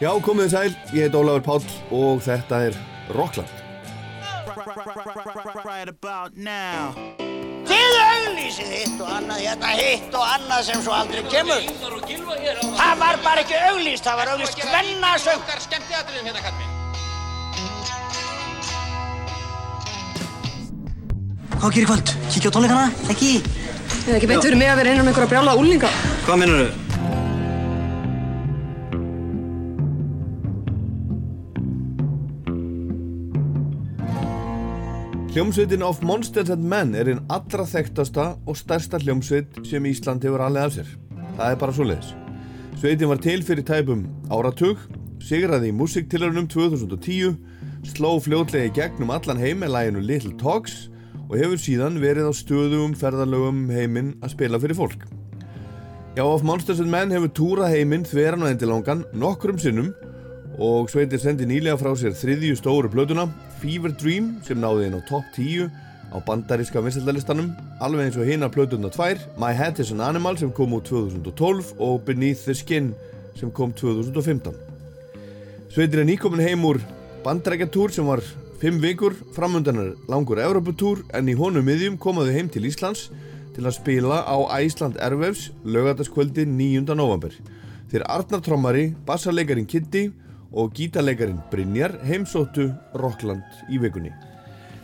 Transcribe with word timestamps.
Já, 0.00 0.08
komið 0.24 0.46
þið 0.48 0.52
sæl, 0.52 0.76
ég 0.96 1.04
heit 1.06 1.16
Ólafur 1.18 1.42
Páll 1.46 1.64
og 1.94 2.22
þetta 2.24 2.58
er 2.68 2.76
Rockland. 3.12 3.50
Þið 7.68 7.96
auglýsið 8.02 8.72
hitt 8.72 9.02
og 9.04 9.10
annað, 9.12 9.42
hérna 9.44 9.72
hitt 9.78 10.16
og 10.18 10.24
annað 10.26 10.64
sem 10.68 10.82
svo 10.82 10.94
aldrei 10.96 11.22
kemur. 11.30 11.62
Það 12.80 12.94
var 13.04 13.20
bara 13.24 13.44
ekki 13.44 13.58
auglýst, 13.68 14.04
það 14.08 14.18
var 14.22 14.32
auglýst 14.34 14.64
hvennasöng. 14.64 15.44
Hvað 21.62 21.74
gerir 21.76 21.86
kvöld? 21.92 22.14
Kíkja 22.32 22.50
á 22.50 22.54
tónleikana? 22.56 22.86
Ekki? 23.12 23.34
Eða 24.08 24.16
ekki 24.18 24.30
beint 24.32 24.42
fyrir 24.42 24.58
mig 24.58 24.72
að 24.72 24.80
vera 24.82 24.96
einan 24.96 25.04
um 25.04 25.12
einhverja 25.12 25.30
brjála 25.30 25.54
úlinga. 25.60 25.92
Hvað 26.26 26.40
minnur 26.42 26.64
þau? 26.64 26.91
Hljómsveitin 35.32 35.82
of 35.82 36.02
Monsters 36.02 36.50
and 36.52 36.60
Men 36.68 36.90
er 36.92 37.08
einn 37.08 37.22
allra 37.32 37.64
þekktasta 37.64 38.34
og 38.44 38.56
stærsta 38.58 38.98
hljómsveit 39.00 39.62
sem 39.64 39.86
Ísland 39.88 40.26
hefur 40.26 40.42
alveg 40.44 40.66
af 40.66 40.74
sér. 40.74 40.88
Það 41.38 41.46
er 41.46 41.60
bara 41.62 41.72
svo 41.72 41.86
leiðis. 41.88 42.10
Sveitin 42.76 43.08
var 43.08 43.22
til 43.24 43.40
fyrir 43.40 43.64
tæpum 43.64 44.02
áratug, 44.28 44.82
sigraði 45.24 45.70
í 45.70 45.76
musiktilörunum 45.78 46.50
2010, 46.52 47.38
sló 47.94 48.10
fljótlega 48.20 48.68
í 48.68 48.74
gegnum 48.76 49.14
allan 49.14 49.40
heim 49.40 49.64
með 49.64 49.72
læginu 49.72 50.02
Little 50.04 50.34
Talks 50.36 50.90
og 51.22 51.38
hefur 51.40 51.62
síðan 51.64 51.96
verið 52.02 52.28
á 52.28 52.32
stöðugum 52.36 52.92
ferðalögum 53.00 53.62
heiminn 53.72 54.12
að 54.20 54.34
spila 54.34 54.60
fyrir 54.60 54.76
fólk. 54.82 55.06
Já, 56.12 56.26
of 56.26 56.44
Monsters 56.44 56.84
and 56.84 56.92
Men 56.92 57.08
hefur 57.16 57.32
túrað 57.32 57.72
heiminn 57.78 58.04
þveran 58.04 58.44
og 58.44 58.52
endilangan 58.52 59.06
nokkrum 59.16 59.56
sinnum 59.56 59.94
og 60.60 60.92
Sveitir 60.92 61.24
sendi 61.24 61.48
nýlega 61.48 61.80
frá 61.80 61.94
sér 61.96 62.12
þriðju 62.20 62.60
stóru 62.60 62.92
blötuna 62.92 63.30
Fever 63.62 63.92
Dream 63.94 64.34
sem 64.42 64.58
náði 64.58 64.88
inn 64.88 64.98
á 64.98 65.02
top 65.06 65.26
10 65.36 65.70
á 66.10 66.18
bandaríska 66.26 66.82
vissildalistanum 66.82 67.52
alveg 67.84 68.08
eins 68.08 68.18
og 68.18 68.26
hina 68.26 68.48
blötuna 68.50 68.90
tvær 68.90 69.20
My 69.38 69.52
Head 69.54 69.78
is 69.78 69.92
an 69.94 70.02
Animal 70.02 70.36
sem 70.40 70.50
kom 70.50 70.74
út 70.74 70.90
2012 70.90 71.76
og 71.78 72.02
Beneath 72.08 72.42
the 72.48 72.56
Skin 72.58 72.90
sem 73.38 73.52
kom 73.54 73.70
2015 73.78 74.56
Sveitir 75.72 76.02
er 76.02 76.08
nýkomin 76.08 76.42
heim 76.42 76.66
úr 76.66 76.82
bandarækjatúr 77.22 77.94
sem 77.94 78.08
var 78.10 78.24
5 78.62 78.82
vikur 78.82 79.14
framundanar 79.36 79.94
langur 80.10 80.42
Europatúr 80.42 81.04
en 81.14 81.30
í 81.30 81.38
honum 81.38 81.64
miðjum 81.66 82.00
komaðu 82.02 82.34
heim 82.34 82.50
til 82.50 82.66
Íslands 82.66 83.08
til 83.54 83.62
að 83.62 83.78
spila 83.78 84.24
á 84.26 84.36
Æsland 84.58 84.98
Airwaves 84.98 85.52
lögataskvöldi 85.62 86.48
9. 86.50 86.82
november 86.98 87.30
Þeir 87.92 88.06
Arnar 88.08 88.40
Trommari, 88.40 88.84
bassarleikarin 89.06 89.68
Kitty 89.68 90.08
og 90.52 90.74
gítarleikarin 90.76 91.40
Brynjar 91.52 91.96
heimsóttu 92.06 92.68
Rockland 93.00 93.42
í 93.72 93.80
vikunni. 93.82 94.12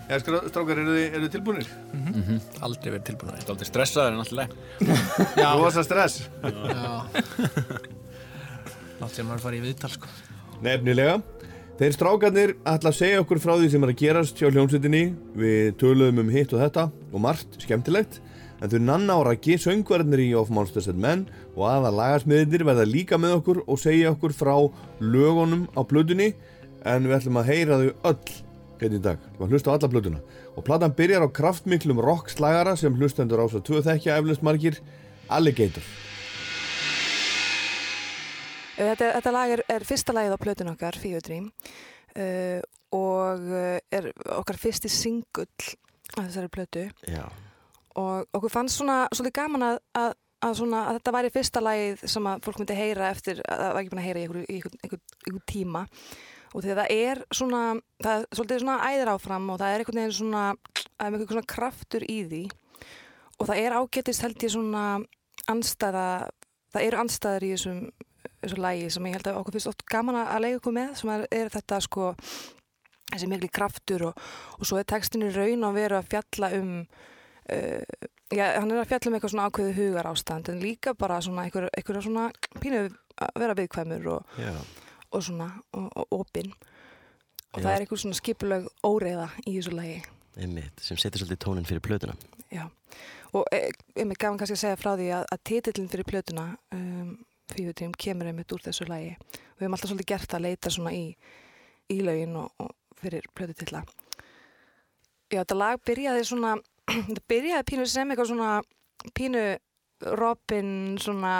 Já, 0.09 0.17
strákar, 0.23 0.79
eru 0.81 0.95
þið, 0.97 1.17
þið 1.21 1.33
tilbúinir? 1.35 1.67
Aldrei 2.65 2.93
verið 2.95 3.03
tilbúin 3.11 3.33
að 3.35 3.41
þetta. 3.43 3.53
Aldrei 3.53 3.67
stressaður 3.69 4.15
en 4.15 4.23
alltaf 4.23 4.49
Já. 5.43 5.49
Rosa 5.59 5.83
stress. 5.85 6.23
Látt 8.99 9.13
sem 9.15 9.29
maður 9.29 9.43
farið 9.45 9.61
í 9.61 9.67
viðtal 9.69 9.91
sko. 9.93 10.09
Nefnilega. 10.65 11.19
Þeir 11.79 11.93
strákarnir 11.95 12.53
ætla 12.67 12.91
að 12.91 12.97
segja 12.99 13.21
okkur 13.23 13.39
frá 13.43 13.53
því 13.61 13.69
sem 13.71 13.85
er 13.85 13.93
að 13.93 14.01
gerast 14.01 14.41
hjá 14.41 14.49
hljómsveitinni. 14.49 15.03
Við 15.39 15.69
töluðum 15.79 16.25
um 16.25 16.33
hitt 16.35 16.57
og 16.57 16.65
þetta 16.65 16.89
og 17.13 17.23
margt 17.23 17.61
skemmtilegt. 17.63 18.19
En 18.59 18.73
þau 18.73 18.81
nanna 18.83 19.15
á 19.15 19.21
raki 19.29 19.55
söngverðnir 19.63 20.25
í 20.25 20.33
Of 20.41 20.49
Monsters 20.51 20.89
and 20.91 20.99
Men 21.05 21.29
og 21.59 21.65
aða 21.67 21.91
lagasmiðinir 21.91 22.63
verða 22.69 22.87
líka 22.87 23.19
með 23.19 23.41
okkur 23.41 23.63
og 23.67 23.81
segja 23.83 24.13
okkur 24.13 24.35
frá 24.37 24.55
lögunum 25.03 25.67
á 25.75 25.83
blöðunni 25.83 26.29
en 26.87 27.09
við 27.09 27.17
ætlum 27.17 27.41
að 27.41 27.51
heyra 27.51 27.79
þau 27.81 27.89
öll 28.13 28.37
hérna 28.79 28.99
í 29.01 29.03
dag, 29.03 29.19
við 29.19 29.33
ætlum 29.33 29.49
að 29.49 29.55
hlusta 29.57 29.71
á 29.71 29.75
alla 29.75 29.91
blöðuna 29.95 30.21
og 30.55 30.67
platan 30.67 30.95
byrjar 30.99 31.27
á 31.27 31.35
kraftmiklum 31.35 32.03
rockslagara 32.03 32.77
sem 32.79 32.95
hlustendur 32.95 33.43
ás 33.43 33.57
að 33.59 33.67
tvö 33.67 33.83
þekkja 33.87 34.21
eflust 34.21 34.47
margir. 34.47 34.79
Alligator. 35.29 35.85
Þetta, 38.79 39.11
þetta 39.19 39.33
lag 39.35 39.53
er, 39.53 39.63
er 39.69 39.85
fyrsta 39.85 40.15
lagið 40.15 40.39
á 40.39 40.43
plötun 40.43 40.71
okkar, 40.73 40.97
Dream, 41.27 41.51
uh, 42.15 42.63
og 42.95 43.51
uh, 43.51 43.77
er 43.93 44.09
okkar 44.39 44.57
fyrsti 44.57 44.89
singull 44.89 45.75
af 46.17 46.23
þessari 46.23 46.49
plötu. 46.55 46.87
Já, 47.05 47.27
Og 47.99 48.29
okkur 48.37 48.53
fannst 48.53 48.79
svona 48.79 49.07
svolítið 49.11 49.35
gaman 49.41 49.65
að, 49.73 49.79
að, 49.99 50.13
að, 50.45 50.57
svona, 50.61 50.85
að 50.89 50.99
þetta 50.99 51.15
væri 51.19 51.35
fyrsta 51.35 51.63
lagið 51.65 52.03
sem 52.15 52.29
að 52.31 52.43
fólk 52.47 52.63
myndi 52.63 52.79
heyra 52.79 53.13
eftir 53.13 53.43
að 53.45 53.63
það 53.63 53.71
var 53.75 53.81
ekki 53.83 53.93
búin 53.93 54.03
að 54.03 54.09
heyra 54.09 54.23
í 54.23 54.59
einhver, 54.59 55.03
tíma. 55.51 55.85
Og 56.57 56.65
því 56.65 56.73
að 56.73 56.81
það 56.81 56.93
er 56.97 57.23
svona, 57.37 57.63
það 58.01 58.15
er 58.15 58.27
svolítið 58.39 58.63
svona 58.63 58.89
æðir 58.89 59.13
áfram 59.13 59.49
og 59.53 59.61
það 59.61 59.75
er 59.75 59.83
einhvern 59.83 60.01
veginn 60.01 60.19
svona, 60.19 60.45
það 60.89 61.05
er 61.05 61.09
einhvern 61.11 61.33
svona 61.35 61.53
kraftur 61.55 62.07
í 62.09 62.19
því. 62.31 62.43
Og 63.39 63.51
það 63.51 63.63
er 63.63 63.79
ágetist 63.79 64.25
held 64.25 64.47
ég 64.47 64.55
svona 64.55 64.85
anstæða, 65.49 66.07
það 66.75 66.87
eru 66.89 67.03
anstæðar 67.03 67.47
í 67.47 67.53
þessum 67.55 67.83
þessu 68.39 68.61
lægi 68.63 68.89
sem 68.95 69.09
ég 69.09 69.17
held 69.17 69.29
að 69.31 69.41
okkur 69.41 69.57
finnst 69.57 69.71
oft 69.71 69.85
gaman 69.91 70.19
að 70.21 70.43
leiða 70.45 70.61
okkur 70.61 70.75
með 70.77 70.91
sem 71.01 71.13
er, 71.15 71.25
er 71.35 71.53
þetta 71.53 71.81
sko 71.85 72.09
þessi 73.09 73.29
mikli 73.31 73.51
kraftur 73.53 74.09
og, 74.11 74.27
og 74.59 74.69
svo 74.69 74.79
er 74.79 74.89
textinu 74.89 75.31
raun 75.35 75.67
að 75.67 75.79
vera 75.79 76.01
að 76.01 76.11
fjalla 76.13 76.51
um 76.59 76.73
uh, 77.55 78.09
já, 78.35 78.45
hann 78.59 78.73
er 78.73 78.83
að 78.83 78.91
fjalla 78.93 79.11
um 79.11 79.19
eitthvað 79.19 79.35
svona 79.35 79.49
ákveðu 79.49 79.77
hugar 79.79 80.11
ástand 80.11 80.53
en 80.53 80.61
líka 80.63 80.95
bara 80.99 81.21
svona 81.25 81.47
eitthvað, 81.47 81.71
eitthvað 81.73 82.05
svona 82.09 82.29
pínu 82.59 82.85
að 83.19 83.41
vera 83.43 83.57
viðkvæmur 83.59 84.13
og, 84.15 84.37
og 85.11 85.25
svona 85.25 85.51
og, 85.75 86.05
opinn 86.15 86.53
og 86.53 87.59
Já. 87.59 87.65
það 87.65 87.73
er 87.73 87.83
eitthvað 87.83 88.05
svona 88.05 88.21
skipuleg 88.21 88.71
óreiða 88.87 89.31
í 89.47 89.57
þessu 89.57 89.75
lægi 89.75 89.99
einmitt, 90.39 90.83
sem 90.83 90.99
setur 90.99 91.23
svolítið 91.23 91.41
tónin 91.43 91.67
fyrir 91.67 91.83
plötuna. 91.85 92.15
Já, 92.53 92.69
og 93.37 93.49
e, 93.53 93.71
einmitt 93.99 94.21
gafan 94.21 94.39
kannski 94.41 94.57
að 94.57 94.63
segja 94.63 94.81
frá 94.81 94.93
því 94.97 95.09
að, 95.17 95.27
að 95.35 95.43
titillin 95.51 95.91
fyrir 95.93 96.09
plötuna 96.09 96.47
um, 96.75 97.17
Fífutím 97.49 97.95
kemur 97.97 98.29
einmitt 98.29 98.53
úr 98.53 98.61
þessu 98.61 98.85
lagi. 98.91 99.15
Við 99.57 99.63
höfum 99.63 99.75
alltaf 99.77 99.89
svolítið 99.89 100.09
gert 100.11 100.35
að 100.37 100.43
leita 100.45 100.73
svona 100.73 100.91
í, 100.93 101.05
í 101.89 101.97
lögin 102.05 102.35
og, 102.37 102.51
og 102.61 102.99
fyrir 103.01 103.25
plötutilla. 103.33 103.81
Já, 105.33 105.39
þetta 105.41 105.57
lag 105.57 105.81
byrjaði 105.89 106.27
svona, 106.29 106.51
þetta 106.89 107.25
byrjaði 107.31 107.67
pínu 107.71 107.87
sem 107.91 108.11
eitthvað 108.15 108.31
svona 108.33 108.53
pínu 109.15 109.45
Robin 110.15 110.69
svona 111.03 111.33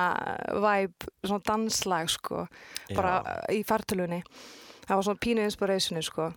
vibe, 0.51 1.07
svona 1.23 1.45
danslag 1.47 2.09
sko, 2.11 2.47
bara 2.91 3.21
í 3.55 3.61
fartölunni. 3.67 4.19
Það 4.89 4.97
var 4.99 5.07
svona 5.07 5.21
pínu 5.23 5.45
inspirationi 5.47 6.03
sko. 6.03 6.33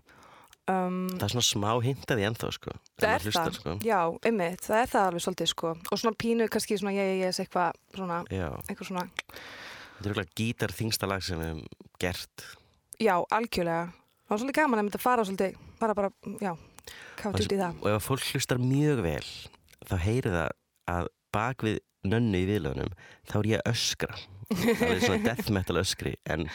Um, 0.70 1.08
Það 1.18 1.24
er 1.26 1.34
svona 1.34 1.48
smá 1.48 1.70
hintaði 1.82 2.26
ennþá, 2.28 2.52
sko. 2.54 2.72
Það 3.02 3.14
er 3.16 3.24
hlustar, 3.26 3.48
það, 3.50 3.56
Sko. 3.58 3.72
já, 3.84 3.98
einmitt, 4.30 4.62
það 4.68 4.78
er 4.84 4.92
það 4.92 5.08
alveg 5.10 5.24
svolítið 5.26 5.50
sko 5.56 5.72
og 5.74 5.98
svona 6.00 6.20
pínu 6.22 6.46
kannski 6.54 6.78
svona 6.78 6.94
ég, 6.94 7.08
ég, 7.10 7.24
ég, 7.26 7.40
eitthvað 7.42 7.80
svona, 7.98 8.20
Já, 8.30 8.46
eitthvað 8.70 8.90
svona 8.92 9.06
þetta 9.10 10.06
er 10.06 10.14
okkur 10.14 10.30
gítar 10.38 10.76
þingsta 10.78 11.10
lag 11.10 11.26
sem 11.26 11.42
við 11.42 11.50
hefum 11.50 11.90
gert. 12.06 12.46
já, 13.02 13.16
algjörlega, 13.34 13.90
það 13.90 14.30
var 14.36 14.42
svolítið 14.44 14.60
gaman 14.62 14.80
að 14.84 14.86
mynda 14.88 15.02
að 15.02 15.06
fara 15.08 15.26
svolítið, 15.28 15.58
bara 15.82 15.98
bara, 15.98 16.14
já 16.46 16.54
kátt 17.22 17.40
út 17.42 17.56
í 17.56 17.60
það, 17.62 17.80
Og 17.82 17.88
ef 17.92 17.98
að 18.00 18.06
fólk 18.10 18.28
hlustar 18.34 18.62
mjög 18.64 19.02
vel, 19.06 19.26
þá 19.90 19.96
heyrir 20.06 20.36
það 20.38 20.54
að 20.98 21.10
bak 21.32 21.66
við 21.68 21.80
nönnu 22.12 22.40
í 22.42 22.48
viðlögunum, 22.50 22.94
þá 23.30 23.36
er 23.42 23.52
ég 23.56 23.60
að 23.62 23.74
öskra. 23.76 24.16
Það 24.52 24.88
er 24.92 25.04
svona 25.06 25.24
death 25.28 25.52
metal 25.54 25.78
öskri, 25.84 26.16
en 26.26 26.48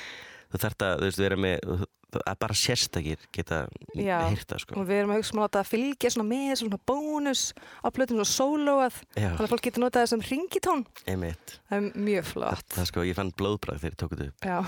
þú 0.53 0.59
þarft 0.65 0.83
að, 0.85 0.97
þú 1.01 1.07
veist, 1.09 1.21
vera 1.23 1.39
með, 1.41 1.85
að 2.17 2.37
bara 2.41 2.55
sérstakir 2.57 3.19
geta 3.35 3.57
Já. 3.99 4.19
heyrta, 4.31 4.57
sko. 4.63 4.77
og 4.81 4.87
við 4.89 5.01
erum 5.03 5.11
að 5.13 5.19
hugsa 5.21 5.35
um 5.35 5.41
að 5.41 5.45
láta 5.47 5.61
það 5.63 5.71
fylgja 5.73 6.11
svona 6.15 6.29
með 6.31 6.53
svona 6.61 6.79
bónus 6.89 7.43
á 7.83 7.89
plötum 7.93 8.21
svona 8.21 8.31
sólóað, 8.31 9.01
Já, 9.19 9.27
þannig 9.35 9.43
að 9.47 9.53
fólk 9.53 9.65
getur 9.67 9.83
notað 9.85 10.05
það 10.05 10.13
sem 10.13 10.25
ringitón, 10.31 10.85
einmitt. 11.13 11.57
það 11.69 11.77
er 11.77 12.01
mjög 12.09 12.29
flott 12.31 12.69
Það 12.77 12.83
er 12.85 12.91
sko, 12.93 13.05
ég 13.11 13.19
fann 13.19 13.33
blóðbragð 13.37 13.83
þegar 13.85 13.97
ég 13.97 14.01
tók 14.01 14.15
þetta 14.17 14.29
upp. 14.31 14.41
já, 14.47 14.59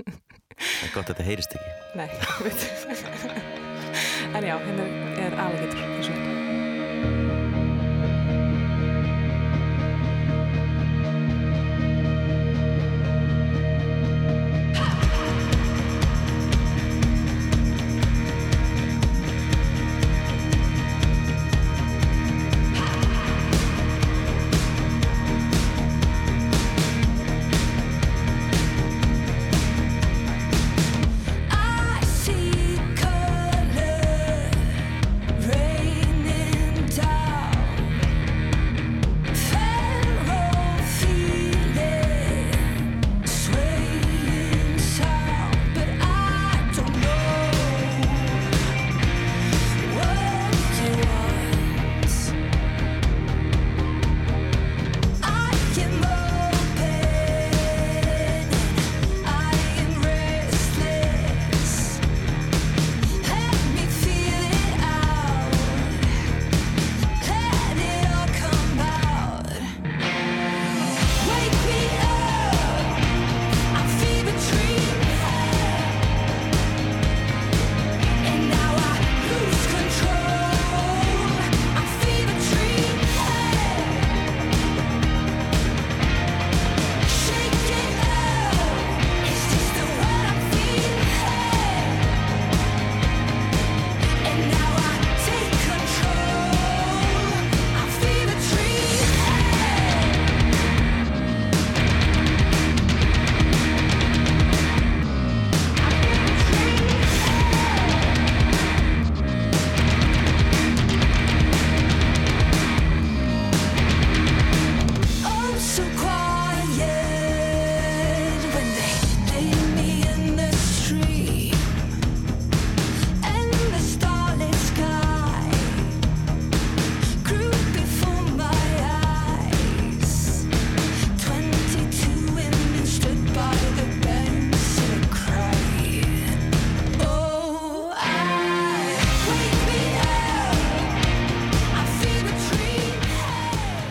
Það 0.60 0.84
er 0.84 0.94
gott 0.94 1.00
að 1.00 1.10
þetta 1.14 1.28
heyrist 1.30 1.56
ekki. 1.56 1.70
nei, 1.96 2.08
en 4.34 4.44
já, 4.44 4.56
er, 4.56 4.90
er 5.26 5.40
alveg 5.46 5.72
getur 5.78 6.29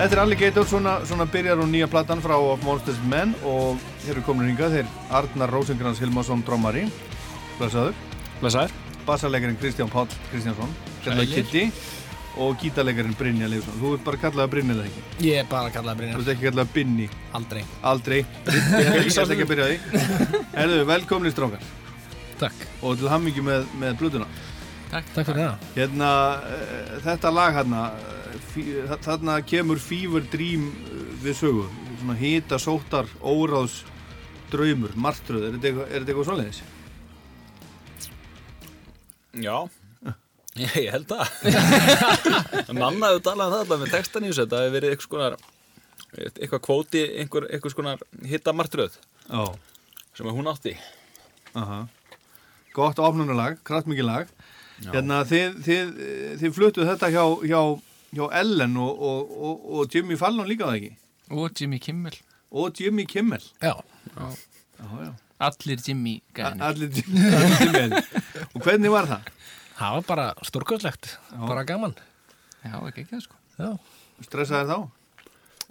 Þetta 0.09 0.23
er 0.23 0.25
Alligator, 0.25 0.65
svona, 0.65 0.91
svona 1.05 1.25
byrjar 1.29 1.59
hún 1.61 1.69
nýja 1.69 1.85
platan 1.85 2.17
frá 2.17 2.31
Of 2.33 2.63
Monsters 2.65 2.97
Men 3.11 3.35
og 3.45 3.77
hér 4.07 4.17
er 4.17 4.23
komin 4.25 4.47
hingað 4.49 4.79
þeir 4.79 4.87
Arnar 5.13 5.53
Rósengrans 5.53 6.01
Hilmarsson 6.01 6.41
Drómari 6.47 6.87
Blessaður, 7.59 7.93
Lesaður? 8.41 8.73
bassarleikarinn 9.05 9.59
Kristján 9.61 9.93
Páll 9.93 10.09
Kristjánsson 10.31 10.73
Kallað 11.05 11.29
Sælir. 11.29 11.45
Kitty 11.45 12.41
og 12.41 12.57
gítarleikarinn 12.57 13.13
Brynja 13.21 13.51
Leifsson. 13.53 13.77
Þú 13.77 13.93
ert 13.99 14.09
bara 14.09 14.21
kallaða 14.25 14.53
Brynja 14.55 14.79
eða 14.79 14.89
ekki? 14.89 15.05
Ég 15.27 15.43
er 15.43 15.47
bara 15.53 15.69
að 15.69 15.77
kalla 15.77 15.93
það 15.99 16.15
Þú 16.15 16.23
ert 16.23 16.33
ekki 16.33 16.49
kallaða 16.49 16.73
Binni? 16.79 17.09
Aldrei. 17.37 17.63
Aldrei. 17.93 18.19
Ég 18.81 19.13
ætla 19.13 19.29
ekki 19.29 19.45
að 19.45 19.53
byrja 19.53 19.69
því. 19.69 20.05
Herðu, 20.57 20.83
velkomni 20.89 21.37
strákar. 21.37 21.69
Takk. 22.39 22.69
og 22.81 22.97
til 22.97 23.11
hammingi 23.11 23.45
með, 23.45 23.69
með 23.77 23.97
blöðuna 23.99 24.27
Takk. 24.89 25.09
Takk 25.13 25.27
fyrir 25.29 25.43
það. 25.45 25.67
Hérna, 25.75 26.09
uh, 26.41 26.95
þetta 27.05 27.31
lag 27.35 27.53
hérna 27.59 27.81
þa- 28.55 28.99
þarna 29.05 29.35
kemur 29.45 29.81
Fever 29.83 30.25
Dream 30.33 30.63
uh, 30.71 31.03
við 31.23 31.37
sögu. 31.43 31.67
Svona 31.99 32.15
hita, 32.17 32.57
sóttar, 32.63 33.09
óráðs 33.21 33.81
draumur, 34.49 34.93
martröð, 34.97 35.43
er 35.49 35.57
þetta 35.57 35.67
eitthvað, 35.69 35.85
er 35.89 35.99
þetta 35.99 36.13
eitthvað 36.13 36.29
svoleiðis? 36.29 36.61
Já, 39.39 39.55
ég, 40.57 40.73
ég 40.87 40.91
held 40.95 41.11
það. 41.11 41.33
Nanna 42.79 43.11
hefur 43.11 43.23
talað 43.27 43.45
um 43.45 43.53
það 43.53 43.59
alltaf 43.61 43.83
með 43.83 43.93
textan 43.93 44.25
í 44.25 44.31
þessu. 44.31 44.45
Þetta 44.47 44.61
hefur 44.63 44.75
verið 44.79 44.95
eitthvað 44.95 45.09
skonar 45.09 45.39
eitthvað 46.09 46.61
kvóti, 46.65 47.01
einhver, 47.21 47.45
eitthvað 47.53 47.73
skonar 47.75 47.99
hittamartröð 48.25 48.95
Já, 49.29 49.43
sem 50.17 50.29
hún 50.33 50.49
átti. 50.49 50.71
Aha. 51.53 51.83
Gott 52.73 52.97
opnunalag, 53.03 53.59
kraftmikið 53.67 54.07
lag 54.07 54.31
Hérna, 54.79 55.21
þið, 55.27 55.55
þið, 55.65 55.89
þið 56.41 56.53
fluttuð 56.55 56.87
þetta 56.93 57.09
hjá, 57.13 57.23
hjá, 57.49 57.61
hjá 58.15 58.25
Ellen 58.41 58.77
og, 58.79 59.01
og, 59.11 59.33
og, 59.49 59.65
og 59.79 59.95
Jimmy 59.95 60.15
Fallon 60.19 60.47
líka 60.49 60.69
það 60.69 60.77
ekki? 60.79 60.91
Og 61.35 61.59
Jimmy 61.59 61.79
Kimmel 61.83 62.15
Og 62.49 62.79
Jimmy 62.79 63.03
Kimmel 63.05 63.43
Já. 63.61 63.73
Já, 64.15 64.29
já 65.03 65.11
Allir 65.49 65.79
Jimmy 65.85 66.15
gæðinir 66.35 66.63
Allir, 66.69 66.89
Jimmy 66.95 67.99
Og 68.55 68.63
hvernig 68.65 68.91
var 68.93 69.09
það? 69.11 69.27
Það 69.79 69.93
var 69.95 70.05
bara 70.09 70.23
stórkvæslegt. 70.43 71.05
Bara 71.47 71.61
gaman. 71.63 71.93
Já, 72.65 72.73
ekki 72.89 73.05
ekki 73.05 73.13
það 73.15 73.21
sko 73.27 73.37
Já. 73.59 73.69
Stressaðir 74.25 74.71
þá? 74.73 74.79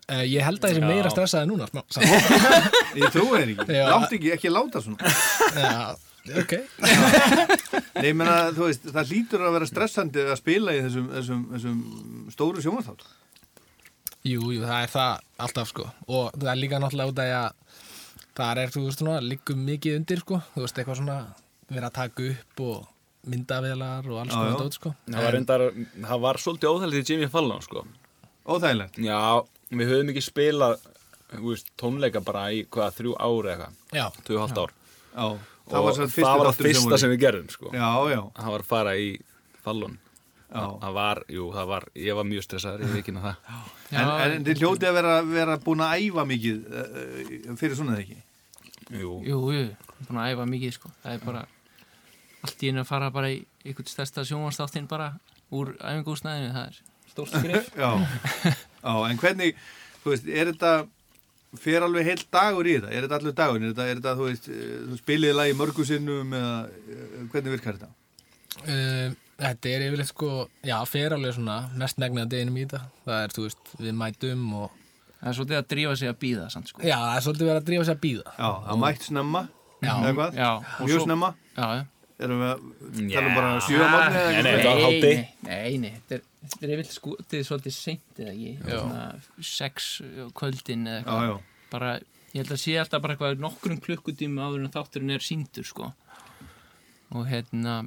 Uh, 0.09 0.23
ég 0.25 0.41
held 0.47 0.63
að 0.65 0.71
ég 0.73 0.79
sé 0.79 0.81
Já. 0.81 0.89
meira 0.89 1.11
stressaði 1.13 1.49
núna. 1.51 1.67
smá- 1.69 1.85
samt. 1.93 2.07
Ég 2.97 3.11
trúi 3.13 3.29
þér 3.35 3.51
ekki, 3.53 3.67
Já. 3.77 3.83
látt 3.93 4.15
ekki, 4.17 4.31
ekki 4.39 4.53
láta 4.55 4.81
svona 4.81 5.11
Já. 5.53 5.83
Ok. 6.43 6.53
Nei, 7.99 8.09
ég 8.11 8.17
meina, 8.19 8.37
þú 8.57 8.67
veist, 8.69 8.85
það 8.95 9.13
hlýtur 9.13 9.45
að 9.47 9.57
vera 9.57 9.69
stressandi 9.71 10.25
að 10.25 10.37
spila 10.41 10.75
í 10.77 10.83
þessum, 10.85 11.09
þessum, 11.15 11.41
þessum 11.55 11.79
stóru 12.35 12.65
sjónvarþátt. 12.65 13.07
Jú, 14.29 14.51
jú, 14.53 14.63
það 14.65 14.83
er 14.83 14.93
það 14.93 15.25
alltaf 15.47 15.71
sko. 15.73 15.87
Og 16.11 16.37
það 16.37 16.53
er 16.53 16.61
líka 16.61 16.83
náttúrulega 16.83 17.13
út 17.15 17.23
af 17.23 17.29
því 17.29 17.39
að 17.39 17.81
það 18.39 18.63
er, 18.65 18.75
þú 18.75 18.85
veist, 18.87 19.07
líkum 19.33 19.65
mikið 19.71 19.99
undir 20.01 20.23
sko. 20.25 20.43
Þú 20.55 20.65
veist, 20.67 20.83
eitthvað 20.83 21.01
svona 21.01 21.19
vera 21.69 21.91
að 21.91 21.97
taka 22.01 22.29
upp 22.35 22.65
og 22.67 23.29
myndavélar 23.29 24.07
og 24.09 24.21
alls 24.23 24.35
konar 24.37 24.61
dót 24.61 24.77
sko. 24.79 24.95
það 25.09 25.25
var, 25.25 25.35
reyndar, 25.37 25.65
það 26.05 26.23
var 26.25 26.39
svolítið 26.41 26.71
óþægilegt 26.75 27.01
í 27.01 27.13
Jimmy 27.13 27.33
Fallon 27.33 27.65
sko. 27.65 27.83
Óþægilegt. 28.49 29.01
Já, 29.05 29.19
við 29.75 29.91
höfum 29.93 30.13
ekki 30.15 30.25
spilað 30.25 30.79
þú 31.33 31.53
veist, 31.53 31.71
tónleika 31.81 32.23
bara 32.25 32.49
í 32.55 32.65
hvað, 32.73 32.95
þrjú 32.99 33.15
ári 33.21 33.53
eitthvað, 33.53 33.79
Já. 33.93 34.05
tvö 34.25 34.37
og 34.39 34.43
hálft 34.45 34.61
ár 34.63 34.75
Já, 35.19 35.27
það 35.71 35.87
var 35.87 35.99
fyrsti 35.99 36.25
það 36.25 36.39
var 36.43 36.51
það 36.51 36.61
fyrsta 36.67 37.01
sem 37.03 37.13
við 37.15 37.21
gerðum 37.25 37.49
sko. 37.53 37.73
Já, 37.73 37.89
já, 38.13 38.21
það 38.39 38.55
var 38.55 38.65
að 38.65 38.71
fara 38.73 38.95
í 38.99 39.09
Fallon. 39.65 39.99
Já. 40.49 40.65
það 40.81 40.95
var, 40.97 41.19
jú, 41.29 41.47
það 41.53 41.67
var, 41.69 41.85
ég 42.01 42.17
var 42.17 42.25
mjög 42.25 42.45
stressaður 42.47 42.85
ég 42.87 42.93
veit 42.95 43.03
ekki 43.03 43.13
það. 43.21 43.59
En, 43.93 44.13
en 44.25 44.47
þið 44.47 44.63
hljótið 44.63 44.89
að 44.89 44.95
vera, 44.97 45.17
vera 45.29 45.57
búin 45.61 45.83
að 45.85 46.05
æfa 46.07 46.25
mikið 46.31 46.63
uh, 46.73 47.57
fyrir 47.61 47.77
svona 47.77 47.99
eða 47.99 48.05
ekki? 48.07 48.23
Jú, 48.97 49.11
Jú, 49.29 49.41
jú, 49.53 49.67
búin 50.07 50.21
að 50.23 50.31
æfa 50.33 50.47
mikið 50.49 50.73
sko. 50.79 50.93
Það 51.03 51.19
er 51.19 51.27
bara 51.27 51.43
allt 52.47 52.65
í 52.65 52.71
einu 52.71 52.81
að 52.81 52.89
fara 52.89 53.11
bara 53.13 53.33
í 53.35 53.43
einhvern 53.67 53.91
stærsta 53.93 54.25
sjónvarstáttinn 54.25 54.89
bara 54.89 55.11
úr 55.53 55.75
æfingúsnæðinu 55.77 56.55
Það 56.55 56.71
er 56.71 56.81
stórt 57.13 57.35
skrif 57.35 57.69
Já, 57.83 57.91
já, 58.49 58.95
en 59.11 59.21
hvernig, 59.21 59.61
þú 60.03 60.15
veist, 60.15 60.29
er 60.33 60.53
þetta, 60.53 60.73
fer 61.57 61.85
alveg 61.87 62.11
heilt 62.11 62.27
dagur 62.35 62.69
í 62.69 62.75
þetta? 62.79 62.91
Er 62.93 63.07
þetta 63.07 63.21
allur 63.21 63.37
dagur? 63.39 63.63
Er 63.63 63.73
þetta, 63.73 63.87
er 63.89 64.01
þetta 64.01 64.17
þú 64.19 64.27
veist, 64.29 64.51
eh, 64.53 64.75
þú 64.89 64.99
spiliði 65.01 65.37
lagi 65.39 65.57
mörgu 65.59 65.87
sinnum 65.89 66.35
eða 66.37 66.53
eh, 66.67 67.07
hvernig 67.33 67.55
virkar 67.57 67.79
þetta? 67.79 67.95
Uh, 68.59 69.15
þetta 69.39 69.71
er 69.71 69.87
yfirleitt 69.87 70.11
sko, 70.11 70.33
já, 70.67 70.77
fer 70.91 71.15
alveg 71.15 71.37
svona 71.37 71.61
mest 71.79 72.01
megnið 72.03 72.25
að 72.27 72.33
deginum 72.35 72.59
í 72.59 72.67
þetta. 72.67 72.83
Það 73.07 73.23
er, 73.23 73.35
þú 73.37 73.47
veist, 73.47 73.75
við 73.79 73.99
mætum 74.03 74.47
og 74.59 74.77
Það 75.19 75.29
er 75.29 75.35
svolítið 75.35 75.57
að 75.59 75.65
drífa 75.73 75.93
sig 75.99 76.09
að 76.13 76.19
býða 76.23 76.43
samt 76.53 76.69
sko 76.71 76.83
já, 76.85 76.95
það 76.95 77.17
er 77.17 77.23
svolítið 77.25 77.49
að 77.51 77.65
drífa 77.67 77.87
sig 77.89 77.97
að 77.97 78.03
býða. 78.05 78.35
Já, 78.39 78.51
það 78.69 78.77
mætt 78.85 79.07
snemma, 79.09 79.41
eða 79.83 80.13
hvað? 80.15 80.37
Mjög 80.85 81.01
snemma? 81.03 81.31
Já, 81.57 81.65
já 81.75 81.87
Erum 82.19 82.41
við 82.43 82.49
að 82.51 83.11
tala 83.13 83.29
um 83.29 83.37
bara 83.39 83.51
sjö 83.63 83.79
á 83.79 83.87
mótni 83.93 84.19
eða 84.19 84.31
Nei, 84.35 84.39
nei, 84.43 84.53
eitthvað? 84.53 84.95
nei, 85.47 85.77
nei, 85.79 85.91
nei, 86.11 86.21
þetta 86.49 86.59
er, 86.59 86.61
þetta 86.61 86.67
er 86.69 86.75
yfirleitt 86.75 86.97
skotið 86.97 87.47
svolítið 87.49 87.75
seint 87.77 88.21
eða 88.25 88.33
ekki? 88.35 88.53
Svona 88.65 89.05
sex 89.53 89.89
á 90.03 90.27
kvöldin 90.41 90.87
eða 90.89 90.99
Já, 90.99 91.05
eitthvað. 91.05 91.29
Já, 91.29 91.69
bara, 91.73 91.93
ég 92.33 92.41
held 92.43 92.53
að 92.57 92.63
sé 92.65 92.77
alltaf 92.83 93.05
bara 93.05 93.17
eitthvað 93.17 93.43
nokkrum 93.45 93.81
klukkutíma 93.85 94.49
áður 94.49 94.65
en 94.67 94.75
þátturinn 94.75 95.15
er 95.17 95.25
síndur 95.25 95.69
sko. 95.69 95.93
Og 97.17 97.25
hérna 97.31 97.79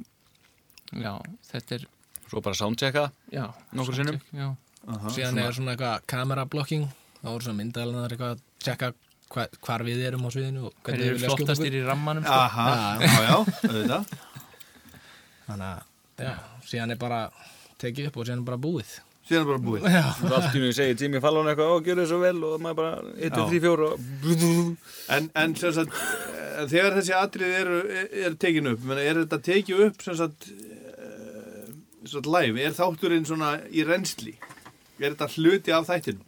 já, 0.92 1.12
þetta 1.52 1.76
er 1.78 1.86
svo 2.28 2.40
bara 2.42 2.56
soundchecka 2.58 3.06
já, 3.32 3.44
Nokkrum 3.76 3.98
sinnum? 4.00 4.18
já, 4.32 4.48
Síðan 5.14 5.38
er 5.38 5.54
svona 5.54 5.76
eitthvað 5.76 6.06
kamerablocking, 6.10 6.88
þá 7.20 7.28
eru 7.36 7.44
svona 7.46 7.58
myndalinar 7.60 8.14
eitthvað 8.14 8.32
að 8.34 8.40
tjekka 8.64 8.88
hva, 9.32 9.44
hvar 9.62 9.84
við 9.86 10.02
erum 10.08 10.26
á 10.26 10.30
sviðinu 10.34 10.64
og 10.68 10.74
hver 10.82 10.96
hvernig 10.96 11.06
eru 11.12 11.20
við 11.22 11.30
flottastir 11.30 11.76
í 11.78 11.82
rammanum 11.86 12.26
sko. 12.26 12.34
Aha, 12.34 12.66
já, 12.98 13.12
já, 13.22 13.36
auðvitað. 13.68 14.16
Þannig 15.46 15.68
að, 15.68 15.86
já, 16.26 16.32
síðan 16.72 16.94
er 16.96 17.00
bara 17.00 17.20
tekið 17.82 18.10
upp 18.12 18.16
og 18.22 18.28
síðan 18.28 18.42
er 18.44 18.48
bara 18.50 18.60
búið. 18.66 18.92
Síðan 19.28 19.44
er 19.44 19.50
bara 19.52 19.62
búið. 19.62 19.84
Og 20.26 20.32
allt 20.38 20.56
í 20.58 20.62
mjög 20.64 20.74
segir 20.78 20.98
Jimmy 21.04 21.20
Fallon 21.22 21.50
eitthvað, 21.52 21.70
ó, 21.70 21.76
gjör 21.86 22.00
þið 22.02 22.08
svo 22.10 22.20
vel 22.22 22.34
og 22.48 22.56
maður 22.64 22.78
bara, 22.80 22.96
1, 23.14 23.28
Já. 23.28 23.36
2, 23.36 23.46
3, 23.52 23.60
4 23.66 23.88
og 23.88 24.00
En, 25.16 25.28
en 25.44 25.54
sem 25.60 25.72
sagt, 25.76 26.00
eh, 26.32 26.64
þegar 26.72 26.96
þessi 26.98 27.14
atrið 27.18 27.54
eru, 27.60 27.78
er 28.26 28.34
tekin 28.42 28.72
upp 28.72 28.82
menn, 28.88 28.98
er 29.02 29.22
þetta 29.24 29.38
tekið 29.50 29.84
upp 29.88 30.02
sem 30.06 30.18
sagt, 30.18 30.48
eh, 30.50 31.70
sem 32.02 32.16
sagt 32.18 32.26
live, 32.30 32.58
er 32.66 32.74
þátturinn 32.76 33.26
svona 33.28 33.54
í 33.70 33.84
reynsli 33.86 34.34
er 35.02 35.14
þetta 35.16 35.26
hluti 35.36 35.72
af 35.74 35.86
þættinu 35.88 36.22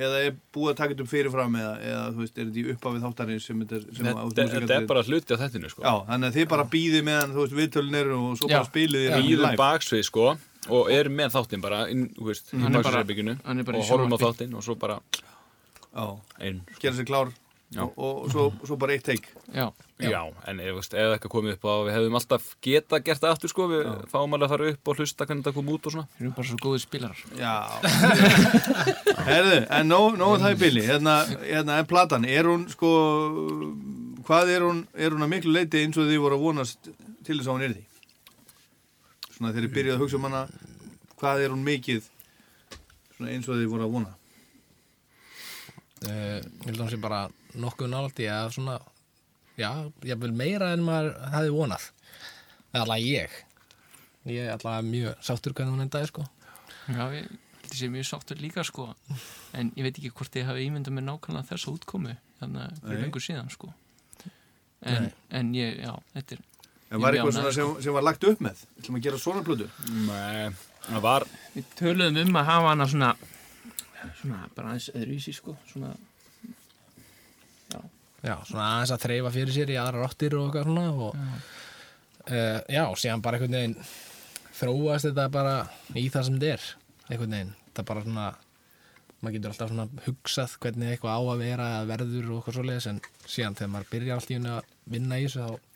eða 0.00 0.18
er 0.28 0.34
búið 0.54 0.70
að 0.70 0.76
taka 0.78 0.94
þetta 0.94 1.02
upp 1.04 1.10
fyrirfram 1.10 1.56
eða, 1.58 1.70
eða 1.82 2.02
þú 2.14 2.20
veist, 2.22 2.36
er 2.38 2.44
þetta 2.46 2.60
í 2.60 2.74
uppafið 2.74 3.02
þáttarins 3.06 3.46
sem 3.48 3.62
þetta 3.64 3.78
er, 3.80 3.86
sem 3.96 4.06
að- 4.06 4.20
þetta 4.36 4.60
þetta 4.60 4.76
er 4.76 4.86
bara 4.92 5.02
hluti 5.08 5.34
af 5.34 5.40
þættinu 5.42 5.70
sko. 5.72 5.82
Já, 5.82 5.94
þannig 6.10 6.28
að 6.30 6.36
þið 6.38 6.46
bara 6.52 6.66
býðið 6.74 7.02
meðan, 7.08 7.34
þú 7.34 7.40
veist, 7.44 7.56
viðtölun 7.58 7.98
eru 8.00 8.18
og 8.30 8.38
svo 8.38 8.48
Já. 8.48 8.54
bara 8.60 8.68
spilið 8.70 9.08
Býðum 9.16 9.44
live. 9.48 9.58
baksvið 9.60 10.04
sko 10.06 10.26
og 10.68 10.90
erum 10.92 11.14
með 11.16 11.32
þáttinn 11.38 11.62
bara 11.64 11.84
inn, 11.88 12.08
veist, 12.20 12.50
í 12.52 12.58
Hann 12.60 12.74
er 12.74 12.82
bara- 12.82 13.00
baksviðsherbygginu 13.00 13.38
hann 13.46 13.58
er 13.58 13.64
bara 13.64 13.78
í 13.78 13.80
og 13.80 13.88
horfum 13.94 14.12
á 14.12 14.18
þáttinn 14.26 14.56
og 14.58 14.62
svo 14.66 14.74
bara 14.78 15.00
Já, 15.90 16.04
einn 16.40 16.60
gera 16.78 16.94
sér 16.94 17.06
klár. 17.08 17.30
Já. 17.70 17.84
og, 17.86 18.24
og 18.26 18.30
svo, 18.32 18.44
svo 18.66 18.74
bara 18.82 18.96
eitt 18.96 19.04
teik 19.06 19.28
já, 19.54 19.68
Já, 20.02 20.20
en 20.50 20.58
ef, 20.58 20.72
veist, 20.74 20.94
ef 20.98 21.12
eitthvað 21.14 21.30
komið 21.36 21.52
upp 21.54 21.66
á 21.70 21.74
við 21.86 21.92
hefðum 21.94 22.16
alltaf 22.18 22.48
geta 22.66 22.98
gert 22.98 23.20
það 23.22 23.30
aftur 23.36 23.52
sko 23.52 23.66
við 23.70 23.84
fáum 24.10 24.34
alveg 24.34 24.46
að 24.48 24.54
fara 24.56 24.70
upp 24.72 24.90
og 24.90 24.98
hlusta 24.98 25.26
hvernig 25.28 25.44
það 25.46 25.54
kom 25.54 25.68
út 25.70 25.86
og 25.86 25.94
svona. 25.94 26.06
Við 26.18 26.24
erum 26.24 26.34
bara 26.34 26.48
svo 26.48 26.58
góðir 26.64 26.82
spilarar. 26.82 27.20
Já. 27.38 27.54
Herðu, 29.28 29.58
en 29.78 29.86
nóg 29.92 30.18
nó 30.18 30.32
það 30.42 30.56
í 30.56 30.58
bili 30.64 30.82
hérna, 30.88 31.14
hérna, 31.44 31.78
en 31.82 31.86
platan, 31.90 32.26
er 32.26 32.48
hún 32.50 32.66
sko 32.72 32.90
hvað 34.26 34.52
er 34.56 34.66
hún 34.66 34.82
er 34.98 35.14
hún 35.14 35.24
að 35.26 35.32
miklu 35.36 35.54
leiti 35.54 35.84
eins 35.84 35.98
og 36.00 36.10
þið 36.10 36.20
voru 36.24 36.38
að 36.40 36.44
vonast 36.48 36.90
til 36.90 37.38
þess 37.38 37.46
að 37.46 37.54
hún 37.54 37.66
er 37.68 37.74
því 37.76 37.84
svona 39.40 39.54
þegar 39.54 39.66
þið 39.66 39.74
byrjuðu 39.78 39.96
að 39.96 40.02
hugsa 40.04 40.20
um 40.20 40.26
hana 40.28 40.42
hvað 41.16 41.44
er 41.46 41.54
hún 41.56 41.64
mikið 41.64 42.08
svona 43.16 43.32
eins 43.32 43.48
og 43.48 43.56
þið 43.56 43.70
voru 43.72 43.88
að 43.88 43.94
vona 43.98 44.16
Uh, 46.00 46.38
ég 46.40 46.70
held 46.70 46.78
að 46.78 46.80
hún 46.80 46.90
sé 46.94 46.96
bara 46.96 47.16
nokkuð 47.60 47.90
nálægt 47.92 48.22
í 48.24 48.26
að 48.32 48.54
svona, 48.54 48.78
já, 49.60 49.68
ég 50.08 50.16
vil 50.22 50.30
meira 50.32 50.70
en 50.72 50.80
maður 50.80 51.10
hefði 51.34 51.50
vonað. 51.52 51.84
Eða 52.70 52.80
allavega 52.86 53.10
ég. 53.18 53.34
Ég 54.32 54.46
er 54.46 54.54
allavega 54.54 54.86
mjög 54.86 55.26
sáttur 55.28 55.52
hvernig 55.52 55.74
hún 55.76 55.84
endaði, 55.84 56.08
sko. 56.08 56.24
já, 56.88 57.02
ég 57.18 57.28
þetta 57.70 57.78
sé 57.78 57.90
mjög 57.92 58.06
sáttur 58.08 58.40
líka 58.42 58.64
sko 58.66 58.88
en 59.54 59.70
ég 59.76 59.86
veit 59.86 59.94
ekki 59.94 60.10
hvort 60.10 60.36
ég 60.40 60.48
hafi 60.48 60.66
ímyndað 60.66 60.96
með 60.96 61.06
nákvæmlega 61.06 61.50
þessa 61.52 61.74
útkomu 61.74 62.16
þannig 62.40 62.64
að 62.64 62.80
fyrir 62.82 63.04
lengur 63.04 63.22
síðan 63.22 63.50
sko 63.54 63.70
en, 64.90 65.10
en 65.38 65.52
ég, 65.54 65.78
já, 65.84 65.92
þetta 66.16 66.36
er 66.36 66.42
en 66.90 67.02
var 67.02 67.14
er 67.14 67.20
eitthvað 67.20 67.36
svona 67.36 67.48
ánægður, 67.48 67.56
sem, 67.58 67.82
sem 67.86 67.96
var 67.96 68.06
lagt 68.06 68.28
upp 68.30 68.44
með? 68.44 68.62
Ætlum 68.80 68.98
að 69.00 69.06
gera 69.06 69.22
svona 69.22 69.44
plötu? 69.46 69.70
Nei, 70.08 70.50
það 70.88 71.02
var 71.06 71.26
við 71.54 71.74
töluðum 71.78 72.22
um 72.24 72.40
að 72.40 72.48
hafa 72.50 72.72
hana 72.72 72.88
svona 72.90 73.10
svona 74.20 74.44
bara 74.56 74.72
aðeins 74.72 74.90
öðruvísi 74.94 75.34
sko. 75.36 75.56
Svona 75.70 75.94
Já, 78.20 78.34
svona 78.44 78.66
aðeins 78.74 78.92
að 78.92 79.04
þreyfa 79.06 79.32
fyrir 79.32 79.54
sér 79.54 79.70
í 79.72 79.76
aðra 79.80 80.02
rottir 80.02 80.34
og 80.36 80.50
eitthvað 80.50 80.66
svona 80.68 80.88
og 80.92 81.14
uh, 81.16 82.58
já, 82.68 82.82
síðan 83.00 83.22
bara 83.24 83.38
einhvern 83.38 83.56
veginn 83.56 83.76
þróast 84.58 85.08
þetta 85.08 85.24
bara 85.32 85.54
í 85.96 86.04
það 86.12 86.26
sem 86.26 86.36
þetta 86.36 86.50
er 86.52 86.66
einhvern 87.08 87.36
veginn, 87.36 87.54
það 87.78 87.88
bara 87.88 88.02
svona 88.04 88.26
maður 89.20 89.36
getur 89.36 89.54
alltaf 89.54 89.72
svona 89.72 90.04
hugsað 90.04 90.58
hvernig 90.60 90.92
eitthvað 90.92 91.16
á 91.16 91.20
að 91.22 91.42
vera 91.46 91.70
eða 91.70 91.88
verður 91.94 92.28
og 92.28 92.36
eitthvað 92.42 92.58
svoleiðis 92.58 92.90
en 92.92 93.00
síðan 93.24 93.56
þegar 93.56 93.72
maður 93.72 93.90
byrjar 93.94 94.20
allt 94.20 94.30
í 94.30 94.36
henni 94.36 94.52
að 94.52 94.70
vinna 94.96 95.20
í 95.20 95.24
þessu 95.24 95.46
þá 95.46 95.69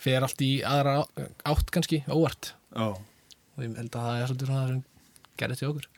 fer 0.00 0.24
allt 0.26 0.44
í 0.44 0.52
aðra 0.66 1.00
átt 1.48 1.72
kannski 1.74 2.02
óvart 2.08 2.54
Já. 2.72 2.86
og 2.94 3.64
ég 3.64 3.76
held 3.76 3.90
að 3.94 4.06
það 4.06 4.20
er 4.20 4.30
svolítið 4.30 4.50
svona 4.50 4.62
það 4.62 4.72
sem 4.72 4.82
gerðist 5.40 5.62
til 5.62 5.70
okkur 5.70 5.88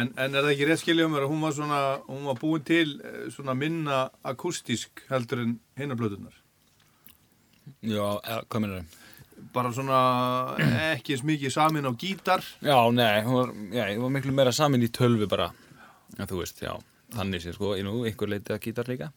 En, 0.00 0.12
en 0.16 0.34
er 0.34 0.44
það 0.44 0.52
ekki 0.54 0.68
rétt 0.68 0.82
skiljað 0.82 1.12
mér 1.12 1.26
að 1.26 1.32
hún 1.32 1.44
var 1.46 1.56
svona, 1.56 1.80
hún 2.08 2.26
var 2.30 2.40
búin 2.40 2.66
til 2.68 2.88
eh, 3.04 3.22
svona 3.34 3.56
minna 3.58 4.00
akústísk 4.32 5.04
heldur 5.10 5.44
en 5.44 5.54
hinnablöðunar? 5.80 6.36
Já, 7.86 8.04
hvað 8.50 8.60
minnur 8.64 8.82
þau? 8.82 8.98
Bara 9.54 9.70
svona 9.72 9.98
ekki 10.92 11.14
eins 11.16 11.24
mikið 11.24 11.52
samin 11.54 11.88
á 11.88 11.92
gítar. 11.96 12.44
Já, 12.60 12.76
nei, 12.92 13.22
hún 13.24 13.38
var, 13.38 13.52
já, 13.72 13.84
ég 13.88 14.02
var 14.02 14.12
miklu 14.12 14.34
meira 14.36 14.52
samin 14.52 14.84
í 14.84 14.90
tölvu 14.92 15.28
bara 15.30 15.48
en 16.18 16.28
þú 16.28 16.42
veist, 16.42 16.60
já, 16.60 16.74
þannig 17.16 17.42
sé 17.44 17.54
sko, 17.56 17.72
ég 17.78 17.86
nú, 17.86 18.02
einhver 18.08 18.30
leiti 18.34 18.52
að 18.52 18.62
gítar 18.66 18.90
líka 18.90 19.08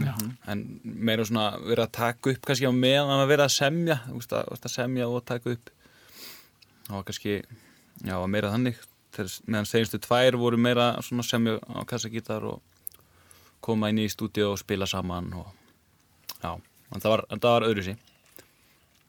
Já. 0.00 0.14
en 0.48 0.62
meira 0.82 1.24
svona 1.28 1.58
verið 1.60 1.84
að 1.84 1.92
taka 1.98 2.32
upp 2.32 2.46
kannski 2.48 2.64
á 2.64 2.72
meðan 2.72 3.20
að 3.20 3.28
vera 3.28 3.44
að 3.44 3.56
semja 3.58 3.98
veist 4.08 4.32
að, 4.32 4.48
að 4.56 4.72
semja 4.72 5.08
og 5.08 5.24
taka 5.28 5.52
upp. 5.52 5.72
Það 6.86 6.96
var 6.96 7.04
kannski 7.10 7.34
já, 7.36 8.14
var 8.16 8.30
meira 8.32 8.52
þannig. 8.54 8.80
Meðan 9.44 9.68
seginstu 9.68 10.00
tvær 10.00 10.38
voru 10.40 10.56
meira 10.56 10.94
svona 11.04 11.26
semja 11.26 11.58
á 11.60 11.84
kassagítar 11.84 12.46
og 12.48 12.62
koma 13.62 13.92
inn 13.92 14.00
í 14.02 14.08
stúdíu 14.10 14.48
og 14.50 14.58
spila 14.60 14.88
saman 14.90 15.28
og 15.38 15.50
já, 16.42 16.56
en 16.56 17.02
það 17.04 17.12
var, 17.12 17.24
en 17.30 17.42
það 17.42 17.54
var 17.54 17.66
öðru 17.68 17.84
sí 17.86 17.94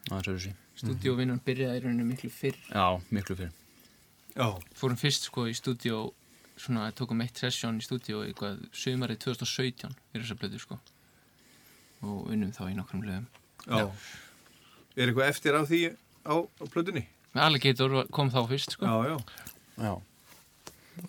það 0.04 0.14
var 0.18 0.30
öðru 0.34 0.44
sí 0.46 0.54
Stúdíóvinnun 0.84 1.40
byrjaði 1.46 1.80
í 1.80 1.82
rauninu 1.84 2.06
miklu 2.10 2.30
fyrr. 2.34 2.58
Já, 2.74 3.00
miklu 3.14 3.38
fyrir 3.40 3.54
Já. 4.34 4.48
Fórum 4.78 4.98
fyrst 4.98 5.28
sko 5.30 5.46
í 5.50 5.54
stúdíó 5.58 6.08
svona, 6.58 6.92
tókum 6.96 7.22
eitt 7.26 7.38
sessjón 7.42 7.80
í 7.82 7.86
stúdíó 7.86 8.22
eitthvað 8.26 8.60
sömarið 8.74 9.20
2017 9.26 9.96
fyrir 10.12 10.26
þessa 10.26 10.38
blödu 10.40 10.60
sko. 10.62 10.80
Og 12.04 12.28
unnum 12.34 12.52
þá 12.56 12.64
í 12.70 12.76
nokkrum 12.78 13.04
lögum 13.08 13.28
Já. 13.68 13.88
Er 14.98 15.08
eitthvað 15.10 15.30
eftir 15.32 15.56
á 15.56 15.62
því 15.66 15.82
á, 16.28 16.36
á 16.36 16.64
plötunni? 16.70 17.06
Alligator 17.34 17.90
var- 17.90 18.08
kom 18.12 18.30
þá 18.30 18.44
fyrst 18.50 18.76
sko. 18.76 18.86
Já, 18.86 19.10
já. 19.10 19.18
já, 19.82 19.94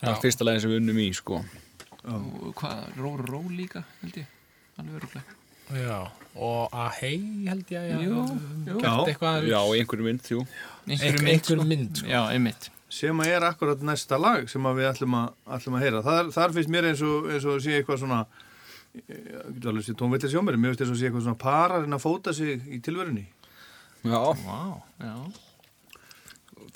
það 0.00 0.08
var 0.08 0.20
fyrsta 0.22 0.44
leginn 0.46 0.60
sem 0.64 0.70
við 0.70 0.80
unnum 0.80 1.00
í 1.02 1.08
sko. 1.14 1.40
Og 2.04 2.54
hvað, 2.56 2.84
Ró 3.00 3.10
Ró 3.20 3.40
líka 3.50 3.82
held 4.02 4.16
ég, 4.22 4.26
alveg 4.78 5.00
öruglega 5.00 5.40
Já, 5.74 5.98
og 6.36 6.70
að 6.76 6.90
hei 7.00 7.18
held 7.48 7.70
ég 7.72 7.92
að 7.94 8.02
Jú, 8.04 8.16
jú. 8.68 8.78
gert 8.82 9.08
eitthvað 9.08 9.46
já, 9.48 9.58
í 9.64 9.78
einhverju 9.80 10.04
mynd, 10.04 10.26
jú. 10.28 10.42
Einhver- 10.86 11.28
einhver 11.32 11.64
mynd, 11.66 11.96
sko. 11.96 12.06
Já, 12.12 12.20
einmitt 12.32 12.68
Sem 12.94 13.22
að 13.24 13.30
er 13.34 13.46
akkurat 13.48 13.80
næsta 13.82 14.18
lag 14.22 14.44
sem 14.52 14.66
að 14.70 14.76
við 14.80 14.90
ætlum 14.92 15.16
að, 15.18 15.30
ætlum 15.56 15.78
að 15.78 15.86
heyra. 15.86 16.02
Þar, 16.06 16.28
þar 16.36 16.52
finnst 16.58 16.70
mér 16.74 16.90
eins 16.92 17.00
og, 17.06 17.30
eins 17.32 17.46
og 17.50 17.62
sé 17.64 17.78
eitthvað 17.78 18.02
svona, 18.04 18.20
ég 19.00 19.24
getur 19.56 19.72
alveg 19.72 19.88
sé 19.88 19.96
tónvillir 19.98 20.30
sjá 20.34 20.42
mér, 20.46 20.60
finnst 20.62 20.84
eins 20.84 20.92
og 20.94 21.00
sé 21.00 21.08
eitthvað 21.08 21.26
svona 21.26 21.40
pararinn 21.42 21.96
að 21.98 22.04
fóta 22.04 22.36
sig 22.36 22.62
í 22.70 22.78
tilverunni. 22.84 23.26
já, 24.04 24.20
Vá, 24.44 24.60
já 25.02 25.16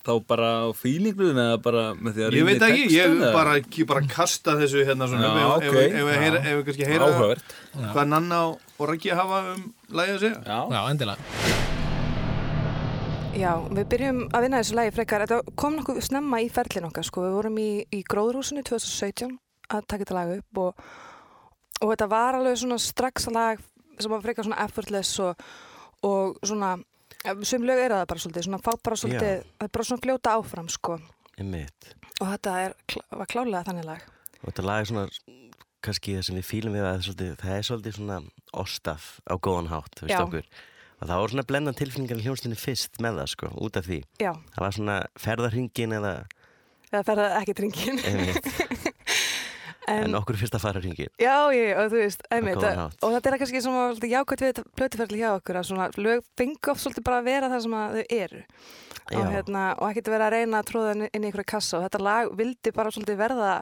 þá 0.09 0.15
bara 0.29 0.51
fílingluðin 0.79 1.41
eða 1.43 1.57
bara 1.63 1.85
með 1.99 2.17
því 2.17 2.25
að 2.27 2.37
Ég 2.39 2.47
veit 2.49 2.65
ekki, 2.69 2.85
ég 2.95 3.17
bara, 3.37 3.57
ég 3.61 3.89
bara 3.91 4.05
kasta 4.09 4.57
þessu 4.61 4.85
hérna 4.89 5.09
svona, 5.11 5.33
Já, 5.37 5.45
ef, 5.45 5.69
ok, 5.69 5.81
ef, 5.85 5.97
ef, 6.01 6.13
heyra, 6.25 6.43
ef 6.43 6.61
við 6.61 6.67
kannski 6.71 6.91
heyra 6.93 7.09
Áhugavert. 7.13 7.57
hvað 7.77 8.13
Nanna 8.15 8.43
og, 8.49 8.69
Raggi 8.89 9.17
hafa 9.19 9.43
um 9.57 9.65
lagið 9.91 10.15
að 10.17 10.23
segja. 10.25 10.45
já, 10.47 10.61
Já, 10.79 10.81
endilega 10.95 11.68
Já, 13.39 13.53
við 13.71 13.85
byrjum 13.93 14.17
að 14.35 14.43
vinna 14.43 14.59
þessu 14.59 14.75
lagi 14.75 14.91
frekar. 14.97 15.23
Þetta 15.23 15.53
kom 15.61 15.77
nokkuð 15.79 15.99
snemma 16.03 16.41
í 16.43 16.49
ferlin 16.51 16.89
okkar, 16.89 17.05
sko. 17.07 17.23
Við 17.23 17.35
vorum 17.37 17.59
í, 17.63 17.67
í 17.95 18.01
gróðrúsinu 18.03 18.65
2017 18.67 19.37
að 19.71 19.85
taka 19.85 20.01
þetta 20.03 20.17
lag 20.17 20.31
upp 20.35 20.61
og, 20.63 20.81
og 21.79 21.93
þetta 21.93 22.09
var 22.11 22.39
alveg 22.39 22.57
svona 22.59 22.79
strax 22.83 23.29
lag 23.31 23.61
sem 23.95 24.11
var 24.11 24.25
frekar 24.25 24.47
svona 24.49 24.59
effortless 24.65 25.21
og, 25.23 25.45
og 26.09 26.41
svona, 26.51 26.73
sem 27.47 27.67
lög 27.69 27.83
er 27.85 27.95
það 27.95 28.03
bara 28.11 28.23
svolítið, 28.25 28.47
svona 28.49 28.61
fá 28.65 28.73
bara 28.89 28.99
svolítið, 29.05 29.45
það 29.53 29.69
er 29.69 29.71
bara 29.77 29.87
svona 29.91 30.05
fljóta 30.07 30.33
áfram, 30.41 30.71
sko. 30.75 30.97
Einmitt. 31.39 31.93
Og 32.19 32.25
þetta 32.33 32.57
er, 32.65 32.75
var 33.21 33.31
klálega 33.31 33.61
þannig 33.69 33.87
lag. 33.87 34.09
Og 34.41 34.49
þetta 34.49 34.65
lag 34.67 34.83
er 34.83 34.91
svona, 34.91 35.37
kannski 35.87 36.17
það 36.17 36.27
sem 36.27 36.41
við 36.41 36.49
fýlum 36.49 36.75
við 36.75 36.83
að 36.83 36.91
það 36.91 36.99
er 36.99 37.07
svolítið, 37.07 37.39
það 37.45 37.55
er 37.61 37.71
svolítið 37.71 37.97
svona 38.01 38.19
ostaf 38.65 39.07
á 39.31 39.35
góðan 39.39 39.71
hátt, 39.71 39.95
þú 39.95 40.09
veist 40.09 40.19
Já. 40.19 40.43
Og 40.99 41.07
það 41.07 41.21
voru 41.23 41.35
svona 41.35 41.47
blendan 41.47 41.77
tilfinningar 41.79 42.19
í 42.19 42.25
hljónstinni 42.27 42.59
fyrst 42.59 42.99
með 43.05 43.21
það, 43.21 43.29
sko, 43.35 43.51
út 43.63 43.77
af 43.79 43.87
því. 43.87 44.01
Já, 44.19 44.33
Það 44.57 44.65
var 44.65 44.77
svona 44.79 44.97
ferðarhringin 45.23 45.95
eða, 46.01 46.13
það 46.91 47.05
ferða 47.13 47.27
ekki 47.43 47.55
tringin. 47.61 48.01
einmitt, 48.03 48.49
En, 49.89 50.03
en 50.05 50.17
okkur 50.19 50.37
fyrst 50.37 50.53
að 50.53 50.61
fara 50.67 50.81
hringin. 50.83 51.09
Já, 51.17 51.49
ég, 51.57 51.71
og 51.81 51.87
þú 51.89 52.01
veist, 52.03 52.25
einmitt, 52.35 52.61
og 52.61 53.13
þetta 53.15 53.31
er 53.31 53.37
kannski 53.41 53.63
svona 53.65 53.85
jákvæmt 54.05 54.43
við 54.45 54.59
plötuferli 54.77 55.21
hjá 55.23 55.31
okkur 55.39 55.59
að 55.63 55.69
svona 55.71 55.87
lög 55.97 56.27
fengi 56.37 56.73
oft 56.75 56.83
svolítið 56.83 57.07
bara 57.07 57.21
að 57.23 57.29
vera 57.31 57.49
það 57.49 57.63
sem 57.65 57.77
að 57.79 57.95
þau 57.97 58.03
eru 58.19 58.43
og, 59.09 59.31
hérna, 59.33 59.63
og 59.79 59.87
ekkert 59.89 60.11
vera 60.13 60.27
að 60.29 60.35
reyna 60.37 60.61
að 60.61 60.69
tróða 60.69 60.91
inn 60.93 61.07
í 61.07 61.09
einhverja 61.23 61.49
kassa 61.55 61.79
og 61.79 61.87
þetta 61.87 62.03
lag 62.05 62.35
vildi 62.37 62.75
bara 62.77 62.93
svolítið 62.93 63.21
verða 63.23 63.55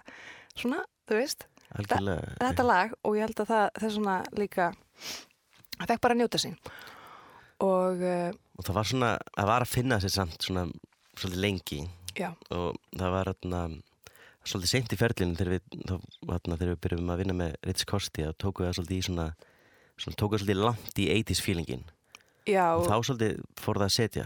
svona, 0.59 0.81
þú 1.07 1.21
veist, 1.21 1.47
Algjörlega. 1.79 2.35
þetta 2.43 2.67
lag 2.73 2.99
og 3.07 3.15
ég 3.21 3.29
held 3.29 3.45
að 3.45 3.53
það, 3.53 3.65
það 3.79 3.89
er 3.93 3.97
svona 4.01 4.17
líka 4.43 4.69
það 5.79 5.91
fekk 5.93 6.05
bara 6.09 6.17
að 6.19 6.23
njóta 6.25 6.43
sín 6.43 6.59
og 7.65 8.03
uh, 8.03 8.31
Og 8.57 8.65
það 8.65 8.77
var 8.79 8.89
svona, 8.89 9.11
það 9.37 9.51
var 9.51 9.65
að 9.67 9.73
finna 9.73 9.99
sér 10.01 10.13
samt 10.15 10.45
svona 10.47 10.63
svolítið 11.17 11.43
lengi. 11.45 11.83
Já, 12.17 12.31
og 12.55 12.79
það 12.97 13.11
var 13.13 13.29
þarna 13.33 13.61
svolítið 14.47 14.71
seint 14.71 14.95
í 14.95 14.99
ferlinu 15.01 15.37
þegar 15.37 15.53
við, 15.57 15.77
þá, 15.91 15.95
þarna, 16.31 16.57
þegar 16.57 16.71
við 16.73 16.81
byrjum 16.87 17.13
að 17.13 17.21
vinna 17.21 17.37
með 17.37 17.59
Ritz 17.69 17.85
Kosti 17.89 18.25
og 18.25 18.39
tóku 18.41 18.65
það 18.65 18.79
svolítið 18.79 18.97
í 18.97 19.05
svona, 19.11 19.27
svona 20.01 20.17
tóku 20.23 20.37
það 20.37 20.45
svolítið 20.45 20.63
langt 20.63 21.03
í 21.03 21.11
80s 21.19 21.45
feelingin. 21.45 21.85
Já, 22.47 22.63
og 22.79 22.87
þá 22.87 22.97
svolítið 23.09 23.41
fór 23.59 23.81
það 23.83 23.89
að 23.89 23.95
setja 23.97 24.25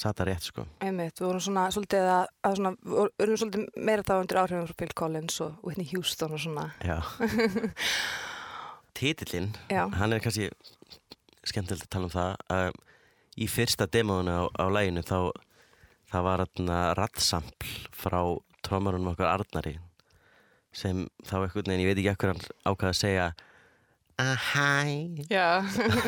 sata 0.00 0.24
rétt 0.24 0.46
sko. 0.48 0.64
Einmitt, 0.80 1.18
við 1.20 1.28
vorum 1.28 1.42
svona 1.44 1.66
svolítið 1.74 2.06
að, 2.08 2.22
að 2.48 2.54
svona, 2.58 2.70
við 2.88 3.02
vorum 3.20 3.40
svolítið 3.42 3.82
meira 3.90 4.06
þá 4.08 4.14
undir 4.16 4.40
áhrifum 4.40 4.68
frá 4.70 4.78
Phil 4.80 4.94
Collins 5.02 5.40
og 5.44 5.66
Whitney 5.66 5.90
Houston 5.92 6.32
og 6.32 6.40
svona. 6.40 6.70
Já. 6.80 6.96
Titillinn, 8.96 9.52
Já. 9.68 9.86
hann 9.98 10.12
er 10.16 10.24
kannski 10.24 10.48
skemmtilegt 11.48 11.86
að 11.86 11.92
tala 11.94 12.08
um 12.08 12.14
það 12.14 12.34
að 12.56 12.80
í 13.42 13.48
fyrsta 13.48 13.88
demóinu 13.88 14.32
á, 14.32 14.42
á 14.60 14.66
læginu 14.72 15.04
þá 15.06 15.18
það 16.12 16.26
var 16.26 16.44
þarna 16.44 16.80
rattsampl 16.98 17.72
frá 17.96 18.20
trómarunum 18.62 19.14
okkar 19.14 19.32
Arnari 19.32 19.78
sem 20.72 21.06
þá 21.26 21.36
einhvern 21.42 21.68
veginn, 21.68 21.84
ég 21.84 21.90
veit 21.90 22.00
ekki 22.00 22.12
ekkur 22.12 22.32
hann 22.32 22.44
ákvaða 22.64 22.92
að 22.92 23.00
segja 23.00 23.26
ahæ 24.22 24.88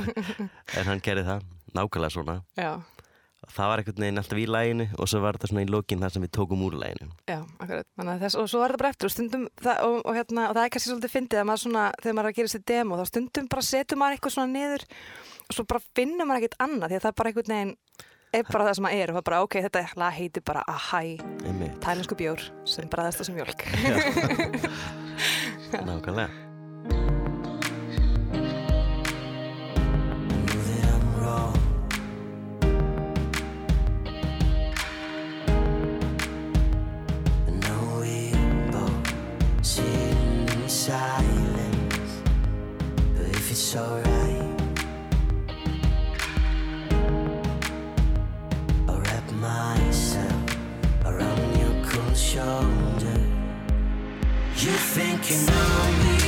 en 0.79 0.89
hann 0.89 1.05
gerði 1.05 1.25
það, 1.29 1.47
nákvæmlega 1.77 2.15
svona. 2.15 2.37
Já 2.57 2.81
það 3.53 3.71
var 3.71 3.83
einhvern 3.83 4.05
veginn 4.05 4.21
alltaf 4.21 4.41
í 4.41 4.47
læginu 4.49 4.87
og 4.99 5.11
svo 5.11 5.21
var 5.25 5.37
þetta 5.39 5.51
svona 5.51 5.65
í 5.65 5.71
lokin 5.73 6.03
þar 6.05 6.15
sem 6.15 6.25
við 6.25 6.33
tókum 6.39 6.65
úr 6.67 6.77
læginu 6.81 7.11
Já, 7.31 7.41
akkurat, 7.59 7.89
þess, 8.23 8.39
og 8.41 8.49
svo 8.51 8.63
er 8.65 8.75
þetta 8.75 8.83
bara 8.83 8.93
eftir 8.95 9.09
og 9.09 9.15
stundum, 9.15 9.45
það, 9.61 9.77
og, 9.89 9.99
og, 10.01 10.13
hérna, 10.19 10.47
og 10.49 10.57
það 10.57 10.65
er 10.65 10.73
kannski 10.75 10.93
svolítið 10.93 11.15
fyndið 11.15 11.43
að 11.43 11.49
maður 11.51 11.63
svona, 11.65 11.85
þegar 12.01 12.17
maður 12.19 12.29
er 12.29 12.33
að 12.33 12.39
gera 12.41 12.53
sér 12.55 12.65
demo 12.73 12.99
þá 13.01 13.05
stundum 13.11 13.51
bara 13.55 13.69
setur 13.69 14.01
maður 14.01 14.17
eitthvað 14.19 14.37
svona 14.37 14.55
niður 14.55 14.87
og 15.45 15.59
svo 15.59 15.67
bara 15.75 15.85
finnur 15.99 16.29
maður 16.29 16.41
ekkert 16.43 16.61
annað 16.65 16.89
því 16.89 16.97
að 16.99 17.05
það 17.05 17.13
er 17.13 17.19
bara 17.21 17.33
einhvern 17.33 17.55
veginn, 17.55 17.75
er 18.35 18.49
bara 18.51 18.69
það 18.69 18.79
sem 18.79 18.87
maður 18.89 19.03
er 19.03 19.09
og 19.11 19.15
það 19.15 19.23
er 19.23 19.29
bara, 19.31 19.43
ok, 19.49 19.55
þetta 19.69 19.85
lag 20.05 20.17
heitir 20.19 20.47
bara 20.47 20.65
Ahæ, 20.71 21.03
tælensku 21.85 22.19
bjór 22.19 22.49
sem 22.69 22.91
bræðast 22.93 23.23
það 23.23 23.31
sem 23.31 23.39
mjölk 23.39 23.61
nákvæmlega 25.85 26.44
silence. 40.85 42.23
But 43.17 43.29
if 43.29 43.51
it's 43.51 43.75
alright, 43.75 44.61
I'll 48.87 49.01
wrap 49.01 49.33
myself 49.33 50.57
around 51.07 51.59
your 51.59 51.85
cold 51.87 52.15
shoulder. 52.15 53.21
You 54.57 54.73
think 54.93 55.31
you 55.31 55.39
know 55.47 55.93
me? 56.03 56.24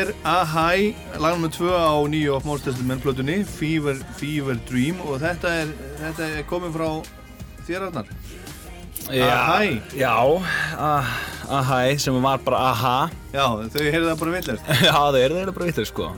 Er 0.00 0.12
Ahai, 0.28 0.94
lag 1.20 1.38
nr. 1.38 1.48
2 1.52 1.70
á 1.72 1.96
nýju 2.10 2.34
of 2.36 2.44
Most 2.44 2.66
Tested 2.66 2.86
Men 2.86 3.00
plötunni, 3.00 3.40
Fever, 3.44 3.96
Fever 4.18 4.58
Dream 4.68 5.00
og 5.06 5.20
þetta 5.22 5.52
er, 5.62 5.72
þetta 6.00 6.28
er 6.36 6.46
komið 6.50 6.76
frá 6.76 6.88
þér 7.66 7.86
Arnar. 7.88 8.10
Ahai. 9.06 9.80
Já, 9.94 10.12
ah, 10.78 11.10
ahæ, 11.48 11.96
sem 11.98 12.22
var 12.22 12.38
bara 12.44 12.58
aha. 12.72 12.94
Já, 13.32 13.44
þau 13.70 13.82
heyrðu 13.84 14.08
það 14.10 14.22
bara 14.22 14.34
villast. 14.34 14.70
já, 14.88 14.92
það 14.92 15.18
er 15.20 15.34
það 15.36 15.52
bara 15.58 15.68
vittur, 15.70 15.86
sko. 15.86 16.08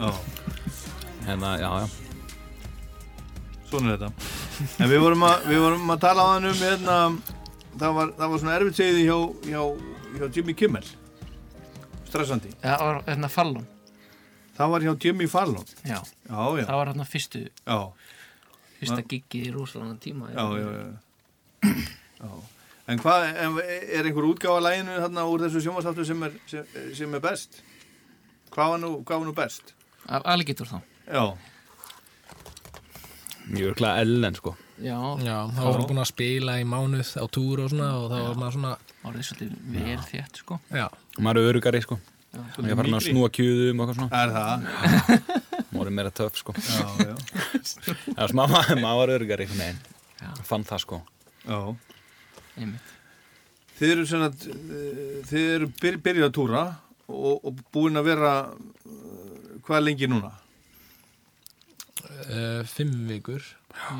Hérna, 1.26 1.50
já, 1.60 1.68
já. 1.82 1.88
svona 3.68 3.92
er 3.92 3.98
þetta. 3.98 4.30
En 4.78 4.90
við 4.90 5.04
vorum 5.04 5.26
að, 5.28 5.50
við 5.52 5.60
vorum 5.66 5.92
að 5.92 6.00
tala 6.06 6.24
á 6.24 6.28
hann 6.32 6.48
um 6.48 6.62
hérna, 6.62 6.96
það 7.76 8.00
var, 8.00 8.14
það 8.22 8.32
var 8.32 8.42
svona 8.42 8.56
erfitt 8.56 8.80
segið 8.80 9.04
hjá, 9.04 9.18
hjá, 9.52 9.62
hjá 10.16 10.32
Jimmy 10.38 10.56
Kimmel. 10.56 10.88
Stressandi. 12.08 12.50
Já, 12.62 12.72
það 12.74 12.86
var 12.88 13.00
hérna 13.08 13.28
Fallon 13.32 13.66
Það 14.58 14.70
var 14.72 14.84
hjá 14.86 14.92
Jimmy 15.04 15.26
Fallon. 15.30 15.66
Já, 15.86 15.98
Já, 16.00 16.38
já, 16.58 16.64
það 16.66 16.76
var 16.80 16.88
hérna 16.92 17.04
fyrstu 17.06 17.42
já, 17.46 17.78
fyrsta 18.80 19.02
giggi 19.10 19.42
í 19.46 19.52
rosalega 19.54 19.98
tíma 20.02 20.30
já, 20.32 20.44
já, 20.58 20.70
já. 20.78 21.74
já. 22.18 22.30
En 22.88 22.98
hvað, 23.02 23.26
en 23.44 23.58
er 23.60 24.06
einhver 24.08 24.24
útgáfa 24.30 24.62
læginu 24.64 24.96
þarna 25.04 25.26
úr 25.28 25.42
þessu 25.44 25.60
sjónvastáttu 25.66 26.06
sem 26.08 26.22
er, 26.24 26.38
sem, 26.48 26.70
sem 26.96 27.14
er 27.18 27.22
best? 27.22 27.60
Hvað 28.54 28.72
var 28.74 28.80
nú, 28.82 28.90
hvað 29.04 29.20
var 29.20 29.28
nú 29.28 29.34
best? 29.36 29.74
Af 30.08 30.24
Alligator 30.32 30.70
þá 30.70 30.78
Já, 31.08 31.24
Mjög 33.48 33.70
örglega 33.72 34.00
ellen, 34.04 34.34
sko. 34.36 34.54
Já, 34.82 34.96
Já, 35.24 35.36
þá 35.56 35.60
voru 35.64 35.86
búin 35.88 36.00
að 36.02 36.10
spila 36.10 36.56
í 36.60 36.64
mánuð 36.68 37.12
á 37.16 37.24
túr 37.32 37.62
og 37.64 37.70
svona 37.72 37.88
og 37.96 38.10
þá 38.12 38.16
var 38.26 38.40
maður 38.42 38.56
svona, 38.58 38.72
árið 39.08 39.24
svolítið 39.28 39.54
vel 39.76 40.02
þétt 40.10 40.40
sko 40.42 40.58
já, 40.70 40.84
Maður 41.18 41.40
er 41.42 41.50
örugari, 41.52 41.80
sko. 41.84 41.98
Ég 42.62 42.76
var 42.76 42.86
hann 42.86 42.98
að 42.98 43.06
snúa 43.08 43.28
kjúðum 43.34 43.80
og 43.82 43.90
eitthvað 43.90 43.98
svona. 43.98 44.22
er 44.22 44.30
það? 44.36 44.58
Maður 45.72 45.90
er 45.90 45.94
meira 45.98 46.12
töff, 46.14 46.36
sko. 46.38 46.54
Já, 46.54 46.86
já, 47.02 47.14
Það 48.08 48.20
var 48.22 48.34
smá, 48.34 48.42
maður 48.84 48.98
var 49.02 49.14
örugari, 49.16 49.48
veginn. 49.52 49.80
Fann 50.48 50.66
það, 50.68 50.84
sko. 50.84 51.00
Þið 53.78 53.92
eru 53.94 54.04
svona, 54.10 54.28
þið 55.30 55.42
eru 55.54 55.70
byr, 55.80 55.98
byrjuð 56.02 56.26
að 56.28 56.34
túra 56.34 56.62
og, 57.08 57.34
og 57.46 57.60
búin 57.74 57.98
að 58.00 58.08
vera, 58.10 58.32
eh, 58.84 59.58
hvað 59.66 59.84
lengi 59.86 60.08
núna? 60.10 60.32
uh, 62.28 62.62
fimm 62.66 63.06
vikur, 63.08 63.44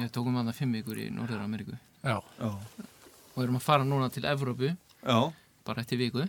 Ég 0.00 0.10
tókum 0.14 0.36
að 0.40 0.48
það 0.50 0.58
fimm 0.58 0.72
vikur 0.74 0.98
í 0.98 1.06
Norður 1.14 1.42
Ameríku 1.44 1.74
já, 2.02 2.16
Já, 2.40 2.48
og 2.48 3.42
erum 3.44 3.58
að 3.60 3.64
fara 3.66 3.86
núna 3.86 4.08
til 4.10 4.24
Evrópu 4.26 4.72
já, 4.72 5.18
bara 5.66 5.84
eftir 5.84 6.00
viku 6.00 6.24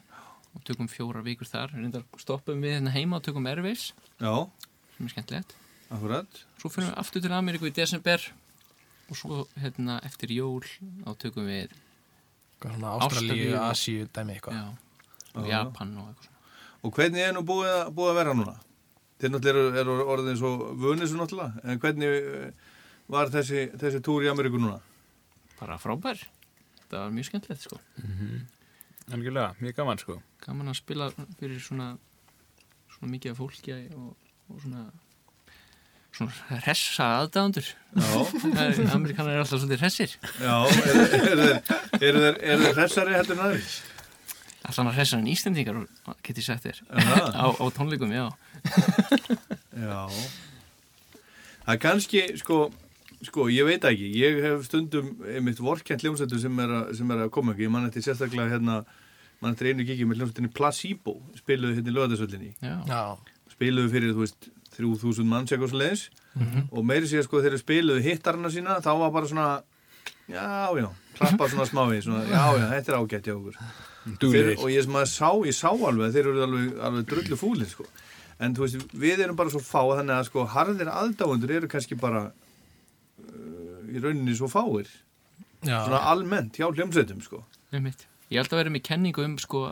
og 0.56 0.64
tökum 0.68 0.88
fjóra 0.92 1.22
vikur 1.26 1.48
þar. 1.50 1.74
Reyndar 1.76 2.04
stoppum 2.22 2.62
við 2.64 2.78
hérna 2.78 2.94
heima 2.96 3.20
og 3.20 3.26
tökum 3.26 3.46
Airways. 3.50 3.92
Já, 4.20 4.34
sem 4.98 5.06
er 5.10 5.14
skemmtilegt. 5.16 5.56
Akkurat. 5.90 6.42
svo 6.62 6.70
fyrir 6.70 6.92
við 6.92 6.98
aftur 7.02 7.22
til 7.26 7.32
Ameríku 7.34 7.70
í 7.70 7.74
desember. 7.74 8.26
Og 9.10 9.18
svo 9.18 9.38
hérna 9.58 10.00
eftir 10.06 10.30
jól 10.36 10.62
þá 10.62 11.14
tökum 11.18 11.48
við 11.50 11.72
Ástralíu 12.62 13.56
Asíu, 13.58 14.08
dæmi 14.14 14.36
eitthvað. 14.36 14.54
já, 14.54 14.66
og 15.36 15.46
Já. 15.48 15.50
Japan 15.50 15.94
og 15.98 16.10
eitthvað 16.10 16.26
svona. 16.26 16.36
Og 16.84 16.94
hvernig 16.96 17.24
er 17.24 17.34
nú 17.36 17.42
búið 17.44 17.70
að, 17.74 17.94
búið 17.96 18.10
að 18.12 18.20
vera 18.20 18.34
núna? 18.38 18.56
Þið 19.20 19.32
náttúrulega 19.34 19.80
eru, 19.82 19.94
eru 19.96 20.06
orðin 20.14 20.38
svo 20.40 20.52
vunið 20.80 21.10
svo 21.12 21.18
náttúrulega, 21.20 21.64
en 21.64 21.80
hvernig 21.80 22.14
eh, 22.20 22.52
var 23.12 23.32
þessi, 23.34 23.66
þessi 23.80 24.00
túr 24.06 24.24
í 24.28 24.30
Ameríku 24.32 24.60
núna? 24.62 24.80
bara 25.60 25.76
frábær. 25.76 26.22
Það 26.88 27.02
var 27.02 27.10
mjög 27.12 27.26
skemmtilegt 27.28 27.66
sko 27.66 27.80
Algjörlega, 29.10 29.52
mjög 29.60 29.76
gaman, 29.80 30.02
sko. 30.02 30.18
gaman 30.46 30.72
að 30.72 30.80
spila 30.80 31.10
fyrir 31.40 31.62
svona 31.64 31.92
svona 32.94 33.12
mikið 33.14 33.32
af 33.34 33.40
fólki 33.40 33.76
og, 33.96 34.10
og 34.50 34.64
svona 34.64 34.88
svona 36.16 36.60
hressa 36.66 37.08
aðdáðandur 37.22 37.70
Já, 37.70 38.10
Amerikanar 38.98 39.36
er 39.38 39.44
alltaf 39.44 39.62
svolítið 39.62 39.86
hressir 39.86 40.18
já, 40.42 40.56
eru 42.02 42.26
þeir, 42.26 42.68
hressari 42.76 43.16
heldur 43.16 43.38
en 43.38 43.46
aðri? 43.48 43.64
alltaf 44.70 44.94
hressar 44.98 45.22
en 45.22 45.30
Íslendingar 45.32 45.84
get 46.26 46.42
ég 46.42 46.46
sagt 46.50 46.68
þér 46.68 46.84
á, 47.34 47.46
á 47.50 47.66
tónleikum, 47.74 48.14
já 48.14 48.28
Já. 49.80 50.10
Það 51.64 51.74
er 51.76 51.80
kannski, 51.80 52.22
sko, 52.42 52.58
sko, 53.28 53.50
ég 53.52 53.66
veit 53.68 53.84
ekki, 53.84 54.10
ég 54.16 54.40
hef 54.46 54.66
stundum 54.70 55.10
einmitt 55.28 55.60
vorkent 55.60 56.02
hljómsveitur 56.06 56.40
sem 56.40 56.60
er 56.64 56.94
sem 56.96 57.10
er 57.12 57.26
að 57.26 57.32
koma 57.36 57.52
ekki, 57.56 57.66
ég 57.68 57.74
man 57.74 57.88
eftir 57.90 58.06
sérstaklega 58.06 58.50
hérna, 58.54 58.84
man 59.42 59.54
eftir 59.56 59.72
einu 59.74 59.84
gigi 59.88 60.06
með 60.08 60.22
hljómsveitinni 60.22 60.54
Placebo, 60.56 61.18
spiluðu 61.40 61.76
hérna 61.80 61.92
í 61.92 61.98
lögadagsvöllinni, 61.98 62.54
já, 62.64 62.78
Já, 62.88 63.02
spiluðu 63.56 63.92
fyrir, 63.92 64.14
þú 64.16 64.24
veist, 64.24 64.50
3000 64.78 65.28
manns 65.28 65.52
eitthvað 65.52 65.74
svo 65.74 65.80
leiðis 65.82 66.06
og 66.72 66.86
meiri 66.86 67.08
sér 67.10 67.24
sko 67.26 67.42
þegar 67.42 67.58
þeir 67.58 67.64
spiluðu 67.66 68.04
hittarna 68.06 68.50
sína, 68.54 68.78
þá 68.86 68.92
var 69.02 69.12
bara 69.12 69.28
svona, 69.28 69.48
já, 70.30 70.70
já, 70.80 70.88
klappa 71.18 71.50
svona 71.52 71.66
smávið, 71.68 72.04
svona, 72.06 72.22
já, 72.30 72.44
já, 72.56 72.68
þetta 72.76 72.92
er 72.94 72.98
ágætt 73.02 73.26
hjá 73.28 73.34
okkur. 73.36 73.58
Og 74.64 74.70
ég 74.72 74.86
sem 74.86 74.96
að 74.96 75.10
sá, 75.12 75.30
ég 75.50 75.56
sá 75.58 75.70
alveg 75.74 76.14
þeir 76.16 76.30
eru 76.32 76.44
alveg, 76.46 76.70
alveg 76.88 77.10
drullu 77.10 77.36
fúlir 77.42 77.68
sko. 77.68 77.84
en 78.40 78.54
þú 78.56 78.64
veist, 78.64 78.94
við 78.96 79.20
erum 79.26 79.36
bara 79.36 79.52
svo 79.52 79.60
fá 79.60 79.82
þannig 80.00 80.16
að 80.16 80.30
sko 80.30 80.46
í 83.90 84.02
rauninni 84.04 84.36
svo 84.38 84.50
fáir. 84.52 84.90
Já, 85.66 85.84
svona 85.84 86.06
almennt 86.12 86.58
hjá 86.60 86.70
hljómsveitum 86.70 87.22
sko. 87.26 87.44
Einmitt. 87.76 88.08
Ég 88.30 88.42
held 88.42 88.54
að 88.54 88.62
vera 88.62 88.74
með 88.74 88.86
kenningu 88.88 89.26
um 89.26 89.38
sko 89.42 89.70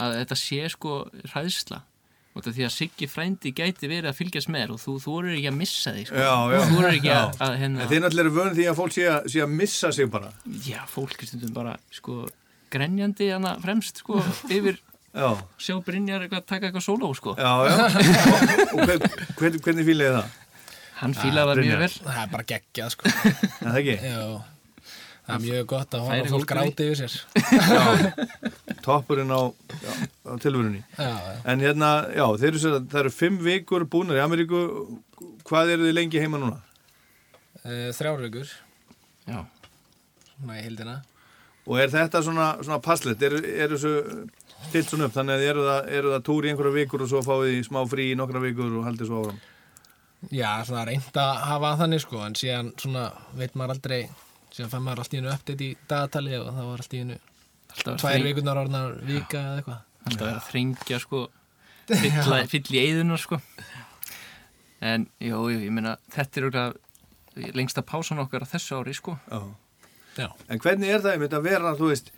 að 0.00 0.18
þetta 0.20 0.38
sé 0.38 0.66
sko 0.72 1.04
hræðsla. 1.32 1.84
Og 2.30 2.44
þetta 2.44 2.52
því 2.54 2.64
að 2.68 2.74
Siggi 2.76 3.06
frændi 3.10 3.50
gæti 3.58 3.88
verið 3.90 4.12
að 4.12 4.18
fylgjast 4.20 4.50
með 4.54 4.76
og 4.76 4.78
þú, 4.78 4.92
þú 5.02 5.14
eru 5.18 5.32
ekki 5.34 5.48
að 5.50 5.56
missa 5.58 5.94
þig 5.96 6.04
sko. 6.06 6.20
Já, 6.22 6.34
já. 6.54 6.60
þú 6.68 6.76
eru 6.78 6.90
ekki 6.92 7.10
að, 7.10 7.32
að 7.42 7.56
hérna, 7.58 7.80
en 7.80 7.90
þeir 7.90 8.04
náttúrulega 8.04 8.26
eru 8.26 8.34
vönd 8.36 8.54
því 8.58 8.66
að 8.70 8.76
fólk 8.78 8.94
sé 8.94 9.08
að, 9.10 9.26
sé 9.34 9.42
að 9.42 9.56
missa 9.58 9.90
sig 9.96 10.12
bara. 10.12 10.30
Já, 10.68 10.78
fólk 10.92 11.16
er 11.18 11.30
stundum 11.32 11.56
bara 11.56 11.74
sko 11.96 12.20
grenjandi 12.70 13.32
hana 13.34 13.56
fremst 13.64 14.04
sko 14.04 14.20
yfir 14.46 14.78
já, 15.10 15.30
sjá 15.58 15.74
Brynjar 15.82 16.22
eitthvað 16.26 16.46
taka 16.46 16.70
eitthvað 16.70 16.86
sóló 16.86 17.10
sko. 17.18 17.34
Já, 17.34 17.50
já. 17.66 17.74
Og, 17.74 18.78
og 18.78 18.84
hvern, 18.86 19.08
hvern, 19.40 19.58
hvernig 19.66 19.88
fílaði 19.90 20.14
það? 20.20 20.38
Hann 21.00 21.14
fílar 21.16 21.50
það 21.50 21.58
Brynjar. 21.60 21.80
mjög 21.80 21.84
vel 21.84 22.08
það 22.14 22.22
er 22.24 22.32
bara 22.36 22.48
geggjað, 22.54 22.94
sko. 22.94 23.12
Er 23.60 23.66
það 23.66 23.78
ekki? 23.80 23.96
Já, 24.04 24.22
það 25.26 25.34
er 25.36 25.44
mjög 25.44 25.66
gott 25.74 25.94
að 25.98 26.06
horfa 26.08 26.32
fólk 26.34 26.46
í. 26.46 26.50
gráti 26.52 26.88
yfir 26.90 27.00
sér. 27.02 27.14
Já, 27.70 27.84
toppurinn 28.84 29.32
á, 29.34 29.40
á 29.50 30.32
tilvörunni 30.40 30.80
Já, 30.96 31.10
já. 31.10 31.36
en 31.52 31.60
hérna, 31.64 31.90
já, 32.16 32.24
þeir 32.40 32.48
eru, 32.54 32.62
sér, 32.62 32.76
það 32.90 33.00
eru 33.04 33.12
fimm 33.12 33.38
vikur 33.44 33.84
búnar 33.92 34.16
í 34.18 34.22
Ameríku 34.24 34.60
hvað 35.48 35.74
eru 35.76 35.88
þið 35.88 35.96
lengi 35.98 36.22
heima 36.22 36.40
núna? 36.40 36.58
Uh, 37.60 37.90
þrjár 37.92 38.22
vikur, 38.24 38.52
já, 39.28 39.40
svona 40.32 40.56
í 40.56 40.62
hildina. 40.64 40.94
Og 41.68 41.76
er 41.82 41.90
þetta 41.92 42.22
svona, 42.24 42.46
svona 42.64 42.78
passlet, 42.82 43.20
er, 43.26 43.34
er 43.44 43.68
þessu 43.74 43.90
stilt 44.70 44.88
svona 44.88 45.06
upp, 45.10 45.14
þannig 45.18 45.36
að 45.36 45.44
eru 45.50 45.66
það, 45.66 45.90
eru 45.98 46.14
það 46.14 46.24
túr 46.30 46.46
í 46.48 46.50
einhverja 46.54 46.76
vikur 46.78 47.04
og 47.04 47.10
svo 47.12 47.20
fáið 47.26 47.44
þið 47.50 47.60
smá 47.68 47.80
frí 47.92 48.06
í 48.14 48.16
nokkra 48.18 48.40
vikur 48.42 48.72
og 48.80 48.86
haldið 48.88 49.10
svo 49.10 49.20
áram? 49.26 49.38
Já, 50.28 50.50
svona 50.68 50.84
reynd 50.84 51.16
að 51.16 51.30
hafa 51.48 51.70
þannig, 51.80 52.02
sko, 52.04 52.20
en 52.26 52.36
síðan 52.36 52.72
svona 52.80 53.06
veit 53.38 53.54
maður 53.56 53.78
aldrei, 53.78 54.00
síðan 54.52 54.72
fann 54.74 54.84
maður 54.84 55.04
allt 55.04 55.14
í 55.14 55.20
hennu 55.20 55.32
uppdate 55.32 55.64
í 55.64 55.70
dagatali 55.88 56.34
og 56.36 56.50
það 56.50 56.68
var 56.68 56.82
allt 56.84 56.96
í 56.96 57.00
hennu 57.00 57.16
alltaf 57.70 58.00
tvær 58.02 58.26
vikurnar 58.26 58.60
orðnar 58.60 58.98
vika 59.06 59.40
eða 59.40 59.56
eitthvað. 59.62 59.80
alltaf 60.04 60.26
vera 60.26 60.42
að 60.42 60.48
þrengja 60.50 61.00
sko 61.00 61.22
fylla, 62.02 62.42
fylla 62.52 62.76
í 62.76 62.82
eyðunar 62.84 63.22
sko. 63.22 63.40
En 64.90 65.08
jú, 65.20 65.40
jú, 65.52 65.58
ég 65.64 65.72
meina 65.74 65.96
þetta 66.12 66.40
er 66.40 66.48
auðvitað 66.48 67.54
lengsta 67.56 67.84
pásan 67.86 68.20
okkar 68.22 68.44
á 68.44 68.52
þessu 68.52 68.80
ári 68.80 68.94
sko. 68.96 69.16
Já. 70.18 70.26
En 70.50 70.60
hvernig 70.60 70.92
er 70.92 71.02
það 71.04 71.16
einmitt 71.16 71.36
að 71.36 71.46
vera, 71.46 71.72
þú 71.78 71.90
veist, 71.92 72.10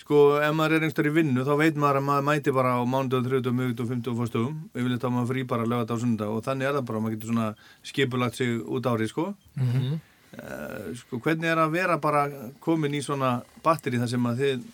sko, 0.00 0.20
ef 0.42 0.54
maður 0.56 0.78
er 0.78 0.86
einhverjum 0.88 1.14
í 1.14 1.18
vinnu, 1.20 1.44
þá 1.46 1.54
veit 1.60 1.76
maður 1.80 2.00
að 2.00 2.06
maður 2.08 2.26
mæti 2.28 2.54
bara 2.54 2.74
á 2.76 2.82
þrjóðdöð, 2.84 3.52
mögudöð 3.60 3.84
og 3.84 3.92
fymtudöð 3.92 4.14
og 4.14 4.22
fórstugum, 4.22 4.56
yfirleitt 4.74 5.04
þá 5.04 5.10
maður 5.14 5.30
frí 5.30 5.44
bara 5.54 5.68
lögat 5.70 5.94
á 5.94 5.96
sundag 6.02 6.32
og 6.34 6.42
þannig 6.46 6.68
er 6.68 6.78
það 6.78 6.88
bara, 6.90 7.02
maður 7.04 7.16
getur 7.16 7.30
svona 7.32 7.48
skipulagt 7.86 8.40
sig 8.40 8.58
út 8.58 8.90
árið, 8.90 9.12
sko. 9.12 9.26
Mhm. 9.54 10.00
Eh, 10.34 10.94
sko, 10.98 11.20
hvernig 11.22 11.46
er 11.46 11.60
að 11.62 11.74
vera 11.76 11.98
bara 12.02 12.24
komin 12.64 12.94
í 12.96 13.02
svona 13.04 13.36
batteri 13.62 14.00
þar 14.02 14.10
sem 14.10 14.26
að 14.26 14.40
þið 14.42 14.64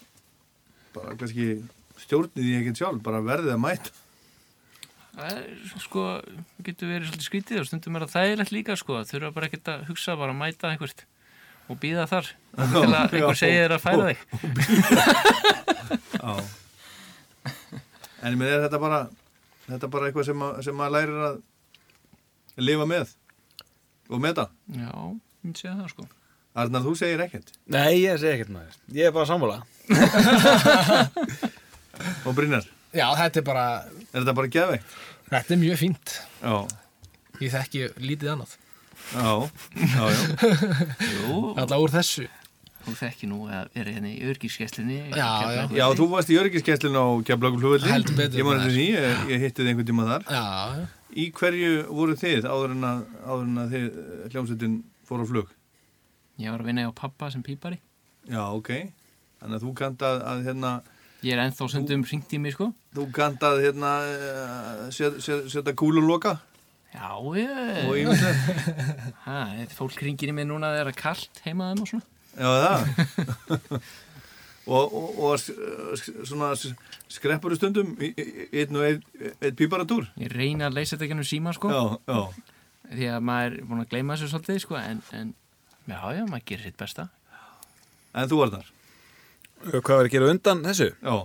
bara 0.94 1.16
kannski 1.20 1.48
stjórnið 2.00 2.46
því 2.46 2.54
ekkert 2.60 2.80
sjálf, 2.80 3.02
bara 3.04 3.20
verðið 3.20 3.56
að 3.56 3.64
mæta. 3.66 3.92
það 5.10 5.36
er 5.36 5.80
sko, 5.82 6.02
getur 6.64 6.88
verið 6.88 7.10
svolítið 7.10 7.28
skrítið 7.28 7.60
og 7.60 7.66
stundum 7.68 7.96
er 7.98 8.06
það 8.06 8.14
þægilegt 8.16 8.52
líka 8.54 8.76
sko 8.78 9.00
þurfa 9.04 9.34
bara 9.36 9.48
ekkert 9.50 9.68
að 9.68 9.86
hugsa, 9.90 10.16
bara 10.16 10.32
að 10.32 10.40
mæta 10.40 10.70
einhvert 10.70 11.04
og 11.70 11.78
býða 11.82 12.04
þar 12.10 12.26
til 12.30 12.82
að 12.82 13.14
einhver 13.14 13.38
segir 13.38 13.62
þér 13.62 13.74
að 13.76 13.84
færa 13.84 14.04
þig 14.10 14.20
Já. 16.20 16.32
En 18.20 18.34
ég 18.34 18.38
með 18.40 18.50
er 18.52 18.64
þetta 18.66 18.80
bara, 18.82 18.98
þetta 19.70 19.88
bara 19.94 20.08
eitthvað 20.10 20.26
sem, 20.28 20.42
að, 20.44 20.58
sem 20.66 20.76
maður 20.76 20.94
lærir 20.98 21.20
að 21.30 21.36
lifa 22.60 22.86
með 22.90 23.14
og 24.10 24.18
meta. 24.20 24.44
já, 24.74 24.90
ég 25.46 25.54
segja 25.56 25.76
það 25.78 25.92
sko 25.94 26.04
Arnar, 26.60 26.82
þú 26.82 26.92
segir 26.98 27.20
ekkert. 27.22 27.52
Nei, 27.70 28.00
ég 28.02 28.16
segi 28.18 28.32
ekkert 28.40 28.48
maður. 28.50 28.74
Ég 28.90 29.06
er 29.06 29.12
bara 29.14 29.28
sammála. 29.30 29.60
Og 32.26 32.34
Brynjar, 32.34 32.66
Já, 32.90 33.04
þetta 33.20 33.38
er 33.38 33.44
bara, 33.46 33.64
Er 34.10 34.16
þetta 34.24 34.34
bara 34.34 34.50
geðveikt? 34.50 34.96
þetta 35.30 35.54
er 35.54 35.60
mjög 35.62 35.78
fínt. 35.78 36.16
Já, 36.42 36.56
Ég 37.40 37.54
þekki 37.54 37.84
lítið 38.02 38.32
annað. 38.34 38.56
Já, 39.14 39.50
já, 39.76 40.04
já. 40.10 40.22
Jú, 41.10 41.40
Alltaf 41.58 41.80
úr 41.84 41.92
þessu. 41.94 42.26
þú 42.84 42.94
þekki 42.96 43.28
nú 43.28 43.38
að 43.52 43.66
vera 43.76 43.92
hérna 43.96 44.08
í 44.12 44.20
örgiskeslinni 44.30 44.98
Já, 45.12 45.28
já. 45.52 45.62
Já, 45.76 45.84
þú 45.98 46.06
varst 46.14 46.30
í 46.32 46.38
örgiskesslun 46.40 46.96
á 46.96 47.04
Keflagur 47.28 47.60
flugvelli 47.60 47.90
Heldur 47.92 48.16
betur, 48.16 48.38
Ég 48.40 48.46
maður. 48.48 48.62
eftir 48.62 48.76
því, 48.78 48.86
ég, 48.94 49.24
ég 49.34 49.44
hitti 49.44 49.60
þið 49.62 49.72
einhvern 49.74 49.88
tíma 49.90 50.06
þar 50.08 50.24
Já, 50.30 50.44
já. 50.80 50.86
Í 51.10 51.26
hverju 51.34 51.72
voru 51.90 52.14
þið 52.20 52.46
áður 52.46 52.74
en 52.76 52.86
að, 52.88 53.02
áður 53.26 53.44
en 53.50 53.58
að 53.64 53.74
þið 53.74 53.84
eh, 53.90 54.22
hljómsveitin 54.32 54.76
fór 55.10 55.20
á 55.20 55.26
flug? 55.28 55.48
Ég 56.40 56.54
var 56.54 56.62
að 56.64 56.70
vinna 56.70 56.86
á 56.88 56.92
pappa 56.96 57.28
sem 57.34 57.42
pípari 57.44 57.80
Já, 58.30 58.42
ok 58.54 58.70
Þannig 59.40 59.56
að 59.58 59.64
þú 59.66 59.72
kant 59.82 60.06
að, 60.06 60.22
að 60.32 60.44
hérna 60.48 60.72
Ég 61.20 61.34
er 61.36 61.42
ennþá 61.44 61.66
sundum 61.68 62.04
ringt 62.08 62.32
í 62.32 62.38
mig 62.40 62.54
sko 62.56 62.70
Þú 62.96 63.04
kant 63.12 63.42
að 63.44 63.60
hérna 63.66 63.90
eh, 64.08 64.86
set, 64.94 65.18
set, 65.20 65.50
setja 65.52 65.74
kúluloka 65.76 66.38
Já, 66.90 67.10
ég 67.38 68.22
Ha, 69.26 69.40
fólk 69.76 70.00
ringir 70.02 70.32
í 70.32 70.34
mig 70.34 70.48
núna 70.48 70.70
að 70.72 70.76
það 70.76 70.82
er 70.84 70.90
að 70.92 71.00
kallt 71.00 71.42
heimaðum 71.44 71.84
og 71.84 71.90
svona. 71.92 72.06
Já, 72.34 72.50
það? 72.64 73.82
Og, 74.70 74.92
og, 74.94 75.16
og 75.24 76.26
svona 76.28 76.50
skreppur 77.10 77.54
stundum 77.56 77.94
einn 77.98 78.76
og 78.76 78.84
einn 78.84 79.00
ein 79.40 79.56
píparatúr 79.58 80.04
Ég 80.20 80.30
reyna 80.30 80.68
að 80.68 80.76
leysa 80.76 80.94
þetta 80.94 81.08
gennum 81.10 81.26
síma 81.26 81.54
sko. 81.56 81.70
Já, 81.72 81.80
já, 82.06 82.44
Því 82.92 83.08
að 83.10 83.24
maður 83.26 83.56
er 83.56 83.64
búin 83.70 83.82
að 83.82 83.88
gleyma 83.94 84.14
þessu 84.18 84.28
svolítið 84.30 84.60
sko 84.62 84.76
En, 84.78 85.00
en 85.16 85.32
já, 85.88 85.98
já, 86.14 86.22
maður 86.28 86.44
gerir 86.52 86.68
sitt 86.68 86.78
besta. 86.78 87.08
En 88.14 88.30
þú 88.30 88.42
var 88.44 88.52
þar 88.58 88.70
Hvað 89.80 89.90
var 89.96 90.04
að 90.04 90.12
gera 90.14 90.30
undan 90.36 90.62
þessu? 90.68 90.90
Já, 91.02 91.16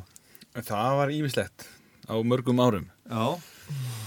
Það 0.71 0.97
var 1.03 1.13
ímislegt 1.19 1.67
á 2.07 2.15
mörgum 2.23 2.63
árum. 2.63 2.89
já, 3.11 3.25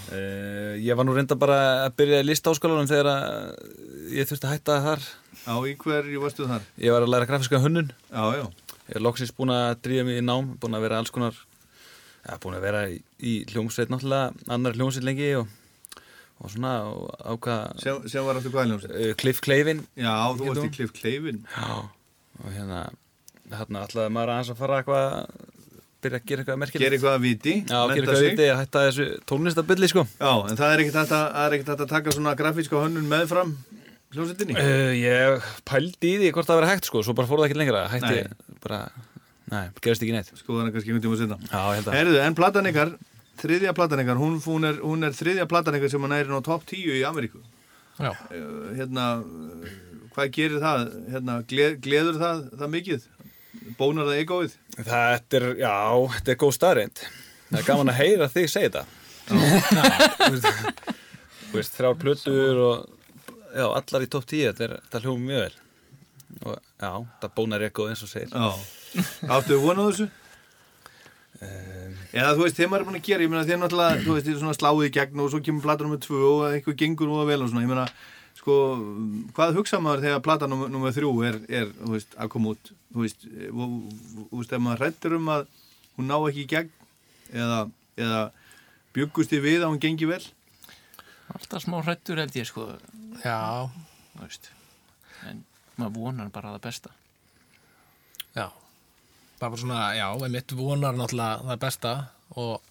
Uh, 0.09 0.73
ég 0.81 0.97
var 0.97 1.05
nú 1.05 1.13
reynda 1.13 1.35
bara 1.37 1.57
að 1.85 1.97
byrja 1.99 2.21
í 2.23 2.25
listáskólanum 2.25 2.87
þegar 2.89 3.09
ég 4.15 4.25
þurfti 4.29 4.47
að 4.49 4.55
hætta 4.55 4.77
þar. 4.87 5.03
já, 5.43 5.53
í 5.69 5.75
hverju 5.83 6.23
varstu 6.23 6.47
þar? 6.49 6.65
Ég 6.81 6.95
var 6.95 7.05
að 7.05 7.11
læra 7.13 7.27
grafiska 7.29 7.59
hönnun. 7.61 7.91
Já, 8.09 8.23
já, 8.39 8.47
Ég 8.89 8.97
er 8.97 9.03
loksins 9.05 9.29
búin 9.37 9.51
að 9.53 9.75
dríða 9.85 10.05
mig 10.07 10.17
í 10.17 10.25
nám, 10.25 10.47
búin 10.57 10.73
að 10.73 10.81
vera 10.87 10.97
alls 10.97 11.11
konar, 11.13 11.35
ja, 12.25 12.39
búin 12.41 12.55
að 12.57 12.63
vera 12.65 12.79
í, 12.89 12.95
í 13.21 13.33
hljómsveit 13.51 13.91
náttúrulega, 13.93 14.31
annar 14.49 14.73
hljómsveit 14.79 15.05
lengi 15.05 15.27
og, 15.37 15.51
og 16.41 16.49
svona 16.55 16.71
ákvað 17.35 17.83
sem 18.09 18.25
var 18.25 18.39
aftur 18.39 18.55
hvað 18.55 18.71
hljómsveit? 18.71 18.95
uh, 18.97 19.13
Cliff 19.21 19.43
Clavin. 19.45 19.83
Já, 19.93 20.15
þú 20.39 20.49
varst 20.49 20.65
í. 20.65 20.73
Cliff 20.79 20.95
Clavin 20.97 21.43
Já, 21.53 21.69
og 22.41 22.49
hérna, 22.55 22.81
hérna 23.53 23.85
ætlaði 23.85 24.15
maður 24.17 24.33
aðeins 24.39 24.51
að 24.55 24.61
fara 24.63 24.81
eitthvað, 24.81 25.45
byrja 26.03 26.19
að 26.19 26.25
gera 26.29 26.43
eitthvað 26.43 26.61
merkilegt. 26.63 26.85
Gera 26.85 26.97
eitthvað 26.97 27.17
að 27.17 27.25
viti, 27.25 27.55
Já, 27.59 27.79
gera 27.79 27.95
eitthvað 27.95 28.15
að 28.19 28.25
viti, 28.27 28.47
að 28.49 28.59
hætta 28.61 28.83
þessu 28.87 29.07
tónlistabilli 29.29 29.89
sko. 29.91 30.05
Já, 30.19 30.31
en 30.49 30.59
það 30.59 30.73
er 30.73 30.83
ekkert 30.85 30.99
að, 31.03 31.27
er 31.43 31.75
að 31.75 31.85
taka 31.91 32.15
svona 32.15 32.35
grafíska 32.39 32.83
hönnun 32.85 33.11
meðfram 33.11 33.53
hljómsveitinni 34.15 34.57
Uh, 34.57 34.93
ég 34.97 35.51
pældi 35.69 36.15
í 36.15 36.17
því 36.23 36.31
hvort 36.33 36.49
það 36.49 36.61
verið 36.61 36.73
hægt 36.73 36.89
sko, 36.89 37.03
svo 37.05 37.13
bara 37.17 37.29
fór 37.29 37.43
það 37.43 37.49
ekki 37.49 37.59
lengra, 37.59 37.83
hætti 37.91 38.15
Nei. 38.15 38.55
bara, 38.63 38.79
nei, 39.51 39.63
gerist 39.83 40.05
ekki 40.05 40.15
neitt. 40.15 40.31
Sko 40.39 40.57
er 40.63 40.71
kannski 40.73 40.95
einhvern 40.95 41.05
tíma 41.05 41.37
að. 41.53 41.93
Herðu, 41.93 42.17
en 42.23 42.37
platan 42.39 42.71
ykkar, 42.71 42.95
þriðja 43.43 43.75
platan 43.77 44.01
ykkar 44.03 44.19
hún, 44.19 44.39
hún, 44.43 44.65
er, 44.65 44.81
hún 44.81 45.05
er 45.05 45.15
þriðja 45.15 45.45
platan 45.51 45.77
ykkar 45.77 45.93
sem 45.93 46.07
að 46.07 46.13
næri 46.15 46.33
á 46.33 46.41
top 46.47 46.65
10 46.69 46.97
í 46.97 47.05
Ameríku 47.07 47.43
Já. 47.99 48.13
Eh, 48.31 48.43
Hérna, 48.79 49.05
hvað 50.15 50.31
gerir 50.35 50.61
það? 50.63 50.83
Hérna, 51.13 51.37
gle, 51.49 51.69
gleður 51.83 52.19
það, 52.21 52.43
það 52.61 52.73
mikið? 52.75 53.07
Bónar 53.79 54.09
það 54.09 54.21
egoið? 54.23 54.55
Þetta 54.77 55.39
er, 55.39 55.47
já, 55.59 55.75
þetta 56.15 56.33
er 56.33 56.39
góð 56.43 56.55
staðreind. 56.57 57.03
Það 57.49 57.59
er 57.59 57.67
gaman 57.69 57.91
að 57.93 57.99
heyra 58.03 58.29
þig 58.33 58.49
segja 58.53 58.69
þetta. 58.69 58.85
Þú 59.29 60.29
veist, 60.33 60.83
þú 61.49 61.57
veist, 61.57 61.75
þrjár 61.77 61.97
plötur 62.01 62.59
og, 62.65 62.87
já, 63.53 63.65
allar 63.67 64.05
í 64.05 64.09
topp 64.09 64.25
10, 64.29 64.45
þetta, 64.47 64.65
er, 64.65 64.75
þetta 64.85 65.01
hljóðum 65.03 65.27
mjög 65.29 65.43
vel. 65.45 65.57
Og, 66.39 66.59
já, 66.81 66.91
það 67.21 67.33
bónar 67.37 67.65
ekkoð 67.69 67.91
eins 67.93 68.05
og 68.05 68.11
segir. 68.11 68.33
Já 68.33 68.77
Áttu 69.29 69.59
á 69.59 69.73
þessu? 69.77 70.07
Eða 71.39 72.31
þú 72.35 72.43
veist, 72.43 72.57
þeim 72.57 72.73
er 72.75 72.85
búin 72.87 72.99
að 72.99 73.05
gera, 73.05 73.23
ég 73.23 73.31
meina 73.31 73.45
þeim 73.47 73.61
náttúrulega, 73.63 74.01
þú 74.03 74.15
veist, 74.15 74.29
er 74.29 74.39
svona 74.41 74.55
sláðið 74.57 74.87
í 74.89 74.93
gegn 74.97 75.21
og 75.23 75.29
svo 75.31 75.41
kemur 75.45 75.65
platan 75.65 75.87
nummer 75.87 76.01
tvö 76.03 76.21
og 76.25 76.41
eitthvað 76.49 76.79
gengur 76.81 77.13
og 77.13 77.29
vel 77.29 77.43
og 77.45 77.51
svona, 77.51 77.63
ég 77.63 77.71
meina, 77.71 77.85
sko, 78.39 78.55
hvað 79.35 79.57
hugsa 79.59 79.81
maður 79.83 80.05
þegar 80.07 80.23
platan 80.25 80.55
nummer 80.55 80.93
þrjú 80.95 81.11
er, 81.27 81.39
er, 81.51 81.71
veist, 81.91 82.13
að 82.15 82.31
koma 82.35 82.53
út, 82.55 82.71
þú 82.93 83.03
veist, 83.03 83.25
eh, 83.29 83.49
þú 83.51 84.29
veist, 84.37 84.53
ef 84.55 84.63
maður 84.63 84.85
hrættur 84.85 85.17
um 85.17 85.31
að 85.33 85.47
hún 85.97 86.09
ná 86.09 86.15
ekki 86.19 86.45
í 86.45 86.51
gegn 86.53 86.71
eða, 87.35 87.59
eða 87.99 88.21
byggust 88.95 89.33
þið 89.33 89.45
við 89.45 89.59
að 89.65 89.73
hún 89.73 89.83
gengi 89.83 90.09
vel? 90.09 90.21
Alltaf 91.35 91.65
smá 91.65 91.77
hrættur 91.83 92.21
held 92.21 92.39
ég 92.39 92.47
sko 92.49 92.71
Já, 93.19 93.67
þú 94.15 94.23
veist. 94.23 94.49
En 95.27 95.43
maður 95.75 95.99
vonar 95.99 96.31
bara 96.33 96.55
það 96.55 96.65
besta 96.69 96.95
já. 98.37 98.47
Bara 99.39 99.59
svona, 99.59 99.83
já, 99.95 100.07
einmitt 100.15 100.55
vonar 100.55 100.95
náttúrulega 100.95 101.43
það 101.51 101.63
besta 101.63 101.93
og 102.39 102.61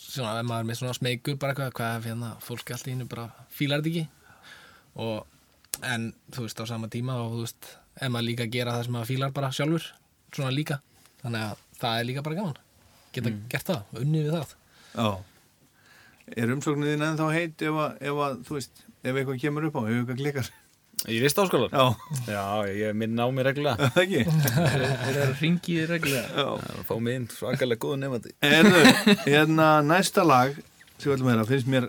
svona, 0.00 0.38
ef 0.40 0.46
maður 0.48 0.64
er 0.64 0.70
með 0.70 0.80
svona 0.80 0.96
smeykur 0.96 1.38
bara 1.40 1.54
eitthvað, 1.54 1.74
hvað 1.76 1.98
ef 1.98 2.08
hérna 2.08 2.36
fólk 2.44 2.72
allt 2.72 2.88
í 2.88 2.94
hennu 2.94 3.08
bara 3.10 3.28
fílar 3.52 3.82
þetta 3.84 3.92
ekki 3.92 4.17
og 4.98 5.82
en 5.88 6.08
þú 6.34 6.46
veist 6.46 6.62
á 6.62 6.64
sama 6.68 6.90
tíma 6.92 7.16
og 7.22 7.36
þú 7.36 7.42
veist, 7.44 7.72
ef 7.98 8.10
maður 8.12 8.28
líka 8.30 8.48
gera 8.50 8.76
það 8.76 8.86
sem 8.88 8.96
maður 8.98 9.10
fílar 9.12 9.34
bara 9.36 9.50
sjálfur, 9.54 9.90
svona 10.34 10.54
líka 10.54 10.80
þannig 11.22 11.44
að 11.48 11.66
það 11.78 12.00
er 12.00 12.08
líka 12.10 12.24
bara 12.26 12.38
gaman 12.40 12.62
geta 13.14 13.34
gert 13.52 13.70
það, 13.72 13.84
unnið 14.02 14.28
við 14.28 14.38
það 14.38 14.56
Já. 14.98 15.10
Er 16.36 16.50
umsóknir 16.52 16.90
þín 16.94 17.04
ennþá 17.06 17.26
heit 17.32 17.62
ef 17.64 17.76
að, 17.80 17.92
ef 18.10 18.22
að, 18.24 18.40
þú 18.48 18.56
veist, 18.58 18.80
ef 19.00 19.12
eitthvað 19.14 19.38
kemur 19.44 19.68
upp 19.68 19.78
á, 19.78 19.82
ef 19.86 19.94
eitthvað 20.00 20.18
klikkar? 20.22 20.50
Í 21.08 21.20
listáskólan? 21.22 21.70
Já, 21.70 21.94
Já, 22.26 22.42
ég 22.74 22.96
minn 22.98 23.20
á 23.22 23.26
mig 23.30 23.46
reglulega. 23.46 23.86
það 23.94 24.02
ekki? 24.02 24.24
Þeir 24.58 25.20
eru 25.22 25.36
ringið 25.38 25.84
reglulega 25.92 26.42
Já. 26.42 26.48
Það 26.64 26.82
fá 26.90 26.94
mig 27.06 27.18
inn 27.20 27.28
svakalega 27.30 27.82
góða 27.84 28.00
nefandi. 28.02 28.34
Erðu, 28.48 28.82
hérna 29.28 29.68
næsta 29.86 30.24
lag 30.26 30.58
sem 30.98 31.06
við 31.06 31.14
ætlum 31.14 31.30
að 31.30 31.36
heyra 31.36 31.48
finnst 31.52 31.70
mér 31.76 31.88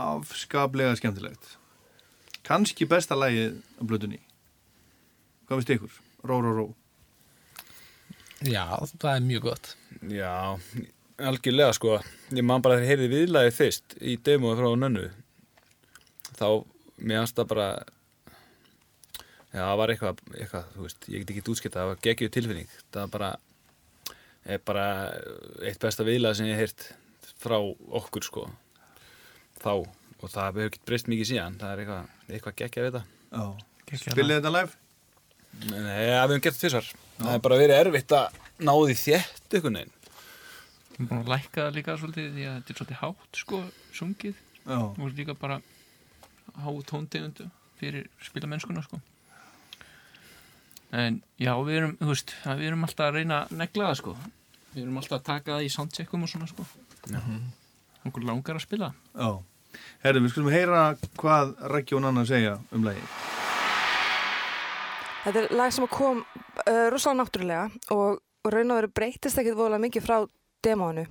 afskaplega 0.00 0.96
skemmtilegt 0.98 1.55
kannski 2.46 2.88
besta 2.88 3.18
lagið 3.18 3.58
á 3.78 3.82
blötunni 3.82 4.22
hvað 5.46 5.60
finnst 5.60 5.72
ykkur? 5.76 5.96
Ró, 6.26 6.38
ró, 6.42 6.52
ró. 6.56 6.66
Já, 8.44 8.64
það 8.98 9.10
er 9.12 9.24
mjög 9.24 9.44
gott. 9.46 9.68
Já, 10.10 10.58
algjörlega 11.16 11.74
sko. 11.76 11.98
Ég 12.34 12.44
man 12.44 12.64
bara 12.64 12.80
þegar 12.80 12.90
heyrði 12.92 13.10
viðlagið 13.12 13.56
fyrst 13.56 13.96
í 14.02 14.16
demói 14.26 14.56
frá 14.58 14.68
nönnu 14.76 15.06
þá 16.36 16.48
mér 16.98 17.22
fannst 17.22 17.38
það 17.38 17.50
bara 17.52 17.68
já, 19.54 19.62
það 19.62 19.78
var 19.80 19.92
eitthvað, 19.94 20.22
eitthvað 20.36 20.70
þú 20.74 20.86
veist, 20.86 21.08
ég 21.12 21.22
get 21.22 21.32
ekki 21.32 21.54
útskipt 21.54 21.78
það 21.78 21.90
var 21.92 22.02
geggjuð 22.08 22.34
tilfinning. 22.36 22.76
Það 22.90 23.06
var 23.06 23.14
bara 23.14 23.32
er 24.46 24.62
bara 24.66 24.86
eitt 25.66 25.80
besta 25.82 26.06
viðlag 26.06 26.36
sem 26.38 26.50
ég 26.50 26.58
hef 26.58 26.66
heyrt 26.66 27.36
frá 27.40 27.56
okkur 28.02 28.26
sko. 28.26 28.48
Þá 29.62 29.72
og 30.20 30.32
það 30.32 30.46
hefur 30.48 30.70
ekki 30.70 30.84
breyst 30.88 31.10
mikið 31.12 31.30
síðan. 31.30 31.58
Það 31.60 31.72
er 31.72 31.82
eitthvað, 31.84 32.12
eitthvað 32.30 32.58
geggjað 32.62 32.86
við 32.86 32.98
þetta 32.98 33.04
Spilið 33.86 34.40
þetta 34.40 34.52
live? 34.54 34.78
Nei, 35.70 36.00
ja, 36.08 36.22
við 36.26 36.36
hefum 36.36 36.42
gert 36.46 36.58
þessar 36.60 36.88
það 37.16 37.34
er 37.34 37.42
bara 37.44 37.58
verið 37.60 37.80
erfitt 37.80 38.14
að 38.16 38.40
ná 38.66 38.72
því 38.74 38.96
þétt 39.00 39.56
einhvern 39.56 39.78
veginn. 39.78 39.92
Ég 40.96 40.98
er 40.98 41.08
búin 41.10 41.20
að 41.22 41.30
lækka 41.32 41.62
það 41.62 41.76
líka 41.76 41.96
svolítið 42.00 42.30
því 42.34 42.46
að 42.46 42.56
þetta 42.56 42.72
er 42.72 42.78
svolítið 42.80 43.00
hátt 43.02 43.40
sko, 43.40 43.60
sungið. 43.96 44.40
Já, 44.66 44.78
og 44.82 45.12
líka 45.14 45.36
bara 45.38 45.60
há 46.56 46.70
tóntegundu 46.90 47.48
fyrir 47.78 48.08
spila 48.24 48.50
mennskuna 48.50 48.82
sko. 48.84 49.00
en 50.96 51.20
já, 51.38 51.52
við 51.66 51.76
erum 51.76 51.96
þú 52.00 52.08
veist, 52.12 52.32
að 52.46 52.62
við 52.62 52.70
erum 52.70 52.86
alltaf 52.86 53.06
að 53.06 53.18
reyna 53.18 53.42
að 53.44 53.56
negla 53.60 53.90
það 53.90 53.98
sko. 54.00 54.16
við 54.72 54.82
erum 54.82 54.98
alltaf 55.00 55.18
að 55.18 55.26
taka 55.28 55.52
það 55.52 55.66
í 55.66 55.74
soundcheckum 55.76 56.24
og 56.24 56.32
svona 56.32 56.48
sko. 56.50 56.66
okkur 58.06 58.26
langar 58.26 58.58
að 58.58 58.66
spila. 58.66 58.94
Já 59.14 59.30
Herðu, 60.04 60.22
við 60.24 60.32
skulum 60.34 60.52
heyra 60.54 60.84
hvað 61.20 61.54
Rækki 61.72 61.98
og 61.98 62.04
Nanna 62.04 62.24
segja 62.28 62.56
um 62.74 62.86
lagið. 62.86 63.12
Þetta 65.26 65.42
er 65.42 65.54
lag 65.58 65.74
sem 65.74 65.86
kom 65.90 66.22
uh, 66.22 66.86
rosalega 66.92 67.20
náttúrulega 67.22 67.94
og, 67.96 68.20
og 68.46 68.52
raun 68.54 68.70
og 68.70 68.82
veru 68.82 68.92
breytist 68.94 69.40
ekkit 69.42 69.58
voðalega 69.58 69.82
mikið 69.88 70.04
frá 70.06 70.18
demónu 70.62 71.06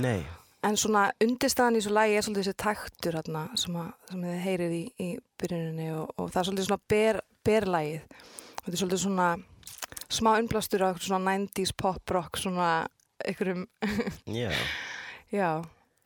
Nei, 0.00 0.20
en 0.64 0.76
svona 0.80 1.06
undirstaðan 1.22 1.78
í 1.78 1.80
þessu 1.80 1.94
lagi 1.94 2.18
er 2.18 2.26
svolítið 2.26 2.46
þessi 2.46 2.60
taktur 2.60 3.18
hérna, 3.18 3.44
sem, 3.60 3.76
að, 3.80 3.90
sem 4.10 4.22
þið 4.24 4.38
heyrið 4.44 4.76
í, 4.76 4.84
í 5.00 5.08
byrjuninni 5.40 5.88
og, 5.96 6.12
og 6.16 6.30
það 6.30 6.40
er 6.40 6.48
svolítið 6.48 6.68
svona 6.68 6.92
ber, 6.92 7.20
berlagið. 7.44 8.06
Þetta 8.60 8.72
er 8.72 8.80
svolítið 8.82 9.02
svona 9.04 9.28
smá 10.14 10.30
unnblastur 10.38 10.84
á 10.84 10.86
eitthvað 10.88 11.08
svona 11.08 11.34
90s 11.38 11.74
pop 11.80 12.14
rock 12.16 12.40
svona 12.40 12.68
einhverjum 13.24 13.66
já, 14.30 14.50
já 15.38 15.50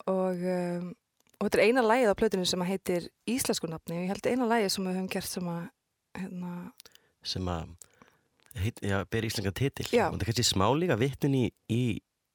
og, 0.09 0.43
um, 0.55 0.91
og 1.39 1.47
þetta 1.47 1.59
er 1.59 1.65
eina 1.69 1.83
lagið 1.85 2.11
á 2.11 2.19
plötunni 2.19 2.47
sem 2.47 2.63
heitir 2.67 3.07
íslensku 3.29 3.69
nafni 3.71 3.95
og 3.97 4.03
ég 4.03 4.11
held 4.11 4.27
eina 4.27 4.47
lagið 4.49 4.73
sem 4.75 4.87
við 4.87 4.97
höfum 4.97 5.11
gert 5.13 5.31
sem 5.31 5.47
að 5.51 5.61
hérna, 6.19 6.51
sem 7.23 7.51
að 7.53 7.71
heit, 8.59 8.81
já, 8.83 8.97
ber 9.11 9.27
íslenska 9.29 9.55
titil. 9.55 9.87
Já. 9.93 10.07
og 10.09 10.17
það 10.17 10.25
er 10.25 10.31
kannski 10.31 10.47
smá 10.49 10.67
líka 10.75 10.99
vittin 10.99 11.37
í, 11.37 11.45
í 11.71 11.83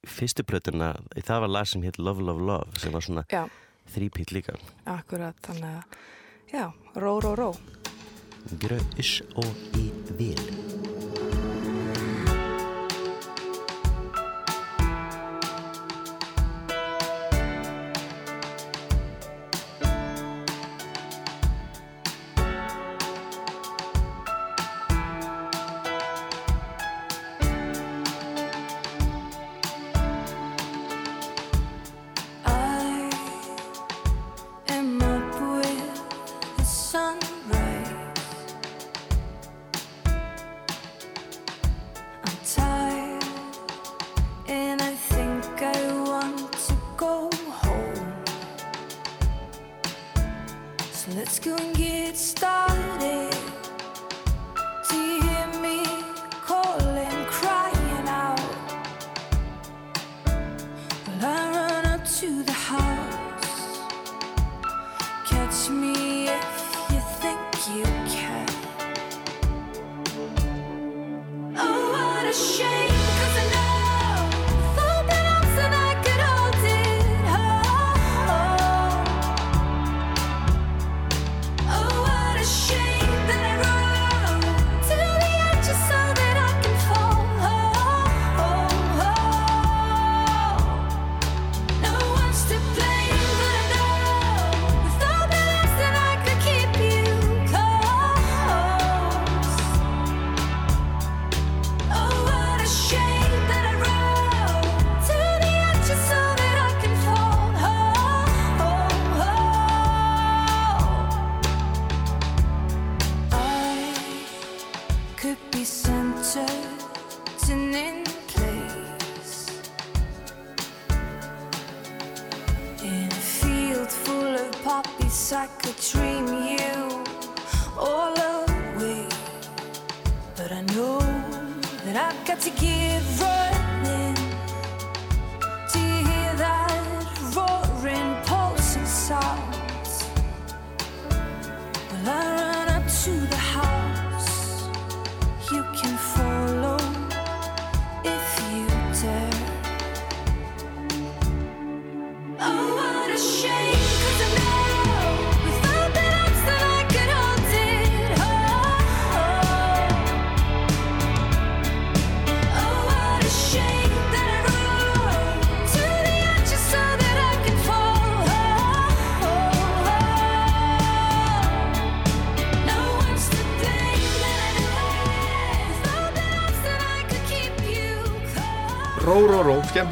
fyrstu 0.09 0.45
plötuna, 0.47 0.93
það 1.17 1.45
var 1.45 1.53
lag 1.53 1.69
sem 1.69 1.85
hétt 1.85 2.01
Love, 2.01 2.25
Love, 2.25 2.45
Love 2.49 2.81
sem 2.81 2.93
var 2.93 3.05
svona 3.05 3.25
þrípít 3.93 4.33
líka. 4.33 4.57
Akkurat, 4.89 5.37
þannig 5.45 5.69
að, 5.69 5.99
já, 6.53 6.65
ró, 6.97 7.17
ró, 7.21 7.35
ró. 7.37 7.51
Grös 8.61 9.19
og 9.41 9.77
í 9.81 9.89
vil 10.17 10.74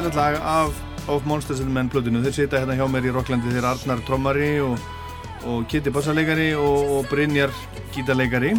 skemmtilegt 0.04 0.16
lag 0.16 0.36
af 0.44 0.74
Of 1.08 1.26
Monsters 1.26 1.60
and 1.62 1.72
Men 1.72 1.90
plötinu. 1.90 2.20
Þeir 2.24 2.34
sita 2.36 2.60
hérna 2.60 2.76
hjá 2.76 2.88
mér 2.92 3.06
í 3.08 3.12
Rocklandi, 3.14 3.52
þeir 3.52 3.68
Arnar 3.68 4.02
trommari 4.04 4.60
og, 4.60 4.76
og 5.48 5.64
Kitty 5.72 5.92
bassarleikari 5.96 6.54
og, 6.60 6.92
og 6.98 7.08
Brynjar 7.08 7.52
gítarleikari. 7.96 8.54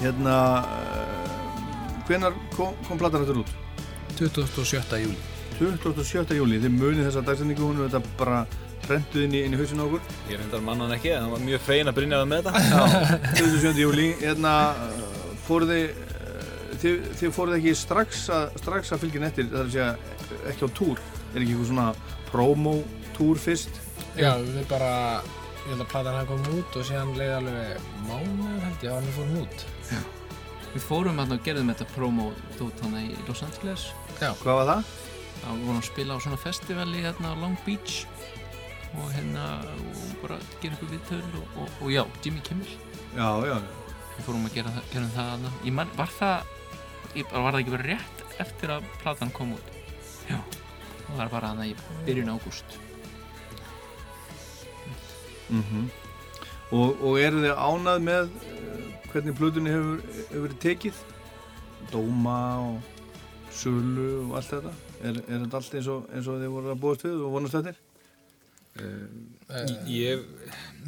Hérna, 0.00 0.36
uh, 0.60 2.02
hvenar 2.08 2.36
kom, 2.56 2.76
kom 2.88 3.00
platan 3.00 3.24
þetta 3.24 3.40
út? 3.40 3.54
27. 4.18 5.00
júli 5.04 5.16
27. 5.56 6.36
júli, 6.36 6.60
þið 6.60 6.76
munið 6.76 7.08
þessa 7.08 7.24
dagsendingu, 7.24 7.70
hún 7.70 7.80
er 7.80 7.88
þetta 7.88 8.16
bara 8.20 8.44
prentuð 8.84 9.24
inn 9.24 9.36
í, 9.36 9.44
inn 9.46 9.56
í 9.56 9.60
hausinu 9.60 9.86
okkur. 9.86 10.04
Ég 10.28 10.40
reyndar 10.40 10.64
mannan 10.64 10.96
ekki, 10.96 11.14
en 11.14 11.28
það 11.28 11.36
var 11.36 11.44
mjög 11.48 11.66
fein 11.68 11.88
að 11.92 12.00
brinja 12.00 12.20
það 12.20 12.30
með 12.32 12.48
þetta. 12.48 12.62
Já, 12.68 13.40
27. 13.40 13.84
júli, 13.86 14.08
hérna, 14.20 14.54
uh, 14.88 15.36
fóruð 15.48 15.76
þið, 15.76 16.09
þið, 16.82 17.10
þið 17.20 17.34
fóruð 17.36 17.58
ekki 17.58 17.74
strax 17.78 18.22
að, 18.34 18.46
strax 18.62 18.94
að 18.94 19.04
fylgja 19.04 19.24
nettir, 19.24 19.50
það 19.50 19.60
er 19.60 19.66
að 19.66 19.74
segja 19.74 19.90
ekki 20.52 20.68
á 20.68 20.70
túr, 20.78 21.02
er 21.34 21.42
ekki 21.42 21.50
eitthvað 21.50 21.68
svona 21.72 21.88
promo-túr 22.30 23.42
fyrst? 23.42 23.82
Já, 24.18 24.32
við 24.42 24.64
bara, 24.70 24.94
ég 25.64 25.74
held 25.74 25.84
að 25.84 25.92
platan 25.92 26.16
hafa 26.18 26.30
komið 26.32 26.56
út 26.62 26.80
og 26.80 26.88
síðan 26.88 27.12
leiði 27.18 27.36
alveg 27.36 27.92
mánuð 28.08 28.64
held 28.64 28.86
ég 28.86 28.90
að 28.90 28.98
hann 28.98 29.14
fórum 29.18 29.38
út. 29.44 29.68
Við 30.70 30.84
fórum 30.86 31.18
hann 31.18 31.34
og 31.34 31.40
gerðum 31.42 31.70
þetta 31.72 31.86
promo 31.96 32.28
út 32.62 32.82
hann 32.84 32.98
í 33.00 33.08
Los 33.26 33.40
Angeles 33.42 33.88
Já. 34.20 34.30
Hvað 34.38 34.60
var 34.60 34.68
það? 34.68 34.92
Það 35.40 35.56
við 35.56 35.64
vorum 35.64 35.80
að 35.80 35.88
spila 35.88 36.14
á 36.14 36.18
svona 36.22 36.38
festivali 36.38 37.02
hérna 37.02 37.32
á 37.34 37.40
Long 37.40 37.56
Beach 37.66 38.04
og 39.00 39.10
hérna 39.14 39.48
og 39.64 40.14
bara 40.22 40.38
gera 40.62 40.76
ykkur 40.76 40.92
viðtöl 40.92 41.20
og, 41.40 41.58
og, 41.64 41.74
og 41.80 41.92
já, 41.94 42.04
Jimmy 42.22 42.42
Kimmel 42.46 42.70
Já, 43.16 43.28
já, 43.48 43.56
Við 44.14 44.24
fórum 44.28 44.46
að 44.46 44.56
gera 44.60 44.74
gerum 44.92 45.12
það 45.16 45.48
man, 45.74 45.92
var 45.98 46.14
það 46.20 46.56
ég, 47.18 47.26
var 47.32 47.52
það 47.52 47.60
ekki 47.62 47.74
bara 47.74 47.88
rétt 47.88 48.22
eftir 48.44 48.74
að 48.76 48.86
platan 49.02 49.32
kom 49.34 49.54
út 49.56 49.72
Já, 50.30 50.38
það 51.08 51.16
var 51.18 51.32
bara 51.34 51.52
hana 51.54 51.66
í 51.70 51.74
byrjun 52.06 52.32
ágúst 52.34 52.78
mm 55.50 55.88
og, 56.70 57.00
og 57.02 57.16
eru 57.18 57.40
þið 57.42 57.56
ánað 57.58 58.04
með 58.06 58.28
uh, 58.30 58.82
hvernig 59.10 59.34
plötunni 59.34 59.72
hefur, 59.74 60.02
hefur 60.20 60.44
verið 60.44 60.60
tekið? 60.62 61.00
Dóma 61.90 62.36
og 62.62 63.00
sölu 63.50 64.28
og 64.28 64.36
allt 64.38 64.52
þetta? 64.52 64.74
Er, 65.00 65.18
er 65.18 65.40
þetta 65.42 65.58
allt 65.58 65.74
eins 65.80 65.88
og, 65.90 66.04
eins 66.14 66.28
og 66.30 66.38
þið 66.38 66.52
voru 66.54 66.70
að 66.70 66.82
búast 66.84 67.02
við 67.08 67.16
og 67.26 67.34
vonast 67.34 67.56
þetta? 67.58 67.74
Ég 69.90 70.22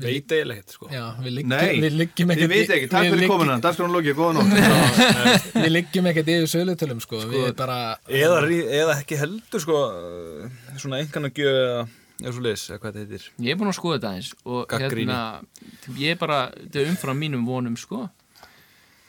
veit 0.00 0.33
eiginlega 0.33 0.61
ekkert, 0.62 0.74
sko. 0.76 0.88
Já, 0.92 1.02
við 1.22 1.35
liggjum, 1.38 1.96
liggjum 2.00 2.33
þið 2.33 2.37
ekkert 2.37 2.52
veit 2.52 2.74
ekki, 2.76 2.90
takk 2.92 3.09
fyrir 3.12 3.33
komuna, 3.33 3.57
dagskrán 3.62 3.96
lokið, 3.96 4.16
góða 4.18 4.33
nótt. 4.38 4.55
Við 5.62 5.70
liggjum 5.72 6.09
ekkert 6.11 6.31
yfir 6.35 6.52
sölutölum 6.52 7.02
sko, 7.05 7.20
við 7.31 7.48
bara 7.59 7.78
Eða, 8.09 8.40
eða 8.78 8.96
ekki 8.98 9.18
heldur, 9.20 9.62
sko, 9.64 9.81
uh, 9.92 10.78
svona 10.81 11.02
engan 11.02 11.28
að 11.28 11.42
gjöf 11.42 11.59
eða 11.62 11.85
eða 12.22 12.35
svo 12.37 12.44
leis, 12.44 12.64
eða 12.68 12.81
hvað 12.83 12.96
þetta 12.96 13.02
heitir. 13.02 13.28
Ég 13.42 13.55
er 13.55 13.61
búinn 13.61 13.72
að 13.72 13.78
skoða 13.78 13.98
þetta 13.98 14.12
eins 14.16 14.33
og 14.46 14.74
hérna, 14.78 15.20
ég 15.98 16.14
er 16.14 16.20
bara, 16.20 16.40
þetta 16.59 16.83
er 16.83 16.90
umfram 16.92 17.22
mínum 17.22 17.46
vonum 17.48 17.78
sko. 17.81 18.05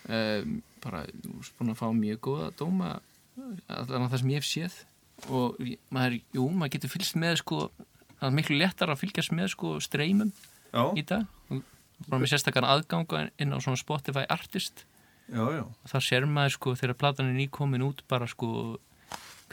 Um, 0.10 0.56
bara, 0.84 1.04
þú 1.24 1.36
veist, 1.38 1.54
búinn 1.60 1.74
að 1.74 1.80
fá 1.80 1.86
mjög 1.96 2.24
góða 2.28 2.50
dóma 2.60 2.96
allan 3.72 4.10
það 4.12 4.20
sem 4.22 4.34
ég 4.34 4.42
hef 4.42 4.50
séð. 4.50 4.80
Og 5.30 5.62
maður, 5.94 6.18
jú, 6.36 6.48
maður 6.50 6.74
getur 6.78 6.94
fylgst 6.94 7.20
með 7.22 7.38
sko, 7.44 7.60
það 8.18 8.28
er 8.30 8.36
miklu 8.40 8.58
léttar 8.60 8.92
að 8.92 9.04
fylgjast 9.04 9.36
með 9.36 9.54
sko 9.54 9.76
streymum 9.84 10.34
Já. 10.74 10.84
í 10.98 11.04
dag 11.06 11.26
og 11.54 11.62
bara 12.10 12.22
með 12.24 12.34
sérstakar 12.34 12.68
aðganga 12.68 13.28
inn 13.42 13.54
á 13.54 13.58
svona 13.64 13.80
Spotify 13.80 14.26
Artist 14.34 14.86
Já, 15.32 15.44
já. 15.56 15.64
og 15.64 15.92
það 15.92 16.06
sér 16.08 16.28
maður 16.28 16.56
sko 16.58 16.76
þegar 16.80 17.00
platan 17.00 17.32
er 17.32 17.38
nýkomin 17.38 17.86
út 17.86 18.04
bara 18.12 18.28
sko 18.28 18.80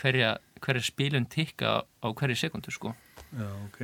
hverja, 0.00 0.38
hverju 0.64 0.86
spilun 0.88 1.28
tikka 1.30 1.82
á 1.84 2.06
hverju 2.08 2.38
sekundu 2.40 2.74
sko 2.74 2.94
Já, 3.30 3.46
ok. 3.68 3.82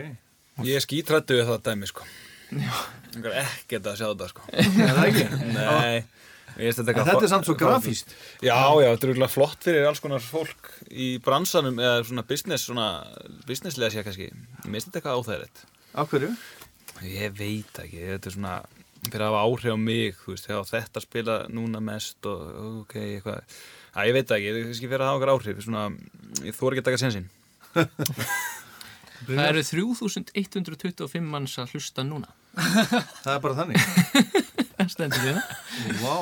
Ég 0.66 0.75
er 0.79 0.83
skítrættu 0.83 1.37
við 1.38 1.51
það 1.53 1.66
dæmi 1.68 1.90
sko 1.92 2.09
Ég 2.57 3.27
er 3.27 3.40
ekkert 3.42 3.90
að 3.90 4.01
sjá 4.01 4.09
þetta 4.09 4.31
sko 4.33 4.49
Er 4.51 4.96
það 4.96 5.07
ekki? 5.11 5.29
Nei 5.53 6.27
þetta 6.57 7.16
er 7.20 7.31
samt 7.31 7.49
svo 7.49 7.57
grafískt. 7.59 8.12
Já, 8.44 8.57
já, 8.81 8.88
þetta 8.94 9.07
er 9.07 9.11
örugglega 9.11 9.33
flott 9.33 9.66
fyrir 9.66 9.88
alls 9.88 10.01
konar 10.01 10.22
fólk 10.25 10.70
í 10.88 11.16
bransanum 11.25 11.81
eða 11.83 12.05
svona 12.09 12.25
business, 12.29 12.66
svona 12.68 12.87
businesslega 13.49 13.92
sé 13.92 14.05
kannski. 14.07 14.31
Ég 14.31 14.70
minnst 14.70 14.88
þetta 14.88 15.03
eitthvað 15.03 15.20
áþægilegt. 15.20 15.64
Af 15.96 16.12
hverju? 16.12 16.31
Ég 17.04 17.35
veit 17.37 17.80
ekki, 17.82 18.02
þetta 18.14 18.30
er 18.30 18.35
svona 18.37 18.54
fyrir 19.06 19.24
að 19.26 19.35
hafa 19.35 19.42
áhrif 19.46 19.76
á 19.76 19.78
mig, 19.78 20.16
þú 20.22 20.32
veist, 20.32 20.46
þegar 20.48 20.68
þetta 20.70 21.02
spila 21.04 21.35
núna 21.52 21.82
mest 21.85 22.28
og 22.30 22.44
ok, 22.82 22.94
eitthvað. 23.02 23.56
Æ, 23.96 23.98
ég 24.09 24.16
veit 24.16 24.32
ekki, 24.37 24.48
þetta 24.48 24.62
er 24.62 24.68
kannski 24.70 24.90
fyrir 24.90 25.04
að 25.04 25.11
hafa 25.11 25.20
okkur 25.20 25.35
áhrif, 25.35 25.64
svona, 25.66 25.85
ég 26.42 26.56
þóra 26.56 26.76
ekki 26.76 26.85
að 26.85 26.88
taka 26.90 27.02
sensinn. 27.04 27.28
Það 29.26 29.46
eru 29.50 29.62
3125 29.66 31.24
manns 31.32 31.56
að 31.59 31.72
hlusta 31.74 32.04
núna 32.06 32.28
Það 32.56 33.32
er 33.32 33.40
bara 33.44 33.56
þannig. 33.59 33.87
Það 34.76 34.90
stendur 34.92 35.24
við 35.24 35.38
það 35.38 36.00
Vá. 36.02 36.16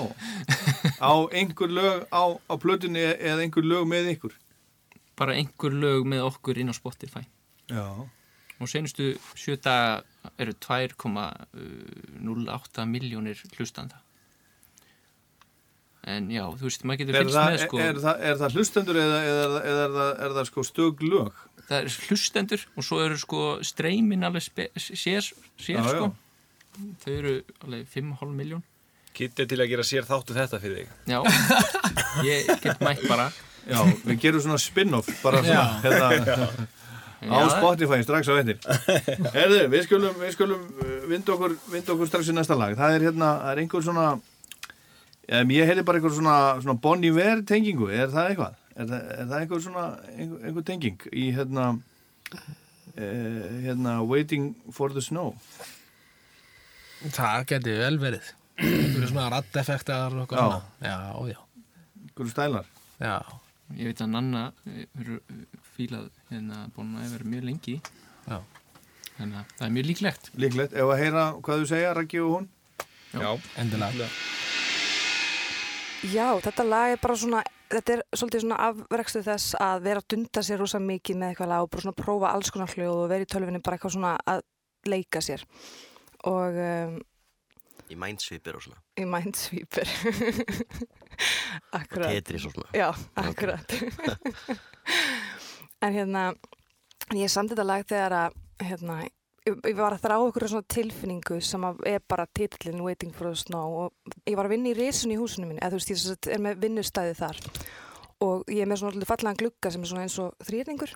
Á 1.03 1.13
einhver 1.35 1.75
lög 1.75 2.05
á, 2.11 2.25
á 2.39 2.55
plötunni 2.63 3.03
eða 3.03 3.43
einhver 3.45 3.67
lög 3.67 3.87
með 3.91 4.11
ykkur? 4.15 4.35
Bara 5.19 5.37
einhver 5.39 5.75
lög 5.75 6.07
með 6.11 6.25
okkur 6.29 6.59
inn 6.63 6.71
á 6.71 6.75
Spotify 6.75 7.25
Já. 7.71 7.87
Og 8.65 8.69
senustu 8.73 9.11
sjö 9.39 9.55
daga 9.61 10.01
eru 10.41 10.53
2,08 10.65 12.89
miljónir 12.89 13.37
hlustanda. 13.59 13.97
En 16.05 16.27
já, 16.29 16.43
þú 16.53 16.67
veist, 16.69 16.83
maður 16.85 16.99
getur 17.01 17.17
Er 17.17 17.23
fylgst 17.25 17.39
með 17.41 17.55
sko. 17.63 17.79
er, 17.81 17.97
það, 18.03 18.17
er 18.29 18.35
það 18.43 18.51
hlustendur 18.59 18.97
eða, 19.01 19.21
eða, 19.25 19.45
eða, 19.45 19.61
er, 19.65 19.89
það, 19.95 20.11
er 20.27 20.31
það 20.37 20.45
sko 20.51 20.61
stög 20.69 21.01
lög? 21.09 21.33
það 21.65 21.77
er 21.79 21.87
hlustendur 22.11 22.61
og 22.77 22.83
svo 22.85 22.99
eru 23.01 23.17
sko 23.23 23.41
streymin 23.65 24.27
alveg 24.29 24.45
sér, 24.77 25.25
sér 25.57 25.79
Já, 25.79 25.85
sko. 25.89 26.11
Já. 26.13 26.17
þau 27.07 27.15
eru 27.15 27.33
alveg 27.65 27.89
5,5 27.95 28.35
miljón 28.37 28.61
Kitti 29.17 29.47
til 29.49 29.61
að 29.63 29.71
gera 29.71 29.85
sér 29.87 30.05
þáttu 30.05 30.35
þetta 30.37 30.59
fyrir 30.61 30.77
þig. 30.83 30.89
já, 31.09 31.21
ég 32.27 32.51
get 32.65 32.81
mætt 32.83 33.05
bara. 33.09 33.29
Já, 33.65 33.81
við 34.05 34.19
gerum 34.27 34.43
svona 34.45 34.59
spin-off 34.61 35.09
bara 35.23 35.41
svona 35.47 35.81
hérna, 35.87 36.09
á. 37.31 37.49
Spotify 37.55 37.99
strax 38.05 38.29
á 38.29 38.35
eftir 38.41 38.59
Herðu, 39.37 39.61
við 39.73 39.87
skulum, 39.87 40.17
við 40.21 40.33
skulum 40.37 40.63
uh, 40.83 40.93
vinda 41.11 41.35
okkur, 41.37 41.57
vinda 41.73 41.95
okkur 41.95 42.11
strax 42.11 42.31
í 42.31 42.37
næsta 42.37 42.57
lag 42.59 42.77
það 42.79 42.97
er 42.99 43.07
hérna, 43.09 43.31
það 43.45 43.53
er 43.55 43.63
einhver 43.65 43.85
svona 43.87 44.07
um, 44.19 45.55
ég 45.57 45.71
heyrði 45.71 45.85
bara 45.89 46.01
einhver 46.01 46.15
svona, 46.19 46.37
svona 46.65 46.77
Bon 46.85 47.05
Iver 47.09 47.43
tengingu, 47.49 47.89
er 47.93 48.13
það 48.13 48.31
eitthvað? 48.33 48.61
Er 48.75 48.89
það, 48.91 49.05
er 49.15 49.29
það 49.31 49.37
einhver 49.45 49.63
svona, 49.69 49.85
einhver, 50.17 50.41
einhver 50.49 50.67
tenging 50.71 51.05
í 51.15 51.29
hérna 51.37 51.69
uh, 51.75 53.45
hérna 53.65 53.97
Waiting 54.09 54.51
for 54.75 54.93
the 54.95 55.03
Snow 55.05 55.33
Það 57.05 57.47
geti 57.53 57.73
vel 57.77 57.99
verið 58.01 58.33
Einhverju 58.55 59.09
svona 59.11 59.31
raddeffektar 59.35 60.15
og 60.15 60.21
eitthvað 60.25 60.39
Já. 60.39 60.45
svona. 60.47 60.61
Já, 60.87 61.35
já, 61.35 61.41
einhver 62.05 62.31
stælar 62.31 62.69
já 63.03 63.17
ég 63.79 63.89
veit 63.91 64.03
að 64.05 64.11
Nanna 64.15 64.43
eru 65.01 65.19
fílað 65.77 66.11
hérna 66.31 66.65
búin 66.77 66.95
að 67.01 67.13
vera 67.17 67.31
mjög 67.35 67.47
lengi. 67.51 67.77
Já. 68.29 68.39
þannig 69.17 69.39
að 69.41 69.51
það 69.59 69.67
er 69.69 69.75
mjög 69.79 69.89
líklegt. 69.91 70.31
Líklegt, 70.43 70.73
ef 70.75 70.91
að 70.95 71.01
heyra 71.03 71.25
hvað 71.45 71.61
þú 71.63 71.69
segja, 71.71 71.93
Raggi 71.99 72.21
og 72.25 72.33
hún. 72.37 72.49
Já, 73.15 73.29
Endilega. 73.63 74.09
Já, 76.05 76.27
þetta 76.45 76.65
lag 76.69 76.93
er 76.93 76.99
bara 77.01 77.15
svona, 77.17 77.41
þetta 77.73 77.95
er 77.95 78.03
svolítið 78.13 78.43
svona 78.45 78.59
afrekstu 78.67 79.23
þess 79.25 79.55
að 79.63 79.85
vera 79.87 80.03
að 80.03 80.09
dunda 80.13 80.43
sér 80.45 80.61
rosa 80.61 80.81
mikið 80.83 81.17
með 81.21 81.31
eitthvað 81.33 81.51
lag 81.55 81.65
og 81.65 81.71
bara 81.73 81.85
svona 81.87 81.97
prófa 82.03 82.33
alls 82.35 82.51
konar 82.53 82.75
hljóð 82.75 82.99
og 83.05 83.09
vera 83.15 83.25
í 83.25 83.31
tölvinni 83.33 83.63
bara 83.65 83.79
eitthvað 83.79 83.95
svona 83.97 84.11
að 84.29 84.43
leika 84.91 85.23
sér. 85.25 85.47
Og 86.29 86.59
um, 86.67 86.99
Í 87.93 87.97
mindsweeper 88.01 88.57
og 88.59 88.63
svona. 88.67 88.81
í 89.01 89.05
Minesweeper 89.09 89.89
Akkurat. 91.79 92.11
Tetris 92.11 92.47
og 92.49 92.55
svona. 92.57 92.71
Já, 92.77 92.89
akkurat. 93.21 93.75
En 95.85 95.93
hérna 95.93 96.31
ég 97.13 97.29
samti 97.29 97.53
þetta 97.53 97.67
lag 97.67 97.83
þegar 97.85 98.15
að 98.17 98.37
hérna, 98.65 98.95
ég, 99.45 99.77
var 99.77 99.97
að 99.97 100.05
þrá 100.05 100.15
ykkur 100.17 100.47
svona 100.49 100.69
tilfinningu 100.73 101.41
sem 101.45 101.67
er 101.91 102.01
bara 102.09 102.25
titillin 102.33 102.81
Waiting 102.85 103.13
for 103.13 103.29
the 103.29 103.37
Snow 103.37 103.75
og 103.83 104.15
ég 104.25 104.39
var 104.39 104.49
að 104.49 104.55
vinna 104.55 104.71
í 104.73 104.77
risun 104.79 105.13
í 105.13 105.19
húsinu 105.21 105.49
minni, 105.49 105.61
eða 105.61 105.75
þú 105.75 105.81
veist 105.83 105.93
ég 105.93 106.31
er 106.37 106.45
með 106.45 106.63
vinnustæði 106.65 107.17
þar 107.19 107.43
og 108.25 108.49
ég 108.49 108.65
er 108.65 108.71
með 108.71 108.81
svona 108.81 109.09
fallega 109.11 109.41
glugga 109.43 109.75
sem 109.75 109.85
er 109.85 109.91
svona 109.91 110.07
eins 110.07 110.17
og 110.23 110.47
þrýrningur 110.49 110.95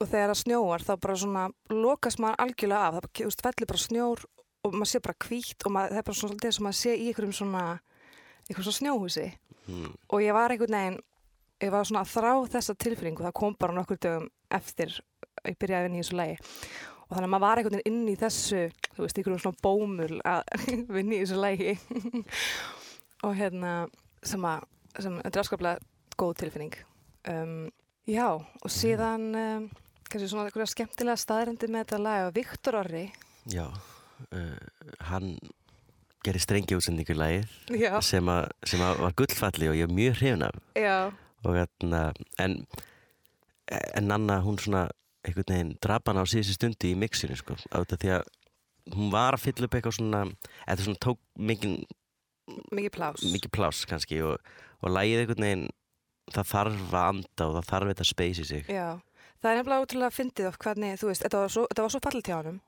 og 0.00 0.08
þegar 0.08 0.32
það 0.32 0.40
snjóar 0.40 0.86
þá 0.86 0.92
bara 1.04 1.18
svona 1.20 1.44
lokast 1.70 2.22
maður 2.22 2.44
algjörlega 2.46 2.88
af, 2.88 3.10
það 3.12 3.42
fellir 3.44 3.70
bara 3.74 3.84
snjór 3.84 4.24
og 4.62 4.76
maður 4.76 4.92
sé 4.92 5.02
bara 5.02 5.20
hvítt 5.26 5.66
og 5.66 5.74
maður, 5.74 5.92
það 5.92 6.00
er 6.00 6.06
bara 6.08 6.18
svona 6.18 6.32
svolítið 6.32 6.56
sem 6.56 6.66
maður 6.66 6.80
sé 6.80 6.94
í 6.94 7.08
einhverjum 7.10 7.36
svona 7.36 7.64
einhverjum 8.48 8.68
svona 8.68 8.80
snjóhúsi. 8.80 9.30
Mm. 9.62 9.92
og 10.10 10.22
ég 10.24 10.34
var 10.34 10.50
einhvern 10.50 10.74
veginn 10.74 10.96
ég 11.62 11.70
var 11.70 11.86
svona 11.86 12.02
að 12.02 12.14
þrá 12.16 12.32
þessa 12.56 12.74
tilfinningu. 12.78 13.24
Það 13.26 13.36
kom 13.38 13.56
bara 13.58 13.76
nokkur 13.76 14.00
dögum 14.02 14.30
eftir 14.52 14.96
ég 15.46 15.58
byrjaði 15.60 15.78
að 15.78 15.86
vinna 15.88 16.00
í 16.00 16.02
þessu 16.02 16.18
lagi. 16.18 16.38
Og 17.06 17.12
þannig 17.12 17.28
að 17.28 17.32
maður 17.34 17.44
var 17.44 17.60
einhvern 17.60 17.78
veginn 17.78 17.92
inn 17.92 18.10
í 18.10 18.16
þessu 18.18 18.62
þú 18.88 19.04
veist, 19.04 19.20
einhverjum 19.20 19.42
svona 19.44 19.62
bómul 19.64 20.18
að 20.28 20.42
vinna 20.96 21.16
í 21.16 21.20
þessu 21.22 21.38
lagi. 21.40 21.76
Og 23.26 23.36
hérna 23.38 23.72
sem 24.26 24.48
að, 24.48 24.66
sem, 24.98 25.20
þetta 25.22 25.38
er 25.38 25.44
afskaplega 25.44 26.18
góð 26.18 26.34
tilfinning. 26.42 26.74
Um, 27.30 27.70
já, 28.10 28.26
og 28.34 28.70
síðan 28.74 29.28
um, 29.38 29.68
kannski 30.08 30.26
svona 30.26 30.48
einhverja 30.48 30.72
skemmtilega 30.72 31.20
staðrendi 31.22 31.68
með 31.70 31.84
þetta 31.84 32.00
lag 32.02 32.26
og 32.26 32.34
Viktor 32.34 32.80
Orri. 32.80 33.04
Já, 33.50 33.68
uh, 33.70 34.56
hann 35.06 35.36
gerir 36.26 36.42
strengi 36.42 36.76
útsendingu 36.78 37.14
í 37.14 37.18
lagið 37.18 37.52
sem, 38.06 38.28
að, 38.30 38.48
sem 38.68 38.82
að 38.84 39.02
var 39.02 39.14
gullfalli 39.18 39.70
og 39.70 39.78
ég 39.78 39.88
er 39.88 39.94
mjög 39.96 40.18
hrifin 40.20 40.46
af. 40.46 40.58
Hérna 41.42 42.02
en, 42.38 42.58
en 43.66 44.14
Anna 44.14 44.38
hún 44.44 44.60
svona 44.62 44.86
einhvern 45.26 45.48
veginn 45.48 45.74
drap 45.82 46.08
hana 46.10 46.22
á 46.22 46.26
síðustu 46.26 46.56
stundu 46.58 46.90
í 46.90 46.98
mixinu 46.98 47.36
sko, 47.38 47.56
á 47.70 47.82
þetta 47.82 47.98
því 48.02 48.12
að 48.16 48.30
hún 48.96 49.12
var 49.14 49.36
að 49.36 49.44
fylla 49.44 49.68
upp 49.68 49.76
eitthvað 49.78 49.96
svona 49.98 50.22
eða 50.66 50.86
svona 50.86 51.02
tók 51.02 51.20
mikið, 51.38 51.76
mikið 52.74 52.94
plás 52.96 53.26
mikið 53.30 53.54
pláss 53.54 53.86
kannski 53.90 54.18
og, 54.26 54.42
og 54.82 54.94
lagið 54.94 55.22
einhvern 55.22 55.46
veginn 55.46 55.64
það 56.32 56.50
þarf 56.52 56.94
að 56.94 57.08
anda 57.12 57.48
og 57.48 57.56
það 57.58 57.70
þarf 57.70 57.90
þetta 57.92 58.04
að 58.04 58.10
speysi 58.10 58.46
sig. 58.48 58.70
Já, 58.70 58.88
það 59.42 59.50
er 59.50 59.58
nefnilega 59.60 59.86
útrúlega 59.86 60.16
fyndið 60.16 60.48
of 60.50 60.58
hvernig, 60.62 60.98
þú 61.00 61.10
veist, 61.10 61.26
þetta 61.26 61.42
var 61.42 61.54
svo, 61.54 61.64
þetta 61.70 61.88
svo 61.94 62.02
fallið 62.06 62.30
hjá 62.30 62.36
honum 62.38 62.60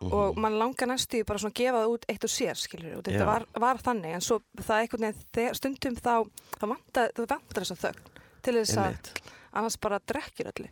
Mhm. 0.00 0.12
og 0.16 0.38
mann 0.40 0.58
langar 0.58 0.88
næstu 0.88 1.18
bara 1.28 1.38
svona 1.38 1.52
að 1.52 1.58
gefa 1.60 1.80
það 1.82 1.90
út 1.94 2.04
eitt 2.08 2.24
og 2.24 2.30
sér, 2.32 2.56
skilur, 2.56 2.94
og 2.98 3.02
þetta 3.04 3.26
var, 3.28 3.44
var 3.60 3.76
þannig, 3.84 4.14
en 4.16 4.24
svo 4.24 4.38
það 4.56 4.78
einhvern 4.84 5.04
veginn, 5.06 5.26
þegar, 5.36 5.58
stundum 5.58 5.98
þá, 6.00 6.14
þá 6.56 6.64
vantar, 6.70 7.12
vantar 7.20 7.60
þess 7.66 7.74
að 7.76 7.82
þögn 7.84 8.08
til 8.40 8.54
þess 8.56 8.80
að 8.80 9.10
annars 9.50 9.76
bara 9.82 9.98
drekkir 10.06 10.46
öllu. 10.52 10.68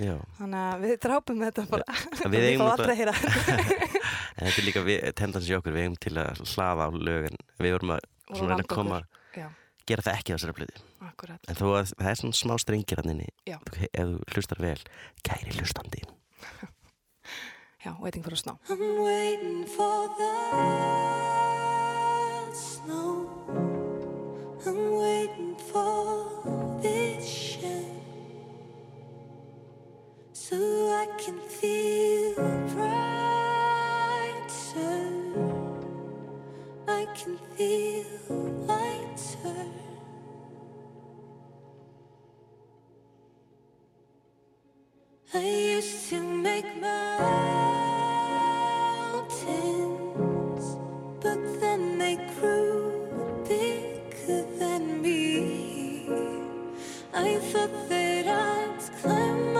Já. 0.00 0.14
Þannig 0.38 0.60
að 0.72 0.84
við 0.86 0.94
drápum 1.04 1.42
þetta 1.44 1.64
bara, 1.68 1.96
Við 2.32 2.46
eigum 2.48 2.70
heyra. 2.96 3.14
en 4.40 4.46
þetta 4.48 4.58
er 4.58 4.66
líka 4.66 4.84
við- 4.86 5.02
tendans 5.20 5.50
í 5.50 5.56
okkur 5.58 5.76
við 5.76 5.84
eigum 5.86 5.98
til 6.00 6.14
að 6.22 6.40
hlaða 6.54 6.88
á 6.88 6.90
lög 6.96 7.28
en 7.28 7.38
við 7.60 7.76
vorum 7.76 7.94
að 7.98 8.06
svona 8.32 8.56
að 8.58 8.70
koma. 8.72 9.02
Já. 9.36 9.48
gera 9.86 10.02
það 10.06 10.18
ekki 10.18 10.32
á 10.32 10.36
þessari 10.38 10.66
Akkurat. 11.02 11.40
en 11.48 11.58
þó 11.58 11.64
að 11.76 11.92
það 11.98 12.10
er 12.10 12.18
svona 12.20 12.38
smá 12.38 12.54
strengir 12.60 13.00
hann 13.02 13.12
inni 13.14 13.28
ef 13.46 13.94
þú 13.94 14.18
hlustar 14.34 14.60
vel 14.62 14.78
kæri 15.26 15.56
hlustandi 15.58 16.02
Já, 17.84 17.96
waiting 17.98 18.22
for 18.22 18.32
a 18.32 18.36
snow. 18.36 18.58
I'm 18.70 19.02
waiting 19.02 19.66
for 19.66 20.08
the 20.16 20.34
snow. 22.54 23.28
I'm 24.64 24.92
waiting 24.98 25.56
for 25.56 26.78
vision 26.80 28.00
so 30.32 30.56
I 30.92 31.06
can 31.18 31.40
feel 31.40 32.34
brighter. 32.72 33.02
I 36.86 37.04
can 37.16 37.36
feel 37.56 38.06
lighter. 38.68 39.81
I 45.34 45.38
used 45.38 46.10
to 46.10 46.20
make 46.22 46.66
mountains, 46.78 47.16
but 51.22 51.38
then 51.58 51.96
they 51.96 52.16
grew 52.38 53.08
bigger 53.48 54.44
than 54.58 55.00
me. 55.00 56.06
I 57.14 57.36
thought 57.50 57.88
that 57.88 58.26
I'd 58.26 58.90
climb 59.00 59.51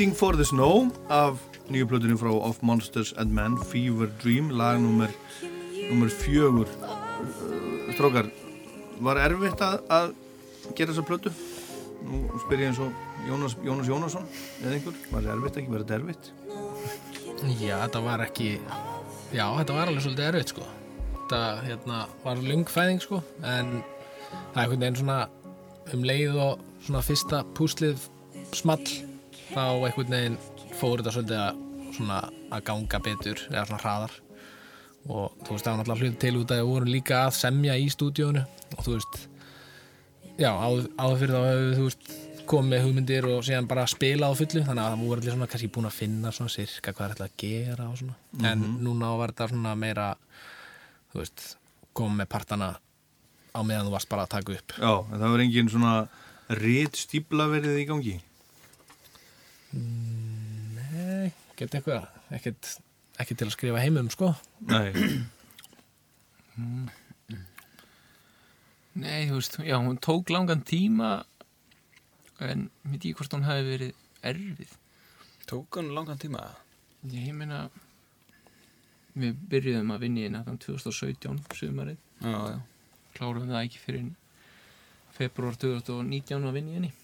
Waiting 0.00 0.16
for 0.16 0.32
the 0.32 0.44
Snow 0.48 0.88
af 1.12 1.36
nýju 1.68 1.84
plötunni 1.84 2.14
frá 2.16 2.30
Of 2.32 2.62
Monsters 2.62 3.12
and 3.20 3.32
Men 3.36 3.58
Fever 3.68 4.06
Dream, 4.22 4.48
lag 4.48 4.80
nummer 4.80 6.08
fjögur 6.08 6.68
Uh, 6.80 7.92
Strókar, 7.92 8.30
var 9.00 9.20
erfitt 9.20 9.60
að, 9.60 9.82
að 9.92 10.14
gera 10.78 10.94
þessa 10.94 11.04
plötu? 11.04 11.32
Nú 12.00 12.20
spyr 12.46 12.62
ég 12.62 12.70
eins 12.70 12.80
og 12.80 12.96
Jónas, 13.28 13.58
Jónas 13.60 13.90
Jónasson 13.92 14.24
eða 14.62 14.72
einhver, 14.78 14.96
var 15.10 15.26
það 15.26 15.34
erfitt 15.34 15.60
ekki, 15.60 15.74
var 15.74 15.84
þetta 15.84 15.98
erfitt? 15.98 16.32
Já, 17.60 17.76
þetta 17.84 18.02
var 18.08 18.24
ekki 18.24 18.48
Já, 19.36 19.44
þetta 19.58 19.78
var 19.82 19.92
alveg 19.92 20.06
svolítið 20.06 20.30
erfitt 20.30 20.54
sko 20.54 20.70
Þetta 21.18 21.42
hérna, 21.68 22.00
var 22.24 22.42
lungfæðing 22.48 23.04
sko 23.04 23.20
en 23.42 23.76
það 24.32 24.32
er 24.32 24.64
einhvern 24.64 24.80
veginn 24.80 24.98
svona 25.04 25.20
um 25.92 26.10
leið 26.14 26.42
og 26.48 26.66
svona 26.88 27.04
fyrsta 27.04 27.44
púslið 27.52 28.08
small 28.56 29.09
þá 29.50 29.64
einhvern 29.86 30.14
veginn 30.14 30.38
fór 30.78 31.00
þetta 31.00 31.14
svolítið 31.14 31.42
að 31.42 31.60
svona 31.96 32.18
að 32.50 32.64
ganga 32.68 33.00
betur 33.04 33.42
eða 33.50 33.66
svona 33.68 33.82
hraðar. 33.84 34.16
Og 35.10 35.36
þú 35.46 35.54
veist 35.54 35.66
það 35.66 35.72
var 35.72 35.78
náttúrulega 35.80 36.06
hlut 36.06 36.18
til 36.20 36.32
út 36.40 36.54
að 36.54 36.60
við 36.60 36.70
vorum 36.70 36.92
líka 36.94 37.20
að 37.26 37.36
semja 37.38 37.76
í 37.80 37.86
stúdíónu 37.92 38.42
og 38.44 38.82
þú 38.84 38.96
veist 38.96 39.20
já, 40.40 40.50
áður, 40.52 41.16
fyrir 41.22 41.34
þá 41.34 41.40
hefur 41.46 41.78
þú 41.78 41.86
veist 41.86 42.12
komið 42.50 42.84
hugmyndir 42.84 43.28
og 43.30 43.44
síðan 43.46 43.70
bara 43.70 43.86
spila 43.90 44.30
á 44.30 44.32
fullu. 44.36 44.64
Þannig 44.66 44.84
að 44.84 44.92
það 44.92 45.04
voru 45.06 45.22
allir 45.22 45.36
svona 45.36 45.50
kannski 45.50 45.72
búin 45.72 45.90
að 45.90 45.98
finna 45.98 46.34
svona 46.34 46.54
sirka 46.54 46.92
hvað 46.92 47.00
það 47.00 47.08
er 47.08 47.16
ætlað 47.16 47.30
að 47.30 47.42
gera 47.44 47.88
og 47.88 47.98
svona. 48.00 48.16
En 48.52 48.64
núna 48.84 49.12
var 49.20 49.34
þetta 49.34 49.50
svona 49.54 49.74
meira 49.78 50.08
þú 51.12 51.22
veist, 51.22 51.46
komið 51.96 52.22
með 52.22 52.32
partana 52.36 52.72
á 53.50 53.60
meðan 53.66 53.88
þú 53.88 53.94
varst 53.96 54.10
bara 54.10 54.26
að 54.26 54.34
taka 54.36 54.58
upp. 54.58 54.74
Já, 54.78 54.92
en 55.00 55.16
það 55.16 55.32
var 55.34 55.44
engin 55.46 55.70
svona 55.72 55.94
rít 56.60 56.98
stíbla 56.98 57.46
verið 57.50 57.78
í 57.78 57.86
gangi 57.88 58.18
Nei, 59.72 61.30
gett 61.58 61.74
eitthvað. 61.78 62.06
Ekkert, 62.34 62.72
ekkert 63.22 63.38
til 63.42 63.48
að 63.48 63.54
skrifa 63.54 63.82
heimum 63.84 64.08
sko. 64.12 64.32
Nei, 64.70 64.90
Nei, 69.00 69.28
þú 69.30 69.36
veist, 69.38 69.54
já, 69.64 69.76
hún 69.78 69.98
tók 70.02 70.30
langan 70.34 70.64
tíma 70.66 71.10
en 72.42 72.66
mér 72.82 72.98
ekki 72.98 73.12
hvort 73.16 73.32
hún 73.36 73.46
hafi 73.46 73.62
verið 73.68 73.92
erfið? 74.26 74.72
Tók 75.48 75.78
hann 75.78 75.92
langan 75.94 76.18
tíma? 76.20 76.42
Ég 77.06 77.30
meina 77.36 77.62
við 79.14 79.38
byrjuðum 79.52 79.94
að 79.94 80.02
vinna 80.04 80.20
í 80.20 80.24
hérna 80.26 80.42
þann 80.46 80.58
2017 80.66 81.38
sumarið, 81.56 81.98
Já, 82.20 82.34
já. 82.50 82.58
kláruðum 83.16 83.52
það 83.54 83.62
ekki 83.62 83.80
fyrir 83.84 84.10
februar 85.16 85.56
2019 85.60 86.48
að 86.50 86.58
í 86.58 86.66
Þannig 86.74 86.90
að, 86.90 86.99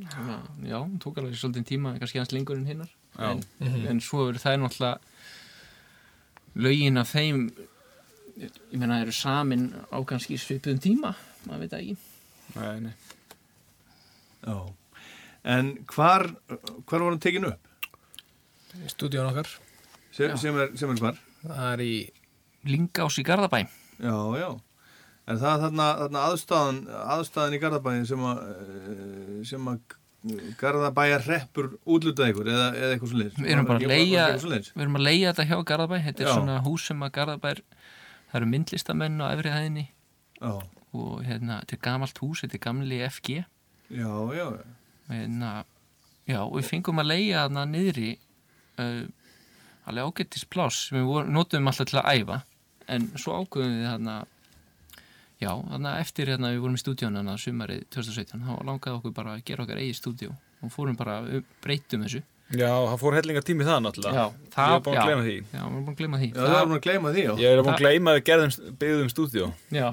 já, 0.00 0.78
tók 1.02 1.18
alveg 1.20 1.34
svolítið 1.38 1.66
tíma 1.72 1.92
kannski 1.98 2.18
hans 2.22 2.32
lengur 2.34 2.56
en 2.58 2.66
hinnar 2.66 2.90
en, 3.18 3.42
en 3.90 4.00
svo 4.00 4.28
eru 4.30 4.38
það 4.40 4.60
náttúrulega 4.62 4.98
lögin 6.64 6.98
af 7.00 7.12
þeim 7.14 7.42
ég 8.40 8.76
meina 8.80 9.00
eru 9.04 9.12
samin 9.14 9.68
á 9.92 9.98
kannski 10.08 10.38
svipuðum 10.40 10.80
tíma 10.82 11.14
maður 11.46 11.60
veit 11.66 11.72
það 11.74 11.82
ekki 11.84 11.96
Nei, 12.50 12.80
nei. 12.80 12.94
já 14.46 14.56
En 15.50 15.68
hvar, 15.88 16.26
hvar 16.84 17.00
var 17.00 17.10
hann 17.14 17.20
tekin 17.22 17.46
upp? 17.48 17.68
í 18.76 18.88
stúdíón 18.92 19.30
okkar 19.30 19.48
Sem, 20.12 20.34
sem, 20.36 20.56
er, 20.60 20.72
sem 20.76 20.90
er 20.92 20.98
hvar? 21.00 21.20
það 21.44 21.68
er 21.72 21.82
í 21.84 21.94
Lingás 22.68 23.16
í 23.20 23.24
Garðabæ 23.24 23.62
Já, 24.00 24.16
já. 24.40 24.50
En 25.30 25.38
það 25.38 25.52
er 25.52 25.62
þarna, 25.64 25.86
þarna 26.02 26.22
aðstæðan, 26.26 26.78
aðstæðan 27.14 27.56
í 27.56 27.60
Garðabæin 27.62 28.06
sem 28.08 28.24
að, 28.26 28.40
eh, 28.50 29.42
sem 29.46 29.68
að 29.70 29.96
Garðabæjar 30.60 31.22
hreppur 31.24 31.68
útlutað 31.88 32.32
ykkur 32.34 32.48
eða, 32.52 32.64
eða 32.76 32.88
eitthvað 32.94 33.12
svo 33.12 33.20
leiðis. 33.22 33.36
Við 33.40 33.52
erum 33.54 33.68
bara 33.70 33.80
Svoleiðis? 34.42 34.72
Við 34.74 34.82
erum 34.84 34.98
að 34.98 35.04
leigja 35.06 35.30
þetta 35.30 35.46
hjá 35.48 35.62
Garðabæ 35.70 35.94
Þetta 36.04 36.24
er 36.24 36.28
Já. 36.28 36.32
svona 36.34 36.56
hús 36.66 36.88
sem 36.90 37.04
að 37.06 37.12
Garðabær 37.16 37.62
Það 38.30 38.36
eru 38.40 38.48
myndlistamenn 38.50 39.22
á 39.24 39.26
efri 39.30 39.54
hæðinni 39.54 39.86
Já, 40.40 40.52
og 40.92 41.14
hérna, 41.24 41.56
þetta 41.62 41.76
er 41.78 41.82
gamalt 41.86 42.20
hús 42.20 42.42
Þetta 42.44 42.58
er 42.58 42.64
gamli 42.66 43.00
FG 43.08 43.38
já, 43.40 44.12
já. 44.36 44.46
hérna, 45.08 45.54
Já, 46.28 46.38
og 46.44 46.58
við 46.58 46.68
fengum 46.68 47.00
að 47.02 47.10
leigja 47.14 47.46
þarna 47.46 47.64
niðri 47.72 48.10
uh, 48.78 49.08
alveg 49.88 50.12
ágættis 50.12 50.44
pláss 50.46 50.84
sem 50.90 51.00
við 51.00 51.32
notum 51.32 51.70
alltaf 51.72 51.88
til 51.90 51.98
að 52.02 52.20
æfa 52.20 52.42
en 52.90 53.08
svo 53.18 53.40
ákveðum 53.40 53.80
við 53.80 53.88
þarna 53.88 54.18
já, 55.40 55.52
þarna 55.70 55.94
eftir 56.02 56.32
hérna 56.32 56.52
við 56.54 56.64
vorum 56.64 56.78
í 56.78 56.82
stúdíun 56.82 57.20
þarna 57.20 57.38
sumarið 57.40 57.86
2017 57.96 58.44
þá 58.46 58.52
langaði 58.68 58.98
okkur 58.98 59.16
bara 59.16 59.36
að 59.36 59.46
gera 59.50 59.64
okkar 59.66 59.80
eigið 59.82 59.98
stúdíu 60.00 60.34
og 60.60 60.74
fórum 60.74 60.98
bara, 61.00 61.22
breytum 61.64 62.04
þessu 62.06 62.22
Já, 62.50 62.66
það 62.66 62.96
fór 62.98 63.14
hellinga 63.14 63.40
tími 63.46 63.62
í 63.62 63.66
það 63.68 63.82
náttúrulega. 63.84 64.22
það, 64.50 64.70
Ég 64.70 64.74
er 64.74 64.80
búin 64.82 64.96
að 64.98 65.04
gleyma 65.06 65.22
því. 65.22 65.34
Já, 65.38 65.60
við 65.60 65.68
erum 65.70 65.84
búin 65.84 65.92
að 65.92 66.00
gleyma 66.00 66.18
því 66.18 66.28
Já, 66.30 66.40
það 66.40 66.54
var 66.54 66.64
maður 66.66 66.80
að 66.80 66.86
gleyma 66.86 67.12
því, 67.14 67.22
já. 67.22 67.30
Ég 67.38 67.50
er 67.50 67.60
búin 67.60 67.70
að 67.70 67.82
gleyma 67.84 68.10
að 68.10 68.16
við 68.16 68.24
gerðum, 68.26 68.54
byggðum 68.80 69.10
stúdíó. 69.12 69.50
Já, 69.70 69.86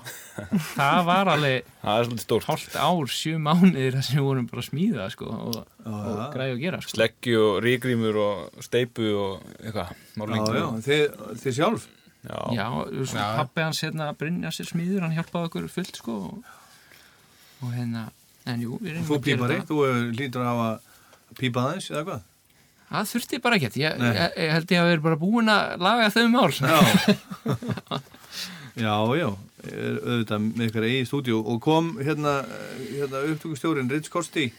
það 0.73 1.01
var 1.11 1.31
alveg 1.35 1.67
Það 1.83 1.99
er 2.01 2.07
svolítið 2.07 2.25
stórt. 2.25 2.47
hálft 2.49 2.79
ár, 2.81 3.13
sjö 3.13 3.35
mánuðir 3.45 3.99
sem 4.01 4.17
við 4.17 4.25
vorum 4.25 4.47
bara 4.49 4.63
að 4.63 4.69
smíða 4.71 5.05
sko, 5.13 5.29
og, 5.29 5.59
og 5.85 6.09
já. 6.09 6.25
græði 6.33 6.55
að 6.55 6.63
gera 6.65 6.81
sko. 6.81 6.95
Sleggju 6.95 7.43
og 7.43 7.59
ríkrímur 7.67 8.19
og 8.23 8.65
steipu 8.65 9.11
og 9.21 9.45
eitthvað. 9.61 9.93
Já, 10.17 10.57
já, 10.57 10.67
þið, 10.89 11.05
þið 11.45 11.57
sjálf. 11.61 11.87
Já. 12.27 12.39
Já, 12.57 12.67
svo 13.07 13.17
Já. 13.19 13.27
pappi 13.39 13.63
hans 13.63 13.81
hérna 13.85 14.07
Brynja 14.19 14.51
sér 14.51 14.67
smíður, 14.67 15.05
hann 15.05 15.15
hjálpaði 15.15 15.47
okkur 15.49 15.67
fullt 15.71 15.99
sko 16.01 16.15
og, 16.27 16.55
og 17.63 17.75
hérna 17.75 18.07
en 18.47 18.63
jú, 18.63 18.79
við 18.81 18.97
reynum 18.97 19.07
Þú 19.07 19.17
að 19.17 19.29
gera 19.29 19.39
pípari, 19.39 19.59
þú 19.69 19.77
hefur 19.85 20.09
lítur 20.17 20.43
að 20.43 20.49
hafa 20.51 21.37
pípað 21.39 21.69
aðeins 21.69 21.89
eða 21.93 22.03
hvað? 22.09 22.25
Það 22.87 23.09
þurfti 23.11 23.39
bara 23.43 23.57
ekkert, 23.59 23.79
ég, 23.79 24.03
ég, 24.03 24.19
ég 24.43 24.53
held 24.55 24.73
ég 24.75 24.81
að 24.83 24.91
vera 24.91 25.05
bara 25.07 25.19
búin 25.19 25.51
að 25.51 25.73
laga 25.87 26.11
þau 26.15 26.27
mál 26.31 26.51
Já. 26.51 26.77
já, 28.85 28.93
já, 29.17 29.29
er 29.67 29.97
auðvitað 30.03 30.45
með 30.45 30.65
ykkar 30.69 30.87
eigið 30.87 31.09
stúdíu 31.09 31.41
og 31.41 31.59
kom 31.63 31.93
hérna, 32.03 32.39
hérna 32.91 33.23
upptökustjórin 33.31 33.91
Ritz 33.91 34.11
Kosti 34.11 34.49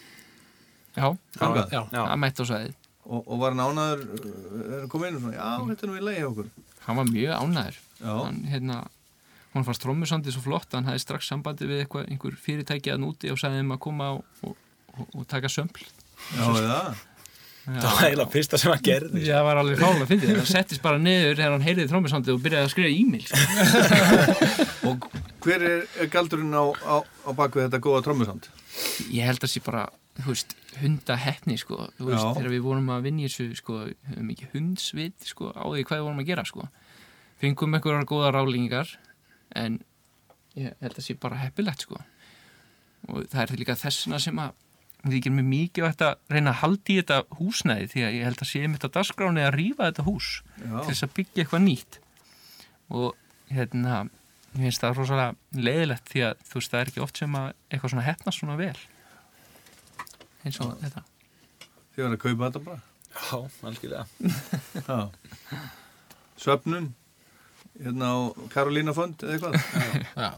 Já, 0.96 1.12
þangað 1.38 1.74
já. 1.76 1.82
Já. 1.92 2.00
það 2.00 2.20
mætti 2.24 2.44
á 2.44 2.46
sæði 2.48 2.72
og, 3.08 3.20
og 3.22 3.36
var 3.40 3.56
nánaður 3.56 4.02
er 4.08 4.80
að 4.82 4.88
koma 4.92 5.08
inn 5.08 5.18
og 5.20 5.24
svona, 5.24 5.36
já, 5.38 5.50
þetta 5.70 5.86
er 5.86 5.92
nú 5.92 5.98
í 5.98 6.16
hjá 6.18 6.28
okkur 6.28 6.50
Hann 6.88 6.98
var 6.98 7.10
mjög 7.10 7.34
ánæður 7.36 7.80
Já. 7.98 8.14
hann, 8.24 8.40
hérna, 8.48 8.78
hún 9.54 9.66
fannst 9.66 9.82
trommusandi 9.84 10.32
svo 10.34 10.44
flott 10.46 10.72
hann 10.76 10.88
hafði 10.88 11.04
strax 11.04 11.28
sambandi 11.28 11.68
við 11.68 11.84
eitthvað, 11.84 12.08
einhver 12.08 12.38
fyrirtæki 12.40 12.94
að 12.94 13.02
núti 13.04 13.32
og 13.32 13.40
sagði 13.40 13.60
þeim 13.62 13.76
að 13.76 13.82
koma 13.84 14.10
og, 14.16 14.24
og, 14.46 14.56
og, 14.96 15.04
og 15.12 15.28
taka 15.30 15.50
sömpl 15.52 15.84
Já, 16.34 16.46
eða 16.48 16.80
Það 17.68 17.84
var 17.84 18.06
eiginlega 18.06 18.32
fyrsta 18.32 18.58
sem 18.60 18.70
hann 18.72 18.84
gerði. 18.84 19.22
Já, 19.26 19.34
það 19.36 19.44
var 19.44 19.58
alveg 19.60 19.80
fálega 19.82 20.04
að 20.06 20.12
fyndi 20.12 20.28
það 20.30 20.46
settist 20.48 20.80
bara 20.84 21.00
niður 21.02 21.34
þegar 21.36 21.52
hann 21.52 21.66
heyrði 21.66 21.84
trommusandi 21.90 22.32
og 22.32 22.38
byrjaði 22.46 22.64
að 22.64 22.72
skrifa 22.72 22.92
e-mail 22.96 23.26
sko. 23.28 23.40
Og 24.88 25.04
hver 25.44 25.64
er, 25.68 25.82
galdurinn 26.14 26.56
á, 26.56 26.64
á, 26.64 26.96
á 27.04 27.30
bakvið 27.36 27.66
þetta 27.66 27.82
góða 27.84 28.00
trommusand? 28.06 28.48
Ég 29.12 29.28
held 29.28 29.44
að 29.44 29.52
sé 29.52 29.60
bara 29.66 29.84
veist, 30.26 30.54
hundaheppni 30.80 31.56
sko, 31.60 31.88
veist, 32.00 32.26
þegar 32.38 32.52
við 32.52 32.64
vorum 32.64 32.92
að 32.94 33.08
vinna 33.08 33.24
í 33.24 33.28
þessu 33.28 33.58
sko, 33.58 33.80
höfum 34.10 34.32
ekki 34.34 34.50
hundsvit 34.54 35.28
sko, 35.30 35.52
á 35.54 35.64
því 35.64 35.84
hvað 35.86 36.00
við 36.00 36.06
vorum 36.08 36.22
að 36.22 36.30
gera 36.30 36.46
sko. 36.48 36.68
Fengum 37.38 37.76
einhverjar 37.78 38.08
góða 38.08 38.32
rálingar 38.34 38.94
en 39.58 39.80
ég 40.58 40.74
held 40.82 40.96
að 40.96 41.06
sé 41.06 41.18
bara 41.20 41.38
heppilegt 41.44 41.86
sko. 41.86 42.00
Og 43.08 43.28
það 43.30 43.44
er 43.44 43.62
líka 43.62 43.78
þessuna 43.78 44.18
sem 44.22 44.42
að 44.42 44.56
því 45.04 45.20
ekki 45.20 45.30
með 45.30 45.48
mikið 45.52 45.88
að 45.88 46.16
reyna 46.34 46.50
að 46.50 46.60
halda 46.64 46.90
í 46.90 46.98
þetta 46.98 47.38
húsnæði 47.38 47.90
því 47.92 48.04
að 48.04 48.16
ég 48.16 48.26
held 48.26 48.42
að 48.42 48.50
sé 48.50 48.62
mitt 48.66 48.86
á 48.86 48.94
dagskráni 48.98 49.44
að 49.46 49.54
rífa 49.54 49.90
þetta 49.92 50.06
hús 50.08 50.30
Já. 50.58 50.74
til 50.74 50.88
þess 50.90 51.06
að 51.06 51.16
byggja 51.20 51.44
eitthvað 51.44 51.66
nýtt. 51.68 51.98
Og 52.98 53.52
hérna 53.54 54.00
ég 54.56 54.64
finnst 54.64 54.82
það 54.82 54.98
rosalega 54.98 55.62
leiðilegt 55.62 56.10
því 56.10 56.24
að 56.26 56.46
þú 56.48 56.58
veist 56.58 56.72
það 56.72 56.80
er 56.80 56.90
ekki 56.90 57.04
oft 57.04 57.20
sem 57.22 57.36
að 57.38 57.50
eitthvað 57.68 57.92
svona 57.94 58.08
hefnast 58.08 58.42
svona 58.42 58.58
vel 58.58 58.78
eins 60.44 60.60
og 60.64 60.76
þetta. 60.82 61.02
Þið 61.96 62.04
var 62.04 62.14
að 62.16 62.22
kaupa 62.24 62.48
þetta 62.50 62.64
bara? 62.68 62.80
Já, 63.18 63.38
algjörlega. 63.66 64.06
Já. 64.86 64.98
Svefnun 66.38 66.92
hérna 67.82 68.10
á 68.14 68.16
Karolína 68.52 68.94
fond 68.94 69.18
eða 69.26 69.36
eitthvað? 69.36 69.58
Já, 70.14 70.30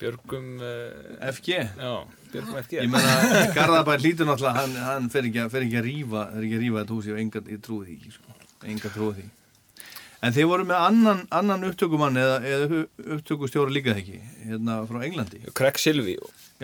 Björgum, 0.00 0.48
uh, 0.60 1.30
FG 1.32 1.48
já, 1.54 1.92
Björgum 2.32 2.58
FG. 2.62 2.80
Ég 2.82 2.90
meina, 2.92 3.14
Garðabær 3.56 4.02
hlýtur 4.02 4.28
náttúrulega 4.28 4.58
hann, 4.62 4.74
hann 4.88 5.08
fer 5.12 5.28
ekki, 5.28 5.42
að- 5.44 5.52
fer 5.54 5.64
ekki 5.68 5.78
að 5.80 5.86
rífa 5.88 6.24
fer 6.32 6.46
ekki 6.48 6.58
að 6.58 6.64
rífa 6.64 6.82
þetta 6.82 6.96
hús, 6.98 7.08
ég, 7.12 7.20
enga, 7.24 7.42
því 7.46 7.96
ekki 7.96 8.14
sko. 8.16 8.36
enga 8.74 8.92
trúi 8.96 9.14
því. 9.20 9.26
En 10.24 10.32
þið 10.32 10.46
voru 10.48 10.64
með 10.64 10.78
annan, 10.88 11.18
annan 11.36 11.64
upptökumann 11.68 12.16
eða, 12.16 12.36
eða 12.48 12.78
upptökustjóra 13.18 13.72
líka 13.76 13.92
ekki? 13.92 14.22
Hérna 14.48 14.78
frá 14.88 15.02
Englandi? 15.04 15.42
Craig 15.52 15.76
Silvi 15.82 16.14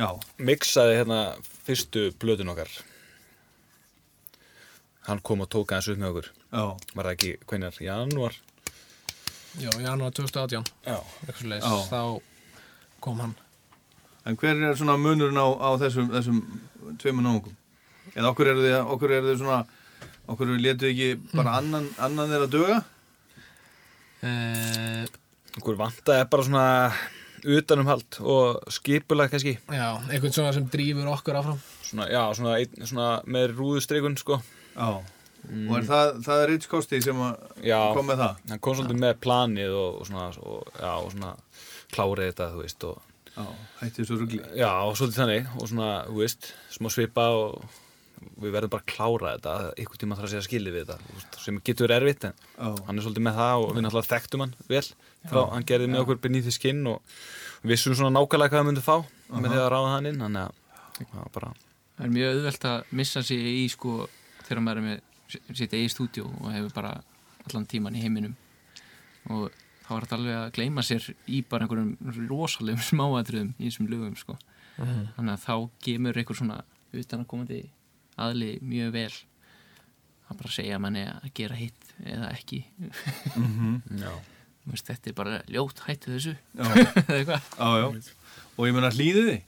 Já, 0.01 0.09
mixaði 0.41 0.95
hérna 1.03 1.19
fyrstu 1.67 2.07
blöðun 2.21 2.51
okkar. 2.55 2.71
Hann 5.09 5.21
kom 5.25 5.41
og 5.45 5.49
tók 5.51 5.73
aðeins 5.73 5.89
upp 5.95 5.99
með 6.03 6.11
okkur. 6.13 6.31
já, 6.53 6.65
Var 6.95 7.05
það 7.09 7.13
ekki, 7.15 7.31
hvernig 7.47 7.67
er, 7.71 7.79
janúar? 7.87 8.35
já, 9.59 9.71
janúar 9.83 10.13
2018 10.15 10.65
Já. 10.87 10.99
þá 11.91 12.21
kom 13.01 13.19
hann 13.21 13.35
en 14.29 14.37
hver 14.37 14.61
er 14.63 14.77
svona 14.77 14.95
munurinn 15.01 15.41
á, 15.41 15.49
á 15.59 15.71
þessum, 15.81 16.11
þessum 16.13 16.39
tveimur 17.01 17.25
náungum? 17.25 17.57
Eða 18.15 18.31
okkur 18.31 18.51
eru 18.53 18.63
þið, 18.63 18.77
okkur 18.95 19.15
eru 19.17 19.31
þið 19.31 19.39
svona 19.41 19.65
okkur 20.31 20.53
letu 20.61 20.87
ekki 20.91 21.09
bara 21.33 21.57
annan, 21.59 21.89
annan 21.99 22.29
þeirra 22.31 22.51
döga? 22.53 22.77
uh, 24.23 25.05
Okkur 25.59 25.79
vantaði 25.81 26.29
bara 26.31 26.47
svona 26.47 26.65
utanumhald 27.45 28.19
og 28.21 28.61
skipulag 28.73 29.31
kannski. 29.33 29.57
Já, 29.73 29.89
einhvern 30.11 30.35
svona 30.35 30.53
sem 30.57 30.67
drífur 30.73 31.09
okkur 31.15 31.39
áfram 31.41 31.61
Svona, 31.91 32.07
já, 32.13 32.23
svona, 32.39 32.53
ein, 32.61 32.87
svona 32.87 33.09
með 33.27 33.57
rúðustrykun, 33.59 34.15
sko. 34.21 34.37
Já, 34.77 34.91
og 35.51 35.77
er 35.79 35.87
það, 35.89 36.11
það 36.27 36.43
er 36.45 36.51
Rich 36.53 36.69
Kosti 36.71 37.01
sem 37.03 37.21
að 37.25 37.63
Já. 37.67 37.79
kom 37.97 38.07
með 38.07 38.21
það? 38.23 38.43
Hann 38.53 38.61
kom 38.63 38.77
svolítið 38.79 39.01
með 39.03 39.15
planið 39.25 39.77
og, 39.81 40.01
og 40.01 40.07
svona, 40.11 40.27
og, 40.45 40.73
já, 40.77 40.91
og 41.01 41.13
svona 41.15 41.33
klárið 41.91 42.29
þetta, 42.31 42.51
þú 42.55 42.65
veist, 42.65 42.85
og 42.91 43.07
Já, 43.31 43.47
hætti 43.81 44.03
þessu 44.03 44.19
rugli 44.21 44.41
Já, 44.59 44.71
og 44.85 44.97
svolítið 44.99 45.21
þannig 45.23 45.51
og 45.57 45.71
svona, 45.73 45.91
þú 46.11 46.19
veist, 46.21 46.51
smá 46.77 46.91
svipa 46.93 47.27
og 47.41 47.65
við 48.41 48.55
verðum 48.55 48.73
bara 48.73 48.85
að 48.85 48.91
klára 48.93 49.33
þetta. 49.35 49.55
Ykkur 49.85 50.01
tíma 50.03 50.19
þarf 50.19 50.29
að 50.29 50.35
segja 50.35 50.47
skilið 50.49 50.77
við 50.77 50.91
þetta 50.91 51.41
sem 51.45 51.61
getur 51.65 51.87
verið 51.89 52.01
erfitt 52.01 52.27
en 52.29 52.35
Já. 52.41 52.69
hann 52.87 52.99
er 53.01 53.07
svolítið 53.07 53.27
með 53.27 53.39
það 53.41 53.65
og 53.65 53.73
við 53.77 53.85
náttúrulega 53.87 54.11
þekktum 54.15 54.45
hann 54.45 54.55
vel. 54.71 54.83
Frá, 55.31 55.41
hann 55.55 55.67
gerði 55.69 55.89
með 55.91 56.05
okkur 56.05 56.21
beneath 56.25 56.49
the 56.49 56.55
skin 56.55 56.83
og 56.91 57.17
við 57.63 57.75
vissum 57.75 57.97
svona 57.97 58.13
nákvæmlega 58.17 58.53
hvað 58.55 58.63
við 58.65 58.71
myndum 58.71 58.87
fá 58.87 58.97
með 59.37 59.53
því 59.53 59.61
að 59.61 59.71
ráða 59.75 59.93
hann 59.95 60.11
inn 60.11 60.23
þannig 60.25 60.47
að 60.47 61.01
það 61.01 61.17
var 61.21 61.33
bara 61.37 61.51
það 62.01 62.05
er 62.07 62.13
mjög 62.15 62.31
auðvelt 62.35 62.67
að 62.71 62.93
missa 63.01 63.23
sig 63.29 63.49
í 63.51 63.65
sko 63.73 63.97
þegar 64.47 64.63
maður 64.65 64.81
er 64.81 64.87
með 64.89 65.57
sitt 65.59 65.75
eigi 65.77 65.91
stúdíu 65.93 66.25
og 66.29 66.49
hefur 66.55 66.73
bara 66.75 66.95
allan 67.47 67.67
tíman 67.69 67.97
í 67.97 68.05
heiminum. 68.05 68.37
Og 69.31 69.51
þá 69.85 69.91
er 69.97 70.07
þetta 70.07 70.17
alveg 70.17 70.39
að 70.39 70.53
gleyma 70.57 70.85
sér 70.87 71.07
í 71.31 71.43
bara 71.47 71.67
einhverjum 71.67 72.25
rosalegum 72.31 72.83
smáatriðum 72.91 73.53
í 73.59 73.69
þessum 73.69 73.91
lögum 73.93 74.17
sko. 74.19 74.37
Þannig 74.81 75.35
að 75.35 75.45
þá 75.45 75.55
gemur 75.85 76.21
einhver 76.21 76.41
svona 76.41 76.63
utan 76.97 77.23
að 77.25 77.29
komandi 77.31 77.61
aðli 78.27 78.51
mjög 78.63 78.93
vel 78.97 79.13
að 80.31 80.39
bara 80.41 80.53
segja 80.55 80.79
manni 80.83 81.03
að 81.11 81.31
gera 81.35 81.57
hitt 81.59 81.95
eða 82.07 82.29
ekki 82.37 82.61
já. 84.01 84.13
Þú 84.61 84.75
veist, 84.75 84.87
þetta 84.91 85.11
er 85.11 85.17
bara 85.19 85.39
ljótt 85.51 85.81
hættu 85.87 86.13
þessu 86.15 86.35
Já. 86.37 86.65
eða 86.69 87.17
eitthvað 87.17 87.47
Já, 87.57 87.69
já. 87.81 87.87
Og 88.57 88.67
ég 88.69 88.75
meina 88.77 88.91
hlýðið 88.95 89.31
þið? 89.31 89.41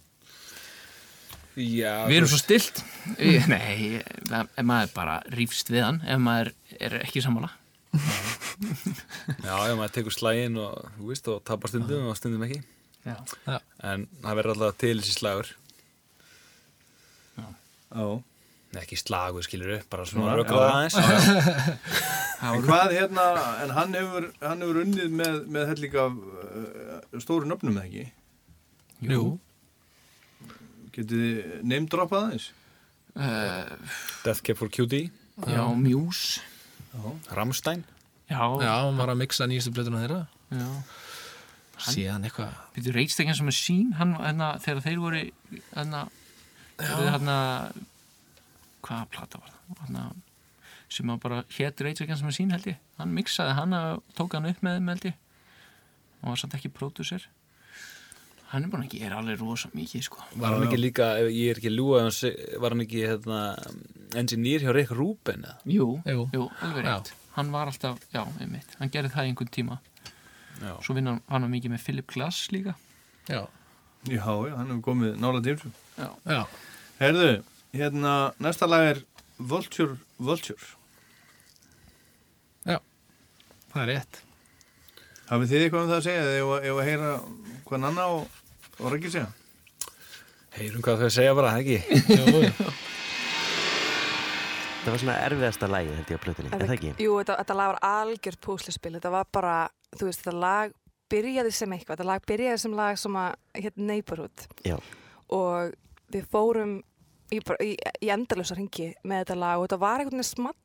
Já, 1.52 1.92
Við 2.08 2.16
erum 2.16 2.30
svo 2.32 2.38
stilt 2.40 2.78
Við- 3.18 3.48
Nei, 3.52 4.00
ef 4.00 4.64
maður 4.64 4.94
bara 4.96 5.18
rífst 5.36 5.68
við 5.72 5.84
hann 5.84 5.98
ef 6.08 6.22
maður 6.24 6.54
er 6.80 6.96
ekki 7.02 7.20
sammála 7.24 7.50
já, 7.92 9.52
já, 9.68 9.74
maður 9.76 9.92
tekur 9.98 10.14
slægin 10.16 10.56
og, 10.62 10.78
þú 10.96 11.10
veist, 11.10 11.26
og 11.28 11.42
tapar 11.44 11.68
stundum 11.68 12.06
og 12.08 12.16
stundum 12.16 12.46
ekki 12.46 12.62
Já. 13.04 13.18
Já. 13.44 13.58
en 13.92 14.06
það 14.22 14.38
verður 14.38 14.54
alltaf 14.54 14.78
til 14.80 14.94
þessi 15.02 15.16
slagur 15.18 15.50
Já. 17.36 18.06
Ekki 18.80 18.96
slagur, 18.96 19.44
skilur 19.44 19.74
upp, 19.76 19.88
bara 19.92 20.04
svona 20.08 20.36
já. 20.38 20.44
aðeins. 20.56 20.96
En 22.42 22.64
hvað 22.66 22.90
hérna, 22.96 23.24
en 23.62 23.70
hann 23.76 23.92
hefur, 23.94 24.24
hann 24.42 24.62
hefur 24.64 24.78
unnið 24.82 25.12
með, 25.14 25.36
með 25.54 25.68
hellinga 25.70 26.06
uh, 26.10 27.20
stóru 27.22 27.46
nöfnum 27.46 27.76
eða 27.78 27.84
ekki? 27.86 28.06
Jú, 29.12 29.20
Getið 30.92 31.20
þið 31.22 31.52
neymdroppað 31.70 32.24
aðeins? 32.26 32.48
uh, 33.14 33.92
Death 34.24 34.42
Cab 34.42 34.58
for 34.58 34.72
Cutie, 34.74 35.12
Já, 35.46 35.62
Muse. 35.78 36.42
Rammstein. 37.32 37.84
Já, 38.28 38.42
já, 38.60 38.72
hann 38.88 38.98
var 39.00 39.12
að 39.14 39.20
mixa 39.22 39.46
nýjastu 39.48 39.72
blöðuna 39.76 40.02
þeirra. 40.02 40.18
Já. 40.52 40.66
síðan 41.92 42.26
eitthvað. 42.28 42.58
Býtu 42.74 42.92
reitstekjan 42.94 43.38
sem 43.38 43.48
er 43.52 43.56
sín 43.56 43.94
hann, 44.00 44.12
hana, 44.20 44.50
þegar 44.62 44.82
þeir 44.84 45.00
voru 45.02 45.22
hana, 45.78 46.02
hana, 46.82 47.38
hvaða 48.82 49.08
plata 49.10 49.38
var 49.42 49.50
það? 49.52 49.82
Hana, 49.86 50.04
sem 50.92 51.08
að 51.14 51.20
bara 51.24 51.42
hétt 51.56 51.80
reitstekjan 51.80 52.18
sem 52.20 52.28
er 52.28 52.36
sín 52.36 52.50
held 52.52 52.66
ég. 52.68 52.80
Hann 52.98 53.14
mixaði 53.16 53.54
hann 53.56 53.72
og 53.78 54.02
tók 54.18 54.34
hann 54.36 54.46
upp 54.50 54.60
með 54.62 54.78
þeim 54.80 54.90
held 54.92 55.06
ég. 55.10 55.14
Og 56.22 56.28
var 56.32 56.36
samt 56.42 56.54
ekki 56.58 56.70
pródusser 56.72 57.24
hann 58.52 58.66
er 58.66 58.68
búin 58.68 58.82
að 58.84 58.98
gera 58.98 59.16
alveg 59.22 59.40
rosa 59.40 59.70
mikið 59.72 60.02
sko. 60.04 60.18
Var 60.36 60.52
hann 60.52 60.66
ekki 60.66 60.76
líka, 60.82 61.06
ef 61.22 61.30
ég 61.32 61.54
er 61.54 61.56
ekki 61.56 61.70
að 61.70 61.76
ljúga 61.78 61.96
ef 61.96 62.02
hann 62.04 62.16
seg- 62.18 62.58
var 62.60 62.74
hann 62.74 62.82
ekki 62.84 63.00
hérna, 63.08 63.38
engineer 64.20 64.60
hjá 64.66 64.74
Rick 64.76 64.90
Rubin 64.92 65.46
eða? 65.48 65.54
Jú, 65.64 65.86
Jú. 66.04 66.26
jú, 66.36 66.42
alveg 66.60 66.84
Já. 66.84 66.90
rétt 66.98 67.12
hann 67.32 67.50
var 67.50 67.66
alltaf, 67.72 67.98
já, 68.12 68.26
einmitt, 68.44 68.74
hann 68.78 68.90
gerði 68.92 69.08
það 69.14 69.24
í 69.24 69.30
einhvern 69.32 69.48
tíma. 69.56 69.78
Já. 70.60 70.74
svo 70.84 70.94
vinna 70.94 71.14
hann, 71.14 71.22
hann 71.32 71.42
var 71.46 71.48
mikið 71.48 71.70
með 71.72 71.80
Philip 71.86 72.06
Glass 72.12 72.48
líka. 72.52 72.74
Já, 73.26 73.46
Já, 74.04 74.20
já, 74.20 74.56
hann 74.58 74.68
hefur 74.68 74.82
komið 74.82 75.16
nála 75.16 75.40
tímsum. 75.40 75.72
já, 75.96 76.44
Herðu, 77.00 77.42
hérna, 77.72 78.32
næsta 78.42 78.68
lag 78.68 78.90
er 78.92 79.02
Vulture, 79.38 79.96
Vulture. 80.18 80.76
það 83.72 83.82
er 83.82 83.90
rétt 83.94 84.22
Hafið 85.30 85.52
þið 85.52 85.62
eitthvað 85.64 85.84
um 85.84 85.90
það 85.90 85.98
að 85.98 86.06
segja? 86.06 86.24
Eða 86.28 86.56
ef 86.68 86.78
að 86.78 86.88
heyra 86.90 87.10
hvað 87.68 87.80
Nanna 87.80 88.06
og, 88.12 88.40
og 88.76 88.90
Raggi 88.92 89.12
segja? 89.14 89.28
Heyrum 90.58 90.82
hvað 90.84 91.04
þau 91.06 91.12
segja 91.14 91.36
bara, 91.38 91.52
ekki? 91.62 91.78
Jú. 92.18 92.50
Það 94.82 94.90
var 94.90 95.00
svona 95.00 95.16
erfiðasta 95.22 95.68
lægi 95.70 95.94
held 95.94 96.10
ég 96.10 96.20
á 96.20 96.24
plötunni, 96.26 96.50
er 96.52 96.66
það 96.66 96.74
ekki? 96.74 96.92
Jú, 97.00 97.14
þetta, 97.22 97.38
þetta 97.38 97.56
lag 97.56 97.72
var 97.72 97.80
algjört 97.86 98.40
púslispil 98.44 98.92
þetta 98.98 99.12
var 99.14 99.28
bara, 99.32 99.56
þú 99.94 100.08
veist, 100.10 100.24
þetta 100.24 100.42
lag 100.42 100.74
byrjaði 101.12 101.52
sem 101.54 101.74
eitthvað, 101.76 101.94
þetta 101.94 102.08
lag 102.10 102.26
byrjaði 102.28 102.62
sem 102.64 102.76
lag 102.76 103.00
sem 103.00 103.18
að, 103.22 103.36
hérna 103.56 103.88
Neighborhood 103.92 104.46
Já. 104.66 104.76
og 105.32 105.72
við 106.12 106.28
fórum 106.34 106.74
í, 107.32 107.40
bara- 107.46 107.64
í, 107.64 107.72
í 108.04 108.10
endalösa 108.12 108.56
ringi 108.58 108.92
með 109.08 109.24
þetta 109.24 109.38
lag 109.42 109.58
og 109.60 109.66
þetta 109.68 109.80
var 109.82 110.02
einhvern 110.02 110.20
veginn 110.20 110.30
small 110.32 110.58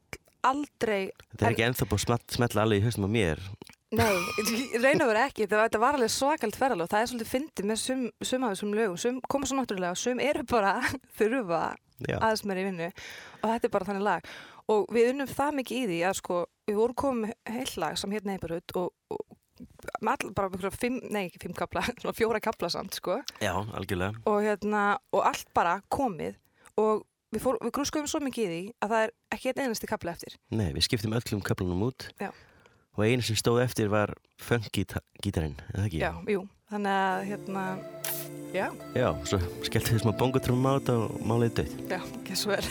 aldrei 0.48 1.10
Þetta 1.34 1.48
er 1.48 1.56
ekki 1.56 1.66
ennþá 1.68 1.88
búið 1.90 2.14
að 2.14 2.38
smetla 2.38 2.64
alveg 2.64 2.80
í 2.82 2.86
haustum 2.86 3.08
á 3.08 3.12
mér. 3.12 3.42
Nei, 3.98 4.16
og 4.76 4.84
verið 4.84 5.22
ekki, 5.24 5.46
þetta, 5.46 5.64
þetta 5.64 5.80
var 5.80 5.98
alveg 5.98 6.12
svakalt 6.12 6.58
ferðal 6.60 6.84
og 6.84 6.90
það 6.92 7.02
er 7.04 7.10
svolítið 7.12 7.32
fyndið 7.32 7.70
með 7.70 7.80
sum, 7.84 8.04
sum 8.20 8.44
af 8.46 8.54
þessum 8.54 8.76
lögum, 8.76 9.00
sum 9.00 9.20
koma 9.32 9.48
svo 9.48 9.58
náttúrulega 9.62 9.96
og 9.96 10.02
sum 10.02 10.20
eru 10.24 10.44
bara 10.50 10.74
þurfa 11.20 11.62
aðeins 12.04 12.44
meira 12.46 12.64
í 12.64 12.68
vinnu. 12.68 12.90
Og 13.42 13.48
þetta 13.48 13.70
er 13.70 13.74
bara 13.74 13.88
þannig 13.90 14.06
lag. 14.08 14.30
Og 14.68 14.90
við 14.92 15.14
unnum 15.14 15.32
það 15.32 15.56
mikið 15.62 15.78
í 15.80 15.88
því 15.88 16.00
að 16.10 16.18
sko, 16.20 16.42
við 16.68 16.80
vorum 16.82 17.00
komið 17.00 17.22
með 17.24 17.56
heill 17.56 17.82
lag 17.86 18.00
sem 18.02 18.16
hér 18.18 18.28
neighborhood 18.28 18.76
og, 18.82 18.90
og 19.16 19.24
með 20.04 20.12
all, 20.14 20.34
bara 20.36 20.50
einhverja 20.52 20.82
fimm, 20.84 20.98
nei 21.08 21.22
ekki 21.30 21.42
fimm 21.46 21.56
kapla, 21.58 21.86
fjóra 22.20 22.44
kapla 22.44 22.70
samt 22.74 23.00
sko. 23.00 23.22
Já, 23.40 23.56
og 23.56 24.44
hérna, 24.44 24.84
og 25.16 25.24
allt 25.32 25.48
bara 25.56 25.80
komið 25.88 26.36
og 26.78 27.06
við, 27.34 27.42
fór, 27.44 27.58
við 27.64 27.74
grúskuðum 27.78 28.08
svo 28.12 28.22
mikið 28.24 28.44
í 28.46 28.50
því 28.52 28.62
að 28.86 28.94
það 28.94 29.06
er 29.08 29.14
ekki 29.36 29.52
einn 29.54 29.64
einasti 29.66 29.90
kapla 29.90 30.14
eftir 30.16 30.38
Nei, 30.54 30.70
við 30.76 30.86
skiptum 30.88 31.16
öllum 31.18 31.42
köflunum 31.46 31.86
út. 31.90 32.08
Já. 32.22 32.30
Og 32.98 33.04
einu 33.06 33.22
sem 33.26 33.38
stóð 33.38 33.60
eftir 33.66 33.92
var 33.94 34.14
funk-gítarinn, 34.42 35.58
er 35.70 35.76
það 35.82 35.88
ekki? 35.90 36.00
Já, 36.02 36.12
jú, 36.34 36.46
þannig 36.72 36.96
að 36.98 37.26
hérna 37.32 37.66
Já, 38.56 38.70
Já, 38.96 39.10
svo 39.28 39.38
skellti 39.68 39.92
við 39.98 40.02
smá 40.06 40.14
bongotrum 40.18 40.64
á 40.66 40.80
þetta 40.80 40.94
og 41.04 41.18
máliði 41.28 41.54
döð. 41.60 41.74
já, 41.92 42.00
ekki 42.22 42.38
svo 42.40 42.56
er. 42.56 42.70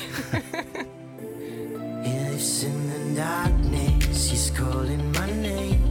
He 2.06 2.12
lives 2.24 2.64
in 2.64 2.76
the 2.90 3.20
darkness, 3.20 4.30
he's 4.30 4.50
calling 4.56 5.04
my 5.12 5.28
name. 5.42 5.84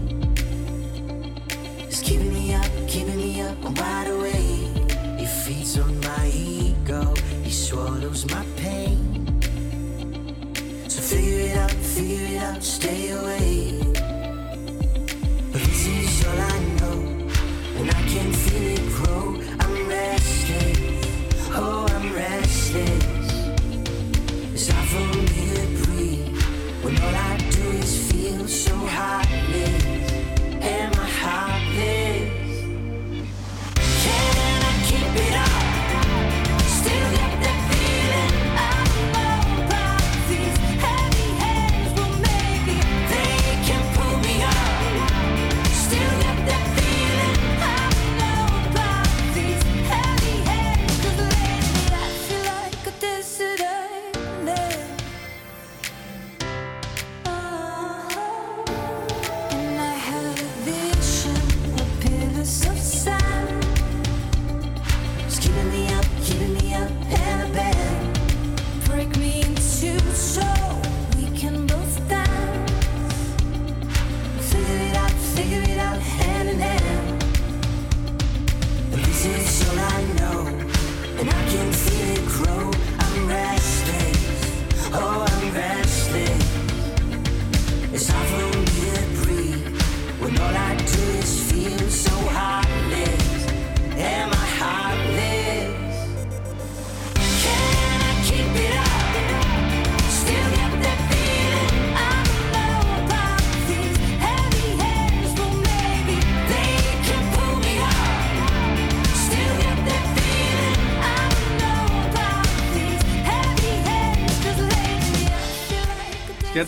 He's 1.86 2.02
keeping 2.02 2.34
me 2.34 2.56
up, 2.56 2.72
keeping 2.90 3.18
me 3.18 3.42
up, 3.46 3.58
I'm 3.64 3.76
wide 3.76 4.08
awake. 4.10 4.15
Swallows 8.16 8.32
my 8.32 8.46
pain. 8.62 9.28
So 10.88 11.02
figure 11.02 11.40
it 11.40 11.58
out, 11.58 11.72
figure 11.72 12.36
it 12.36 12.44
out, 12.44 12.64
stay 12.64 13.10
away. 13.10 13.55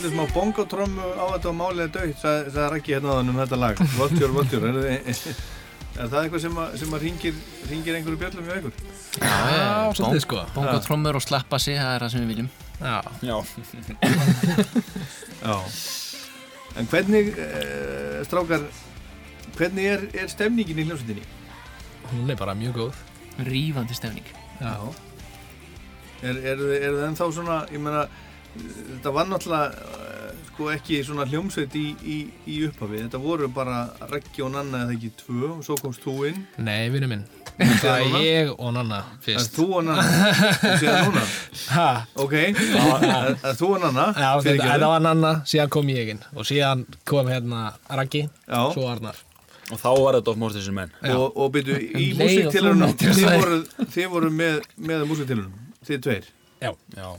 Like 0.08 0.24
a 0.24 0.28
Skellir 0.28 0.28
smá 0.28 0.34
bongotrömmu 0.34 1.04
á 1.20 1.26
þetta 1.36 1.50
og 1.50 1.56
málið 1.58 1.82
er 1.84 1.90
dögt, 1.92 2.20
sagði, 2.22 2.66
Raggi 2.72 2.94
hérna 2.96 3.16
um 3.20 3.36
þetta 3.36 3.58
lag. 3.60 3.80
Voltjör, 3.98 4.32
voltjör. 4.32 4.66
Er, 4.70 4.78
er, 4.88 5.18
er 5.98 6.08
það 6.08 6.20
eitthvað 6.22 6.42
sem 6.42 6.60
að, 6.62 6.76
sem 6.80 6.94
að 6.94 7.02
ringir, 7.04 7.40
ringir 7.68 7.98
einhverju 7.98 8.20
bjöllum 8.22 8.48
hjá 8.48 8.56
ykkur? 8.62 8.78
Já, 9.18 9.94
svolítið 9.98 10.22
sko. 10.24 10.44
Bongo 10.56 10.78
trommur 10.86 11.18
og 11.20 11.24
sleppa 11.26 11.60
sig, 11.60 11.76
það 11.80 11.96
er 11.96 12.06
það 12.06 12.14
sem 12.14 12.24
við 12.24 12.32
viljum 12.34 12.50
Já. 12.78 13.02
Já. 13.26 13.38
Já. 15.48 15.58
En 16.78 16.88
hvernig, 16.92 17.34
uh, 17.34 18.22
strákar, 18.28 18.64
hvernig 19.58 19.90
er, 19.92 20.06
er 20.14 20.32
stemningin 20.32 20.84
í 20.84 20.88
hljómsveitinni? 20.88 21.26
Hún 22.14 22.32
er 22.32 22.40
bara 22.40 22.56
mjög 22.56 22.78
góð. 22.78 23.04
Rífandi 23.48 23.98
stefning 23.98 24.32
Já. 24.62 24.78
Er, 26.24 26.38
er, 26.38 26.64
er 26.80 26.96
það 26.96 27.04
ennþá 27.12 27.28
svona, 27.34 27.60
ég 27.70 27.82
meina, 27.82 28.08
þetta 28.58 29.14
var 29.16 29.30
náttúrulega 29.30 29.70
uh, 29.72 30.44
sko 30.52 30.70
ekki 30.74 31.00
svona 31.06 31.26
hljómsveit 31.30 31.76
í, 31.78 31.86
í, 32.02 32.18
í 32.50 32.60
upphafi, 32.68 33.04
þetta 33.06 33.20
voru 33.22 33.50
bara 33.54 33.84
Raggi 34.10 34.42
og 34.46 34.54
Nanna 34.56 34.86
eða 34.88 34.96
ekki 34.98 35.12
tvö 35.22 35.52
og 35.58 35.66
svo 35.68 35.78
komst 35.82 36.02
þú 36.06 36.16
inn. 36.32 36.40
Nei, 36.66 36.88
vinnu 36.94 37.10
minn. 37.12 37.26
Það 37.58 37.88
er 37.92 38.04
núna? 38.06 38.20
ég 38.22 38.50
og 38.54 38.74
Nanna 38.76 38.98
Það 39.02 39.14
er 39.14 39.22
fyrst. 39.28 39.56
þú 39.58 39.64
og 39.80 39.86
Nanna, 39.88 40.04
þú 40.62 40.74
séð 40.82 40.98
núna. 41.08 41.24
Ha? 41.78 41.86
Ok, 42.22 42.34
það 42.58 43.06
er 43.52 43.56
þú 43.58 43.70
og 43.74 43.80
Nanna, 43.86 44.04
Já, 44.14 44.28
þetta, 44.46 44.90
var 44.92 45.02
Nanna, 45.06 45.32
síðan 45.50 45.72
kom 45.74 45.90
ég 45.94 46.12
inn 46.14 46.22
og 46.38 46.46
síðan 46.48 46.84
kom 47.10 47.32
hérna 47.34 47.64
Raggi, 47.90 48.28
Já. 48.46 48.60
svo 48.76 48.86
Arnar. 48.92 49.18
Og 49.68 49.82
þá 49.82 49.88
var 50.00 50.16
þetta 50.20 50.32
of 50.32 50.38
Monsters 50.40 50.68
and 50.72 50.78
Men. 50.80 50.94
Já. 51.04 51.16
og, 51.18 51.34
og 51.36 51.50
byrju, 51.58 51.80
í 51.82 52.06
Um 52.14 52.22
og 52.22 52.22
músiktilunum, 52.22 52.94
þið 53.02 53.24
voru, 53.34 53.58
þið 53.98 54.08
voru 54.14 54.30
með, 54.38 54.62
með 54.92 55.08
músiktilunum, 55.10 55.58
þið 55.90 56.04
tveir. 56.06 56.30
Já. 56.64 56.72
Já. 56.96 57.10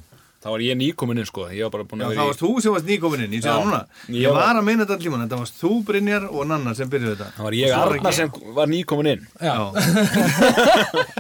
Það 0.49 0.55
var 0.55 0.63
ég 0.65 0.77
nýkominn 0.81 1.19
inn 1.21 1.27
sko. 1.29 1.43
Ég 1.53 1.67
var 1.67 1.73
bara 1.75 1.85
búinn 1.85 2.01
Já, 2.01 2.07
að 2.09 2.13
vera 2.15 2.25
varst 2.31 2.41
þú 2.41 2.51
sem 2.65 2.73
varst 2.73 2.87
nýkomin 2.89 3.21
inn, 3.27 3.33
ég 3.37 3.43
sé 3.45 3.49
Já. 3.51 3.53
það 3.53 3.67
núna. 3.67 3.81
Ég 4.09 4.23
Ég 4.23 4.33
var- 4.33 4.57
að 4.57 4.65
meina 4.65 4.85
þetta 4.87 4.95
allir 4.97 5.13
mann, 5.13 5.25
þetta 5.29 5.41
varst 5.43 5.59
þú 5.61 5.73
Brynjar 5.85 6.25
og 6.31 6.47
Nanna 6.49 6.73
sem 6.79 6.89
byrjuði 6.89 7.17
þetta. 7.19 7.27
Það 7.37 7.45
var 7.49 7.57
ég 7.59 7.75
Arnar 7.77 8.15
sem 8.17 8.31
var 8.57 8.67
nýkominn 8.73 9.11
inn. 9.13 9.27
Já. 9.45 9.55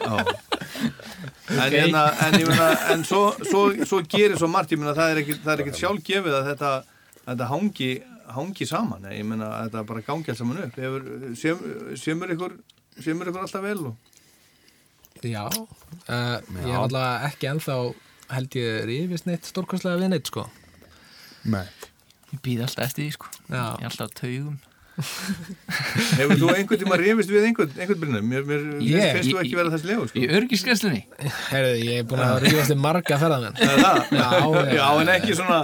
Já. 0.08 0.16
En, 1.48 1.72
hérna, 1.72 2.02
en, 2.24 2.38
ég 2.40 2.48
meina, 2.48 2.70
en 2.94 3.04
svo, 3.04 3.20
svo, 3.44 3.66
svo 3.84 4.00
gerir 4.08 4.36
svo 4.40 4.48
margt, 4.52 4.72
ég 4.72 4.80
meina 4.80 4.96
það 4.96 5.12
er 5.12 5.20
ekkert, 5.22 5.44
það 5.44 5.52
er 5.54 5.62
ekkert 5.66 5.80
sjálfgefið 5.82 6.36
að 6.38 6.48
þetta, 6.52 6.72
þetta 7.28 7.48
hangi, 7.52 7.90
hangi 8.38 8.68
saman, 8.68 9.06
ég 9.12 9.24
meina 9.28 9.48
að 9.58 9.68
þetta 9.68 9.84
bara 9.92 10.04
gangi 10.08 10.32
alls 10.32 10.40
saman 10.40 10.64
upp. 10.64 10.76
Hefur, 10.80 11.06
sem, 11.40 11.62
semur 12.00 12.32
ykkur, 12.36 12.56
semur 13.04 13.28
ykkur 13.32 13.44
alltaf 13.44 13.64
vel 13.68 13.80
og 13.92 13.96
Já. 15.24 15.44
Uh, 16.08 16.38
ég 16.62 16.68
er 16.70 16.76
alltaf 16.78 17.24
ekki 17.32 17.48
ennþá 17.50 17.78
held 18.32 18.56
ég 18.60 18.80
rifist 18.88 19.26
neitt 19.28 19.48
stórkostlega 19.48 20.00
við 20.02 20.12
neitt 20.14 20.30
sko. 20.32 20.46
Nei. 21.48 21.64
Ég 22.32 22.40
býð 22.44 22.64
alltaf 22.66 22.84
eftir 22.90 23.06
því 23.06 23.12
sko 23.14 23.28
Já. 23.48 23.62
Ég 23.78 23.84
er 23.86 23.92
alltaf 23.92 24.10
á 24.12 24.16
taugum 24.20 24.58
hefur 26.18 26.34
þú 26.40 26.48
einhvern 26.56 26.80
tíma 26.82 26.96
rifist 26.98 27.30
við 27.30 27.44
einhvern, 27.46 27.70
einhvern 27.78 28.00
Brynjar? 28.02 28.24
Mér, 28.26 28.42
mér 28.48 28.64
Ég- 28.82 29.12
finnst 29.14 29.30
þú 29.30 29.38
ekki 29.44 29.54
vera 29.58 29.70
þess 29.70 29.86
legu, 29.86 30.06
sko. 30.10 30.18
Í 30.18 30.26
örgiskesslunni 30.38 31.02
Herðu, 31.52 31.76
ég 31.86 32.00
er 32.02 32.08
búin 32.10 32.22
að 32.24 32.40
rífast 32.42 32.72
við 32.74 32.80
marga 32.82 33.18
ferðamenn. 33.22 33.60
Er 33.62 33.78
það? 33.78 34.00
Já, 34.18 34.26
Já, 34.74 34.86
en 35.04 35.12
ekki 35.14 35.36
svona, 35.38 35.60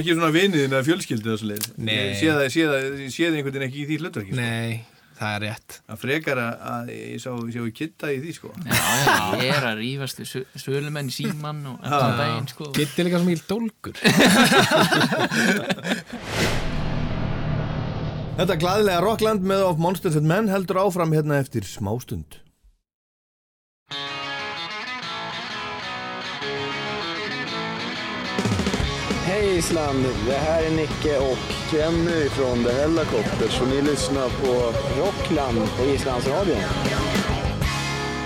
ekki 0.00 0.14
svona 0.16 0.30
viniðin 0.32 0.72
eða 0.72 0.86
fjölskyldu 0.88 1.28
þessu 1.34 1.50
leið. 1.50 1.68
Nei. 1.76 1.92
Ég 1.98 2.16
sé 2.22 2.32
það, 2.32 2.46
sé 2.56 2.64
það, 2.72 2.88
ég 3.04 3.12
sé 3.18 3.28
það 3.28 3.36
einhvern 3.42 3.58
veginn 3.58 3.68
ekki 3.68 3.82
í 3.84 3.86
því 3.90 4.00
hlutverki, 4.00 4.32
sko. 4.32 4.40
Nei, 4.40 4.80
það 5.20 5.34
er 5.36 5.42
rétt. 5.44 5.74
Það 5.90 5.98
frekar 6.00 6.38
að, 6.42 6.90
ég 6.96 7.20
sá, 7.20 7.30
ég 7.36 7.52
sá 7.56 7.60
kitta 7.80 8.10
í 8.14 8.18
því, 8.22 8.32
sko. 8.38 8.52
Já, 8.64 8.78
já, 9.04 9.16
ég 9.44 9.52
er 9.58 9.66
að 9.70 9.82
sö- 10.30 10.46
sölumenn 10.64 11.10
í 11.12 11.14
síman 11.14 11.60
og 11.74 11.84
allan 11.84 12.16
daginn 12.20 12.48
sko 12.54 12.70
Gitti 12.76 13.04
líka 13.06 13.20
sem 13.20 13.32
ég 13.34 13.44
dólgur. 13.50 13.96
Þetta 18.40 18.56
glaðilega 18.62 19.00
Rockland 19.04 19.42
með 19.44 19.64
of 19.68 19.80
Monsters 19.82 20.16
and 20.16 20.28
Men 20.30 20.48
heldur 20.48 20.78
áfram 20.80 21.12
hérna 21.12 21.40
eftir 21.42 21.66
smástund. 21.68 22.38
Island! 29.60 30.04
Det 30.26 30.32
här 30.32 30.62
är 30.62 30.70
Nicke 30.70 31.18
och 31.18 31.38
Kenny 31.70 32.28
från 32.28 32.64
The 32.64 32.72
Hellacopters 32.72 33.60
och 33.60 33.68
ni 33.68 33.82
lyssnar 33.82 34.28
på 34.28 34.52
Rockland 35.00 35.58
på 35.76 35.84
Islandsradion. 35.84 36.62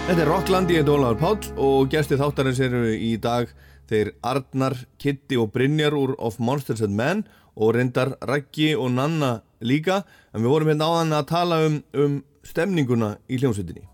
Þetta 0.07 0.23
er 0.23 0.31
Rockland, 0.31 0.71
ég 0.71 0.85
er 0.85 0.93
Ólaður 0.95 1.19
Páll 1.19 1.49
og 1.59 1.91
gæsti 1.91 2.21
þáttarins 2.21 2.61
eru 2.63 2.85
í 2.95 3.11
dag 3.19 3.51
þeir 3.91 4.13
Arnar, 4.23 4.79
Kitty 5.03 5.41
og 5.41 5.51
Brynjar 5.57 5.97
úr 5.99 6.15
Of 6.23 6.39
Monsters 6.39 6.85
and 6.87 6.95
Men 6.95 7.27
og 7.59 7.75
reyndar 7.75 8.15
Raggi 8.23 8.71
og 8.79 8.95
Nanna 8.95 9.41
líka 9.59 10.05
en 10.31 10.45
við 10.45 10.55
vorum 10.55 10.71
hérna 10.71 10.91
áðan 10.93 11.19
að 11.19 11.31
tala 11.35 11.63
um, 11.67 11.81
um 11.99 12.19
stemninguna 12.47 13.17
í 13.27 13.43
hljómsveitinni 13.43 13.89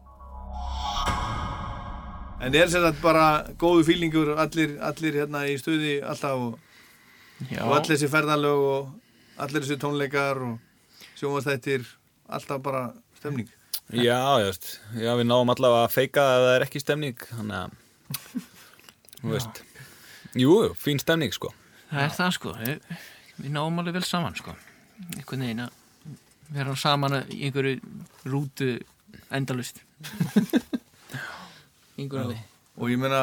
En 2.41 2.53
er 2.57 2.69
þetta 2.73 2.97
bara 3.01 3.29
góðu 3.61 3.87
fílingur 3.89 4.35
allir, 4.37 4.77
allir 4.81 5.23
hérna 5.23 5.49
í 5.49 5.57
stuði 5.61 6.03
alltaf 6.05 6.51
og, 6.51 6.59
Já, 7.49 7.63
og 7.65 7.77
allir 7.79 7.95
þessi 7.95 8.11
ferðalög 8.13 8.67
og 8.67 9.41
allir 9.41 9.65
þessi 9.65 9.79
tónleikar 9.81 10.43
og 10.45 11.07
sjónvastættir 11.17 11.87
alltaf 12.31 12.61
bara 12.65 12.83
stemning. 13.19 13.49
Já, 13.91 14.19
veist, 14.39 14.77
já, 14.95 15.11
við 15.19 15.27
náum 15.27 15.51
allavega 15.51 15.89
að 15.89 15.95
feika 15.97 16.27
að 16.37 16.45
það 16.45 16.55
er 16.57 16.65
ekki 16.67 16.83
stemning 16.83 17.25
þannig 17.31 17.57
að 17.59 17.71
þú 19.21 19.33
veist, 19.33 19.63
jú, 20.39 20.53
jú, 20.67 20.75
fín 20.79 21.01
stemning 21.03 21.35
sko. 21.35 21.51
Það 21.91 22.05
er 22.05 22.15
það 22.21 22.35
sko, 22.37 22.55
við, 22.61 22.95
við 23.41 23.55
náum 23.57 23.83
alveg 23.83 23.99
vel 23.99 24.07
saman 24.07 24.39
sko. 24.39 24.55
Einhvern 25.17 25.47
veginn 25.47 25.65
að 25.65 25.77
vera 26.55 26.77
saman 26.79 27.19
í 27.31 27.41
einhverju 27.49 27.79
rútu 28.31 28.71
endalust 29.35 29.81
einhverju 31.99 32.25
alveg 32.25 32.47
og 32.81 32.91
ég 32.91 33.01
meina 33.01 33.23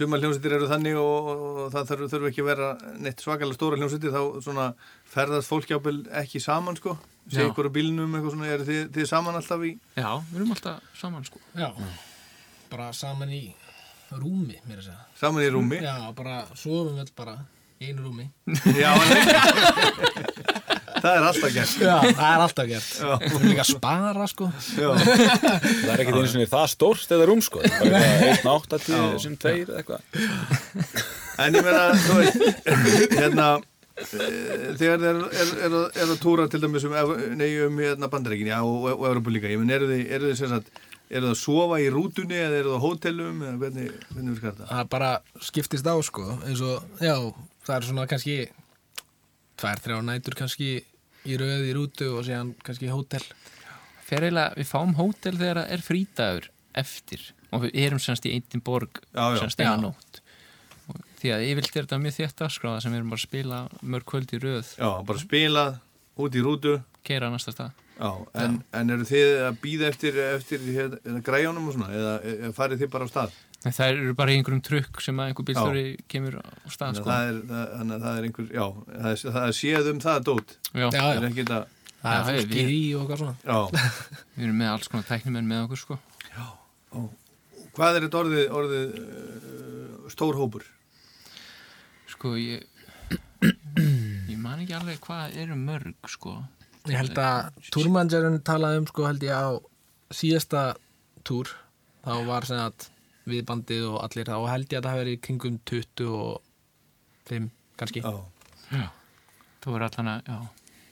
sumar 0.00 0.22
hljómsveitir 0.22 0.54
eru 0.56 0.68
þannig 0.70 0.96
og, 0.98 1.30
og 1.30 1.58
það 1.74 1.88
þarf, 1.90 2.04
þarf 2.14 2.28
ekki 2.30 2.42
að 2.44 2.48
vera 2.50 2.68
neitt 3.04 3.24
svakalega 3.24 3.58
stóra 3.58 3.78
hljómsveitir 3.80 4.14
þá 4.14 4.20
svona 4.46 4.66
ferðast 5.12 5.52
fólk 5.52 5.70
jápil 5.74 5.96
ekki 6.22 6.42
saman 6.42 6.78
sko. 6.80 6.96
Sé 7.30 7.44
Já. 7.44 7.50
ykkur 7.50 7.68
á 7.68 7.72
bílnum 7.76 8.16
eitthvað 8.16 8.34
svona 8.34 8.48
eru 8.50 8.66
þið, 8.66 8.82
þið 8.96 9.08
saman 9.12 9.36
alltaf 9.38 9.64
í 9.68 9.72
Já, 9.94 10.10
við 10.32 10.40
erum 10.40 10.54
alltaf 10.56 10.88
saman 10.98 11.26
sko. 11.28 11.42
Já, 11.54 11.68
bara 12.72 12.90
saman 12.96 13.34
í 13.36 13.42
rúmi, 14.10 14.58
mér 14.66 14.80
að 14.80 14.86
segja. 14.88 15.06
Saman 15.20 15.44
í 15.44 15.50
rúmi? 15.52 15.78
Já, 15.84 15.94
bara 16.16 16.40
sofum 16.56 16.96
við 16.98 17.12
bara 17.20 17.36
í 17.80 17.92
einu 17.92 18.08
rúmi. 18.08 18.26
Já, 18.82 18.90
það 21.00 21.14
er 21.16 21.26
alltaf 21.30 21.54
gert 21.54 21.80
Já, 21.80 21.94
það 22.04 22.26
er 22.30 22.44
alltaf 22.46 22.68
gert 22.70 22.90
Já. 23.00 23.12
Við 23.20 23.30
erum 23.30 23.48
líka 23.50 23.64
að 23.64 23.72
spara, 23.72 24.28
sko 24.30 24.50
Já. 24.76 24.90
Það 25.00 25.94
er 25.94 26.04
ekkert 26.04 26.20
eins 26.20 26.36
og 26.36 26.52
það 26.54 26.68
stórt 26.74 27.16
eða 27.16 27.30
rúm 27.30 27.42
sko 27.44 27.64
Það 27.64 27.86
er 27.86 27.96
bara 27.96 28.28
1.80 28.36 28.94
Já. 28.94 29.02
sem 29.24 29.40
tveir 29.40 29.66
eða 29.70 29.82
eitthvað 29.82 31.18
En 31.40 31.56
ég 31.56 31.64
meina, 31.64 31.84
þú 32.04 32.16
veist, 32.18 32.42
hérna, 33.16 33.46
eh, 33.96 34.64
þegar 34.76 35.00
þið 35.00 35.08
eru 35.10 35.24
er, 35.30 35.52
er, 35.64 35.76
er 36.02 36.12
að 36.12 36.20
túra 36.20 36.46
til 36.52 36.60
dæmis 36.60 36.84
um, 36.84 36.96
um 36.98 37.80
hérna 37.80 38.10
bandareikin, 38.12 38.50
já, 38.52 38.58
og, 38.60 38.90
og 38.92 39.06
Európa 39.08 39.32
líka, 39.32 39.48
ég 39.48 39.60
meina, 39.62 39.78
eru 39.78 39.88
þið, 39.88 40.02
eru 40.18 40.30
þið 40.30 40.40
sem 40.42 40.52
sagt, 40.52 40.68
eru 41.08 41.30
þið 41.30 41.32
að 41.32 41.40
sofa 41.40 41.80
í 41.80 41.88
rútunni 41.94 42.36
eða 42.36 42.58
eru 42.60 42.74
þið 42.74 42.76
á 42.76 42.84
hótelum 42.84 43.40
eða 43.46 43.56
hvernig, 43.62 43.94
hvernig 44.10 44.36
virkar 44.36 44.58
þetta? 44.58 44.68
Það 44.74 44.90
bara 44.96 45.10
skiptist 45.48 45.88
á, 45.88 45.94
sko 46.10 46.26
eins 46.44 46.64
og, 46.66 46.90
já, 47.00 47.14
það 47.66 47.76
er 47.78 47.88
svona 47.88 48.08
kannski 48.10 48.36
tvær, 49.60 49.82
þrjá 49.84 49.98
nætur 50.06 50.36
kannski 50.38 50.70
í 51.28 51.36
röð 51.40 51.66
í 51.68 51.74
rútu 51.76 52.08
og 52.16 52.24
síðan 52.26 52.54
kannski 52.64 52.88
í 52.88 52.94
hótel. 52.94 53.22
Fer 54.06 54.26
eiginlega, 54.26 54.56
við 54.58 54.70
fáum 54.70 54.96
hótel 54.98 55.36
þegar 55.36 55.62
það 55.62 55.74
er 55.76 55.84
frítagur 55.86 56.48
eftir. 56.80 57.26
Og 57.50 57.66
við 57.66 57.78
erum 57.84 58.02
semst 58.02 58.26
í 58.26 58.34
einnig 58.36 58.64
borg 58.66 59.02
semst 59.12 59.60
eina 59.60 59.76
nótt. 59.82 60.22
Og 60.90 60.98
því 61.20 61.34
að 61.34 61.46
yfirlt 61.50 61.76
er 61.76 61.86
þetta 61.86 62.00
mjög 62.02 62.16
þétt 62.16 62.42
afskráða 62.46 62.82
sem 62.82 62.94
við 62.94 63.02
erum 63.02 63.12
bara 63.14 63.20
að 63.20 63.28
spila 63.28 63.60
mörg 63.82 64.08
kvöld 64.10 64.34
í 64.34 64.42
röð. 64.42 64.74
Já, 64.78 64.90
bara 65.06 65.22
spilað 65.22 65.78
út 66.20 66.36
í 66.36 66.44
rútu. 66.44 66.80
Keira 67.06 67.30
næsta 67.32 67.54
stað 67.54 67.76
Já, 68.00 68.14
en, 68.40 68.54
en 68.72 68.92
eru 68.94 69.04
þið 69.04 69.42
að 69.44 69.56
býða 69.60 69.88
eftir, 69.90 70.18
eftir 70.38 70.62
hérna, 70.72 71.20
græjónum 71.24 71.66
og 71.68 71.74
svona 71.76 71.90
eða, 71.92 72.12
eða 72.30 72.52
farið 72.56 72.80
þið 72.80 72.92
bara 72.94 73.08
á 73.08 73.12
stað? 73.12 73.34
En 73.64 73.74
það 73.76 73.90
eru 73.92 74.14
bara 74.16 74.32
einhverjum 74.34 74.62
trukk 74.64 75.00
sem 75.04 75.18
að 75.20 75.30
einhver 75.32 75.46
bílstjóri 75.50 75.82
kemur 76.08 76.38
á 76.40 76.44
stað 76.72 76.94
Þannig 76.94 77.02
sko. 77.02 77.10
að 77.10 77.16
það 77.16 77.28
er, 77.30 77.40
það, 77.50 77.66
að 77.96 78.04
það 78.06 78.18
er 78.20 78.28
einhver, 78.28 78.46
já, 78.56 78.64
það 78.94 79.10
er, 79.10 79.20
það 79.36 79.44
er 79.50 79.56
séð 79.60 79.90
um 79.92 80.00
það 80.06 80.22
dót. 80.30 80.54
Já. 80.72 80.80
Já, 80.80 80.88
Það 80.90 81.10
já. 81.10 81.18
er 81.20 81.28
ekki 81.30 81.44
þetta, 81.44 81.60
Það 82.00 82.30
er 82.32 82.46
við- 82.54 82.70
í 82.72 82.80
og 82.96 83.00
eitthvað 83.02 83.20
svona 83.20 83.36
já. 83.44 83.58
við 84.36 84.44
erum 84.46 84.60
með 84.62 84.70
alls 84.74 84.88
konar 84.88 85.08
tæknimenn 85.10 85.50
með 85.50 85.64
okkur 85.66 85.82
sko. 85.84 85.98
Hvað 87.76 87.96
er 87.98 88.04
þetta 88.06 88.18
orðið, 88.24 88.46
orðið 88.60 88.94
uh, 89.00 90.06
stór 90.14 90.38
hópur? 90.40 90.64
sko 92.10 92.32
ég 92.36 92.64
ég 93.40 94.36
man 94.42 94.60
ekki 94.60 94.74
alveg 94.76 94.98
hvað 95.04 95.36
eru 95.40 95.54
mörg 95.56 96.08
sko. 96.10 96.34
Ég 96.90 96.96
held 96.98 97.16
að 97.22 97.68
túrmanagerinn 97.72 98.40
talaði 98.44 98.80
um 98.82 98.88
sko 98.90 99.06
held 99.06 99.22
ég 99.24 99.32
á 99.36 99.48
síðasta 100.12 100.64
túr 101.24 101.48
þá 102.04 102.12
var 102.28 102.44
sem 102.48 102.60
að 102.60 102.88
við 103.28 103.42
bandið 103.48 103.84
og 103.90 103.98
allir 104.04 104.26
þá 104.30 104.36
held 104.50 104.68
ég 104.72 104.78
að 104.78 104.84
það 104.86 104.90
hafi 104.94 105.02
verið 105.04 105.20
kringum 105.26 105.56
25 105.70 107.50
kannski 107.80 108.00
Já. 108.04 108.12
Já. 108.70 108.86
það 109.60 109.72
voru 109.74 109.84
allan 109.88 110.08
að 110.14 110.20
já, 110.30 110.38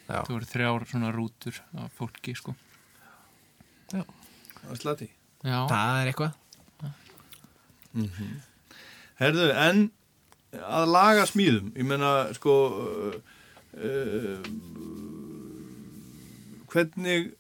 Já. 0.09 0.18
það 0.18 0.33
voru 0.35 0.51
þrjár 0.53 0.87
svona 0.91 1.12
rútur 1.14 1.61
af 1.85 1.93
fólki 1.99 2.35
sko. 2.37 2.55
Það 3.89 4.05
er 4.68 4.76
slati. 4.83 5.09
já, 5.45 5.59
Það 5.70 6.01
er 6.03 6.07
eitthvað 6.12 6.33
Herðu, 9.18 9.47
en 9.59 9.81
að 10.62 10.85
laga 10.93 11.24
smíðum, 11.29 11.72
ég 11.76 11.85
meina, 11.89 12.11
sko, 12.37 12.53
uh, 12.79 13.16
uh, 13.74 14.45
hvernig, 16.72 17.33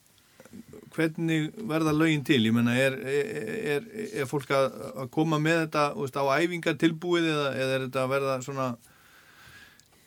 hvernig 0.94 1.48
verða 1.68 1.94
lögin 1.94 2.24
til? 2.26 2.40
Ég 2.48 2.54
meina, 2.54 2.76
er, 2.78 2.94
er, 2.98 3.32
er, 3.74 3.88
er 4.22 4.30
fólk 4.30 4.52
að, 4.54 4.78
koma 5.14 5.40
með 5.42 5.64
þetta 5.64 5.84
veist, 5.96 6.16
á 6.18 6.24
æfingar 6.38 6.78
tilbúið 6.80 7.28
eða, 7.32 7.50
eða 7.56 7.74
er 7.74 7.84
þetta 7.86 8.04
að 8.04 8.14
verða 8.14 8.38
svona, 8.46 8.70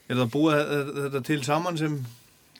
er 0.08 0.16
það 0.16 0.24
að 0.26 0.34
búa 0.34 0.58
þetta, 0.58 0.96
þetta 0.98 1.22
til 1.28 1.38
saman 1.46 1.80
sem, 1.80 2.00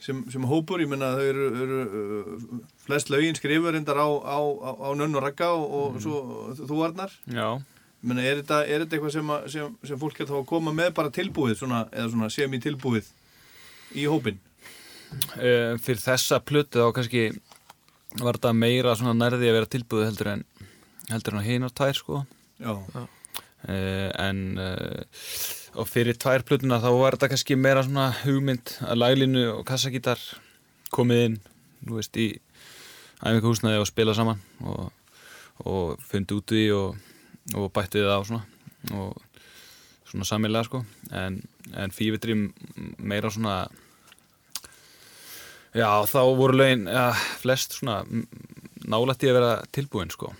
sem, 0.02 0.22
sem 0.34 0.46
hópur? 0.50 0.84
Ég 0.84 0.92
meina, 0.92 1.14
þau 1.18 1.26
eru, 1.30 1.50
eru 1.64 2.62
flest 2.86 3.12
lögin 3.12 3.38
skrifur 3.38 3.76
reyndar 3.76 4.02
á, 4.02 4.08
á, 4.08 4.38
á, 4.38 4.88
nönn 4.98 5.18
og 5.18 5.26
ragga 5.26 5.52
og, 5.56 5.66
og 5.80 6.00
svo 6.04 6.22
þú 6.62 6.80
varnar? 6.84 7.14
Já, 7.26 7.58
Menna, 8.02 8.24
er, 8.26 8.40
þetta, 8.40 8.64
er 8.66 8.82
þetta 8.82 8.96
eitthvað 8.96 9.12
sem, 9.14 9.28
að, 9.30 9.44
sem, 9.54 9.74
sem 9.86 9.98
fólk 10.00 10.16
getur 10.18 10.40
að 10.40 10.48
koma 10.50 10.72
með 10.74 10.88
bara 10.96 11.12
tilbúið 11.14 11.60
svona, 11.60 11.84
eða 11.94 12.08
svona 12.10 12.30
semi 12.34 12.58
tilbúið 12.58 13.12
í 13.94 14.08
hópin? 14.10 14.40
uh, 15.36 15.74
fyrir 15.82 16.02
þessa 16.02 16.40
plötu 16.44 16.82
þá 16.82 16.94
kannski 16.96 17.24
var 18.20 18.38
þetta 18.38 18.52
meira 18.56 18.94
svona 18.98 19.14
nærði 19.16 19.48
að 19.48 19.58
vera 19.58 19.72
tilbúið 19.72 20.06
heldur 20.10 20.30
en 20.34 20.44
heldur 21.10 21.34
en 21.34 21.42
að 21.42 21.48
hinar 21.48 21.74
tvær 21.74 21.98
sko 21.98 22.22
Já. 22.62 22.72
uh, 22.72 23.08
en 23.68 24.42
uh, 24.60 25.02
og 25.80 25.88
fyrir 25.88 26.18
tvær 26.20 26.44
plötuna 26.46 26.80
þá 26.82 26.90
var 26.98 27.16
þetta 27.16 27.32
kannski 27.32 27.56
meira 27.56 27.84
svona 27.86 28.10
hugmynd 28.22 28.76
að 28.84 29.00
laglinu 29.00 29.44
og 29.54 29.64
kassagítar 29.68 30.20
komið 30.92 31.24
inn 31.26 31.38
þú 31.86 31.98
veist 31.98 32.18
í 32.20 32.28
æfingahúsnaði 33.22 33.80
og 33.80 33.88
spila 33.88 34.14
saman 34.16 34.42
og, 34.66 34.90
og 35.64 36.02
fundi 36.04 36.36
út 36.36 36.54
í 36.58 36.66
og, 36.76 36.98
og 37.56 37.70
bætti 37.74 38.02
það 38.02 38.18
á 38.18 38.22
svona 38.28 38.44
og 38.98 39.16
svona 40.10 40.28
samilega 40.28 40.68
sko 40.68 40.82
en, 41.16 41.40
en 41.72 41.94
fífitri 41.94 42.36
meira 42.98 43.30
svona 43.32 43.62
já 45.74 45.88
þá 46.06 46.18
voru 46.36 46.56
lögin 46.58 46.86
ja, 46.86 47.12
flest 47.40 47.72
svona 47.78 48.02
nálætti 48.84 49.28
að 49.30 49.36
vera 49.40 49.52
tilbúin 49.72 50.10
sko 50.12 50.32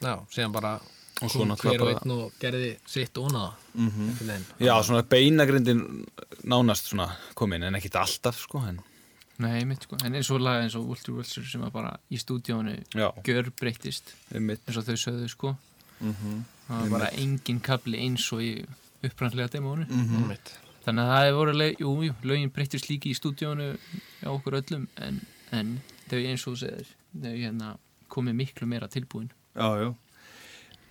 Já, 0.00 0.16
síðan 0.32 0.52
bara 0.52 0.80
Og 1.20 1.28
svo 1.28 1.42
kom 1.42 1.50
náttúrulega 1.50 1.76
hver 1.76 1.82
og 1.82 1.98
einn 2.00 2.12
og 2.14 2.36
gerði 2.40 2.68
sitt 2.88 3.18
og 3.20 3.32
naða 3.32 3.50
Mhm. 3.74 4.06
mm 4.20 4.44
já 4.66 4.74
svona 4.82 5.02
beinagrindin 5.02 6.06
nánast 6.44 6.88
svona 6.90 7.10
komin 7.34 7.62
en 7.62 7.74
ekkit 7.74 7.94
alltaf 8.00 8.38
sko 8.40 8.58
en 8.66 8.80
nei, 9.38 9.64
mitt 9.64 9.82
sko 9.84 9.96
en 10.04 10.14
eins 10.14 10.30
og 10.30 10.40
lag 10.40 10.62
eins 10.64 10.74
og 10.76 10.88
Walter 10.88 11.12
Wilson 11.12 11.44
sem 11.44 11.60
var 11.60 11.70
bara 11.70 11.96
í 12.10 12.16
stúdíónu 12.18 12.78
Einmitt. 14.34 14.60
eins 14.66 14.76
og 14.78 14.84
þau 14.84 14.96
sögðu 14.96 15.28
sko 15.28 15.56
Mhm. 16.00 16.44
það 16.70 16.80
var 16.90 16.98
bara 16.98 17.10
engin 17.12 17.60
kabli 17.60 17.98
eins 18.00 18.32
og 18.32 18.40
í 18.40 18.64
upprannlega 19.04 19.48
demónu 19.50 19.86
Mhm. 19.88 20.16
Einmitt. 20.22 20.50
Þannig 20.90 21.06
að 21.06 21.14
það 21.14 21.24
hefur 21.28 21.38
voru 21.40 21.56
leið, 21.62 21.72
jú, 21.86 21.94
jú, 22.10 22.14
lögin 22.28 22.52
breyttist 22.54 22.90
líki 22.90 23.14
í 23.14 23.16
stúdíónu 23.18 23.70
á 24.26 24.28
okkur 24.34 24.58
öllum 24.60 24.84
en, 25.06 25.22
en 25.54 25.72
þau 26.10 26.20
eins 26.20 26.44
og 26.46 26.54
þú 26.54 26.60
segir 26.66 26.92
þau 27.14 27.34
hérna 27.38 27.72
komið 28.10 28.38
miklu 28.44 28.68
meira 28.70 28.90
tilbúin 28.90 29.30
Já, 29.54 29.66
já. 29.82 29.90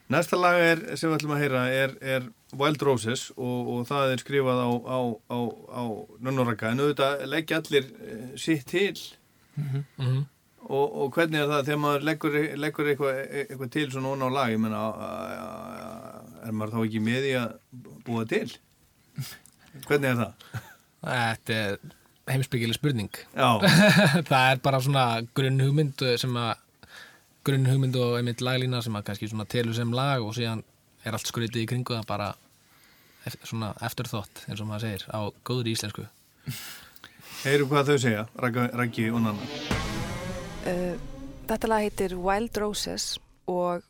Næsta 0.10 0.39
lag 0.41 0.58
er, 0.58 0.80
sem 0.97 1.12
við 1.12 1.20
ætlum 1.20 1.36
að 1.36 1.41
heyra 1.43 1.60
er, 1.70 1.91
er 2.02 2.24
Wild 2.58 2.82
Roses 2.82 3.28
og, 3.38 3.68
og 3.76 3.84
það 3.86 4.16
er 4.16 4.22
skrifað 4.24 4.62
á, 4.66 4.70
á, 4.74 5.00
á, 5.30 5.39
á 5.70 5.84
Nönnoraka 6.26 6.72
en 6.74 6.82
auðvitað 6.82 7.22
leggja 7.30 7.60
allir 7.62 7.91
uh, 7.93 8.28
sitt 8.41 8.66
til 8.74 8.95
Mhm. 9.60 9.82
Mhm. 10.00 10.20
og, 10.70 10.86
og 11.04 11.10
hvernig 11.18 11.41
er 11.41 11.50
það 11.52 11.66
þegar 11.68 11.80
maður 11.84 12.04
leggur, 12.08 12.36
leggur 12.64 12.89
eitthvað, 12.93 13.18
eitthvað 13.41 13.72
til 13.74 13.86
svona 13.91 14.12
ón 14.16 14.24
á 14.24 14.30
lag 14.32 14.54
ég 14.54 14.62
menna 14.64 14.82
er 16.47 16.56
maður 16.56 16.76
þá 16.78 16.80
ekki 16.86 17.02
með 17.04 17.28
í 17.28 17.34
að 17.39 17.56
búa 18.08 18.24
til 18.30 18.45
hvernig 19.88 20.09
er 20.09 20.20
það? 20.20 20.63
Þetta 21.03 21.59
er 21.59 21.78
heimsbyggileg 22.30 22.78
spurning 22.78 23.22
Já. 23.34 23.49
Það 24.30 24.49
er 24.51 24.63
bara 24.65 24.82
svona 24.86 25.05
grunn 25.38 25.61
hugmynd 25.63 26.03
sem 26.22 26.36
að 26.39 26.51
grunn 27.47 27.70
hugmynd 27.70 27.97
og 27.97 28.17
einmitt 28.20 28.43
laglína 28.45 28.84
sem 28.86 28.97
að 28.99 29.07
kannski 29.09 29.32
svona 29.32 29.47
telur 29.49 29.78
sem 29.78 29.93
lag 29.95 30.22
og 30.26 30.36
síðan 30.38 30.61
er 31.07 31.15
allt 31.15 31.30
skrítið 31.32 31.63
í 31.63 31.70
kringu 31.72 31.95
það 31.95 32.09
bara 32.09 32.30
eftir, 33.26 33.47
svona 33.47 33.72
eftirþótt 33.88 34.43
eins 34.49 34.59
og 34.59 34.70
maður 34.70 34.88
segir 34.88 35.07
á 35.09 35.20
góður 35.47 35.72
íslensku 35.72 36.05
Heyru 37.39 37.70
hvað 37.72 37.93
þau 37.93 37.99
segja, 38.03 38.26
Raggi, 38.36 38.67
Raggi 38.76 39.07
og 39.13 39.24
Nanna 39.24 39.88
Uh, 40.67 40.97
þetta 41.47 41.70
lag 41.72 41.86
heitir 41.86 42.13
Wild 42.20 42.57
Roses 42.59 43.13
og 43.47 43.86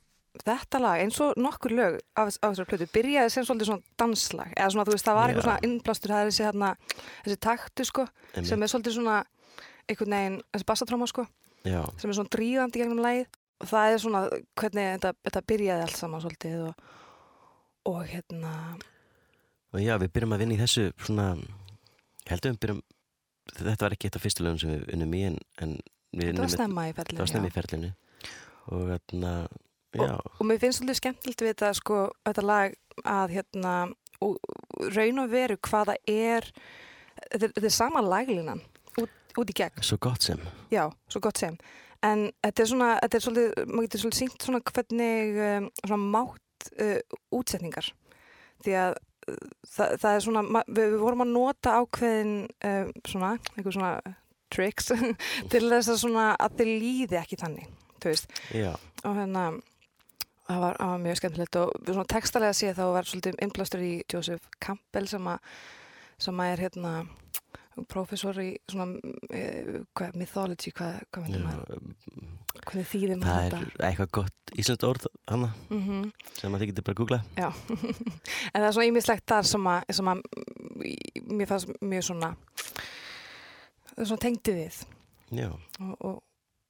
þetta 0.48 0.80
lag, 0.84 1.02
eins 1.04 1.20
og 1.24 1.40
nokkur 1.40 1.74
lög 1.76 1.98
af, 2.16 2.30
af 2.40 2.54
þessari 2.54 2.70
plötu, 2.70 2.88
byrjaði 2.94 3.34
sem 3.34 3.48
svolítið 3.48 3.72
svona 3.72 3.98
danslag, 4.00 4.54
eða 4.56 4.70
svona, 4.74 4.86
þú 4.88 4.96
veist, 4.96 5.08
það 5.08 5.20
var 5.20 5.34
eitthvað 5.34 5.48
svona 5.48 5.68
innblástur, 5.68 6.14
það 6.14 6.22
er 6.22 6.32
þessi 6.32 6.46
hérna, 6.48 6.72
þessi 7.26 7.40
taktu, 7.46 7.88
sko, 7.90 8.06
Einmitt. 8.34 8.50
sem 8.50 8.64
er 8.64 8.72
svolítið 8.74 8.96
svona 8.98 9.18
einhvern 9.90 10.16
veginn, 10.16 10.40
þessi 10.54 10.70
bassatróma, 10.72 11.10
sko 11.10 11.26
Já. 11.68 11.82
sem 12.00 12.10
er 12.10 12.18
svona 12.20 12.34
drífandi 12.36 12.82
gegnum 12.82 13.04
lagið 13.04 13.28
og 13.60 13.68
það 13.68 13.94
er 13.94 14.02
svona 14.04 14.22
hvernig 14.62 14.92
þetta, 14.96 15.14
þetta 15.28 15.46
byrjaði 15.52 15.86
allt 15.86 16.00
saman 16.00 16.24
svolítið 16.24 16.62
og, 16.70 16.88
og 17.92 18.00
hérna 18.08 18.54
Og 19.70 19.84
já, 19.84 19.94
við 20.02 20.14
byrjum 20.16 20.34
að 20.34 20.42
vinna 20.42 20.56
í 20.56 20.62
þessu 20.64 20.88
svona, 20.98 21.26
ég 22.24 22.32
held 22.32 22.46
að 22.46 22.54
við 22.54 22.62
byrjum, 22.64 22.80
þetta 23.60 23.84
var 23.86 23.96
ekki 23.96 24.10
eitt 24.10 24.18
af 24.18 24.24
fyrstu 24.24 24.46
lögum 24.46 24.62
sem 24.62 24.72
við 24.72 24.88
unnum 24.96 25.14
í 25.14 25.24
en, 25.28 25.36
en 25.62 25.76
við 26.16 26.32
Þetta 26.32 26.32
unnum 26.32 26.40
Það 26.40 26.48
var 27.20 27.32
snemma 27.34 27.50
í 27.52 27.56
ferlinu 27.58 27.92
og 28.70 28.86
þarna, 28.90 29.34
já, 29.96 30.16
og 30.20 30.44
mér 30.46 30.62
finnst 30.62 30.82
svolítið 30.82 31.00
skemmtilegt 31.02 31.44
við 31.44 31.54
þetta 31.54 31.72
sko, 31.78 32.04
þetta 32.28 32.46
lag 32.46 32.76
að 33.08 33.36
hérna 33.38 33.74
og, 34.22 34.38
raun 34.94 35.24
og 35.24 35.32
veru 35.32 35.58
hvaða 35.70 35.96
er 36.06 36.48
þetta 37.30 37.46
er, 37.46 37.54
þetta 37.56 37.68
er 37.70 37.76
sama 37.76 38.04
laglinan 38.06 38.64
út, 39.00 39.14
út 39.40 39.52
í 39.52 39.58
gegn 39.58 39.86
svo 39.86 40.00
gott 40.02 40.26
sem. 40.26 40.42
Já, 40.74 40.88
svo 41.12 41.22
gott 41.24 41.42
sem. 41.42 41.58
En 42.06 42.30
þetta 42.46 42.64
er 42.64 42.72
svona, 42.72 42.90
þetta 43.04 43.18
er 43.18 43.26
svolítið, 43.26 43.68
maður 43.68 43.88
getur 43.88 44.04
svolítið 44.04 44.22
sínt 44.22 44.46
svona 44.48 44.62
hvernig 44.70 45.40
um, 45.46 45.70
svona 45.82 46.00
mátt 46.16 46.70
uh, 46.80 47.18
útsetningar. 47.36 47.90
Því 48.64 48.76
að 48.80 48.96
uh, 48.96 49.42
það, 49.68 49.98
það 50.04 50.14
er 50.14 50.26
svona, 50.28 50.46
við, 50.70 50.86
við 50.86 50.98
vorum 51.02 51.26
að 51.26 51.34
nota 51.34 51.76
ákveðin 51.82 52.34
um, 52.48 52.94
svona, 53.08 53.34
einhver 53.56 53.76
svona 53.76 53.94
tricks 54.50 54.94
til 55.52 55.66
þess 55.68 55.92
að 55.92 56.00
svona 56.06 56.30
að 56.40 56.62
þið 56.62 56.72
líði 56.86 57.20
ekki 57.20 57.42
þannig, 57.42 57.68
þú 58.00 58.14
veist. 58.14 58.40
Já. 58.56 58.72
Og 59.04 59.20
hérna, 59.20 59.50
það 60.50 60.62
var, 60.66 60.78
það 60.82 60.92
var 60.94 61.02
mjög 61.06 61.20
skemmtilegt 61.22 61.60
og 61.62 62.06
textalega 62.10 62.58
sé 62.58 62.74
þá 62.78 62.84
var 62.98 63.08
svolítið 63.10 63.40
innblástur 63.46 63.86
í 63.86 63.94
Joseph 64.12 64.50
Campbell 64.60 65.08
sem 65.12 65.28
að, 65.30 65.40
sem 66.20 66.42
að 66.44 66.54
er 66.56 66.64
hérna 66.68 66.94
professor 67.88 68.36
í 68.44 68.50
svona 68.68 68.90
uh, 69.00 69.76
hvað, 69.96 70.16
mythology, 70.20 70.74
hvað, 70.76 70.98
hvað 71.14 71.24
myndir 71.30 71.46
maður? 71.46 71.84
hvernig 72.66 72.88
þýðir 72.90 73.12
Það 73.14 73.22
maður 73.24 73.46
er 73.46 73.54
þetta 73.54 73.88
eitthvað 73.88 74.10
gott 74.18 74.54
íslenskt 74.60 74.84
orð 74.90 75.06
hana 75.32 75.50
Mhm. 75.70 76.10
sem 76.36 76.56
að 76.58 76.60
þið 76.64 76.72
getur 76.74 76.86
bara 76.90 76.96
að 76.96 77.00
googla. 77.00 77.20
En 78.54 78.60
það 78.60 78.68
er 78.68 78.74
svona 78.76 78.90
ímislegt 78.90 79.26
þar 79.32 79.48
sem 79.48 79.70
að, 79.72 79.94
sem 79.96 80.10
að 80.12 80.24
í- 80.90 81.24
mér 81.30 81.48
fannst 81.54 81.72
mjög 81.80 82.04
svona 82.10 82.34
svona 84.00 84.22
tengdi 84.24 84.56
við. 84.58 84.82
Og, 85.80 85.96
og, 86.02 86.20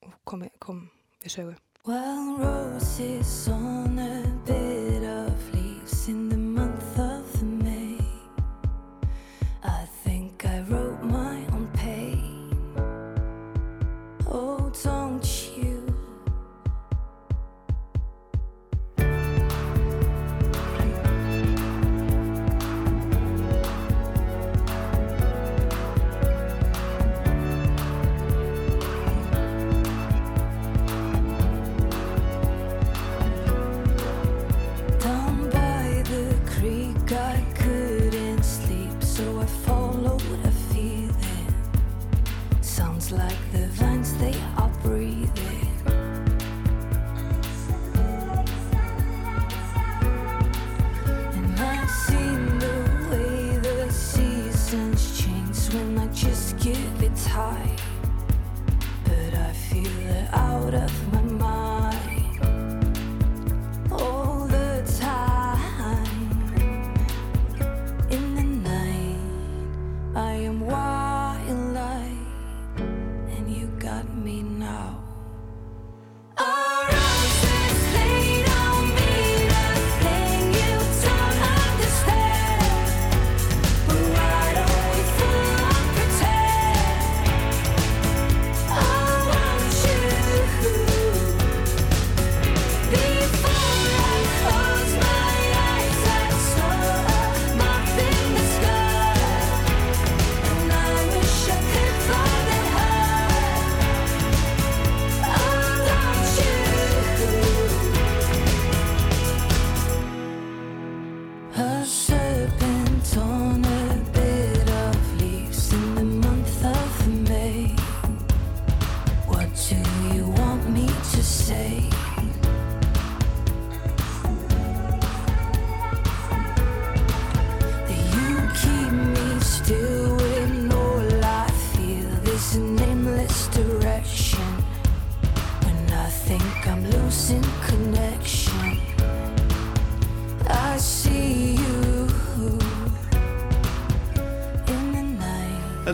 og 0.06 0.14
kom, 0.28 0.46
kom 0.62 0.84
við 1.24 1.34
sögu 1.40 1.56
Well, 1.86 2.36
roses 2.38 3.48
on 3.48 3.98
a 3.98 4.28
bed 4.46 5.04
of 5.06 5.54
leaves 5.54 6.10
in 6.10 6.28
the 6.28 6.39
give 56.74 57.04
it 57.04 57.16
time. 57.16 57.76
But 59.06 59.34
I 59.34 59.52
feel 59.54 59.88
it 59.88 60.30
out 60.34 60.74
of 60.76 60.99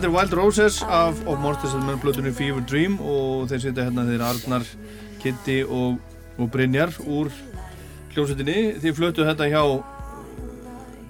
Þetta 0.06 0.14
er 0.14 0.20
Wild 0.22 0.34
Roses 0.38 0.76
af 0.86 1.16
Of 1.26 1.40
Monsters 1.42 1.72
and 1.74 1.82
Men 1.82 1.96
plötunni 1.98 2.30
Fever 2.30 2.62
Dream 2.62 2.92
og 3.02 3.48
þeir 3.50 3.62
sitja 3.64 3.86
hérna 3.88 4.04
þeir 4.06 4.22
Arnar, 4.22 4.66
Kitty 5.18 5.56
og, 5.64 5.96
og 6.38 6.50
Brynjar 6.54 6.92
úr 7.10 7.32
hljómsveitinni. 8.12 8.76
Þið 8.84 8.94
flötuð 9.00 9.26
þetta 9.32 9.48
hjá 9.50 9.64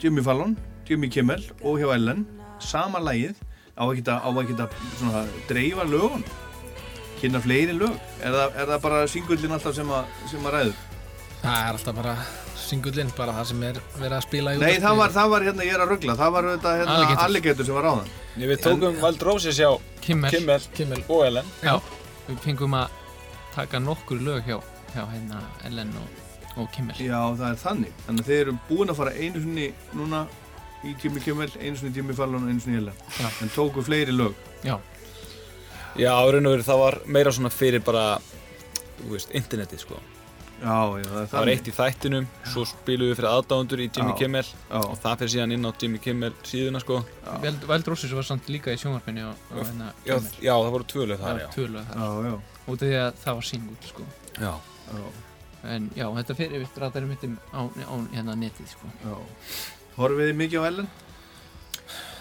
Jimmy 0.01 0.25
Fallon, 0.25 0.57
Jimmy 0.89 1.13
Kimmel 1.13 1.45
og 1.61 1.77
hjá 1.83 1.93
Ellen. 1.93 2.25
Sama 2.57 3.05
lagið 3.05 3.37
á 3.77 3.85
að, 3.85 4.01
á 4.17 4.29
ekki 4.33 4.57
að 4.65 4.81
svona, 4.95 5.27
dreifa 5.53 5.85
lögun, 5.93 6.25
kynna 7.21 7.45
fleiri 7.45 7.77
lög. 7.77 8.01
Er 8.25 8.33
það, 8.33 8.61
er 8.63 8.73
það 8.73 8.85
bara 8.89 9.07
singullin 9.13 9.61
alltaf 9.61 9.77
sem 9.77 9.93
að, 9.93 10.19
sem 10.33 10.49
að 10.49 10.57
ræður? 10.57 10.85
Það 11.45 11.61
er 11.61 11.73
alltaf 11.75 12.01
bara 12.01 12.19
singullinn, 12.61 13.11
bara 13.17 13.35
það 13.37 13.49
sem 13.51 13.63
er 13.69 13.79
verið 13.97 14.17
að 14.17 14.23
spila 14.25 14.55
í 14.55 14.61
Nei, 14.61 14.77
það 14.83 14.99
var, 15.01 15.13
það 15.15 15.33
var 15.33 15.45
hérna, 15.47 15.65
ég 15.67 15.77
er 15.77 15.83
að 15.85 15.91
ruggla, 15.93 16.17
það 16.19 16.33
var 16.37 16.49
þetta 16.51 16.73
hérna 16.81 16.95
Alligator. 16.97 17.25
Alligator 17.27 17.69
sem 17.69 17.77
var 17.77 17.87
ráðan. 17.87 18.09
Nei, 18.37 18.47
við 18.51 18.63
tókum 18.65 18.99
Wild 19.03 19.25
Roses 19.29 19.61
hjá 19.61 19.69
Kimmel, 20.07 20.33
Kimmel, 20.77 21.03
og 21.11 21.23
Ellen 21.27 21.53
Já, 21.65 21.75
við 22.29 22.41
fengum 22.45 22.77
að 22.79 22.97
taka 23.57 23.81
nokkur 23.83 24.23
lög 24.23 24.49
hjá, 24.49 24.59
hjá 24.95 25.05
hérna 25.13 25.43
Ellen 25.69 25.93
og, 26.01 26.25
og 26.63 26.73
Kimmel 26.75 26.99
Já, 27.03 27.21
það 27.37 27.47
er 27.51 27.63
þannig. 27.63 28.03
Þannig 28.09 28.25
að 28.27 28.33
þeir 28.33 28.43
eru 28.47 28.57
búin 28.71 28.93
að 28.93 29.01
fara 29.03 29.15
einu 29.17 29.45
sinni 29.45 29.71
núna 29.97 30.25
í 30.87 30.97
Jimmy 31.03 31.23
Kimmel, 31.25 31.51
einu 31.61 31.77
sinni 31.79 31.95
í 31.95 32.01
Jimmy 32.01 32.17
Fallon 32.19 32.45
og 32.45 32.53
einu 32.53 32.65
sinni 32.65 32.81
í 32.81 32.83
Ellen. 32.85 33.07
Já. 33.21 33.31
En 33.45 33.55
tóku 33.55 33.85
fleiri 33.87 34.15
lög. 34.17 34.37
Já. 34.67 34.77
Já, 35.97 36.11
á 36.13 36.25
raun 36.29 36.45
og 36.49 36.59
veru 36.59 36.67
það 36.67 36.83
var 36.83 37.01
meira 37.09 37.33
svona 37.33 37.49
fyrir 37.53 37.81
bara, 37.85 38.19
þú 39.01 39.15
veist, 39.15 39.33
internetið 39.37 39.87
sko 39.87 40.01
Já, 40.57 40.77
já, 41.03 41.09
það 41.29 41.35
var 41.37 41.51
eitt 41.53 41.67
í 41.69 41.73
þættinum, 41.77 42.27
svo 42.49 42.63
spilum 42.69 43.11
við 43.11 43.19
fyrir 43.19 43.29
aðdándur 43.29 43.83
í 43.85 43.89
Jimmy 43.91 44.15
Já. 44.15 44.17
Kimmel. 44.23 44.45
Já. 44.47 44.79
og 44.81 44.95
það 45.03 45.19
fyrir 45.21 45.33
síðan 45.35 45.53
inn 45.57 45.69
á 45.69 45.71
Jimmy 45.83 46.01
Kimmel 46.01 46.33
síðuna 46.49 46.81
sko. 46.81 47.01
Wild 47.45 47.91
Roses 47.93 48.15
var 48.17 48.27
samt 48.27 48.49
líka 48.49 48.73
í 48.73 48.81
sjónvarpinu 48.81 49.27
og, 49.29 49.43
og 49.53 49.61
hérna 49.61 49.91
Já, 50.09 50.55
það 50.55 50.73
voru 50.79 50.89
tvö 50.93 51.07
lög 51.13 51.21
þar, 51.21 51.43
af 52.67 52.81
því 52.81 52.93
að 53.03 53.21
það 53.23 53.41
var 53.41 53.49
singull 53.51 53.91
sko. 53.91 54.09
Já. 54.41 54.53
En 55.67 55.91
já, 55.99 56.07
þetta 56.21 56.39
fyrir 56.39 56.63
við 56.63 56.81
ratarum 56.81 57.13
mittum 57.13 57.37
á, 57.53 57.61
á 57.67 57.95
hérna 58.15 58.39
netið 58.39 58.73
sko. 58.73 58.91
Já. 59.05 59.17
Horfið 59.97 60.31
þið 60.31 60.41
mikið 60.41 60.65
á 60.65 60.69
Ellen? 60.71 60.89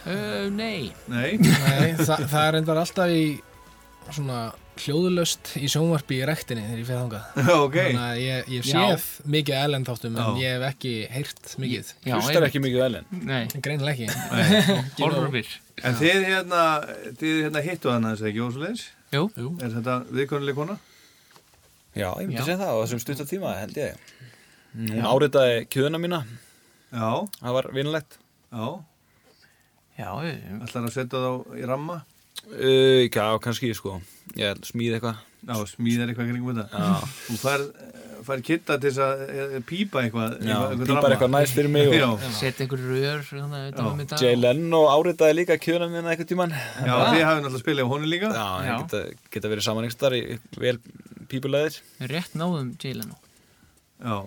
Uh, 0.06 0.46
nei. 0.54 0.92
Nei? 1.10 1.38
Nei, 1.42 1.96
það, 1.98 2.28
það 2.30 2.44
er 2.44 2.58
endar 2.60 2.80
alltaf 2.84 3.14
í 3.16 3.26
svona 4.14 4.40
hljóðulöst 4.84 5.52
í 5.62 5.68
sjónvarpi 5.72 6.18
í 6.20 6.26
rektinni 6.28 6.64
þegar 6.66 6.80
ég 6.82 6.88
fyrir 6.90 7.00
þangað 7.00 7.52
Ok. 7.66 7.76
Þannig 7.80 8.02
að 8.06 8.18
ég, 8.22 8.50
ég 8.56 8.66
Já. 8.68 8.74
séð 8.76 9.06
mikið 9.36 9.58
Ellen 9.62 9.86
þáttum 9.88 10.16
en 10.16 10.20
Já. 10.20 10.42
ég 10.42 10.56
hef 10.56 10.66
ekki 10.70 10.94
heyrt 11.16 11.54
mikið 11.64 11.92
Já, 12.10 12.16
Hlustar 12.18 12.48
ekki 12.50 12.62
mikið 12.66 12.84
Ellen 12.88 13.08
Nei, 13.30 13.44
Greinilega 13.66 14.08
ekki 14.10 15.06
horfir 15.06 15.54
En 15.86 15.96
þið 16.00 16.26
hérna, 16.30 16.64
þið 17.20 17.40
hérna 17.46 17.64
hittu 17.66 17.92
hana 17.92 18.12
þess 18.14 18.24
að 18.26 18.30
ekki 18.32 18.44
ósleins? 18.46 18.84
Jú. 19.16 19.24
Er 19.64 19.72
þetta 19.78 19.96
viðkonuleg 20.16 20.58
kona? 20.60 20.76
Já, 21.96 22.10
ég 22.20 22.28
myndi 22.28 22.42
Já. 22.42 22.46
segja 22.50 22.60
það 22.64 22.72
á 22.76 22.78
þessum 22.84 23.02
stutta 23.06 23.26
tíma 23.30 23.54
held 23.62 23.80
ég 23.80 24.04
Hún 24.76 25.00
Já. 25.00 25.06
áritaði 25.14 25.62
kjöðuna 25.72 26.02
mína 26.04 26.20
Já, 26.92 27.10
Það 27.40 27.56
var 27.60 27.70
vinulegt 27.76 28.20
já. 28.52 28.68
já, 30.00 30.10
ég- 30.28 30.44
Ætlar 30.68 30.90
að 30.90 30.94
setja 30.96 31.22
þá 31.24 31.56
í 31.60 31.64
ramma? 31.72 32.02
uh, 32.52 33.08
Já, 33.08 33.26
kannski 33.44 33.72
sko 33.76 33.98
Ég 34.40 34.62
smíði 34.66 34.98
eitthvað 35.00 35.24
Já, 35.46 35.58
smíðar 35.70 36.10
eitthvað 36.10 36.30
kringum 36.32 36.58
þetta. 36.58 36.80
Já. 36.82 37.10
Þú 37.28 37.36
fær, 37.38 37.64
fær 38.26 38.40
kitta 38.48 38.78
til 38.82 38.90
þess 38.90 39.02
að 39.06 39.20
eh, 39.30 39.58
pípa 39.70 40.02
eitthvað. 40.02 40.32
Já, 40.42 40.56
eitthvað 40.72 40.90
ramma. 40.90 41.12
eitthvað 41.14 41.32
næst 41.36 41.54
fyrir 41.60 41.70
mig 41.76 41.92
og- 41.94 42.24
Já, 42.24 42.32
setja 42.40 42.66
einhver 42.66 42.82
rör 42.82 43.22
að 43.30 43.92
um 43.92 44.00
þetta 44.02 44.22
Jay 44.24 44.40
Leno 44.40 44.80
áritaði 44.90 45.36
líka 45.38 45.60
kjöðuna 45.62 45.90
mína 45.94 46.16
eitthvað 46.16 46.32
tíman 46.32 46.56
já 46.56 46.96
þið 47.14 47.22
hafið 47.28 47.44
náttúrulega 47.46 47.62
spilað 47.62 47.86
á 47.86 47.92
honum 47.94 48.10
líka. 48.10 48.32
Já, 48.34 48.48
geta, 48.82 49.04
geta 49.36 49.54
verið 49.54 49.68
saman 49.68 49.86
einhver 49.86 49.98
starf 50.00 50.18
í 50.18 50.40
vel 50.66 50.80
pípulegðir 51.30 51.80
rétt 52.10 52.34
náðum 52.42 52.74
Jalen 52.82 53.14
Já. 54.02 54.18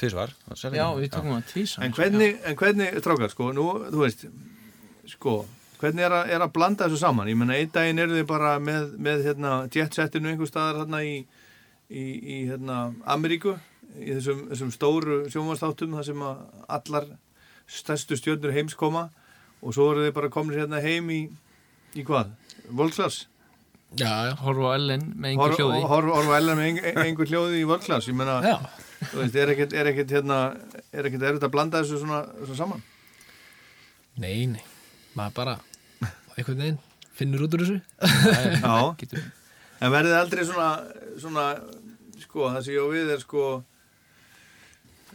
Tvísvar 0.00 0.32
Já, 0.72 0.86
við 0.96 1.10
tókum 1.12 1.36
En 1.84 1.92
hvernig, 1.92 2.40
en 2.48 2.56
hvernig, 2.56 2.94
strákar, 3.04 3.28
sko, 3.34 3.52
nú, 3.52 3.66
þú 3.92 4.06
veist, 4.06 4.24
sko, 5.12 5.42
hvernig 5.80 6.04
er 6.04 6.14
að, 6.14 6.32
er 6.34 6.44
að 6.44 6.52
blanda 6.56 6.86
þessu 6.86 7.00
saman? 7.00 7.30
Ég 7.30 7.38
menna, 7.40 7.56
einn 7.56 7.72
daginn 7.72 8.02
eru 8.02 8.18
þið 8.18 8.26
bara 8.28 8.52
með, 8.62 8.92
með 9.00 9.24
hérna, 9.28 9.54
jetsettinu 9.72 10.32
einhver 10.32 10.50
staðar 10.50 10.82
hérna 10.82 11.02
í, 11.06 11.16
í, 11.88 12.04
í 12.04 12.38
hérna, 12.50 12.82
Ameríku, 13.10 13.56
í 13.96 14.12
þessum, 14.12 14.46
þessum 14.52 14.74
stóru 14.74 15.18
sjónvastáttum, 15.32 15.96
þar 15.98 16.08
sem 16.10 16.26
allar 16.26 17.08
stærstu 17.70 18.18
stjörnur 18.18 18.54
heims 18.54 18.76
koma 18.78 19.08
og 19.60 19.74
svo 19.76 19.90
eru 19.92 20.06
þið 20.06 20.16
bara 20.16 20.32
komin 20.32 20.58
hérna 20.58 20.80
heim 20.84 21.10
í, 21.14 21.20
í 21.96 22.06
hvað? 22.06 22.32
Volkslas? 22.70 23.24
Já, 23.98 24.10
já 24.28 24.34
horfa 24.38 24.70
á 24.70 24.74
Ellen 24.76 25.08
með 25.18 25.32
einhver 25.32 25.56
hljóði 25.56 25.78
Horfa 25.82 26.12
horf, 26.14 26.28
horf 26.30 26.44
með 26.46 26.60
ein, 26.68 26.76
einhver 27.02 27.30
hljóði 27.30 27.62
í 27.64 27.66
Volkslas, 27.66 28.06
ég 28.06 28.14
menna, 28.18 28.38
er 29.26 29.54
ekkert, 29.56 29.74
er 29.74 29.90
ekkert, 29.90 30.14
hérna, 30.14 30.42
er 30.94 31.08
ekkert 31.08 31.26
erfitt 31.26 31.48
að 31.48 31.54
blanda 31.56 31.82
þessu 31.82 32.04
svona, 32.04 32.22
svona 32.44 32.60
saman? 32.60 32.84
nei, 34.20 34.46
nei 34.46 34.62
maður 35.16 35.34
bara 35.40 35.56
einhvern 36.36 36.62
veginn 36.64 36.80
finnur 37.16 37.44
út 37.46 37.56
úr 37.56 37.66
þessu 37.66 37.78
Já. 38.62 39.28
En 39.80 39.92
verðið 39.94 40.16
aldrei 40.18 40.44
svona, 40.44 40.70
svona, 41.16 41.44
sko, 42.20 42.50
það 42.52 42.64
sem 42.66 42.74
ég 42.74 42.84
á 42.84 42.88
við 42.92 43.12
er 43.14 43.22
sko, 43.22 43.44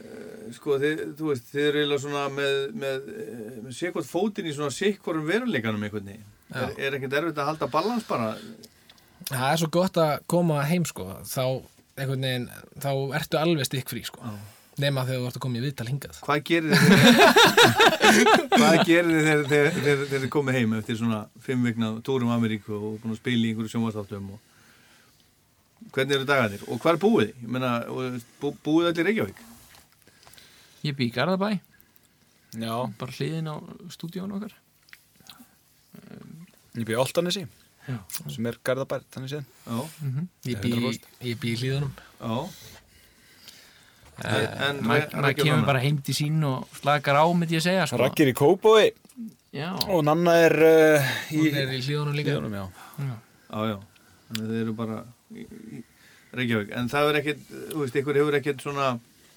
eh, 0.02 0.48
sko, 0.56 0.78
þið, 0.82 1.04
þú 1.20 1.28
veist, 1.30 1.52
þið 1.52 1.68
eru 1.68 1.82
eiginlega 1.84 2.02
svona 2.02 2.24
með, 2.34 2.56
með, 2.82 3.12
eh, 3.14 3.60
með 3.68 3.76
sékvort 3.78 4.10
fótinn 4.10 4.50
í 4.50 4.56
svona 4.58 4.74
sikkvorum 4.74 5.28
veruleikanum 5.30 5.86
einhvern 5.86 6.10
veginn. 6.10 6.26
Er, 6.50 6.74
er 6.82 6.98
ekkert 6.98 7.14
erfitt 7.20 7.44
að 7.44 7.52
halda 7.52 7.70
balans 7.76 8.10
bara? 8.10 8.32
Það 9.30 9.48
er 9.52 9.62
svo 9.62 9.70
gott 9.78 10.02
að 10.02 10.16
koma 10.34 10.66
heim 10.66 10.90
sko 10.90 11.12
þá 11.30 11.46
einhvern 11.46 12.26
veginn, 12.26 12.50
þá 12.82 12.92
ertu 13.22 13.42
alveg 13.42 13.70
stikkfrí 13.70 14.02
sko 14.10 14.34
nema 14.82 15.04
þegar 15.08 15.22
þú 15.22 15.28
ert 15.30 15.38
að 15.40 15.44
koma 15.46 15.60
í 15.60 15.64
viðtal 15.64 15.88
hingað. 15.90 16.18
Hvað 16.26 16.40
gerir 18.88 19.16
þið 19.16 19.26
þegar, 19.26 19.44
þegar, 19.50 19.70
þegar, 19.78 20.02
þegar 20.10 20.24
þið 20.26 20.32
komið 20.36 20.58
heim 20.60 20.72
eftir 20.80 20.96
svona 21.00 21.20
fimm 21.46 21.62
vikna 21.70 21.88
túrum 22.06 22.34
Ameríku 22.36 22.72
og 22.76 22.82
búin 23.04 23.14
að 23.16 23.22
spila 23.22 23.44
í 23.48 23.50
einhverju 23.54 23.72
sjónvastáttum 23.76 24.26
og 24.36 24.40
hvernig 25.96 26.14
eru 26.20 26.28
dagarnir? 26.28 26.62
Og 26.68 26.76
hvað 26.84 26.94
er 26.96 27.02
búið? 27.06 27.30
meina, 27.46 27.70
og 27.92 27.98
bú, 28.42 28.48
búið 28.66 28.86
allir 28.92 29.06
Reykjavík? 29.10 29.40
Ég 30.86 30.94
bý 30.98 31.04
í 31.10 31.16
Garðabæ. 31.16 31.50
Já, 32.56 32.76
bara 33.00 33.16
hliðin 33.18 33.52
á 33.52 33.56
stúdíón 33.92 34.36
okkar. 34.38 34.54
Ég 36.76 36.84
byrja 36.84 37.00
Áltanesi 37.04 37.44
Já. 37.88 37.98
sem 38.32 38.46
er 38.50 38.56
Garðabær, 38.66 39.02
þannig 39.14 39.30
séð. 39.32 39.44
Já, 39.66 39.78
ég 40.52 40.58
bý, 40.64 40.70
ég 41.32 41.36
bý 41.42 41.48
í 41.54 41.60
hlýðunum 41.62 41.94
já. 41.96 41.98
En 44.16 44.78
Re- 44.88 45.10
maður 45.12 45.34
kemur 45.42 45.66
bara 45.68 45.82
heim 45.84 45.98
til 46.06 46.16
sín 46.16 46.44
og 46.48 46.70
slakar 46.80 47.18
á 47.20 47.26
myndi 47.36 47.58
ég 47.58 47.64
segja 47.66 47.88
sko. 47.90 47.98
Rakkir 48.00 48.30
í 48.32 48.36
Kópói 48.38 48.86
já, 49.56 49.70
og 49.92 50.06
Nanna 50.08 50.38
er 50.46 50.56
uh, 50.56 51.10
í 51.36 51.42
hún 51.42 51.58
er 51.60 51.74
í 51.76 51.82
hlýðunum 51.84 52.16
líka. 52.16 52.32
Hlíðunum, 52.36 52.56
já. 52.56 52.66
Já, 53.50 53.60
já, 53.72 53.76
þannig 54.30 54.46
að 54.46 54.54
þið 54.54 54.62
eru 54.62 54.76
bara 54.80 55.02
í, 55.36 55.44
í 55.44 55.84
Reykjavík, 56.36 56.72
en 56.80 56.90
það 56.92 57.10
er 57.12 57.20
ekkert, 57.22 57.44
þú 57.74 57.82
veist, 57.84 58.00
ykkur 58.02 58.18
hefur 58.22 58.38
ekkert 58.40 58.64
svona, 58.66 58.88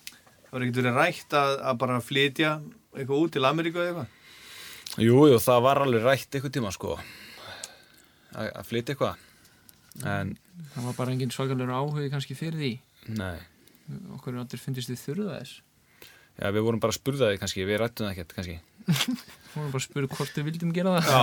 það 0.09 0.49
hefur 0.49 0.64
ekkert 0.66 0.81
verið 0.83 0.97
rætt 1.03 1.37
að, 1.43 1.53
að 1.70 1.79
bara 1.83 1.99
flytja 2.03 2.55
eitthvað 2.99 3.20
út 3.26 3.35
til 3.37 3.45
Ameríku 3.51 3.83
eða 3.83 3.91
eitthvað? 3.93 4.14
Jú, 5.05 5.18
jú, 5.31 5.37
það 5.45 5.61
var 5.68 5.83
alveg 5.85 6.07
rætt 6.09 6.35
eitthvað 6.39 6.55
tíma 6.57 6.72
sko. 6.74 6.97
Að 8.35 8.49
að 8.55 8.66
flytja 8.70 8.95
eitthvað. 8.95 9.26
En 10.07 10.33
það 10.74 10.89
var 10.89 10.97
bara 10.99 11.14
engin 11.14 11.31
svakalur 11.35 11.70
áhugi 11.74 12.11
kannski 12.11 12.35
fyrir 12.39 12.59
því? 12.62 12.72
Nei, 13.18 13.39
okkur 14.18 14.34
er 14.36 14.43
allir 14.45 14.62
fundist 14.62 14.91
þið 14.93 15.03
þurða 15.07 15.39
þess? 15.41 15.55
Já, 16.39 16.51
við 16.55 16.62
vorum 16.68 16.80
bara 16.82 16.95
að 16.95 16.99
spurða 17.01 17.28
þig 17.32 17.41
kannski, 17.43 17.64
við 17.66 17.80
rættum 17.82 18.07
það 18.07 18.12
ekkert 18.14 18.34
kannski. 18.39 18.59
Hún 19.53 19.64
var 19.64 19.70
bara 19.72 19.80
að 19.80 19.84
spura 19.89 20.11
hvort 20.14 20.36
við 20.39 20.47
vildum 20.49 20.72
gera 20.76 20.95
það. 20.97 21.09
Já, 21.11 21.22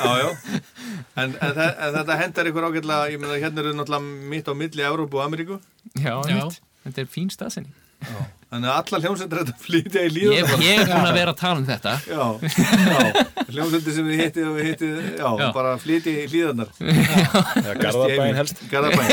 já, 0.00 0.12
já, 0.24 0.60
en, 1.20 1.34
en, 1.36 1.54
þe- 1.58 1.74
en 1.86 1.96
þetta 1.98 2.18
hendar 2.22 2.48
ykkur 2.50 2.68
ágætlega, 2.70 3.10
ég 3.12 3.20
meina, 3.22 3.38
hérna 3.44 3.64
eru 3.64 3.74
náttúrulega 3.76 4.28
mitt 4.34 4.48
á 4.48 4.52
milli 4.56 4.86
Európu 4.88 5.20
og 5.20 5.26
Ameríku, 5.28 5.58
já, 6.00 6.14
Já. 6.30 6.46
þetta 6.86 7.04
er 7.04 7.10
fín 7.12 7.28
staðsynning 7.34 7.74
þannig 8.04 8.68
að 8.68 8.74
alla 8.76 8.98
hljómsendur 9.00 9.38
þetta 9.40 9.54
flytja 9.64 10.02
í 10.04 10.08
ég, 10.10 10.12
líðan. 10.12 10.60
ég 10.62 10.80
er 10.82 10.90
búin 10.90 11.06
að 11.08 11.16
vera 11.16 11.32
að 11.32 11.38
tala 11.40 11.60
um 11.62 11.64
þetta. 11.64 11.92
Já, 12.04 12.24
já, 12.44 13.22
hljómsendur 13.48 13.94
sem 13.96 14.10
við 14.10 14.20
hittið 14.20 14.48
og 14.50 14.58
við 14.58 14.68
hittið, 14.68 14.98
já, 15.16 15.28
Já. 15.40 15.46
bara 15.56 15.72
flytja 15.80 16.12
í 16.12 16.26
líðanar. 16.34 16.74
Já, 16.84 17.70
Garðabæn 17.80 18.36
helst. 18.42 18.60
Garðabæn 18.70 19.08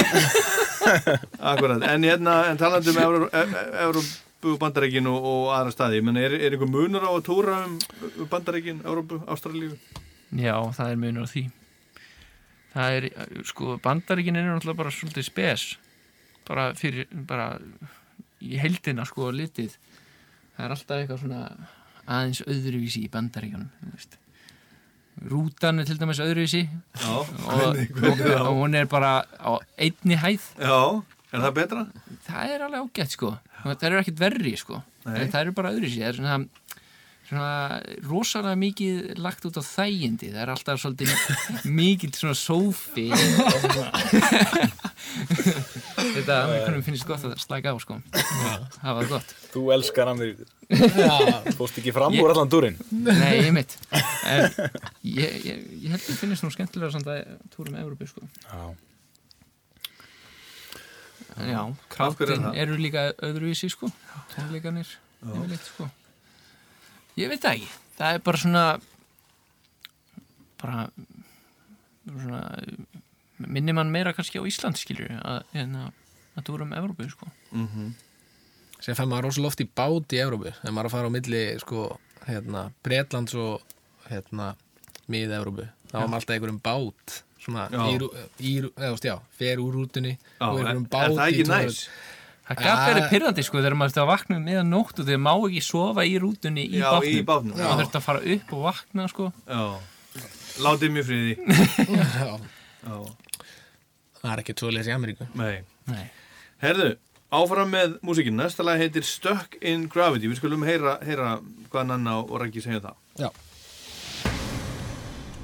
Akkurat, 1.52 1.82
en 1.92 2.04
hérna 2.08 2.36
en 2.52 2.60
talandi 2.60 2.94
um 2.94 3.02
Euró- 3.06 3.30
E- 3.32 3.48
E- 3.86 4.58
bandaríkin 4.60 5.06
og, 5.08 5.22
og 5.22 5.50
aðra 5.54 5.72
staði, 5.76 6.00
ég 6.00 6.06
menna, 6.08 6.22
er, 6.26 6.34
er 6.34 6.56
einhver 6.56 6.70
munur 6.72 7.04
á 7.06 7.12
að 7.14 7.26
túra 7.28 7.60
um 7.68 7.76
um 8.18 8.30
bandaríkin, 8.32 8.82
Evrópu, 8.82 9.20
Ástralíu? 9.30 9.76
já, 10.34 10.56
það 10.74 10.90
er 10.92 11.02
munur 11.04 11.28
á 11.28 11.30
því 11.30 11.44
það 12.74 12.98
er, 12.98 13.08
sko, 13.52 13.76
bandaríkin 13.84 14.40
er 14.40 14.48
náttúrulega 14.50 14.80
bara 14.82 14.94
svolítið 14.96 15.28
spes 15.28 15.68
bara 16.48 16.72
fyrir, 16.74 17.08
bara 17.12 17.52
í 18.42 18.58
heldina 18.58 19.06
sko 19.06 19.30
litið 19.36 19.76
það 20.56 20.66
er 20.66 20.76
alltaf 20.76 20.98
eitthvað 21.04 21.22
svona 21.26 21.42
aðeins 22.08 22.42
öðruvísi 22.48 23.06
í 23.06 23.12
bandaríkjunum 23.14 23.70
þú 23.78 23.94
veist. 23.94 24.18
Rútan 25.30 25.80
er 25.82 25.86
til 25.90 26.00
dæmis 26.02 26.22
öðruvísi. 26.24 26.64
Já, 26.98 27.12
og, 27.14 27.28
og, 27.46 28.24
og 28.42 28.54
hún 28.58 28.76
er 28.80 28.88
bara 28.90 29.12
á 29.38 29.52
einni 29.78 30.18
hæð. 30.18 30.48
Já, 30.58 30.80
er 31.32 31.46
það 31.46 31.54
betra? 31.60 31.86
það 32.28 32.56
er 32.56 32.66
alveg 32.68 32.82
ágætt 32.88 33.16
sko. 33.18 33.30
Það 33.62 33.88
eru 33.90 34.02
ekkert 34.02 34.20
verri 34.24 34.56
sko. 34.58 34.82
Það 35.06 35.40
eru 35.44 35.54
bara 35.58 35.72
öðruvísi. 35.76 36.02
Það 36.02 36.10
er 36.10 36.18
svona, 36.18 36.38
svona 37.30 37.54
rosalega 38.10 38.58
mikið 38.64 38.94
lagt 39.22 39.46
út 39.50 39.62
á 39.62 39.64
þægindi. 39.66 40.32
Það 40.34 40.44
er 40.46 40.54
alltaf 40.56 40.82
svolítið 40.82 41.10
mikið 41.82 42.12
svona 42.18 42.38
sófi 42.42 43.08
þetta 46.16 46.38
amerikanum 46.46 46.84
finnst 46.86 47.06
gott 47.10 47.24
að 47.28 47.36
slæka 47.42 47.74
á 47.74 47.78
sko. 47.84 47.98
Það 48.82 49.00
gott. 49.12 49.34
Þú 49.54 49.64
elskar 49.76 50.12
Ameríku. 50.12 50.48
Já, 50.72 51.16
Fórst 51.60 51.80
ekki 51.82 51.92
fram 51.96 52.16
úr 52.16 52.32
allan 52.32 52.48
dúrin 52.52 52.78
Nei, 52.96 53.42
ég 53.44 53.50
mitt. 53.56 53.74
En 53.92 54.46
ég, 55.04 55.34
ég, 55.44 55.66
ég 55.84 55.90
held 55.92 56.00
að 56.00 56.20
finnist 56.22 56.46
nú 56.46 56.52
skemmtilega 56.54 56.94
samt 56.96 57.10
að 57.12 57.34
túrum 57.52 57.76
Európi 57.82 58.08
sko. 58.08 58.24
Já, 58.48 58.62
En 61.40 61.48
já, 61.48 61.60
hverju 61.64 61.72
er 61.72 61.90
kraftin 61.96 62.42
það? 62.44 62.58
eru 62.64 62.78
líka 62.80 63.04
öðruvísi 63.24 63.70
sko. 63.72 63.88
Tónleikanir 64.34 64.90
yfirleitt 65.24 65.64
sko. 65.68 65.88
Ég 67.20 67.32
veit 67.32 67.44
það 67.44 67.54
ekki. 67.60 67.70
Það 68.00 68.16
er 68.18 68.24
bara 68.26 68.42
svona 68.42 68.64
bara 70.62 70.82
svona 72.12 72.42
minnir 73.48 73.74
mann 73.78 73.92
meira 73.94 74.14
kannski 74.14 74.40
á 74.40 74.44
Ísland 74.48 74.78
skilur 74.80 75.10
að, 75.22 75.44
en 75.54 75.76
að, 75.76 75.92
að 76.38 76.46
túrum 76.50 76.74
Európi 76.78 77.08
sko 77.12 77.28
sem 78.82 78.96
fær 78.98 79.06
maður 79.10 79.28
rosalega 79.30 79.52
oft 79.52 79.62
í 79.62 79.68
bát 79.78 80.16
í 80.16 80.22
Evrópu 80.24 80.50
þegar 80.56 80.74
maður 80.74 80.88
er 80.88 80.90
að 80.90 80.96
fara 80.96 81.10
á 81.12 81.16
milli 81.16 81.42
sko, 81.62 81.82
hérna, 82.26 82.64
Bretlands 82.86 83.36
og 83.38 83.76
hérna, 84.10 84.48
mið 85.12 85.36
Evrópu 85.38 85.68
þá 85.92 85.98
var 86.00 86.08
maður 86.10 86.22
alltaf 86.22 86.36
einhverjum 86.38 86.62
bát 86.66 87.18
svona, 87.42 87.68
Já. 87.74 87.82
í, 87.90 88.00
rú- 88.02 88.14
í, 88.42 88.54
rú- 88.66 88.72
eða, 88.78 88.88
þú 88.88 88.96
veist, 88.96 89.06
já, 89.10 89.16
fer 89.38 89.62
úr 89.62 89.78
rútunni 89.78 90.16
Já, 90.16 90.48
og 90.48 90.58
er, 90.60 90.66
einhverjum 90.66 90.84
er 90.88 90.92
bát 90.96 91.08
það 91.10 91.22
í 91.22 91.32
ekki 91.36 91.46
tónleik. 91.50 91.70
næs? 91.70 91.84
Það 92.52 92.60
gaf 92.66 92.82
verið 92.90 93.06
pyrrandi 93.14 93.44
sko 93.48 93.58
þegar 93.62 93.76
maður 93.80 93.92
þurfti 93.94 94.02
að 94.04 94.10
vakna 94.12 94.38
meðan 94.44 94.70
nótt 94.74 94.98
og 95.00 95.06
þegar 95.08 95.22
má 95.24 95.32
ekki 95.38 95.62
sofa 95.64 96.04
í 96.10 96.16
rútunni 96.20 96.66
í 96.68 96.82
Já, 96.82 96.90
bátnum. 96.92 97.54
í. 97.54 97.62
Maður 97.62 97.82
þurfti 97.86 98.00
að 98.02 98.06
fara 98.08 98.24
upp 98.36 98.54
og 98.58 98.64
vakna 98.66 99.06
sko. 99.14 99.30
Já, 99.48 99.64
látið 100.66 100.94
mér 100.98 101.08
friði 101.08 101.38
Já. 102.18 102.28
Já, 102.82 102.98
Það 104.22 104.34
er 104.34 104.42
ekki 104.44 104.54
tvoleis 104.62 104.90
í 104.90 104.94
Ameríku 104.94 105.26
Nei. 105.40 105.64
Nei. 105.90 106.04
Herðu, 106.62 106.92
áfram 107.34 107.72
með 107.74 107.96
músikinn. 108.06 108.38
Næsta 108.38 108.62
lag 108.66 108.78
heitir 108.82 109.06
Stuck 109.08 109.56
in 109.66 109.88
Gravity. 109.90 110.30
Við 110.30 110.38
skulum 110.38 110.66
heyra, 110.68 111.00
heyra 111.06 111.40
hvað 111.72 111.88
Nanna 111.90 112.20
og 112.22 112.36
Raggi 112.38 112.62
segja 112.62 112.78
um 112.78 112.86
það. 112.86 113.00
Já. 113.24 113.32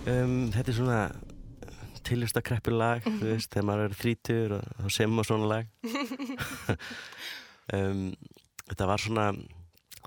Um, 0.07 0.35
þetta 0.53 0.71
er 0.71 0.77
svona 0.77 0.99
tillistakreppi 2.07 2.71
lag, 2.71 3.03
þú 3.03 3.31
veist, 3.33 3.49
þegar 3.51 3.65
maður 3.67 3.87
er 3.87 3.95
þrítur 3.99 4.53
og 4.59 4.67
þá 4.83 4.93
sem 4.95 5.11
maður 5.11 5.29
svona 5.31 5.49
lag. 5.51 5.65
um, 7.75 8.05
þetta 8.69 8.87
var 8.93 9.03
svona, 9.03 9.25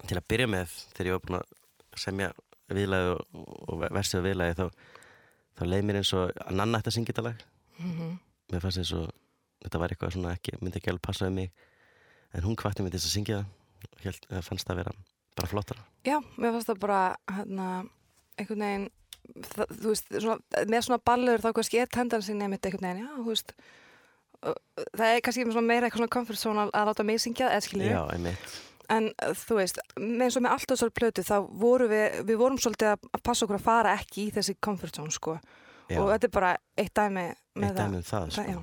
til 0.06 0.16
að 0.16 0.28
byrja 0.32 0.48
með, 0.54 0.78
þegar 0.94 1.10
ég 1.10 1.18
var 1.18 1.26
búinn 1.26 1.40
að 1.42 2.00
semja 2.06 2.30
viðlagi 2.70 3.12
og, 3.16 3.44
og 3.66 3.84
versið 3.98 4.22
á 4.22 4.26
viðlagi, 4.30 4.56
þá, 4.62 4.66
þá 5.58 5.62
leið 5.74 5.86
mér 5.90 6.00
eins 6.00 6.14
og 6.16 6.32
að 6.46 6.58
Nanna 6.62 6.80
ætti 6.80 6.92
að 6.92 6.96
syngja 6.96 7.12
þetta 7.12 7.28
lag. 7.28 7.46
Mhm. 7.82 8.18
Mér 8.50 8.64
fannst 8.64 8.82
eins 8.82 8.92
og 8.98 9.10
þetta 9.64 9.82
var 9.82 9.94
eitthvað 9.94 10.14
svona 10.16 10.34
ekki, 10.36 10.56
myndi 10.60 10.80
ekki 10.80 10.92
alveg 10.92 11.06
passa 11.06 11.28
við 11.28 11.36
mig, 11.38 11.66
en 12.34 12.46
hún 12.46 12.58
hvatti 12.58 12.84
mig 12.84 12.94
til 12.94 13.00
þess 13.00 13.10
að 13.10 13.16
syngja 13.18 13.40
og 13.44 14.04
held, 14.04 14.30
fannst 14.46 14.68
það 14.68 14.76
að 14.76 14.80
vera 14.82 14.94
bara 15.38 15.50
flottara. 15.50 15.84
Já, 16.08 16.16
mér 16.36 16.56
fannst 16.56 16.70
það 16.70 16.80
bara 16.82 17.02
hérna, 17.36 17.68
einhvern 18.40 18.64
veginn 18.66 18.88
það, 19.50 19.76
veist, 19.84 20.08
svona, 20.16 20.64
með 20.70 20.86
svona 20.86 21.02
ballur 21.10 21.44
þá 21.44 21.52
kannski 21.56 21.80
er 21.82 21.92
tendansin 21.92 22.40
nefnitt 22.40 22.66
einhvern 22.66 22.88
veginn 22.88 23.04
já, 23.04 23.12
veist 23.26 23.54
það 24.40 25.06
er 25.06 25.22
kannski 25.24 25.46
meira 25.60 25.86
eitthvað 25.86 26.00
svona 26.00 26.14
comfort 26.16 26.40
zone 26.40 26.64
að, 26.64 26.74
að 26.80 26.90
láta 26.90 27.06
mig 27.06 27.20
syngja, 27.20 27.50
Já, 27.60 28.00
einmitt. 28.14 28.54
en 28.90 29.10
þú 29.42 29.58
veist, 29.58 29.80
eins 30.00 30.38
og 30.38 30.44
með 30.44 30.54
alltaf 30.54 30.80
svolítið 30.80 31.00
plötu 31.00 31.24
þá 31.28 31.36
vorum 31.64 31.92
við, 31.92 32.20
við 32.30 32.40
vorum 32.40 32.60
svolítið 32.60 32.94
að 32.94 33.10
að 33.10 33.24
passa 33.28 33.46
okkur 33.46 33.60
að 33.60 33.66
fara 33.66 33.96
ekki 33.98 34.26
í 34.26 34.32
þessi 34.34 34.56
comfort 34.64 34.96
zone 34.96 35.12
sko, 35.14 35.36
Já. 35.90 35.98
og 36.00 36.10
þetta 36.14 36.28
er 36.28 36.34
bara 36.38 36.50
eitt 36.78 36.94
dæmi 36.94 37.24
með 37.56 37.68
Eitt 37.70 37.76
dæmi 37.80 37.96
um 38.00 38.02
það, 38.06 38.30
sko. 38.36 38.42
já, 38.42 38.60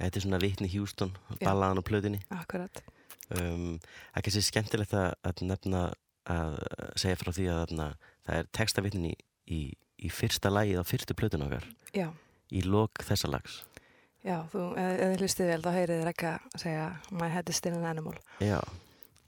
Þetta 0.00 0.16
er 0.16 0.22
svona 0.24 0.38
Houston, 0.72 1.10
Já. 1.40 1.44
ballaðan 1.46 1.78
á 1.78 1.88
plöðinni. 1.90 2.20
akkurat 2.30 2.82
Um, 3.30 3.76
það 3.78 4.16
er 4.18 4.22
kannski 4.26 4.40
skemmtilegt 4.42 4.92
að, 4.98 5.12
nefna 5.46 5.80
að 6.26 6.56
segja 6.98 7.18
frá 7.20 7.30
því 7.30 7.44
að 7.46 7.60
þarna, 7.60 7.84
það 8.26 8.38
er 8.40 8.48
textavitnin 8.58 9.04
í, 9.06 9.12
í, 9.46 9.58
fyrsta 10.10 10.50
lagið 10.50 10.80
á 10.82 10.84
fyrstu 10.90 11.14
plötun 11.14 11.44
okkar 11.46 11.62
Já. 11.94 12.08
í 12.50 12.64
lok 12.66 12.98
þessa 13.06 13.30
lags 13.30 13.60
Já, 14.26 14.40
þú, 14.50 14.64
þið 15.14 15.22
hlustið 15.22 15.46
vel, 15.52 15.60
þá 15.62 15.70
heyrið 15.78 16.00
þið 16.02 16.10
ekki 16.10 16.26
að 16.32 16.58
segja 16.64 16.88
My 17.22 17.28
head 17.30 17.48
is 17.54 17.56
still 17.62 17.76
an 17.78 17.86
animal 17.86 18.16
Já, 18.42 18.58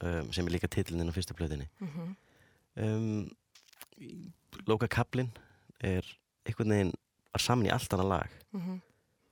um, 0.02 0.32
sem 0.34 0.50
er 0.50 0.56
líka 0.56 0.66
titillinn 0.74 1.06
á 1.06 1.14
fyrstu 1.14 1.38
plötunni 1.38 1.68
Mhm. 1.78 2.16
um, 2.82 3.30
Lóka 4.66 4.88
kaplinn 4.90 5.30
er 5.78 6.02
einhvern 6.44 6.74
veginn 6.74 6.92
var 7.32 7.40
saman 7.40 7.66
í 7.66 7.72
allt 7.72 7.90
annað 7.96 8.08
lag 8.08 8.30
Mhm. 8.52 8.80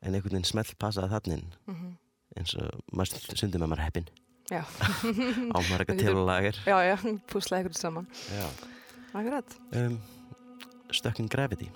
en 0.02 0.14
einhvern 0.14 0.32
veginn 0.32 0.44
smelt 0.44 0.78
passaði 0.78 1.10
þannig 1.12 1.44
Mhm. 1.66 1.96
eins 2.36 2.54
og 2.56 2.80
maður 2.92 3.36
sundið 3.36 3.60
með 3.60 3.68
maður 3.74 3.84
heppin 3.84 4.08
Já 4.50 4.62
á 5.54 5.58
maður 5.62 5.84
eitthvað 5.84 5.98
til 5.98 6.16
og 6.16 6.26
lager 6.26 6.56
Já, 6.66 6.76
já, 6.90 6.96
púsla 7.28 7.60
ykkur 7.62 7.74
saman 7.76 8.06
Já. 8.32 8.48
Akkurat 9.14 9.56
um, 9.74 10.00
Stuck 10.92 11.18
in 11.20 11.26
Gravity 11.28 11.70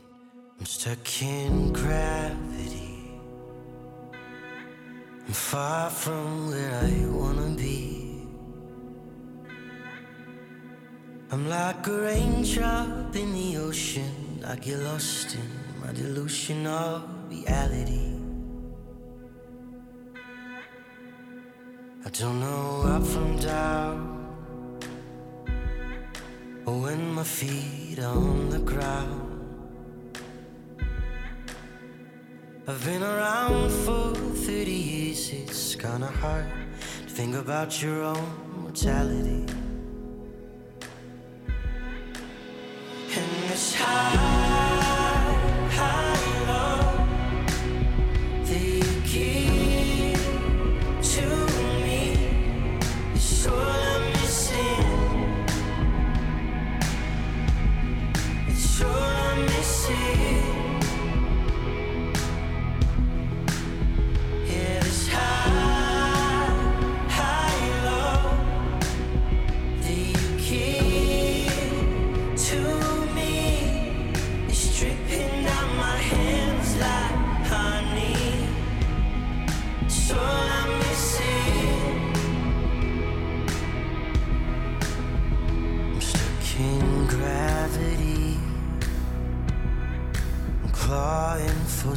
I'm 0.60 0.66
stuck 0.66 1.22
in 1.22 1.72
gravity. 1.72 3.10
I'm 5.26 5.32
far 5.32 5.90
from 5.90 6.48
where 6.50 6.74
I 6.84 7.06
wanna 7.10 7.56
be. 7.56 8.22
I'm 11.32 11.48
like 11.48 11.84
a 11.88 12.00
raindrop 12.02 13.16
in 13.16 13.32
the 13.32 13.56
ocean. 13.58 14.44
I 14.46 14.54
get 14.56 14.78
lost 14.78 15.34
in 15.34 15.42
my 15.84 15.92
delusion 15.92 16.66
of 16.66 17.02
reality. 17.28 18.14
I 22.06 22.10
don't 22.10 22.40
know 22.40 22.82
up 22.94 23.04
from 23.04 23.36
down. 23.36 23.96
Or 26.64 26.80
when 26.80 27.14
my 27.14 27.22
feet 27.22 27.98
are 27.98 28.16
on 28.16 28.48
the 28.48 28.60
ground. 28.60 29.20
I've 32.66 32.82
been 32.82 33.02
around 33.02 33.70
for 33.84 34.14
30 34.14 34.72
years, 34.72 35.30
it's 35.32 35.74
kinda 35.74 36.06
hard 36.06 36.46
to 37.06 37.14
think 37.14 37.34
about 37.36 37.82
your 37.82 38.02
own 38.04 38.30
mortality. 38.62 39.44
And 43.16 43.30
this 43.50 43.74
high, 43.74 44.53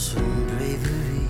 some 0.08 0.48
bravery. 0.48 1.28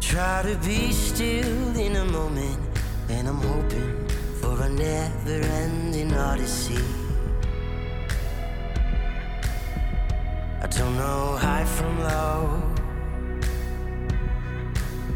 Try 0.00 0.42
to 0.42 0.56
be 0.66 0.92
still 0.92 1.76
in 1.86 1.96
a 1.96 2.04
moment, 2.04 2.60
and 3.08 3.28
I'm 3.28 3.40
hoping 3.52 3.92
for 4.40 4.54
a 4.60 4.68
never 4.68 5.38
ending 5.62 6.12
odyssey. 6.12 6.84
I 10.64 10.66
don't 10.66 10.96
know 11.02 11.36
high 11.46 11.64
from 11.76 11.92
low, 12.10 12.38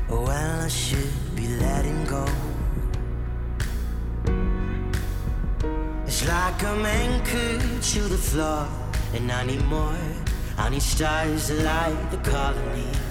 or 0.08 0.18
oh, 0.18 0.26
when 0.28 0.50
I 0.66 0.68
should 0.68 1.16
be 1.34 1.46
letting 1.64 2.02
go. 2.06 2.24
It's 6.06 6.26
like 6.26 6.64
I'm 6.64 6.86
anchored 6.86 7.82
to 7.92 8.00
the 8.14 8.22
floor, 8.28 8.66
and 9.14 9.30
I 9.30 9.44
need 9.44 9.64
more. 9.64 9.96
I 10.58 10.68
need 10.68 10.82
stars 10.82 11.48
to 11.48 11.54
light 11.62 12.10
the 12.10 12.18
colony. 12.18 13.05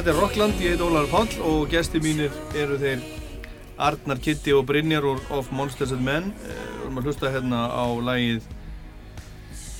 Þetta 0.00 0.14
er 0.14 0.16
Rockland, 0.16 0.60
ég 0.64 0.70
heit 0.72 0.80
Ólar 0.80 1.04
Páll 1.12 1.34
og 1.44 1.66
gesti 1.68 2.00
mínir 2.00 2.32
eru 2.56 2.78
þeir 2.80 3.02
Arnar 3.84 4.16
Kitty 4.24 4.54
og 4.56 4.62
Brynjar 4.64 5.04
úr 5.04 5.18
Of 5.36 5.50
Monsters 5.52 5.90
and 5.92 6.00
Men 6.00 6.30
Eh, 6.40 6.54
Við 6.54 6.86
erum 6.86 7.00
að 7.02 7.08
hlusta 7.10 7.32
hérna 7.34 7.58
á 7.68 7.84
lagið 8.06 8.46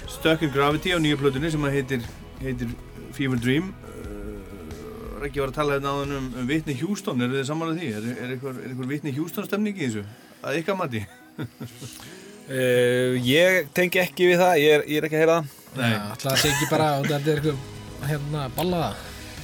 Stuck 0.05 0.43
in 0.45 0.51
Gravity 0.53 0.93
á 0.93 1.01
nýju 1.01 1.17
plötunni 1.23 1.49
sem 1.49 1.65
að 1.65 1.73
heitir, 1.79 2.05
heitir 2.43 2.69
Fever 3.17 3.41
Dream 3.41 3.71
Eh, 3.73 5.23
Rækki 5.23 5.41
var 5.41 5.55
að 5.55 5.57
tala 5.57 5.79
hérna 5.79 5.89
á 5.89 5.97
um, 6.05 6.29
um 6.37 6.51
Whitney 6.53 6.77
Houston, 6.83 7.25
eru 7.25 7.39
þið 7.39 7.49
samanlega 7.49 7.81
því? 7.81 7.89
Er, 7.97 8.09
er, 8.13 8.35
einhver, 8.37 8.59
er 8.61 8.75
einhver 8.75 8.91
Whitney 8.93 9.17
Houston 9.17 9.49
stemning 9.49 9.81
í 9.81 9.87
þessu? 9.87 10.05
Að 10.45 10.59
ykkar 10.61 10.77
mati? 10.83 11.01
Uh, 11.41 13.17
ég 13.41 13.73
tengi 13.73 14.05
ekki 14.05 14.29
við 14.35 14.45
það, 14.45 14.59
ég 14.67 14.77
er, 14.77 14.85
ég 14.85 15.01
er 15.01 15.09
ekki 15.09 15.17
að 15.17 15.25
heyra 15.25 15.39
það 15.41 15.81
Nei. 15.81 15.95
Alltaf 15.97 16.29
það 16.29 16.43
sé 16.45 16.53
ekki 16.53 16.69
bara 16.75 16.91
að 16.99 17.09
þetta 17.09 17.33
er 17.39 17.41
eitthvað 17.41 18.11
hérna 18.11 18.45
ballaða 18.59 18.93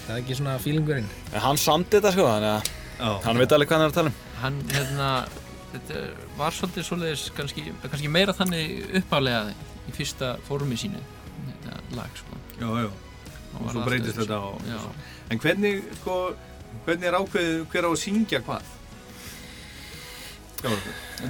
Það 0.07 0.15
er 0.15 0.23
ekki 0.23 0.39
svona 0.39 0.59
fílingurinn 0.63 1.09
En 1.33 1.43
hann 1.43 1.59
samdi 1.61 1.99
þetta 1.99 2.15
sko, 2.15 2.29
þannig 2.31 2.73
að 3.07 3.27
hann 3.27 3.41
veit 3.43 3.53
alveg 3.57 3.71
hvað 3.71 3.81
hann 3.81 3.87
er 3.87 3.93
að 3.93 3.99
tala 3.99 4.13
um 4.13 4.23
Hann, 4.37 4.61
hérna, 4.69 5.09
þetta 5.73 6.03
var 6.37 6.55
svolítið 6.55 6.87
svoleiðis 6.87 7.25
kannski, 7.37 7.65
kannski 7.87 8.11
meira 8.13 8.35
þannig 8.37 8.97
uppálega 9.01 9.55
í 9.89 9.95
fyrsta 9.97 10.35
fórumi 10.47 10.77
sínu, 10.79 11.01
þetta 11.49 11.79
lag, 11.97 12.19
sko. 12.19 12.41
Já, 12.61 12.69
já. 12.85 12.89
var 13.57 13.63
og 13.63 13.73
svo 13.73 13.85
breytist 13.87 14.21
þetta 14.21 14.41
og, 14.51 14.65
Já. 14.69 14.81
en 15.33 15.41
hvernig 15.41 15.85
sko, 16.01 16.17
hvernig 16.87 17.09
er 17.09 17.19
ákveðið 17.21 17.63
hver 17.73 17.89
á 17.89 17.91
að 17.91 18.01
syngja 18.03 18.43
hvað? 18.47 18.73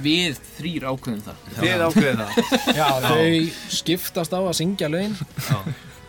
Við 0.01 0.39
þrýr 0.57 0.85
ákveðum 0.87 1.23
það 1.25 1.41
Þið 1.59 1.83
ákveðið 1.85 2.21
það 2.21 2.51
Já, 2.79 2.87
þau 3.05 3.75
skiptast 3.77 4.33
á 4.33 4.39
að 4.39 4.55
syngja 4.57 4.89
Já. 4.89 5.57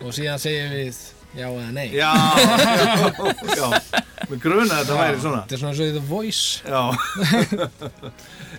og 0.01 0.15
síðan 0.15 0.41
segjum 0.41 0.73
við 0.73 1.01
já 1.37 1.45
eða 1.49 1.71
nei? 1.75 1.87
Já, 1.93 2.09
já, 3.59 3.67
með 4.29 4.39
gruna 4.43 4.79
þetta 4.79 4.95
Já, 4.95 5.01
væri 5.01 5.21
svona. 5.23 5.41
Þetta 5.43 5.55
er 5.57 5.61
svona 5.63 5.75
svo 5.77 5.85
í 5.89 5.93
The 5.95 6.05
Voice. 6.09 6.61
Já. 6.65 6.81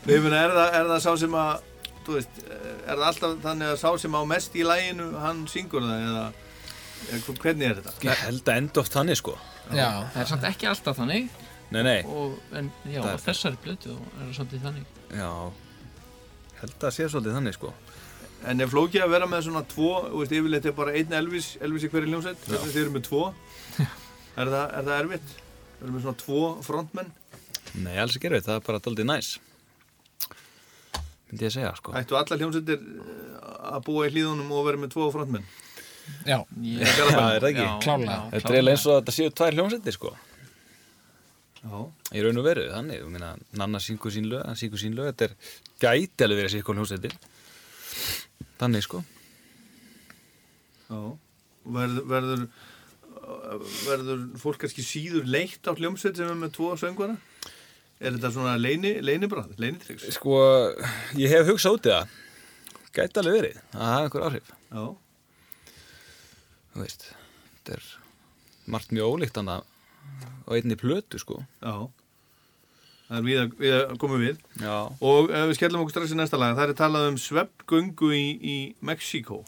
Nei, 0.05 0.15
ég 0.15 0.23
meina, 0.25 0.39
er, 0.45 0.55
það, 0.57 0.77
er 0.79 0.89
það 0.93 1.03
sá 1.05 1.11
sem 1.25 1.35
að 1.41 1.67
þú 2.07 2.17
veist, 2.17 2.39
er 2.51 2.95
það 2.95 3.07
alltaf 3.11 3.35
þannig 3.45 3.73
að 3.75 3.81
sá 3.83 3.91
sem 4.05 4.17
á 4.17 4.23
mest 4.31 4.57
í 4.57 4.65
læginu, 4.67 5.09
hann 5.21 5.43
syngur 5.51 5.85
það 5.87 6.07
eða, 6.09 6.25
eða 7.11 7.37
hvernig 7.45 7.67
er 7.71 7.81
þetta? 7.81 7.97
Ég 8.09 8.23
held 8.27 8.43
að 8.55 8.61
enda 8.63 8.83
oft 8.85 8.97
þannig 8.97 9.21
sko. 9.21 9.37
Já, 9.71 9.89
Það 10.15 10.23
er 10.25 10.31
samt 10.33 10.47
ekki 10.51 10.71
alltaf 10.71 10.99
þannig. 11.03 11.29
Nei, 11.71 11.83
nei, 11.87 11.99
og, 12.11 12.33
En 12.59 12.73
já, 12.91 13.03
er- 13.07 13.21
þessari 13.23 13.61
blötu 13.63 13.93
er 13.95 14.25
það 14.25 14.33
svolítið 14.41 14.65
þannig. 14.65 14.97
Já. 15.21 15.31
Held 16.61 16.83
að 16.89 16.97
sé 16.97 17.07
svolítið 17.13 17.37
þannig 17.39 17.55
sko 17.57 17.71
En 18.49 18.61
er 18.65 18.71
flókið 18.73 19.03
að 19.05 19.11
vera 19.13 19.27
með 19.29 19.43
svona 19.47 19.61
tvo, 19.69 19.91
þú 20.09 20.21
veist, 20.23 20.33
yfirleitt 20.33 20.67
er 20.71 20.73
bara 20.79 20.95
einn 20.97 21.13
Elvis, 21.13 21.51
Elvis 21.61 21.85
í 21.85 21.91
hverju 21.93 22.09
hljómsveit, 22.09 22.41
Já. 22.41 22.55
þess 22.55 22.63
að 22.65 22.73
þið 22.73 22.83
eru 22.87 22.95
með 22.95 23.03
tvo. 23.11 23.23
Er 24.41 24.47
það, 24.55 24.67
er 24.79 24.87
það 24.87 24.95
erfitt? 25.03 25.35
Við 25.81 25.85
erum 25.85 25.95
með 25.99 26.05
svona 26.07 26.21
tvo 26.23 26.41
frontmenn. 26.65 27.11
Nei, 27.85 27.97
alls 28.01 28.17
ekki 28.17 28.31
erfið, 28.31 28.47
það 28.49 28.57
er 28.61 28.65
bara 28.67 28.81
doldið 28.83 29.07
næs 29.11 29.29
Myndi 31.31 31.45
ég 31.45 31.51
að 31.51 31.55
segja 31.55 31.69
sko. 31.79 31.93
Ættu 31.95 32.17
allar 32.19 32.41
hljómsveitir 32.41 32.81
eh, 32.81 33.45
að 33.71 33.85
búa 33.87 34.09
í 34.09 34.11
hlýðunum 34.15 34.49
og 34.57 34.65
vera 34.67 34.81
með 34.83 34.91
tvo 34.97 35.05
frontmenn? 35.15 35.45
Já, 36.27 36.41
Ég- 36.65 36.81
Já, 36.83 37.05
er 37.07 37.45
það 37.45 37.47
ekki? 37.53 37.63
Já, 37.69 37.77
Klárlega. 37.85 38.17
já, 38.17 38.31
Þetta 38.35 38.57
er 38.59 38.71
eins 38.73 38.87
og 38.89 38.95
að 38.97 38.99
þetta 39.05 39.15
séu 39.19 39.35
tvær 39.39 39.59
hljómsættir 39.61 39.95
sko. 39.95 40.11
Já, 41.61 41.77
Í 42.19 42.25
raun 42.25 42.41
og 42.41 42.47
veru, 42.49 42.65
þannig, 42.73 42.99
ég 43.05 43.13
meina 43.15 43.31
Nanna 43.61 43.79
syngur 43.85 44.11
sín 44.17 44.27
lög, 44.33 44.43
hann 44.49 44.57
syngur 44.59 44.81
sín 44.83 44.97
lög 44.99 45.13
Þetta 45.13 45.29
er 45.29 45.37
gæti 45.85 46.27
alveg 46.27 46.41
verið 46.41 46.55
sér 46.57 46.67
hljómsættir 46.67 47.15
Þannig 48.61 48.85
sko. 48.85 49.01
Já. 50.91 51.01
Verður, 51.71 52.05
verður 52.11 52.45
verður 53.87 54.23
fólk 54.41 54.63
kannski 54.65 54.85
síður 54.85 55.29
leitt 55.29 55.67
á 55.69 55.73
hljómsveit 55.77 56.19
sem 56.19 56.29
er 56.31 56.39
með 56.39 56.55
tvo 56.57 56.73
söngvara? 56.81 57.17
Er 58.01 58.17
þetta 58.17 58.31
svona 58.33 58.57
leini, 58.57 58.95
leinibráð, 59.05 59.53
leinitryggs? 59.61 60.09
Sko, 60.17 60.39
ég 61.21 61.33
hef 61.33 61.49
hugsað 61.51 61.77
út 61.77 61.89
í 61.89 61.93
það. 61.93 62.15
Gæti 62.97 63.21
alveg 63.21 63.37
verið, 63.37 63.59
að 63.77 63.87
hafa 63.93 64.07
einhver 64.07 64.27
áhrif. 64.27 64.53
Já, 64.71 64.85
Þú 66.71 66.85
veist, 66.85 67.05
þetta 67.59 67.77
er 67.77 67.87
margt 68.71 68.93
mjög 68.95 69.15
ólíkt 69.17 69.39
hann 69.41 69.51
að 69.53 69.65
á 70.47 70.51
einni 70.57 70.77
plötu 70.79 71.19
sko. 71.21 71.41
Já 71.61 71.91
Það 73.11 73.19
er 73.19 73.25
við 73.27 73.39
að, 73.43 73.55
við 73.59 73.73
að 73.75 73.95
komum 73.99 74.21
við. 74.23 74.37
Já, 74.63 74.75
Og 75.03 75.31
ef 75.35 75.47
við 75.51 75.57
skellum 75.59 75.83
okkur 75.83 75.97
strax 75.97 76.13
í 76.15 76.19
næsta 76.21 76.39
lag. 76.39 76.55
Það 76.55 76.71
er 76.71 76.77
talað 76.79 77.09
um 77.11 77.17
sveppgöngu 77.19 78.11
í, 78.15 78.27
í 78.39 78.57
Mexíkó. 78.87 79.41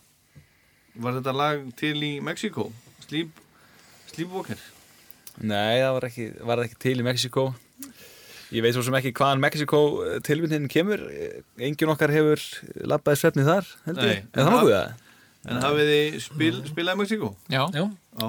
Var 0.99 1.19
þetta 1.21 1.35
lag 1.39 1.63
til 1.79 1.95
í 2.03 2.13
Mexíkó? 2.27 2.67
Sleep, 3.07 3.39
Sleepwalker 4.13 4.59
nei, 5.41 5.79
það 5.81 5.93
var 5.97 6.05
ekki, 6.11 6.25
var 6.45 6.61
ekki 6.67 6.77
til 6.83 6.97
í 7.01 7.05
Mexíkó. 7.07 7.45
Ég 8.53 8.61
veit 8.67 8.75
svo 8.77 8.83
sem 8.85 8.97
ekki 8.99 9.15
hvaðan 9.17 9.41
Mexíkó 9.41 9.79
tilvinnin 10.27 10.69
kemur. 10.71 11.01
Engin 11.57 11.89
okkar 11.95 12.13
hefur 12.13 12.43
labbaði 12.85 13.23
svefni 13.23 13.47
þar, 13.47 13.71
heldur 13.87 14.11
Nei. 14.11 14.19
Er 14.29 14.43
það 14.45 14.53
nokkuð 14.53 14.75
það? 14.75 15.09
En 15.43 15.63
hafið 15.65 15.89
þið 15.93 16.19
spil, 16.27 16.53
spilað 16.69 16.99
í 16.99 17.01
Mexíkó? 17.01 17.31
Já, 17.51 17.63
já, 17.79 17.87
Já. 18.21 18.29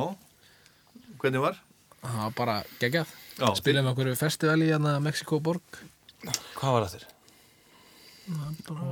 Hvernig 1.24 1.44
var? 1.44 1.60
það 2.04 2.18
var 2.22 2.34
bara 2.40 2.56
geggjað 2.82 3.12
Spilum 3.58 3.90
okkur 3.94 4.12
festival 4.20 4.62
í 4.62 4.70
hérna 4.70 5.00
Mexiko 5.04 5.40
borg 5.44 5.82
Hvað 6.56 6.76
var 6.76 6.86
það 6.86 6.96
þér? 6.96 7.06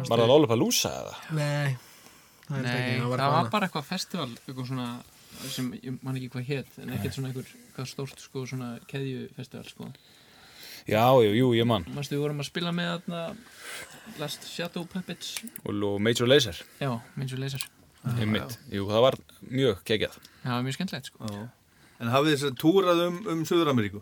Var 0.10 0.22
það 0.22 0.28
Lollapalooza 0.28 0.92
eða? 1.02 1.18
Nei, 1.38 1.76
það 2.48 2.66
Nei, 2.66 2.80
það 3.00 3.12
var, 3.14 3.26
annað. 3.28 3.52
bara 3.54 3.68
eitthvað 3.70 3.88
festival 3.88 4.30
eitthvað 4.34 4.72
svona 4.72 4.88
sem 5.52 5.70
ég 5.78 6.00
man 6.04 6.18
ekki 6.20 6.32
hvað 6.34 6.50
hétt 6.50 6.80
en 6.82 6.92
ekkert 6.98 7.16
svona 7.16 7.30
einhver 7.32 7.48
eitthvað 7.54 7.92
stórt 7.94 8.24
sko 8.24 8.44
svona 8.50 8.74
keðjufestival 8.92 9.70
sko 9.70 9.92
Já, 10.90 11.06
jú, 11.22 11.30
jú, 11.38 11.52
ég 11.54 11.68
mann 11.70 11.86
Manstu 11.94 12.18
við 12.18 12.24
vorum 12.26 12.42
að 12.42 12.50
spila 12.50 12.74
með 12.74 12.90
þarna 12.96 13.22
Last 14.20 14.48
Shadow 14.50 14.88
Puppets 14.90 15.36
Og 15.70 16.02
Major 16.02 16.28
Lazer 16.28 16.58
Já, 16.82 16.96
við 17.16 17.38
leysar 17.38 17.68
Einmitt. 18.18 18.56
Jú, 18.74 18.88
það 18.90 19.04
var 19.06 19.18
mjög 19.46 19.84
geggjað 19.86 20.16
Já, 20.18 20.48
það 20.48 20.56
var 20.56 20.64
mjög 20.66 20.78
skemmtilegt 20.80 21.12
sko 21.12 21.30
Já. 21.30 21.44
En 22.02 22.10
hafið 22.10 22.40
þið 22.42 22.56
túrað 22.58 23.04
um, 23.06 23.20
um 23.30 23.44
Suður-Ameríku? 23.46 24.02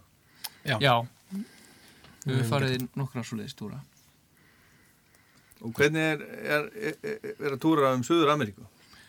Já. 0.67 0.75
Já, 0.83 0.95
við 2.25 2.35
höfum 2.35 2.49
farið 2.49 2.75
í 2.75 2.81
nokkra 2.99 3.23
svoleiðis 3.27 3.57
túra 3.59 3.79
Og 5.59 5.73
hvernig 5.75 6.05
er, 6.15 6.21
er, 6.39 6.67
er, 6.79 7.31
er 7.35 7.55
að 7.55 7.61
túra 7.63 7.93
um 7.95 8.03
Suður-Ameríku? 8.07 8.63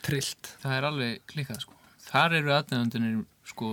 Trillt 0.07 0.55
Það 0.63 0.77
er 0.77 0.89
alveg 0.89 1.21
klikkað 1.31 1.63
sko 1.67 1.77
Þar 2.11 2.41
eru 2.41 2.55
aðnæðandunir 2.57 3.21
sko 3.51 3.69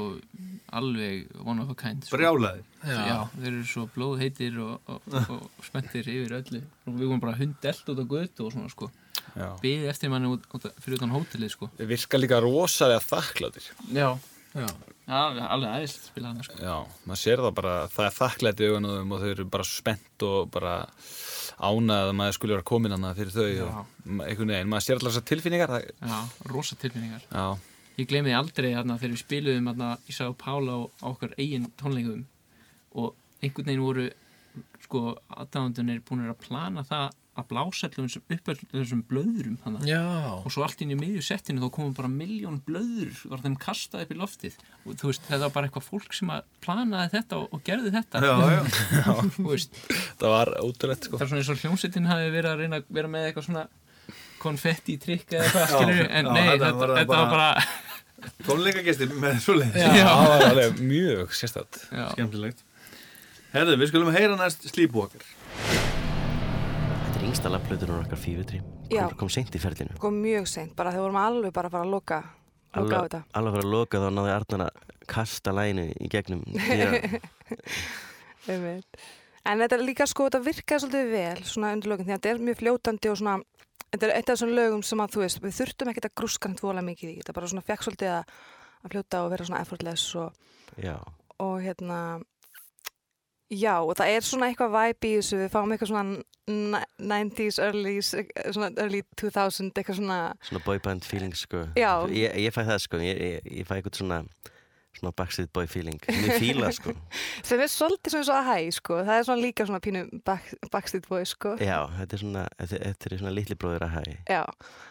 alveg 0.74 1.28
one 1.46 1.62
of 1.62 1.70
a 1.70 1.76
kind 1.78 2.06
sko. 2.06 2.18
Brjálaðir? 2.18 2.64
Já. 2.82 2.98
Já. 3.08 3.18
þeir 3.36 3.50
eru 3.52 3.66
svo 3.70 3.84
blóðheitir 3.94 4.58
og, 4.64 4.90
og, 4.90 5.20
og 5.34 5.66
spenntir 5.66 6.10
yfir 6.10 6.38
öllu 6.40 6.62
og 6.62 6.96
við 6.96 7.04
vorum 7.04 7.22
bara 7.24 7.38
hundelt 7.38 7.92
út 7.94 8.02
á 8.02 8.06
götu 8.14 8.48
og 8.48 8.56
svona 8.56 8.72
sko 8.74 8.90
Já 9.38 9.52
byði 9.62 9.90
eftir 9.92 10.12
manni 10.14 10.30
út, 10.32 10.46
út, 10.56 10.66
fyrir 10.82 10.98
utan 10.98 11.14
hótelið 11.14 11.54
sko 11.54 11.70
Þeir 11.78 11.90
virka 11.92 12.20
líka 12.22 12.40
rosalega 12.42 13.04
þakkláttir 13.06 13.70
Já, 13.94 14.10
Já, 14.58 14.68
Já 15.08 15.18
alveg 15.48 15.70
aðeins 15.72 15.96
spila 16.10 16.32
hana 16.34 16.44
sko. 16.44 16.58
Já, 16.60 16.76
maður 17.08 17.22
sér 17.22 17.44
það 17.46 17.54
bara 17.62 17.76
það 17.94 18.10
er 18.10 18.16
þakklætt 18.18 18.60
í 18.64 18.70
augunum 18.72 19.14
og 19.16 19.24
þau 19.24 19.30
eru 19.32 19.46
bara 19.56 19.68
spennt 19.70 20.26
og 20.28 20.52
bara 20.52 20.74
ánað 21.58 22.10
að 22.10 22.14
maður 22.20 22.38
skulle 22.38 22.58
vera 22.58 22.68
komin 22.68 22.96
hana 22.98 23.14
fyrir 23.18 23.34
þau 23.38 23.48
Já. 23.48 23.64
og 23.64 24.26
einhvern 24.28 24.54
veginn, 24.54 24.72
maður 24.74 24.86
sér 24.88 25.00
alltaf 25.00 25.14
þessar 25.14 25.28
tilfinningar 25.32 25.74
það, 25.74 25.88
Já, 26.02 26.20
rosa 26.52 26.80
tilfinningar. 26.82 27.28
Já, 27.32 27.48
Ég 27.98 28.06
gleymi 28.06 28.30
því 28.30 28.36
aldrei 28.38 28.68
þarna 28.76 28.96
þegar 29.02 29.14
við 29.16 29.22
spiluðum 29.24 29.70
þarna 29.72 29.88
í 30.06 30.14
Sá 30.14 30.26
Pála 30.38 30.74
á 30.78 30.80
á 31.02 31.08
okkar 31.10 31.32
eigin 31.42 31.64
tónleikum 31.80 32.20
og 32.94 33.16
einhvern 33.42 33.72
veginn 33.72 33.82
voru 33.82 34.04
sko 34.84 35.02
aðdáðandunir 35.34 36.04
búin 36.06 36.28
að 36.28 36.38
plana 36.44 36.84
það 36.86 37.16
að 37.38 37.48
blása 37.52 37.88
upp 37.88 37.96
þessum 37.98 39.04
já, 39.88 40.02
og 40.42 40.50
svo 40.54 40.64
allt 40.66 40.82
inn 40.84 40.94
í 40.94 40.98
miðju 41.00 41.24
settinu 41.26 41.62
þá 41.64 41.70
komum 41.78 41.94
bara 41.98 42.10
miljón 42.12 42.60
blöður 42.66 43.14
var 43.32 43.44
þeim 43.44 43.58
kastað 43.62 44.06
upp 44.06 44.14
í 44.14 44.18
loftið. 44.20 44.58
Og 44.86 44.98
þú 45.00 45.12
veist 45.12 45.26
þetta 45.28 45.42
var 45.46 45.54
bara 45.56 45.70
eitthvað 45.70 45.88
fólk 45.88 46.16
sem 46.18 46.32
að 46.34 46.46
planaði 46.66 47.14
þetta 47.16 47.40
og, 47.42 47.50
og 47.54 47.64
gerði 47.68 47.94
þetta. 47.98 48.22
Já, 48.26 48.36
já. 48.54 49.18
Veist, 49.48 49.82
það 50.20 50.34
var 50.36 50.54
ótrúlegt 50.64 51.10
sko. 51.10 51.20
Það 51.20 51.26
er 51.28 51.32
svona 51.34 51.44
eins 51.44 51.52
og 51.54 51.62
hljómsveitin 51.64 52.10
hafi 52.12 52.32
verið 52.34 52.52
að 52.54 52.64
reyna 52.64 52.82
að 52.82 52.90
vera 53.00 53.12
með 53.14 53.28
eitthvað 53.30 53.48
svona 53.50 53.66
konfetti 54.42 54.98
trikk 55.02 55.34
eða 55.36 55.44
eitthvað 55.48 55.76
skilur 55.76 56.08
en 56.08 56.32
já, 56.32 56.34
nei, 56.34 56.46
þetta 56.48 56.66
þetta, 56.66 56.80
var 56.82 56.96
þetta, 57.02 57.12
bara- 57.14 57.26
var 57.26 57.36
bara 57.36 57.86
Tónleikagestir 58.48 59.12
með? 59.14 59.44
Já. 59.78 60.08
Alveg 60.50 60.80
mjög 60.82 61.36
sérstætt 61.38 61.84
já, 61.94 62.08
Skemmtilegt. 62.16 62.64
Herðu, 63.54 63.76
við 63.80 63.92
skulum 63.92 64.10
heyra 64.16 64.36
næst 64.40 64.66
Sleepwalker. 64.72 65.22
Þetta 67.38 67.52
yngsta 67.52 67.54
lafplötunar 67.54 68.00
okkar 68.02 68.18
Já. 68.90 69.04
kom, 69.06 69.18
kom 69.20 69.30
seint 69.30 69.54
í 69.54 69.60
ferlinu. 69.62 69.94
Kom 70.02 70.16
mjög 70.24 70.48
seint, 70.50 70.72
bara 70.74 70.90
þegar 70.90 71.04
vorum 71.04 71.18
alveg 71.22 71.52
bara 71.54 71.70
að 71.70 71.76
fara 71.76 71.86
að 71.86 71.92
loka, 71.94 72.18
loka 72.74 72.98
á 72.98 73.04
þetta. 73.04 73.20
alveg 73.38 73.54
fyrir 73.54 73.68
að 73.68 73.74
loka 73.76 74.00
þá 74.02 74.08
náði 74.16 74.32
Arnar 74.34 74.64
að 74.66 74.96
kasta 75.14 75.54
læginu 75.54 75.86
í 75.94 76.10
gegnum. 76.10 76.42
En 79.48 79.62
þetta 79.62 79.78
er 79.78 79.84
líka 79.86 80.08
sko, 80.10 80.26
þetta 80.28 80.42
virkaði 80.44 80.82
svolítið 80.82 81.14
vel 81.14 81.46
svona 81.48 81.70
undir 81.76 81.92
lögum, 81.92 82.08
því 82.08 82.16
að 82.16 82.18
þetta 82.18 82.32
er 82.32 82.42
mjög 82.48 82.58
fljótandi 82.64 83.12
og 83.12 83.20
svona, 83.22 83.36
þetta 83.94 84.08
er 84.08 84.14
eitt 84.16 84.26
af 84.26 84.34
þessum 84.34 84.56
lögum 84.58 84.82
sem 84.84 85.04
að 85.06 85.14
þú 85.14 85.22
veist, 85.22 85.44
við 85.46 85.54
þurftum 85.60 85.92
ekkert 85.92 86.10
að 86.10 86.16
grúska 86.20 86.50
hann 86.50 86.58
tvolega 86.58 86.88
mikið 86.90 87.12
í, 87.12 87.20
þetta 87.22 87.36
bara 87.38 87.52
svona 87.54 87.68
fekk 87.70 87.86
svolítið 87.86 88.16
að, 88.16 88.34
að 88.82 88.96
fljóta 88.96 89.22
og 89.22 89.30
vera 89.36 89.48
svona 89.48 89.62
effortless 89.62 90.10
og, 90.20 90.28
og 91.46 91.56
hérna, 91.64 92.02
já, 93.54 93.76
og 93.80 93.94
það 94.00 94.12
er 94.16 94.26
svona 94.28 94.50
eitthvað 94.52 94.74
væp 94.76 95.08
í 95.08 95.14
þessu, 95.18 95.40
við 95.44 95.54
fáum 95.54 95.74
eitthvað 95.74 95.92
svona 95.94 96.04
n- 96.48 96.84
90s, 97.14 97.60
early, 97.64 97.96
svona 98.04 98.70
early 98.84 99.02
2000, 99.20 99.72
eitthvað 99.78 100.00
svona, 100.02 100.20
svona 100.50 100.64
boyband 100.66 101.08
feeling 101.08 101.36
sko. 101.38 101.66
Já. 101.80 101.92
ég, 102.12 102.36
ég 102.48 102.56
fæ 102.56 102.62
það 102.68 102.84
sko, 102.86 103.02
ég, 103.04 103.24
ég, 103.24 103.50
ég 103.62 103.68
fæ 103.70 103.78
eitthvað 103.80 104.02
svona 104.02 104.22
svona 104.98 105.14
backstreet 105.14 105.52
boy 105.54 105.68
feeling. 105.70 106.00
Sem 106.10 106.24
ég 106.26 106.40
fíla 106.42 106.72
sko. 106.74 106.94
Sem 107.48 107.62
er 107.62 107.70
svolítið 107.70 108.16
svona 108.18 108.40
að 108.42 108.48
hæ, 108.50 108.72
sko, 108.80 109.00
það 109.06 109.20
er 109.20 109.28
svona 109.30 109.44
líka 109.44 109.68
svona 109.70 109.82
pínu 109.86 110.06
back, 110.26 110.54
Backstreet 110.74 111.06
Boys, 111.10 111.36
sko, 111.38 111.54
já, 111.62 111.78
þetta 112.00 112.18
er 112.18 112.24
svona, 112.24 112.46
þetta, 112.64 113.12
er 113.12 113.20
svona 113.22 113.36
litli 113.36 113.58
bróðir 113.60 113.86
að 113.86 113.98
hæ 114.00 114.06
já, 114.32 114.42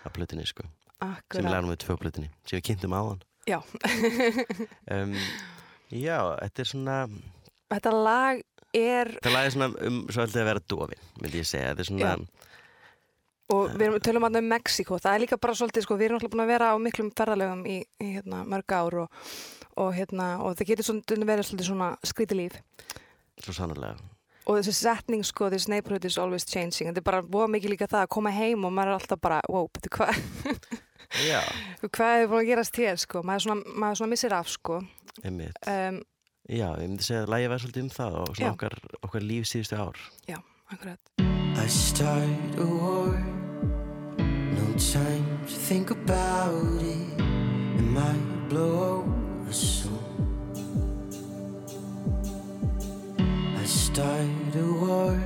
að 0.07 0.15
plötunni 0.19 0.47
sko. 0.47 0.69
Sem 0.97 1.45
við 1.45 1.53
lærum 1.53 1.73
við 1.75 1.81
tvö 1.83 1.97
plötunni 2.01 2.31
sem 2.49 2.57
við 2.57 2.63
kynntum 2.71 2.95
á 2.97 3.01
hann 3.05 3.19
já. 3.47 3.59
um, 4.97 5.13
já, 5.93 6.19
þetta 6.41 6.63
er 6.63 6.71
svona 6.71 6.95
Þetta 7.73 7.93
lag 7.97 8.43
er 8.77 9.13
það 9.25 9.37
lagði 9.37 9.55
svona 9.55 9.71
um 9.89 10.03
svolítið 10.11 10.43
að 10.43 10.51
vera 10.51 10.65
dofin 10.73 11.07
myndi 11.23 11.41
ég 11.41 11.49
segja, 11.49 11.73
þetta 11.73 11.85
er 11.85 11.91
svona 11.91 12.17
og 13.55 13.77
við 13.77 13.85
erum 13.87 14.03
tölum 14.03 14.27
að 14.27 14.41
um 14.41 14.49
Mexiko, 14.51 14.99
það 15.03 15.15
er 15.15 15.23
líka 15.23 15.39
bara 15.39 15.55
svolítið 15.55 15.87
sko, 15.87 15.99
við 15.99 16.09
erum 16.09 16.19
alltaf 16.19 16.33
búin 16.33 16.43
að 16.43 16.51
vera 16.51 16.73
á 16.75 16.77
miklum 16.83 17.13
ferðalögum 17.15 17.63
í, 17.71 17.77
í 18.03 18.09
hérna, 18.17 18.43
mörg 18.49 18.75
ár 18.75 18.97
og, 19.05 19.29
og, 19.79 19.93
hérna, 19.95 20.27
og 20.43 20.57
það 20.59 20.73
getur 20.73 20.89
svona 20.89 21.29
verið 21.31 21.49
svolítið 21.49 21.69
svona 21.69 21.91
skrítið 22.07 22.41
líf. 22.41 22.57
Svo 23.45 23.55
sannarlega. 23.55 24.01
og 24.47 24.59
þessi 24.59 24.75
setning 24.79 25.23
sko, 25.27 25.51
this 25.51 25.69
neighborhood 25.71 26.05
is 26.07 26.19
always 26.19 26.47
changing. 26.47 26.91
Þetta 26.91 27.03
er 27.03 27.07
bara 27.07 27.23
búið 27.23 27.55
mikið 27.55 27.73
líka 27.75 27.89
það 27.91 28.05
að 28.05 28.13
koma 28.17 28.35
heim 28.35 28.67
og 28.67 28.75
maður 28.75 28.93
er 28.93 28.99
alltaf 29.01 29.23
bara, 29.23 29.41
wow, 29.51 29.71
betur 29.75 29.95
hvað 29.95 30.21
Já, 31.27 31.41
hvað 31.95 32.19
er 32.19 32.29
búin 32.31 32.43
að 32.43 32.51
gerast 32.51 32.83
hér? 32.83 32.99
Sko, 32.99 33.23
maður, 33.23 33.39
er 33.39 33.47
svona, 33.47 33.79
maður 33.79 34.01
svona 34.01 34.15
missir 34.15 34.35
af 34.35 34.51
sko. 34.51 34.83
Um, 35.23 35.99
Já, 36.47 36.69
ég 36.79 36.87
myndi 36.87 37.03
segja 37.03 37.25
að 37.25 37.33
lægi 37.33 37.49
verð 37.51 37.63
svolítið 37.65 37.83
um 37.83 37.89
það 37.91 38.17
og 38.21 38.29
svona 38.37 38.51
okkar, 38.55 38.75
okkar 39.03 39.25
líf 39.27 39.49
síðustu 39.51 39.77
ár. 39.83 39.97
já, 40.31 40.39
akkurat 40.71 41.01
I 41.57 41.67
start 41.69 42.59
a 42.61 42.67
war. 42.67 43.19
No 44.19 44.67
time 44.79 45.27
to 45.47 45.55
think 45.69 45.91
about 45.91 46.83
it. 46.83 47.21
It 47.79 47.83
might 47.83 48.49
blow 48.49 49.03
over 49.03 49.53
soon. 49.53 49.99
I 53.59 53.65
start 53.65 54.55
a 54.55 54.67
war. 54.81 55.19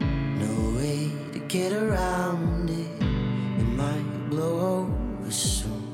No 0.00 0.52
way 0.76 1.10
to 1.32 1.38
get 1.48 1.72
around 1.72 2.68
it. 2.68 3.02
It 3.62 3.68
might 3.76 4.28
blow 4.28 4.84
over 4.84 5.30
soon. 5.30 5.84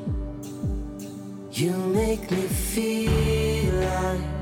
You 1.52 1.76
make 1.94 2.28
me 2.30 2.48
feel 2.48 3.63
I'm. 3.86 4.34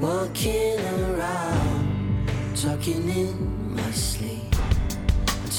Walking 0.00 0.80
around, 0.80 2.28
talking 2.56 3.08
in 3.08 3.74
my 3.74 3.90
sleep, 3.90 4.54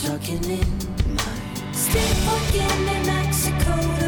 talking 0.03 0.43
in 0.43 0.67
my 1.15 1.41
Sleepwalking 1.73 2.87
in 2.87 3.05
Mexico, 3.05 4.00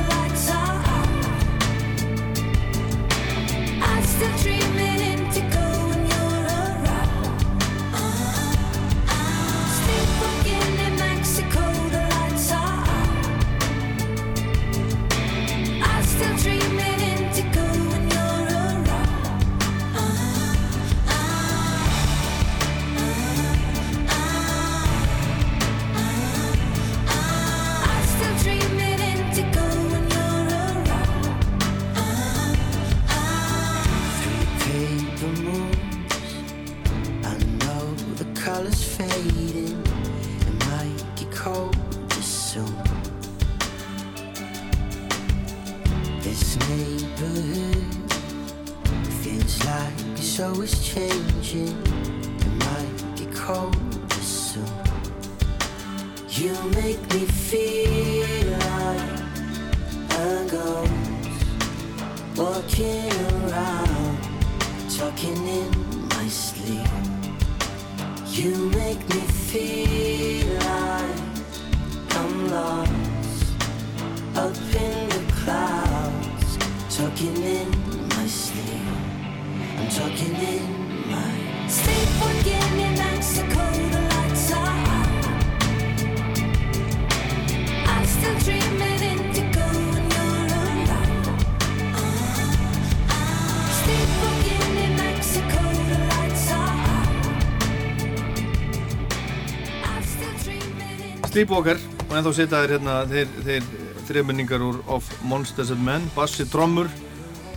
indigo. 101.44 101.64
Sleepwalker 101.64 101.80
og 102.10 102.16
ennþá 102.18 102.34
sita 102.36 102.62
þér 102.64 102.72
hérna 102.78 102.94
þeir, 103.08 103.28
þeir 103.44 103.64
þreminningar 104.08 104.62
úr 104.64 104.82
Of 104.88 105.08
Monsters 105.24 105.72
and 105.72 105.84
Men 105.84 106.10
bassi, 106.16 106.46
trommur 106.46 106.88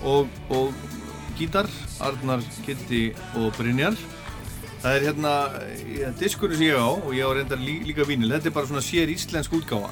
og, 0.02 0.28
og 0.50 0.72
gítar 1.38 1.68
Arnar, 2.00 2.42
Kitty 2.64 3.14
og 3.36 3.52
Brynjar. 3.56 3.96
Það 4.82 4.94
er 4.96 5.06
hérna 5.06 5.32
ja, 5.96 6.10
diskurinn 6.18 6.58
sem 6.58 6.68
ég 6.68 6.78
á 6.78 6.88
og 6.88 7.14
ég 7.14 7.26
á 7.26 7.30
reyndar 7.32 7.58
lí, 7.58 7.80
líka 7.86 8.06
vínil 8.06 8.32
þetta 8.32 8.50
er 8.50 8.54
bara 8.54 8.66
svona 8.66 8.84
sér 8.84 9.10
íslensk 9.10 9.52
útgáfa. 9.52 9.90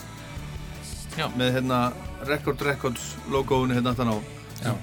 Já. 1.14 1.28
með 1.36 1.52
hérna 1.54 1.92
Record 2.26 2.62
Records 2.62 3.14
logoinu 3.30 3.74
hérna 3.74 3.92
aftan 3.92 4.10
á. 4.10 4.16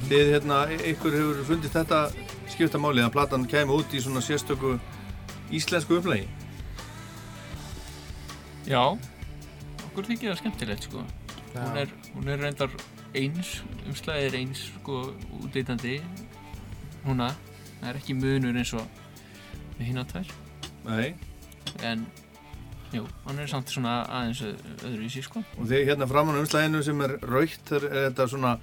Þið 0.08 0.30
hérna, 0.36 0.62
ykkur 0.72 1.16
hefur 1.18 1.42
fundið 1.48 1.74
þetta 1.76 2.06
skipta 2.48 2.80
máli 2.80 3.04
að 3.04 3.12
platan 3.12 3.48
kemur 3.50 3.82
út 3.82 3.92
í 3.92 4.00
svona 4.00 4.22
sérstöku 4.24 4.78
íslensku 5.52 5.98
upplægi 6.00 6.30
Já, 8.70 8.84
okkur 9.88 10.06
þykir 10.08 10.32
það 10.32 10.40
skemmtilegt 10.42 10.86
sko. 10.88 11.04
Hún 11.52 11.78
er, 11.82 11.90
hún 12.16 12.28
er 12.32 12.40
reyndar 12.40 12.74
eins, 13.18 13.58
umslæðið 13.90 14.28
er 14.30 14.38
eins 14.40 14.62
sko 14.78 15.00
útleitandi 15.42 15.98
núna, 17.06 17.32
það 17.82 17.90
er 17.92 18.00
ekki 18.00 18.16
munur 18.16 18.60
eins 18.62 18.72
og 18.78 18.86
við 19.80 19.90
hinn 19.90 20.04
tvær 20.12 20.30
Nei. 20.86 21.10
en 21.84 22.06
jú, 22.94 23.04
hann 23.26 23.40
er 23.42 23.50
samt 23.52 23.70
svona 23.74 23.98
aðeins 24.08 24.42
ö- 24.46 24.56
öðruvísi 24.88 25.24
sko 25.26 25.44
Og 25.58 25.68
þegar 25.68 25.90
hérna 25.92 26.08
framan 26.10 26.38
á 26.40 26.42
umslæðinu 26.46 26.84
sem 26.86 27.02
er 27.06 27.18
raukt 27.26 27.72
er 27.76 27.86
er 27.90 28.08
þetta 28.12 28.28
svona 28.32 28.54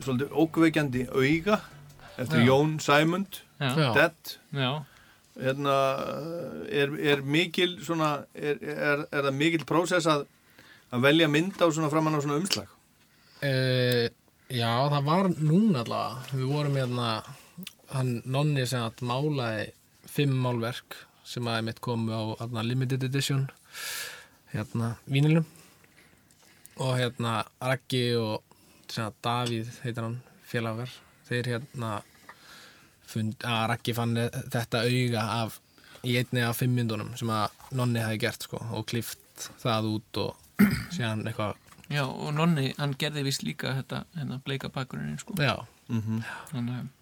svolítið 0.00 0.32
ókveikjandi 0.44 1.04
auga 1.12 1.60
eftir 2.16 2.40
Já. 2.40 2.46
Jón 2.48 2.78
Sæmund. 2.80 3.40
Dead 3.60 4.34
Já, 4.54 4.70
hérna 5.40 5.74
er, 6.70 6.94
er 6.94 7.24
mikil 7.26 7.78
svona 7.82 8.12
er, 8.34 8.60
er, 8.62 9.04
er 9.10 9.26
það 9.26 9.36
mikil 9.40 9.66
prósess 9.68 10.06
að 10.10 10.28
að 10.94 11.06
velja 11.08 11.26
mynd 11.26 11.58
á 11.58 11.66
svona 11.66 11.90
framan 11.90 12.14
á 12.14 12.22
svona 12.22 12.38
umslag 12.38 12.70
Uh, 13.44 14.06
já, 14.48 14.70
það 14.88 15.02
var 15.04 15.26
núna 15.36 15.82
allavega. 15.82 16.22
Við 16.32 16.44
vorum 16.48 16.76
hérna, 16.78 17.08
hann 17.92 18.12
nonni 18.24 18.64
sem 18.68 18.80
að 18.80 19.02
málaði 19.04 19.66
fimm 20.08 20.38
málverk 20.40 20.96
sem 21.28 21.44
að 21.50 21.66
mitt 21.66 21.82
komu 21.84 22.14
á 22.14 22.22
hérna, 22.40 22.64
limited 22.64 23.04
edition 23.04 23.44
hérna 24.54 24.94
vínilum 25.10 25.44
og 26.80 26.96
hérna 27.00 27.42
Raggi 27.60 28.14
og 28.16 28.44
Davíð 29.24 29.70
heitir 29.82 30.04
hann 30.04 30.18
félagar 30.46 30.92
þeir 31.28 31.50
hérna 31.54 31.94
fund, 33.14 33.36
að 33.46 33.66
Raggi 33.72 33.94
fann 33.96 34.16
þetta 34.52 34.84
auga 34.88 35.26
af 35.42 35.60
í 36.04 36.16
einni 36.20 36.42
af 36.44 36.58
fimm 36.60 36.74
myndunum 36.76 37.14
sem 37.16 37.30
að 37.32 37.54
nonni 37.78 38.02
hafi 38.04 38.18
gert 38.20 38.44
sko 38.44 38.60
og 38.76 38.84
klift 38.90 39.48
það 39.62 39.88
út 39.94 40.20
og 40.24 40.64
síðan 40.94 41.24
eitthvað 41.26 41.56
já 41.92 42.02
og 42.06 42.30
Nonni, 42.34 42.70
hann 42.78 42.94
gerði 42.98 43.24
vist 43.26 43.42
líka 43.44 43.74
þetta, 43.76 44.04
hérna 44.16 44.38
bleika 44.44 44.70
bakgrunnin 44.72 45.18
sko. 45.20 45.34
Já, 45.40 45.56
Þannig 45.88 46.76
að 46.78 46.92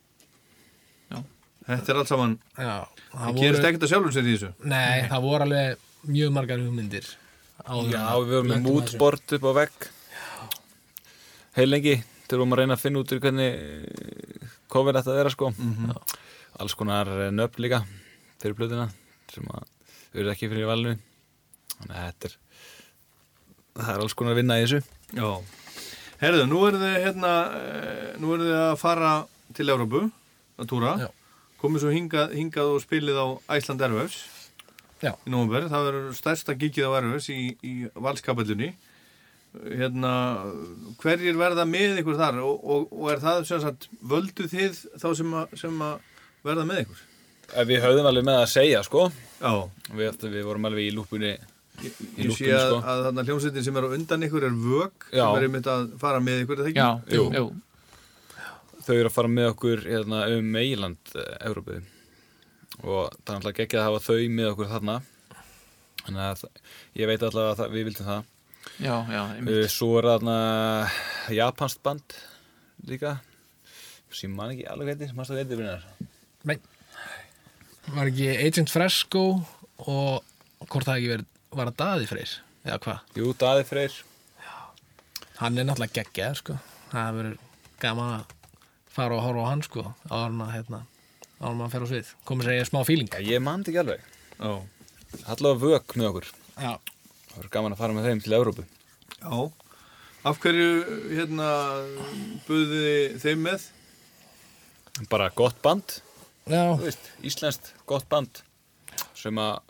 Þetta 1.62 1.92
er 1.92 1.98
allt 2.00 2.10
saman 2.10 2.32
já 2.58 2.72
Það 3.12 3.36
gerist 3.38 3.66
ekkert 3.68 3.84
að 3.86 3.92
sjálfum 3.92 4.14
sér 4.14 4.26
í 4.26 4.32
þessu? 4.34 4.48
Nei, 4.66 5.04
það 5.10 5.26
voru 5.26 5.46
alveg 5.46 5.84
mjög 6.10 6.32
margar 6.34 6.62
hugmyndir 6.62 7.06
Já, 7.06 8.06
við 8.18 8.32
vorum 8.32 8.48
með 8.50 8.64
mútbord 8.64 9.34
upp 9.36 9.44
á 9.46 9.52
vegg. 9.60 9.84
Heil 11.54 11.68
lengi 11.68 11.94
Þegar 12.26 12.40
vorum 12.40 12.56
að 12.56 12.62
reyna 12.62 12.74
að 12.74 12.82
finna 12.82 13.02
út 13.04 13.14
hvernig 13.22 14.50
cover 14.72 14.96
þetta 14.96 15.12
að 15.12 15.20
vera 15.20 15.32
sko. 15.34 15.52
Alls 16.62 16.76
konar 16.78 17.10
nöfn 17.32 17.64
líka 17.64 17.82
fyrir 18.42 18.56
plötuna 18.58 18.88
sem 19.32 19.46
að 19.48 19.68
erum 20.12 20.32
ekki 20.34 20.50
fyrir 20.52 20.68
valinu. 20.68 20.98
Þannig 21.78 21.96
að 21.96 22.06
þetta 22.08 22.30
er 22.30 22.38
það 23.72 23.94
er 23.94 24.04
alls 24.04 24.16
konar 24.16 24.34
að 24.34 24.40
vinna 24.42 24.58
í 24.60 24.66
þessu. 24.66 24.82
Já. 25.16 25.30
Herðu, 26.22 26.44
nú 26.46 26.60
eru 26.68 26.80
þið 26.82 26.96
hérna 27.06 27.32
eh, 27.58 28.10
nú 28.22 28.34
eru 28.36 28.46
þið 28.46 28.60
að 28.60 28.76
fara 28.82 29.12
til 29.56 29.68
Európu 29.72 30.04
að 30.60 30.70
túra. 30.70 30.92
Já. 31.00 31.08
komið 31.62 31.84
svo 31.84 31.90
hingað, 31.94 32.32
hingað 32.34 32.70
og 32.74 32.80
spilið 32.82 33.18
á 33.22 33.26
Æsland 33.54 33.82
Airwaves 33.86 34.16
Já. 35.02 35.12
í 35.14 35.30
nómber, 35.30 35.68
það 35.70 35.84
verður 35.88 36.16
stærsta 36.18 36.56
gigið 36.58 36.88
á 36.90 36.98
Erfus 36.98 37.28
í, 37.30 37.54
í 37.62 37.72
valskapellunni 37.94 38.72
hérna 39.52 40.12
hverjir 41.02 41.36
verða 41.40 41.64
með 41.68 42.00
ykkur 42.02 42.16
þar 42.20 42.38
og, 42.42 42.60
og, 42.64 42.86
og 42.96 43.08
er 43.12 43.20
það 43.22 43.42
sem 43.48 43.60
sagt 43.64 43.88
völdu 44.12 44.46
þið 44.48 44.78
þá 45.02 45.08
sem 45.18 45.34
að, 45.42 45.56
sem 45.60 45.82
að 45.84 46.12
verða 46.46 46.64
með 46.70 46.84
ykkur? 46.86 47.02
Eh, 47.52 47.64
Við 47.68 47.82
höfðum 47.84 48.08
alveg 48.08 48.24
með 48.30 48.38
að 48.40 48.46
segja, 48.54 48.80
sko. 48.86 49.06
Já. 49.42 49.52
Við, 49.98 50.22
við 50.32 50.46
vorum 50.48 50.68
alveg 50.70 50.86
í 50.88 50.94
lúpunni, 50.96 51.32
í 51.36 51.84
Ég 51.84 51.92
sé 51.92 52.30
lúpunni, 52.30 52.54
að, 52.56 52.64
sko. 52.70 52.78
að 52.94 53.02
þarna 53.08 53.26
hljómsveitin 53.28 53.66
sem 53.66 53.80
er 53.80 53.88
á 53.88 53.94
undan 53.98 54.26
ykkur 54.28 54.46
er 54.48 54.56
vög 54.64 55.06
Já. 55.12 55.24
sem 55.26 55.36
er 55.42 55.46
einmitt 55.48 55.68
að 55.74 55.84
fara 56.00 56.22
með 56.24 56.44
ykkur, 56.46 56.58
er 56.58 56.64
það 56.64 56.72
ekki? 56.72 56.80
Já, 56.80 57.18
jú, 57.18 57.26
jú. 57.36 57.46
Þau 58.82 58.94
eru 58.96 59.10
að 59.12 59.14
fara 59.14 59.30
með 59.30 59.50
okkur 59.52 59.84
hérna, 59.86 60.22
um 60.34 60.48
Meiland, 60.56 61.12
Európu 61.44 61.82
og 62.82 63.12
það 63.20 63.28
er 63.28 63.36
alltaf 63.36 63.60
ekki 63.62 63.76
að 63.78 63.84
hafa 63.84 63.98
þau 64.08 64.22
með 64.32 64.48
okkur 64.54 64.70
þarna 64.72 64.94
þannig 66.02 66.22
að 66.24 66.40
ég 66.98 67.10
veit 67.12 67.22
alltaf 67.28 67.44
að 67.52 67.58
það, 67.60 67.74
við 67.76 67.84
vildum 67.90 68.08
það 68.08 68.22
Já, 68.80 68.94
já, 69.12 69.22
einmitt. 69.36 69.52
Uh, 69.52 69.68
Svo 69.70 69.98
er 70.00 70.08
þarna 70.08 70.36
japanskt 71.34 71.82
band 71.84 72.14
líka 72.88 73.16
sem 74.12 74.32
man 74.36 74.52
ekki 74.52 74.66
alveg 74.68 74.92
heiti, 74.94 75.10
mannstu 75.16 75.36
heiti 75.38 75.56
vinnar 75.56 75.84
Nei. 76.48 76.56
Var 77.92 78.08
ekki 78.10 78.30
Agent 78.34 78.72
Fresco 78.72 79.22
og 79.82 80.66
hvort 80.68 80.86
það 80.86 80.96
ekki 80.98 81.12
verið, 81.12 81.28
var 81.52 81.70
það 81.70 81.78
Daði 81.82 82.08
Freyr? 82.10 82.32
Eða 82.62 82.80
hvað? 82.84 83.04
Jú, 83.18 83.30
Daði 83.40 83.68
Freyr 83.68 84.00
Hann 85.42 85.58
er 85.58 85.66
náttúrulega 85.66 85.96
geggjað, 85.96 86.36
sko. 86.38 86.54
Það 86.92 87.16
verður 87.18 87.38
gaman 87.82 88.10
að 88.14 88.34
fara 88.92 89.16
og 89.16 89.24
horfa 89.24 89.42
á 89.42 89.50
hann, 89.50 89.62
sko, 89.66 89.82
áður 90.06 90.36
að, 90.44 90.52
hérna, 90.54 90.80
maður 91.42 91.72
fer 91.72 91.82
á 91.82 91.88
svið. 91.90 92.10
Komið 92.28 92.46
sér 92.48 92.60
í 92.60 92.66
smá 92.68 92.78
fíling. 92.86 93.08
Já, 93.10 93.24
ég 93.26 93.42
man 93.42 93.64
þetta 93.64 93.72
ekki 93.72 93.80
alveg 93.82 94.04
Já. 94.42 94.52
Allavega 95.32 95.62
vök 95.64 95.96
með 95.98 96.10
okkur 96.12 96.28
Já. 96.62 96.72
Það 97.32 97.40
verður 97.40 97.52
gaman 97.56 97.74
að 97.74 97.80
fara 97.80 97.96
með 97.96 98.08
þeim 98.08 98.22
til 98.22 98.36
Európu 98.36 98.64
Já. 99.22 99.36
Af 100.28 100.38
hverju 100.42 100.70
hérna 101.08 101.50
buðið 102.44 102.72
þið 102.84 103.22
þeim 103.24 103.44
með? 103.48 103.66
Bara 105.10 105.30
gott 105.34 105.60
band 105.64 105.96
Já. 106.44 106.76
Þú 106.76 106.84
veist, 106.84 107.08
Íslenskt 107.24 107.72
gott 107.88 108.04
band 108.10 108.42
sem 109.16 109.38
að 109.40 109.62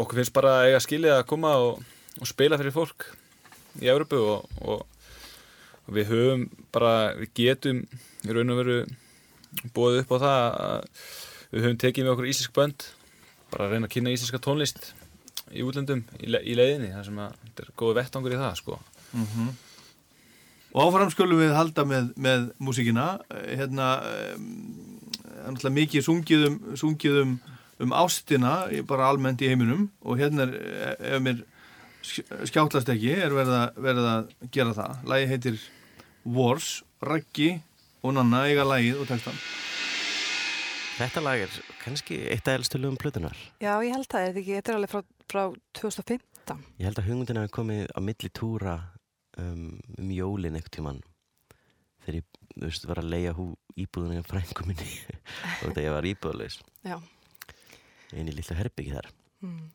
okkur 0.00 0.20
finnst 0.20 0.34
bara 0.34 0.54
að 0.60 0.70
eiga 0.70 0.80
skilið 0.86 1.16
að 1.18 1.26
koma 1.28 1.52
og, 1.60 1.82
og 2.16 2.30
spila 2.30 2.56
fyrir 2.60 2.74
fólk 2.74 3.10
í 3.82 3.90
Európu 3.92 4.20
og, 4.22 4.48
og, 4.64 4.86
og 5.84 5.92
við 5.94 6.14
höfum 6.14 6.46
bara, 6.72 7.12
við 7.18 7.34
getum 7.42 7.84
í 8.24 8.32
raun 8.32 8.54
og 8.54 8.62
veru 8.62 8.78
búið 9.76 10.00
upp 10.04 10.16
á 10.16 10.18
það 10.24 10.40
að 10.64 10.88
við 11.50 11.66
höfum 11.66 11.82
tekið 11.84 12.06
með 12.06 12.14
okkur 12.14 12.30
íslensk 12.32 12.56
bönd 12.56 12.88
bara 13.50 13.66
að 13.66 13.76
reyna 13.76 13.90
að 13.90 13.94
kynna 13.96 14.14
íslenska 14.14 14.40
tónlist 14.42 14.92
í 15.54 15.64
útlöndum 15.66 16.04
í, 16.20 16.28
le 16.30 16.40
í 16.46 16.54
leiðinni 16.58 16.92
þar 16.94 17.04
sem 17.08 17.18
að 17.24 17.34
þetta 17.44 17.64
er 17.66 17.72
góð 17.82 17.94
vettangur 18.00 18.34
í 18.36 18.40
það 18.40 18.56
sko. 18.62 18.78
Mm 19.16 19.50
Og 20.70 20.84
áfram 20.86 21.08
skulum 21.10 21.40
við 21.40 21.50
halda 21.50 21.82
með, 21.82 22.12
með 22.14 22.44
músíkina. 22.62 23.06
Hérna 23.58 23.86
um, 24.36 24.44
er 25.50 25.72
mikið 25.74 26.04
sungið 26.06 26.44
um, 26.46 26.58
sungið 26.78 27.16
um, 27.24 27.32
um 27.82 27.94
ástina 27.98 28.52
í- 28.70 28.84
bara 28.86 29.08
almennt 29.10 29.42
í 29.42 29.48
heiminum. 29.50 29.88
Og 30.06 30.20
hérna 30.22 30.46
er, 30.46 30.94
ef 31.10 31.24
mér 31.26 31.40
sk- 32.06 32.22
skjáttlast 32.52 32.92
ekki 32.94 33.10
er 33.16 33.34
verið 33.34 33.56
að, 33.64 33.80
verið 33.82 34.06
að 34.12 34.30
gera 34.54 34.76
það. 34.78 34.94
Lægi 35.10 35.28
heitir 35.32 35.58
Wars, 36.38 36.70
Raggi 37.02 37.50
og 38.06 38.14
Nanna 38.14 38.44
eiga 38.46 38.62
lægið 38.70 39.02
og 39.02 39.10
textan 39.10 39.42
Þetta 41.00 41.22
lag 41.24 41.42
er 41.48 41.58
kannski 41.82 42.18
eitt 42.30 42.46
af 42.46 42.58
elstu 42.60 42.78
lögum 42.78 42.98
plötunar. 43.00 43.34
Já, 43.58 43.72
ég 43.82 43.94
held 43.94 44.06
það, 44.06 44.20
er 44.20 44.30
þetta 44.30 44.40
ekki, 44.44 44.56
þetta 44.58 44.70
er 44.72 44.78
alveg 44.78 44.90
frá, 44.92 45.02
frá 45.30 45.44
2015. 45.78 46.64
Ég 46.80 46.88
held 46.88 46.98
að 47.00 47.08
hugmyndin 47.10 47.38
hafi 47.40 47.52
komið 47.54 47.86
á 47.94 48.00
milli 48.02 48.30
túra 48.34 48.74
um, 49.38 49.78
um 49.98 50.10
jólin 50.14 50.58
eitthvað 50.58 50.76
tíman 50.78 51.00
þegar 52.04 52.18
ég, 52.20 52.26
þú 52.56 52.64
veist, 52.66 52.86
var 52.90 53.00
að 53.02 53.10
leia 53.12 53.32
hú 53.36 53.46
íbúðunni 53.78 54.20
á 54.20 54.24
frængu 54.26 54.66
minni 54.66 54.88
og 55.60 55.68
þetta 55.68 55.84
ég 55.84 55.94
var 55.94 56.08
íbúðulegs 56.10 56.58
Já. 56.88 56.96
einu 58.16 58.34
lilla 58.34 58.58
herbyggi 58.60 58.96
þar 58.98 59.10
Mm. 59.40 59.70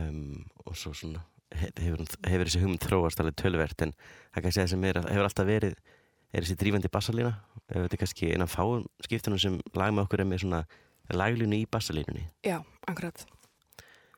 um, 0.00 0.44
og 0.64 0.72
svo 0.80 0.94
svona 0.96 1.20
he- 1.52 1.68
hefur, 1.84 2.00
hefur 2.24 2.48
þessi 2.48 2.60
hugmynd 2.62 2.80
þróast 2.80 3.18
alveg 3.20 3.34
tölvert 3.42 3.82
en 3.84 3.90
það 4.32 4.46
kannski 4.46 4.60
það 4.62 4.70
sem 4.72 4.86
er, 4.88 4.98
hefur 5.04 5.26
alltaf 5.28 5.44
verið 5.50 5.74
er 6.32 6.46
þessi 6.46 6.56
drífandi 6.62 6.88
bassalína 6.94 7.32
ef 7.66 7.74
þetta 7.74 7.98
er 7.98 8.00
kannski 8.00 8.30
eina 8.32 8.46
fáum 8.48 8.86
skiptunum 9.04 9.42
sem 9.42 9.58
lag 9.76 9.92
með 9.92 10.06
okkur 10.06 10.22
er 10.24 10.28
með 10.30 10.40
svona 10.46 10.62
laglínu 11.12 11.58
í 11.60 11.66
bassalínunni 11.68 12.24
Já, 12.48 12.56
akkurat. 12.88 13.26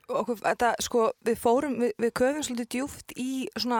Okkur, 0.05 0.37
þetta, 0.41 0.73
sko, 0.85 1.05
við 1.25 1.39
fórum, 1.41 1.77
við, 1.81 1.93
við 2.03 2.11
köfum 2.19 2.43
svolítið 2.45 2.67
djúft 2.75 3.15
í 3.17 3.29
svona, 3.57 3.79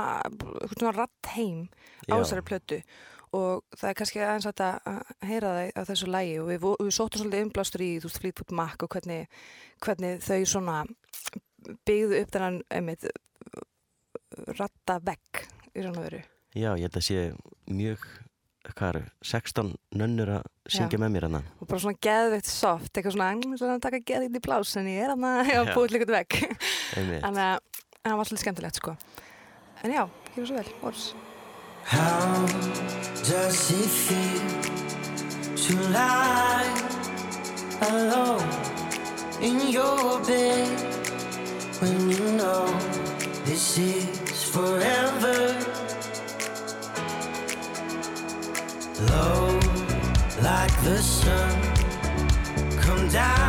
svona 0.73 0.93
ratt 0.95 1.29
heim 1.35 1.67
á 2.09 2.17
þessari 2.17 2.45
plötu. 2.47 2.79
Og 3.35 3.65
það 3.75 3.89
er 3.89 3.97
kannski 3.99 4.21
aðeins 4.23 4.47
að 4.49 5.01
heyra 5.27 5.51
það 5.51 5.71
á 5.75 5.81
þessu 5.89 6.09
lægi 6.09 6.35
og 6.41 6.49
við, 6.49 6.67
við 6.81 6.93
sóttum 6.95 7.21
svolítið 7.21 7.45
umblástur 7.45 7.83
í, 7.83 7.89
þú 7.99 8.09
veist, 8.09 8.21
Fleetwood 8.23 8.53
Mac 8.55 8.85
og 8.85 8.95
hvernig, 8.95 9.41
hvernig 9.83 10.23
þau 10.23 10.39
svona 10.49 10.77
byggðu 11.89 12.21
upp 12.21 12.31
þennan, 12.35 12.61
einmitt, 12.73 13.09
ratta 14.55 14.99
vegg 15.03 15.43
í 15.75 15.83
raun 15.83 15.99
og 15.99 16.07
veru. 16.07 16.21
Já, 16.55 16.69
ég 16.79 16.87
held 16.87 17.01
að 17.01 17.07
sé 17.09 17.25
mjög 17.67 18.05
hvað 18.73 18.89
eru, 18.95 19.01
16 19.21 19.73
nönnur 19.95 20.29
að 20.39 20.43
syngja 20.67 20.97
Já. 20.97 21.01
með 21.03 21.11
mér 21.13 21.25
hana 21.27 21.41
og 21.61 21.67
bara 21.67 21.79
svona 21.83 21.99
geðveikt 22.01 22.49
soft, 22.49 22.91
eitthvað 22.93 23.13
svona, 23.13 23.35
"Mm, 23.35 23.57
svona 23.59 23.75
að 23.77 23.81
taka 23.81 23.99
geðveikt 23.99 24.35
í 24.35 24.41
blás 24.47 24.75
en 24.77 24.85
ég 24.87 25.03
er 25.03 25.09
hann 25.13 25.21
að 25.29 25.51
Já. 25.53 25.73
búið 25.75 25.89
til 25.89 26.05
vegg. 26.05 26.31
Einmitt. 26.97 27.21
Þannig 27.21 27.45
að 27.45 27.59
það 28.05 28.17
var 28.17 28.25
svolítið 28.25 28.43
skemmtilegt, 28.45 28.75
sko. 28.75 28.97
En 29.83 29.91
já, 29.91 30.09
gjör 30.35 30.45
svo 30.47 30.55
vel, 30.55 30.69
Wars. 30.81 31.13
How 31.85 32.45
does 33.21 33.71
it 33.71 33.89
feel 34.05 34.41
to 35.55 35.73
lie 35.93 36.73
alone 37.81 38.49
in 39.41 39.59
your 39.69 40.19
bed 40.25 40.79
when 41.81 42.09
you 42.09 42.31
know 42.37 42.65
this 43.45 43.77
is 43.77 44.43
forever? 44.51 44.94
The 50.85 51.01
sun, 51.01 51.61
come 52.79 53.09
down 53.09 53.44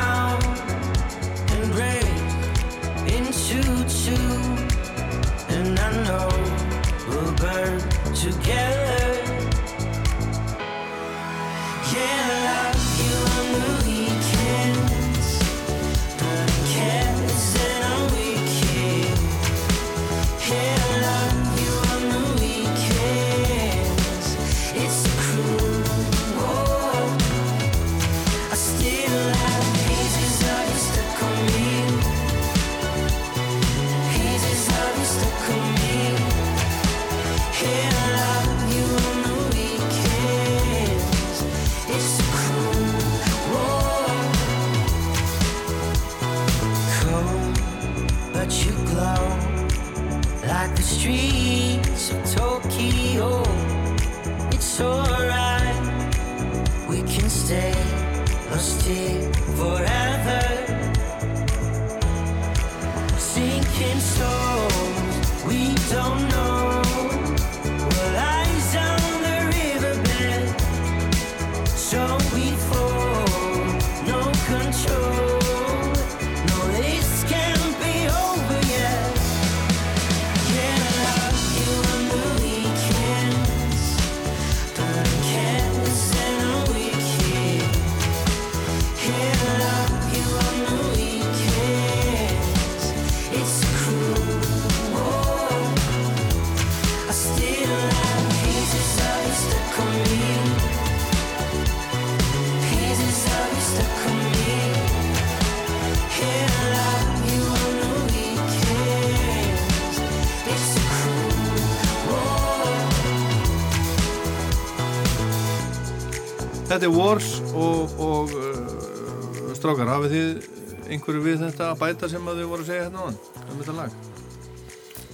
er 116.86 116.94
Wars 116.94 117.30
og, 117.52 117.94
og 118.02 118.34
uh, 118.36 119.52
strákar, 119.56 119.90
hafið 119.90 120.16
þið 120.16 120.90
einhverju 120.94 121.22
við 121.24 121.40
þetta 121.42 121.70
að 121.72 121.80
bæta 121.82 122.10
sem 122.10 122.28
að 122.30 122.40
þið 122.40 122.50
voru 122.52 122.64
að 122.64 122.70
segja 122.70 122.86
hérna 122.86 123.04
áðan 123.04 123.16
um 123.46 123.60
þetta 123.60 123.76
lag? 123.76 123.96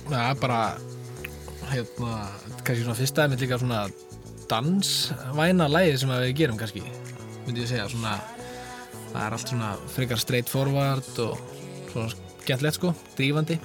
Það 0.03 0.25
er 0.27 0.41
bara 0.43 0.63
hérna, 1.73 2.17
kannski 2.63 2.83
svona 2.83 2.99
fyrsta 2.99 3.27
er 3.27 3.41
líka 3.41 3.61
svona 3.63 3.83
dansvæna 4.51 5.69
lægi 5.71 6.01
sem 6.03 6.13
við 6.13 6.35
gerum 6.43 6.61
kannski 6.61 6.83
myndi 7.47 7.65
ég 7.65 7.71
segja 7.71 7.89
svona 7.93 8.19
það 9.13 9.23
er 9.25 9.37
allt 9.37 9.53
svona 9.53 9.71
frekar 9.95 10.21
straight 10.21 10.53
forward 10.53 11.23
og 11.25 11.41
svona 11.93 12.11
skemmtilegt 12.43 12.79
sko 12.79 12.93
drífandi 13.17 13.59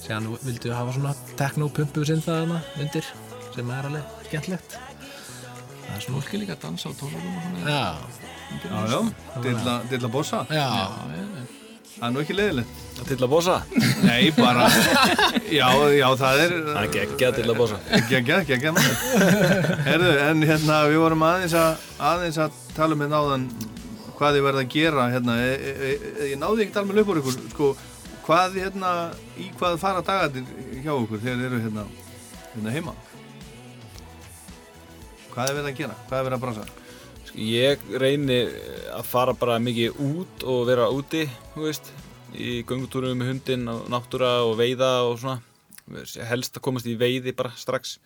síðan 0.00 0.30
vildu 0.44 0.72
hafa 0.74 0.96
svona 0.96 1.14
techno-pumpu 1.38 2.06
sinn 2.08 2.24
það 2.24 2.56
undir 2.80 3.12
sem 3.54 3.72
er 3.76 3.90
alveg 3.90 4.28
skemmtilegt 4.30 4.78
það 5.86 5.96
er 5.96 6.06
svona 6.06 6.20
Fólk 6.20 6.34
er 6.34 6.42
líka 6.42 6.56
að 6.56 6.64
dansa 6.66 6.90
á 6.90 6.92
tólarum 7.00 7.36
og 7.36 7.46
svona. 7.46 7.60
Já, 7.70 7.84
Já, 8.66 8.78
já, 8.90 9.00
dilla, 9.42 9.76
dilla 9.90 10.08
bossa. 10.08 10.46
Já, 10.50 10.66
Það 11.96 12.04
er 12.06 12.12
nú 12.12 12.20
ekki 12.20 12.34
leiðilegt. 12.36 12.80
Til 13.08 13.16
að 13.16 13.30
bossa? 13.32 13.54
Nei, 14.04 14.30
bara 14.36 14.66
Já, 15.52 15.68
já, 15.96 16.06
það 16.20 16.40
er 16.42 16.52
Það 16.66 16.80
er 16.80 16.90
geggja 16.92 17.30
að 17.32 17.54
bossa. 17.56 17.78
Gekkja, 18.10 18.40
gekkja 18.48 18.72
Herðu, 19.86 20.10
en 20.26 20.44
hérna 20.48 20.82
við 20.90 21.00
vorum 21.00 21.24
aðeins 21.24 21.56
að 21.56 21.86
aðeins 22.10 22.38
að 22.44 22.60
tala 22.76 22.96
um 22.96 23.04
hérna 23.04 23.22
áðan 23.22 23.48
hvað 24.16 24.36
þið 24.38 24.46
verða 24.48 24.64
að 24.64 24.70
gera 24.76 25.08
hérna. 25.12 25.36
E, 25.40 25.50
e, 25.56 25.74
e, 25.92 26.28
ég 26.32 26.40
náði 26.40 26.66
ekkert 26.66 26.80
alveg 26.82 27.02
upp 27.02 27.12
úr 27.12 27.20
ykkur 27.22 27.38
sko, 27.52 27.70
hvað 28.28 28.60
hérna, 28.62 28.92
í 29.40 29.50
hvað 29.56 29.80
fara 29.80 30.04
dagarnir 30.04 30.80
hjá 30.84 30.92
okkur 30.96 31.20
þegar 31.20 31.40
þið 31.42 31.48
eru 31.50 31.62
hérna, 31.66 31.86
hérna 32.54 32.76
heima 32.76 32.96
hvað 35.36 35.52
er 35.52 35.56
verið 35.60 35.70
að 35.70 35.78
gera, 35.82 35.96
hvað 36.08 36.18
er 36.18 36.28
verið 36.30 36.38
að 36.40 36.44
brasa 36.48 36.66
Ég 37.36 37.82
reyni 38.00 38.36
að 38.96 39.02
fara 39.04 39.34
bara 39.36 39.58
mikið 39.60 39.98
út 40.00 40.44
og 40.48 40.62
vera 40.70 40.86
úti, 40.88 41.26
þú 41.52 41.66
veist, 41.66 41.90
í 42.32 42.62
göngutúrum 42.64 43.18
með 43.20 43.28
hundin 43.34 43.68
og 43.68 43.90
náttúra 43.92 44.30
og 44.46 44.54
veiða 44.56 44.88
og 45.04 45.18
svona. 45.20 45.42
Helst 46.30 46.56
að 46.56 46.64
komast 46.64 46.88
í 46.88 46.94
veiði 46.96 47.34
bara 47.36 47.52
strax. 47.60 47.98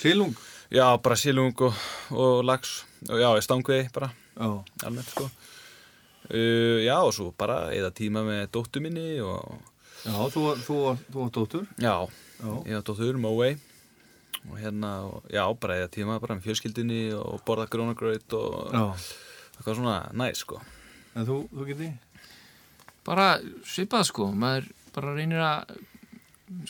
Silung? 0.00 0.34
Já, 0.72 0.88
bara 0.98 1.14
silung 1.20 1.54
og, 1.62 1.78
og 2.10 2.42
lax 2.48 2.80
og 3.06 3.22
já, 3.22 3.28
stangveiði 3.46 3.86
bara, 3.94 4.10
Já, 4.34 4.48
almennt 4.88 5.12
sko. 5.12 5.28
Uh, 6.32 6.80
já, 6.82 6.96
og 7.04 7.12
svo 7.14 7.30
bara 7.38 7.68
eða 7.76 7.92
tíma 7.94 8.22
með 8.26 8.46
dóttu 8.54 8.80
minni 8.82 9.20
og 9.20 9.60
já 10.06 10.14
þú 10.32 10.44
var 10.48 11.30
dóttur 11.34 11.66
já, 11.76 12.08
Já. 12.40 12.50
ég 12.66 12.78
var 12.78 12.86
dóttur, 12.86 13.18
Móei 13.20 13.58
og 14.50 14.56
hérna, 14.58 14.90
og, 15.06 15.22
já, 15.30 15.44
bara 15.60 15.76
eða 15.80 15.90
tíma 15.94 16.18
bara 16.20 16.34
með 16.38 16.48
fjölskyldinni 16.48 17.02
og 17.14 17.42
borða 17.46 17.68
grónagraut 17.70 18.32
og 18.38 18.72
eitthvað 18.72 19.76
svona 19.78 19.96
næs 20.18 20.42
sko. 20.42 20.60
en 21.14 21.26
þú, 21.28 21.36
þú 21.52 21.66
geti? 21.68 21.92
Bara 23.04 23.38
svipað 23.66 24.04
sko. 24.08 24.30
Maður 24.32 24.68
bara 24.94 25.14
reynir 25.14 25.42
að 25.42 25.76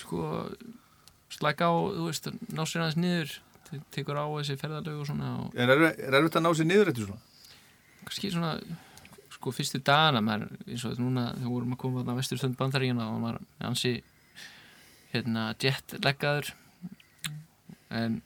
sko 0.01 0.49
slæka 1.33 1.69
á, 1.69 1.73
þú 1.73 2.07
veist, 2.11 2.29
ná 2.53 2.63
sér 2.69 2.85
aðeins 2.85 2.97
niður. 3.01 3.35
Te- 3.71 3.83
tekur 3.91 4.19
á 4.21 4.27
þessi 4.29 4.59
ferðalög 4.61 5.01
og 5.01 5.07
svona 5.09 5.29
og 5.41 5.55
Er 5.57 5.71
erfitt 5.73 6.01
er 6.05 6.17
að 6.21 6.43
ná 6.45 6.51
sér 6.53 6.69
niður 6.69 6.91
eftir 6.93 7.07
svona? 7.09 7.21
kannski 8.05 8.31
svona 8.35 8.57
sko 9.33 9.53
fyrstu 9.55 9.79
dagana 9.81 10.21
maður, 10.21 10.51
eins 10.69 10.85
og 10.85 10.99
núna 11.01 11.29
þegar 11.33 11.47
við 11.47 11.53
vorum 11.55 11.73
að 11.73 11.79
koma 11.79 12.03
þarna 12.03 12.17
vesturstönd 12.19 12.57
bandaríkjana 12.59 13.07
og 13.09 13.21
maður 13.23 13.39
ansi 13.69 13.93
hérna 15.13 15.45
jetleggaður 15.63 16.53
en 17.99 18.21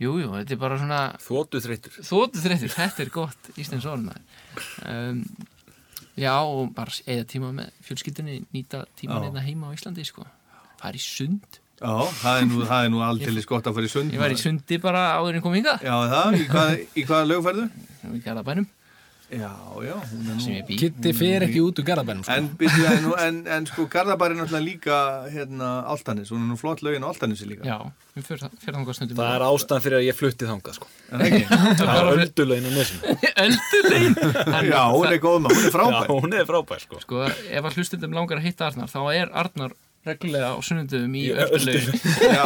jújú, 0.00 0.20
jú, 0.24 0.30
þetta 0.34 0.56
er 0.56 0.60
bara 0.62 0.78
svona 0.80 1.00
Þóttu 1.22 1.60
þreytur 1.64 1.98
þóttu 2.02 2.44
þreytur, 2.44 2.72
þetta 2.74 3.04
er 3.04 3.12
gott 3.14 3.50
íslensk 3.60 3.90
orð 3.92 4.08
maður 4.08 4.70
um, 4.90 5.20
já 6.18 6.32
og 6.38 6.72
bara 6.76 6.94
eða 7.10 7.26
tíma 7.30 7.50
með 7.54 7.74
fjölskyldunni 7.86 8.40
nýta 8.54 8.84
tíma 8.98 9.18
Já. 9.18 9.26
neina 9.26 9.42
heima 9.42 9.70
á 9.70 9.74
Íslandi 9.74 10.04
sko. 10.06 10.26
Fara 10.78 10.98
í 10.98 11.02
sund, 11.02 11.58
Já, 11.80 11.90
það 12.20 12.38
er 12.38 12.46
nú, 12.46 12.60
nú 12.94 13.00
aldrei 13.02 13.42
gott 13.50 13.66
að 13.66 13.74
fara 13.80 13.88
í 13.88 13.90
sund. 13.90 14.14
Ég 14.14 14.22
var 14.22 14.30
í 14.30 14.38
sundi 14.38 14.78
bara 14.82 15.02
áður 15.18 15.40
en 15.40 15.44
kom 15.44 15.56
hinga 15.56 15.74
Já, 15.82 15.94
það, 16.12 16.36
í 16.38 16.46
hvað, 16.52 16.74
í 16.94 17.06
hvaða 17.08 17.30
lögferðu? 17.32 17.64
í 18.14 18.22
Garðabænum 18.22 18.68
Já, 19.34 19.50
já, 19.82 19.94
er 20.54 20.62
Kitti 20.68 21.12
fer 21.16 21.44
ekki 21.46 21.60
út 21.64 21.78
úr 21.80 21.86
garðabænum 21.88 22.24
sko. 22.26 22.34
En, 22.36 22.48
en, 22.90 23.06
en, 23.24 23.38
en 23.56 23.66
sko, 23.66 23.86
Garðabæri 23.90 24.36
er 24.36 24.40
náttúrulega 24.40 24.64
líka 24.64 24.98
hérna, 25.32 25.70
Altanis, 25.90 26.30
hún 26.34 26.44
er 26.44 26.52
nú 26.52 26.58
flott 26.60 26.84
lögin 26.86 27.02
á 27.02 27.10
Altanisi 27.10 27.48
líka. 27.48 27.66
Já, 27.66 27.78
við 28.14 28.28
fyrir 28.28 28.44
þangað 28.76 28.98
stundum. 28.98 29.18
Það 29.18 29.32
er 29.34 29.46
ástæðan 29.48 29.84
fyrir 29.86 29.98
að 29.98 30.06
ég 30.06 30.18
flutti 30.18 30.50
þangað 30.50 30.78
sko. 30.78 30.90
Er 31.10 31.24
það 31.24 31.26
ekki? 31.30 31.60
Það 31.80 31.94
er 32.02 32.10
öldulögin 32.26 32.68
á 32.68 32.72
nesinu. 32.78 33.16
Öldulegin 33.46 34.14
Já, 34.70 34.82
hún 34.94 35.08
er 35.10 35.18
góð 35.24 35.40
maður, 35.46 35.58
hún 35.58 35.64
er 35.64 35.66
Já, 35.66 35.74
frábær 35.78 36.14
hún 36.14 36.38
er 36.38 36.46
frábær 36.52 36.84
sko. 36.84 37.02
sko, 37.02 37.24
ef 37.26 37.66
að 37.70 37.80
hlustundum 37.80 38.14
langar 38.14 38.38
að 38.38 38.48
hitta 38.48 38.70
Arnar 38.70 38.92
þá 38.92 39.00
er 39.14 39.34
Arnar 39.34 39.74
reglulega 40.04 40.52
á 40.52 40.58
sunnundum 40.64 41.14
í 41.16 41.26
öldulegin 41.32 41.96
Já, 42.28 42.44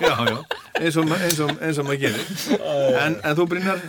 já, 0.00 0.14
já, 0.30 0.38
eins 0.80 0.96
og, 0.96 1.12
eins 1.18 1.40
og, 1.44 1.52
eins 1.60 1.80
og 1.80 1.88
maður 1.88 2.06
gerir. 2.06 2.34
En, 3.04 3.18
en 3.20 3.36
þú 3.38 3.46
Brynjar 3.52 3.82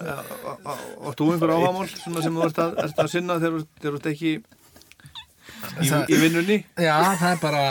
Áttu 0.00 1.26
þú 1.26 1.32
einhver 1.34 1.90
svona 1.92 2.22
sem 2.24 2.36
þú 2.36 2.44
ert 2.46 2.60
að, 2.64 2.78
ert 2.86 3.00
að 3.04 3.10
sinna 3.12 3.36
þegar 3.42 3.56
þú- 3.60 3.94
ert 3.98 4.06
ekki 4.12 4.30
í, 4.30 5.88
Það- 5.90 6.08
í 6.08 6.20
vinnunni? 6.22 6.58
Já, 6.80 6.94
það 7.20 7.32
er 7.34 7.40
bara 7.42 7.64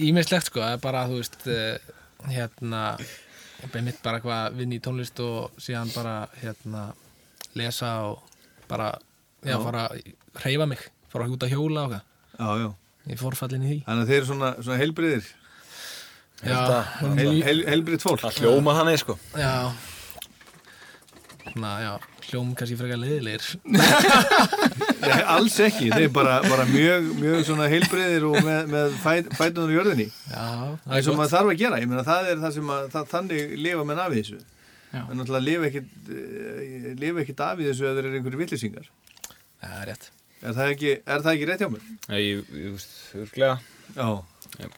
ímislegt 0.00 0.48
sko, 0.48 0.60
það 0.64 0.72
er 0.76 0.82
bara, 0.82 1.02
þú 1.10 1.18
veist, 1.20 1.36
eh, 1.46 1.78
hérna, 2.32 2.84
mitt 3.84 4.02
bara 4.02 4.20
hvað 4.20 4.56
vinn 4.56 4.72
í 4.72 4.80
tónlist 4.80 5.20
og 5.20 5.50
síðan 5.60 5.92
bara, 5.94 6.28
hérna, 6.40 6.86
lesa 7.54 7.90
og 8.08 8.22
bara, 8.68 8.92
já, 9.44 9.52
Já. 9.56 9.64
fara 9.64 9.88
að 9.88 10.14
hreyfa 10.40 10.66
mig, 10.68 10.78
fara 11.12 11.28
út 11.28 11.44
að 11.44 11.52
hjóla 11.52 11.84
og 11.84 11.90
hvað, 11.92 12.02
Já, 12.40 12.48
já 12.56 12.72
ég 13.10 13.18
fór 13.18 13.34
fallin 13.36 13.62
í 13.64 13.68
því. 13.68 13.84
Þannig 13.84 14.02
að 14.04 14.08
þeir 14.08 14.16
eru 14.16 14.26
svona, 14.32 14.54
svona 14.62 14.78
heilbriðir 14.80 15.24
Já, 16.40 16.56
Heil, 17.20 17.42
heil, 17.44 17.58
Heilbrið 17.68 18.00
fólk 18.00 18.20
Það 18.22 18.38
hljóma 18.40 18.72
þannig 18.78 18.98
sko. 19.02 19.18
já, 19.36 19.72
já, 21.82 21.92
hljóm 22.28 22.50
kannski 22.58 22.76
frekar 22.78 23.00
leiðilegir. 23.00 23.46
Nei, 25.00 25.20
alls 25.34 25.56
ekki, 25.64 25.88
þeir 25.92 26.10
bara, 26.14 26.36
bara 26.44 26.66
mjög, 26.68 27.08
mjög 27.18 27.42
svona 27.48 27.66
heilbriðir 27.72 28.26
og 28.28 28.36
með, 28.44 28.68
með 28.70 28.94
fæt, 29.02 29.30
fætunar 29.38 29.72
í 29.72 29.76
jörðinni 29.78 30.06
Já, 30.06 30.44
það 30.84 30.94
eins 30.94 31.00
er 31.00 31.00
og 31.00 31.08
gott. 31.08 31.18
maður 31.22 31.32
þarf 31.34 31.52
að 31.54 31.60
gera, 31.62 31.80
ég 31.82 31.90
meina 31.90 32.04
það 32.06 32.30
er 32.34 32.40
það 32.44 32.54
sem 32.58 32.72
að 32.76 32.88
það, 32.94 33.08
þannig 33.14 33.54
lifa 33.64 33.86
menn 33.88 34.02
af 34.04 34.14
þessu 34.14 34.38
Já. 34.90 35.00
en 35.02 35.20
náttúrulega 35.20 35.46
lifa 35.46 35.68
ekkit 35.70 36.10
eh, 36.14 37.46
af 37.48 37.64
þessu 37.64 37.88
að 37.88 37.98
þeir 38.00 38.08
eru 38.10 38.20
einhverju 38.20 38.42
villisingar 38.44 38.90
Það 39.60 39.74
er 39.80 39.90
rétt. 39.90 40.06
er 40.42 40.56
það 40.60 40.74
ekki, 40.74 40.92
er 41.04 41.24
það 41.26 41.32
ekki 41.34 41.48
rétt 41.50 41.64
hjá 41.64 41.70
mér? 41.72 41.88
Nei, 42.10 42.20
ég, 42.24 42.54
ég 42.60 42.76
veist, 42.76 42.94
örglega 43.16 43.56
Já, 43.96 44.08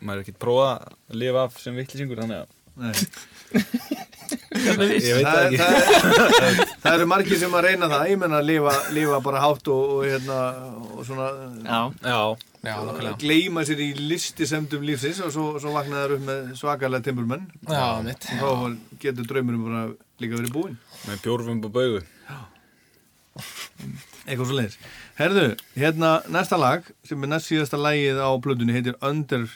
Maður 0.01 0.19
er 0.19 0.25
ekki 0.27 0.37
prófað 0.39 0.73
að 0.87 1.21
lifa 1.23 1.45
af 1.49 1.61
sem 1.63 1.79
vittlisingur 1.81 2.23
Þannig 2.23 2.43
að 2.43 2.59
nei 2.83 2.95
ég 2.97 4.09
það, 4.53 4.93
það 5.27 5.57
það, 5.57 6.63
það 6.85 6.95
eru 6.97 7.09
margir 7.11 7.41
sem 7.41 7.57
að 7.59 7.67
reyna 7.69 7.89
það. 7.93 8.07
Ég 8.13 8.21
menna 8.23 8.41
að 8.43 8.49
lifa, 8.51 8.75
lifa 8.97 9.21
bara 9.25 9.43
hátt 9.45 9.71
og, 9.73 9.83
og, 9.97 10.07
hérna, 10.07 10.39
og 10.93 11.05
svona 11.09 11.29
já, 11.65 11.81
Já, 12.07 12.21
Já, 12.63 12.75
nokkulega. 12.87 13.17
gleyma 13.19 13.65
sér 13.67 13.81
í 13.83 13.89
listisemdum 13.99 14.85
lífsins 14.87 15.19
og 15.25 15.33
svo, 15.35 15.47
svo 15.63 15.75
vaknaður 15.75 16.17
upp 16.19 16.27
með 16.29 16.53
svakalega 16.61 17.03
mitt. 18.07 18.29
og 18.39 18.63
þá 18.63 18.99
getur 19.03 19.27
draumurum 19.33 19.65
bara 19.67 19.85
líka 20.23 20.39
verið 20.39 20.55
búinn. 20.55 20.77
Með 21.09 21.25
bjórfum 21.27 21.65
og 21.67 21.73
baugu. 21.75 22.03
Eitthvað 24.29 24.49
svo 24.51 24.57
leiðis 24.59 24.75
Herðu, 25.17 25.45
hérna 25.81 26.11
næsta 26.31 26.59
lag 26.61 26.85
sem 27.09 27.23
er 27.25 27.31
næst 27.33 27.49
síðasta 27.49 27.79
lagið 27.81 28.21
á 28.21 28.29
plötunni 28.45 28.75
heitir 28.77 28.99
Under 29.01 29.47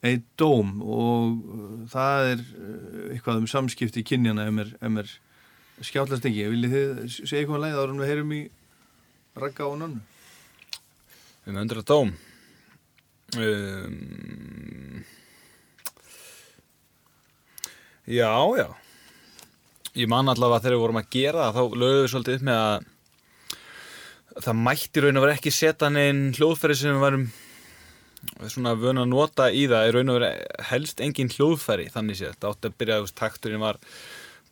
a 0.00 0.14
Dome 0.40 0.80
og 0.80 1.34
uh, 1.44 1.74
það 1.92 2.30
er 2.34 2.44
uh, 2.44 3.02
eitthvað 3.14 3.42
um 3.42 3.50
samskipti 3.50 4.04
kynjana 4.06 4.46
ef 4.48 4.56
mér, 4.56 4.72
mér 4.96 5.12
skjáttlast 5.84 6.26
ekki. 6.28 6.48
Viljið 6.54 6.76
þið 6.76 7.12
segja 7.18 7.42
eitthvað 7.42 7.58
um 7.58 7.64
lagið 7.66 7.82
árum 7.84 8.00
við 8.00 8.12
heyrum 8.12 8.34
í 8.36 8.42
Ragga 9.40 9.68
og 9.68 9.78
með 11.50 11.62
undir 11.64 11.80
að 11.80 11.88
dóm. 11.88 12.10
Um, 13.40 14.70
Já, 18.10 18.32
já. 18.58 18.66
Ég 19.94 20.08
man 20.10 20.26
allavega 20.30 20.64
þegar 20.64 20.74
við 20.74 20.82
vorum 20.82 20.98
að 20.98 21.10
gera 21.14 21.44
það 21.44 21.56
þá 21.56 21.76
lögum 21.78 22.00
við 22.00 22.08
svolítið 22.10 22.36
upp 22.36 22.46
með 22.48 22.58
að 22.62 24.40
það 24.46 24.58
mætti 24.64 25.02
raun 25.04 25.20
og 25.20 25.24
vera 25.24 25.34
ekki 25.36 25.52
setja 25.54 25.90
neinn 25.94 26.22
hljóðfæri 26.34 26.76
sem 26.78 26.96
við 26.96 27.04
varum 27.04 27.26
svona 28.48 28.74
vöna 28.78 29.04
að 29.04 29.12
nota 29.12 29.48
í 29.52 29.66
það 29.70 29.86
er 29.86 29.96
raun 29.96 30.12
og 30.12 30.18
vera 30.18 30.30
helst 30.70 31.00
engin 31.04 31.32
hljóðfæri 31.32 31.88
þannig 31.92 32.20
séð, 32.20 32.34
þetta 32.34 32.52
átti 32.52 32.70
að 32.70 32.76
byrja 32.82 33.00
veist, 33.04 33.16
takturinn 33.18 33.62
var 33.62 33.80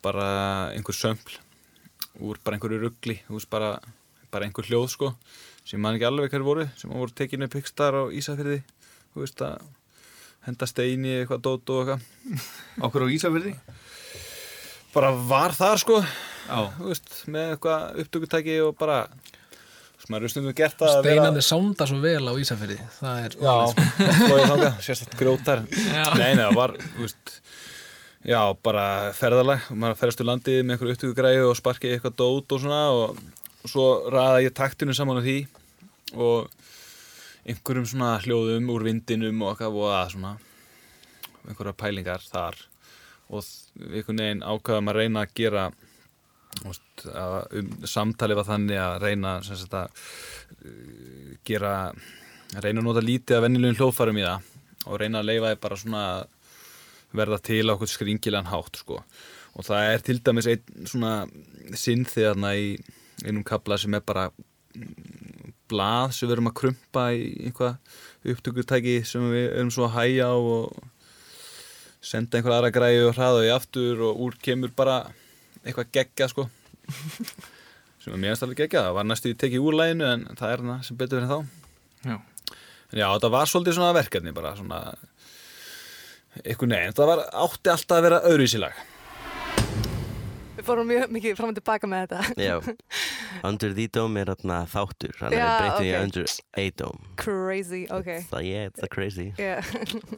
bara 0.03 0.27
einhver 0.73 0.95
sömpl 0.95 1.39
úr 2.19 2.39
bara 2.43 2.57
einhverju 2.57 2.81
ruggli 2.81 3.19
bara, 3.51 3.75
bara 4.31 4.47
einhver 4.47 4.67
hljóð 4.67 4.89
sko 4.95 5.11
sem 5.67 5.81
man 5.81 5.97
ekki 5.97 6.07
alveg 6.09 6.33
hverju 6.33 6.47
voru 6.47 6.65
sem 6.79 6.91
voru 6.91 7.13
tekinu 7.15 7.49
upp 7.49 7.59
ykkstar 7.59 7.95
á 7.95 8.03
Ísafyrði 8.09 8.61
þú 9.13 9.23
veist 9.23 9.43
að 9.45 9.61
henda 10.47 10.67
steini 10.69 11.19
eitthvað 11.19 11.43
dót 11.45 11.71
og 11.73 11.81
eitthvað. 11.83 12.43
Okkur 12.87 13.05
á 13.05 13.13
Ísafirði? 13.13 13.53
Bara 14.93 15.11
var 15.13 15.53
þar 15.53 15.81
sko 15.81 15.99
veist, 16.79 17.11
með 17.29 17.53
eitthvað 17.53 17.99
upptökutæki 18.03 18.55
og 18.65 18.77
bara 18.79 19.03
maður 20.09 20.27
er 20.27 20.33
stundum 20.33 20.55
gert 20.57 20.83
að 20.85 20.95
Steinandi 20.99 21.41
sánda 21.45 21.87
svo 21.89 21.99
vel 22.03 22.25
á 22.25 22.33
Ísafirði. 22.41 22.77
Það 22.99 23.25
er 23.25 23.35
Já, 23.39 23.55
sérstaklega 24.85 25.19
grjótar. 25.21 25.65
Já. 25.69 26.05
Nei, 26.17 26.31
nei, 26.33 26.43
það 26.43 26.55
var, 26.57 26.75
veist 26.99 27.35
Já, 28.27 28.41
bara 28.65 28.85
ferðalag. 29.15 29.69
Maður 29.71 29.99
ferðast 30.01 30.23
úr 30.23 30.27
landið 30.27 30.57
með 30.65 30.75
einhverju 30.75 30.95
upptökugræðu 30.97 31.43
og 31.47 31.55
sparkið 31.55 31.93
eitthvað 31.95 32.17
dót 32.19 32.55
og 32.55 32.63
svona 32.65 32.79
og, 32.91 33.21
og 33.63 33.71
svo 33.71 33.85
ræða 34.11 34.41
ég 34.43 34.55
taktinu 34.57 34.95
saman 34.97 35.21
á 35.21 35.23
því 35.23 35.37
og 36.19 36.49
einhverjum 37.47 37.87
svona 37.87 38.17
hljóðum 38.25 38.67
úr 38.73 38.83
vindinum 38.89 39.45
og 39.45 39.53
eitthvað 39.53 39.79
og 39.79 39.93
að 39.95 40.11
svona 40.17 40.33
einhverja 41.47 41.75
pælingar 41.79 42.25
þar. 42.27 42.59
Og 43.29 43.45
einhvern 43.87 44.23
veginn 44.25 44.43
ákvaðum 44.43 44.91
að 44.91 44.99
reyna 44.99 45.23
að 45.23 45.33
gera 45.39 45.69
um, 46.65 47.69
samtali 47.87 48.37
var 48.37 48.47
þannig 48.47 48.81
að 48.81 48.95
reyna 49.05 49.35
sagt 49.45 49.75
að 49.77 49.91
uh, 50.65 51.35
gera 51.47 51.73
reyna 52.57 52.81
að 52.81 52.85
nota 52.87 53.05
lítið 53.05 53.37
af 53.37 53.45
vennilegum 53.45 53.77
hljóðfærum 53.79 54.19
í 54.19 54.25
það 54.25 54.89
og 54.89 55.01
reyna 55.01 55.21
að 55.21 55.29
leifa 55.29 55.53
þið 55.53 55.63
bara 55.65 55.79
svona 55.79 56.03
að 56.09 56.27
verða 57.19 57.39
til 57.41 57.65
á 57.65 57.73
okkur 57.73 57.89
skringilegan 57.89 58.49
hátt 58.49 58.81
sko. 58.81 59.01
og 59.53 59.65
það 59.65 59.91
er 59.93 60.05
til 60.05 60.19
dæmis 60.23 60.49
einn 60.49 60.89
svona 60.89 61.13
sinnþið 61.73 62.27
þarna 62.29 62.53
í 62.57 62.67
einum 63.25 63.43
kabla 63.43 63.77
sem 63.81 63.93
er 63.97 64.03
bara 64.05 64.29
mm, 64.29 65.53
blað 65.69 66.13
sem 66.15 66.29
við 66.29 66.35
erum 66.37 66.51
að 66.51 66.59
krumpa 66.61 67.05
í 67.13 67.25
einhvað 67.49 68.33
upptökutæki 68.33 68.99
sem 69.07 69.25
við 69.33 69.47
erum 69.49 69.73
svo 69.73 69.87
að 69.87 69.97
hæja 69.97 70.29
og 70.37 70.77
senda 71.99 72.37
einhver 72.39 72.55
aðra 72.55 72.73
græði 72.73 73.01
og 73.07 73.17
hraða 73.17 73.47
í 73.47 73.51
aftur 73.53 74.05
og 74.07 74.21
úr 74.27 74.37
kemur 74.41 74.71
bara 74.75 75.01
eitthvað 75.69 75.93
geggja 75.99 76.29
sko 76.31 76.47
sem 78.03 78.13
er 78.15 78.21
mjögast 78.25 78.45
alveg 78.45 78.63
geggja, 78.63 78.85
það 78.89 78.97
var 78.99 79.09
næstu 79.09 79.33
í 79.33 79.39
tekið 79.39 79.65
úr 79.69 79.79
læginu 79.79 80.07
en 80.09 80.27
það 80.39 80.53
er 80.53 80.65
hana 80.65 80.77
sem 80.87 80.99
betur 80.99 81.21
fyrir 81.21 81.31
þá 81.31 81.39
Já. 82.09 82.15
en 82.15 83.01
já, 83.01 83.07
þetta 83.07 83.33
var 83.33 83.51
svolítið 83.51 83.79
svona 83.79 83.97
verkefni 83.97 84.35
bara 84.35 84.55
svona 84.59 84.83
eitthvað 86.43 86.71
neginn, 86.71 86.93
þetta 86.93 87.09
var 87.09 87.25
átti 87.45 87.73
alltaf 87.73 87.97
að 87.99 88.07
vera 88.09 88.23
öðruvísilag 88.29 88.85
Við 90.59 90.65
fórum 90.67 90.89
mjög 90.91 91.11
mikið 91.15 91.35
fram 91.39 91.51
og 91.53 91.55
tilbaka 91.55 91.87
með 91.87 92.01
þetta. 92.03 92.39
Já, 92.43 92.55
Under 93.47 93.71
the 93.77 93.85
Dome 93.95 94.19
er 94.19 94.31
þarna 94.33 94.57
þáttur, 94.67 95.13
hann 95.21 95.31
er 95.31 95.39
Já, 95.39 95.51
breyttum 95.55 95.85
í. 95.85 95.93
Under 96.01 96.33
a 96.59 96.65
Dome. 96.81 97.11
Crazy, 97.21 97.79
ok. 97.95 98.09
Það, 98.27 98.43
yeah, 98.49 98.65
it's 98.67 98.83
a 98.83 98.89
crazy. 98.91 99.29
Yeah. 99.39 99.63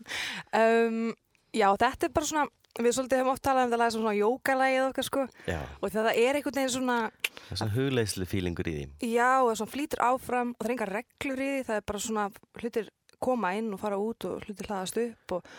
um, 0.63 1.11
já, 1.53 1.67
þetta 1.83 2.09
er 2.09 2.15
bara 2.17 2.29
svona, 2.31 2.47
við 2.79 2.93
svolítið 2.95 3.19
höfum 3.21 3.33
oft 3.33 3.43
talað 3.43 3.67
um 3.67 3.73
það 3.73 3.81
lag 3.81 3.91
sem 3.91 4.01
svona 4.01 4.15
jókalægið 4.15 4.85
okkar 4.87 5.07
sko 5.07 5.25
Já, 5.49 5.59
og 5.81 5.91
það 5.91 6.09
er 6.13 6.39
einhvern 6.39 6.57
veginn 6.61 6.73
svona, 6.77 6.97
það 7.35 7.51
er 7.51 7.59
svona 7.61 7.75
hugleislu 7.75 8.27
fílingur 8.31 8.69
í 8.71 8.73
því. 8.77 8.85
já, 9.11 9.29
og 9.41 9.49
það 9.51 9.59
svona 9.61 9.73
flýtur 9.75 10.03
áfram 10.07 10.53
og 10.55 10.61
það 10.63 10.69
er 10.69 10.75
engar 10.77 10.93
reglur 10.95 11.41
í 11.43 11.49
því, 11.51 11.63
það 11.67 11.79
er 11.81 11.85
bara 11.91 12.03
svona 12.07 12.27
hlutir 12.61 12.89
koma 13.21 13.51
inn 13.53 13.67
og 13.75 13.77
fara 13.83 13.99
út 14.01 14.25
og 14.25 14.47
hlutir 14.47 14.65
hlaðast 14.71 14.97
upp 14.97 15.35
og, 15.37 15.49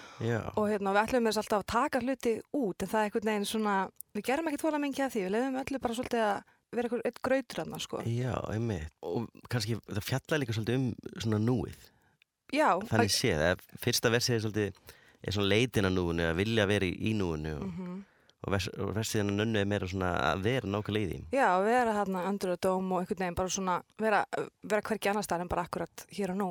og 0.59 0.64
hérna, 0.66 0.94
við 0.97 1.02
ætlum 1.05 1.28
þess 1.28 1.43
alltaf 1.44 1.60
að 1.62 1.68
taka 1.70 2.01
hluti 2.02 2.32
út 2.59 2.82
en 2.82 2.90
það 2.90 2.98
er 2.98 3.06
einhvern 3.06 3.28
veginn 3.30 3.47
svona, 3.52 3.76
við 4.16 4.26
gerum 4.26 4.48
ekki 4.51 4.59
tvolega 4.64 4.82
mingi 4.82 5.05
að 5.05 5.12
því, 5.14 5.22
við 5.28 5.34
lefum 5.36 5.60
öllu 5.62 5.82
bara 5.84 5.98
svolítið 6.01 6.24
að 6.26 6.40
vera 6.72 6.89
einhver 6.89 7.05
eitt 7.06 7.20
grautur 7.22 7.60
þarna 7.60 7.78
sko. 7.84 8.01
já, 8.09 8.32
einmitt. 8.51 8.90
Og 9.05 9.28
kannski 9.52 9.76
það 9.84 10.06
fjalla 10.09 10.40
líka 10.40 10.56
svolítið 10.56 10.78
um 10.80 10.86
svona 11.20 11.39
núið. 11.44 11.86
Já, 12.52 12.68
Þannig 12.89 13.12
séð, 13.14 13.62
fyrsta 13.80 14.10
versið 14.12 14.34
er 14.34 14.43
svolítið, 14.47 14.80
er 15.23 15.32
svona 15.36 15.49
leitin 15.53 15.86
að 15.89 15.94
núinu, 15.97 16.24
að 16.31 16.36
vilja 16.43 16.66
vera 16.66 16.89
í, 16.89 17.12
núinu 17.15 17.53
og, 17.61 17.81
og, 18.43 18.51
vers, 18.57 18.69
og 18.78 18.93
versiðan 18.97 19.31
að 19.32 19.39
nönnu 19.43 19.61
er 19.62 19.69
meira 19.70 19.86
svona 19.90 20.12
að 20.32 20.43
vera 20.49 20.70
nákvæmlega 20.74 21.07
í 21.07 21.11
því. 21.12 21.20
Já, 21.39 21.49
vera 21.62 21.94
hérna 22.01 22.24
under 22.28 22.51
a 22.51 22.57
dome 22.66 22.94
og 22.97 23.01
einhvern 23.05 23.23
veginn 23.24 23.39
bara 23.39 23.49
svona 23.55 23.77
vera, 24.03 24.24
vera 24.62 24.82
hvergi 24.89 25.11
annar 25.12 25.23
staðar 25.27 25.47
en 25.47 25.53
bara 25.53 25.66
akkurat 25.69 26.07
hér 26.11 26.35
og 26.35 26.40
nú 26.43 26.51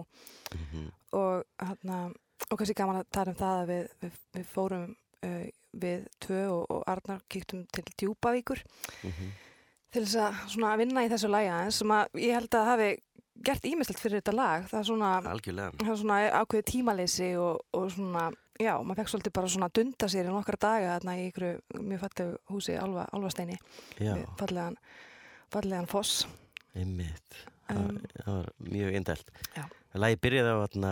Mhm. 0.51 0.87
og 1.13 1.43
hérna 1.59 2.11
og 2.51 2.57
kannski 2.57 2.73
gaman 2.75 2.97
að 3.01 3.09
tala 3.11 3.31
um 3.31 3.35
það 3.39 3.61
að 3.61 3.67
við, 3.69 3.87
við, 4.01 4.11
við 4.35 4.45
fórum 4.55 4.95
uh, 5.23 5.45
við 5.77 6.07
tvö 6.19 6.39
og, 6.51 6.65
og 6.71 6.83
Arnar 6.87 7.21
kíktum 7.29 7.65
til 7.71 7.83
Djúpavíkur 7.97 8.59
Mhm. 9.03 9.31
til 9.91 10.03
þess 10.05 10.15
að 10.15 10.41
svona 10.55 10.77
vinna 10.77 11.03
í 11.05 11.09
þessu 11.11 11.27
lægi 11.31 11.51
aðeins 11.51 11.77
sem 11.79 11.87
að 11.91 12.07
ég 12.15 12.33
held 12.33 12.49
að 12.55 12.65
hafi 12.71 12.89
gert 13.43 13.63
ímislegt 13.65 13.99
fyrir 13.99 14.21
þetta 14.21 14.33
lag 14.35 14.65
það 14.69 14.79
er 14.79 14.83
svona, 14.87 15.11
það 15.79 15.89
er 15.91 15.97
svona 16.01 16.19
ákveðið 16.41 16.67
tímaleysi 16.71 17.29
og, 17.39 17.61
og 17.73 17.91
svona, 17.91 18.31
já, 18.61 18.73
maður 18.83 19.01
fekk 19.01 19.11
svolítið 19.13 19.33
bara 19.37 19.47
svona 19.53 19.67
að 19.69 19.75
dunda 19.79 20.07
sér 20.11 20.27
í 20.29 20.33
nokkra 20.33 20.57
daga 20.61 20.93
þarna 20.99 21.15
í 21.19 21.25
ykkur 21.31 21.47
mjög 21.81 22.03
fallegu 22.05 22.37
húsi 22.51 22.75
Alva, 22.79 23.07
Alvasteini 23.15 23.57
fallegan, 24.39 24.77
fallegan 25.53 25.89
foss 25.91 26.27
Einmitt. 26.75 27.35
Það, 27.35 27.47
Um, 27.71 27.97
það 28.19 28.33
var 28.35 28.47
mjög 28.67 28.95
indælt. 28.99 29.29
Já. 29.55 29.63
Lagi 29.95 30.17
byrjaði 30.23 30.51
á 30.51 30.57
atna, 30.65 30.89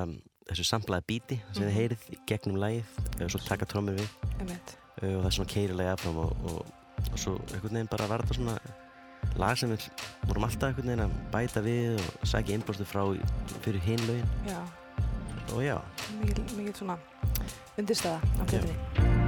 þessu 0.48 0.64
samplaði 0.68 1.04
bíti 1.12 1.38
sem 1.52 1.64
þið 1.64 1.70
Mhm. 1.70 1.78
heyrið 1.78 2.04
gegnum 2.30 2.56
lagið 2.62 3.24
og 3.26 3.32
svo 3.34 3.40
taka 3.48 3.66
trómur 3.66 3.98
við 4.00 4.08
Einmitt. 4.40 4.78
og 5.02 5.24
það 5.24 5.26
er 5.26 5.36
svona 5.36 5.54
keirilega 5.54 5.94
afram 5.94 6.18
og, 6.24 6.32
og, 6.46 6.66
og 7.12 7.18
svo 7.20 7.34
einhvern 7.52 7.74
veginn 7.76 7.90
bara 7.92 8.08
var 8.08 8.22
þetta 8.24 8.36
svona 8.40 8.58
lag 9.40 9.58
sem 9.58 9.70
við 9.76 9.90
vorum 10.28 10.44
alltaf 10.48 10.70
einhvern 10.70 10.88
veginn 10.88 11.06
að 11.06 11.32
bæta 11.32 11.62
við 11.64 12.00
og 12.00 12.28
sækja 12.32 12.56
innblóstu 12.56 12.86
frá 12.88 13.04
fyrir 13.64 13.82
Já, 14.48 14.60
og 15.54 15.62
já, 15.64 15.78
mikið 16.24 16.76
svona 16.76 16.98
undirstæða 17.78 18.20
á 18.40 18.44
hlutinni. 18.44 19.19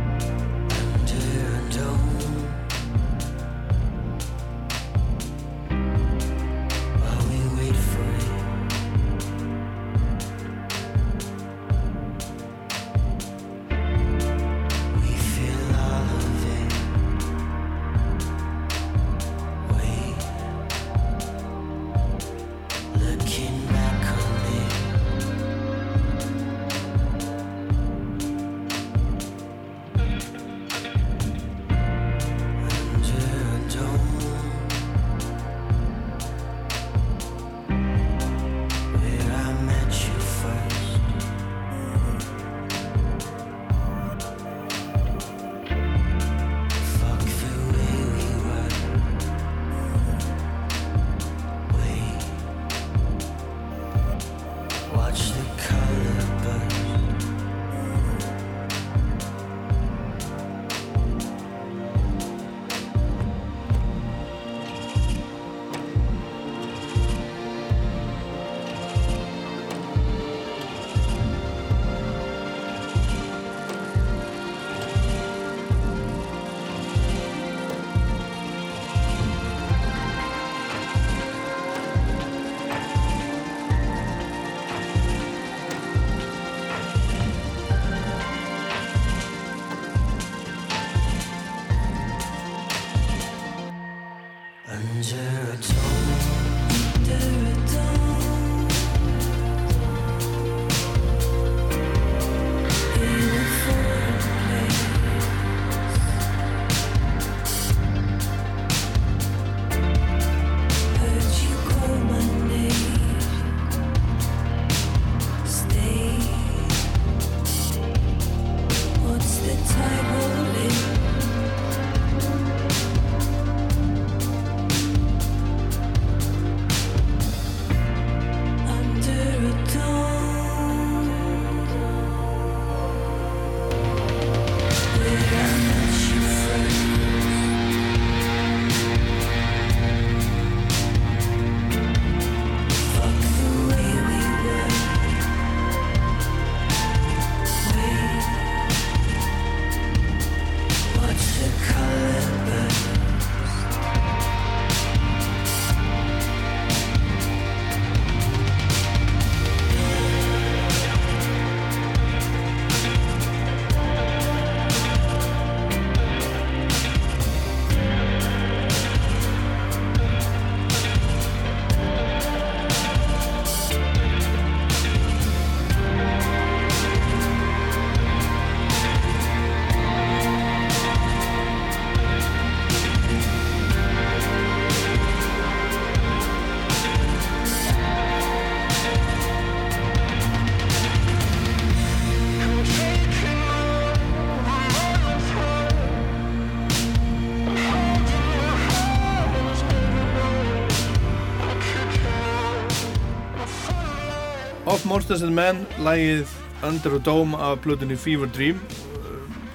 Monsters 204.92 205.22
and 205.24 205.32
Men, 205.36 205.62
lagið 205.86 206.28
Under 206.68 206.98
a 206.98 207.00
Dome 207.00 207.38
af 207.40 207.62
plötunni 207.64 207.96
Fever 207.98 208.28
Dream. 208.28 208.58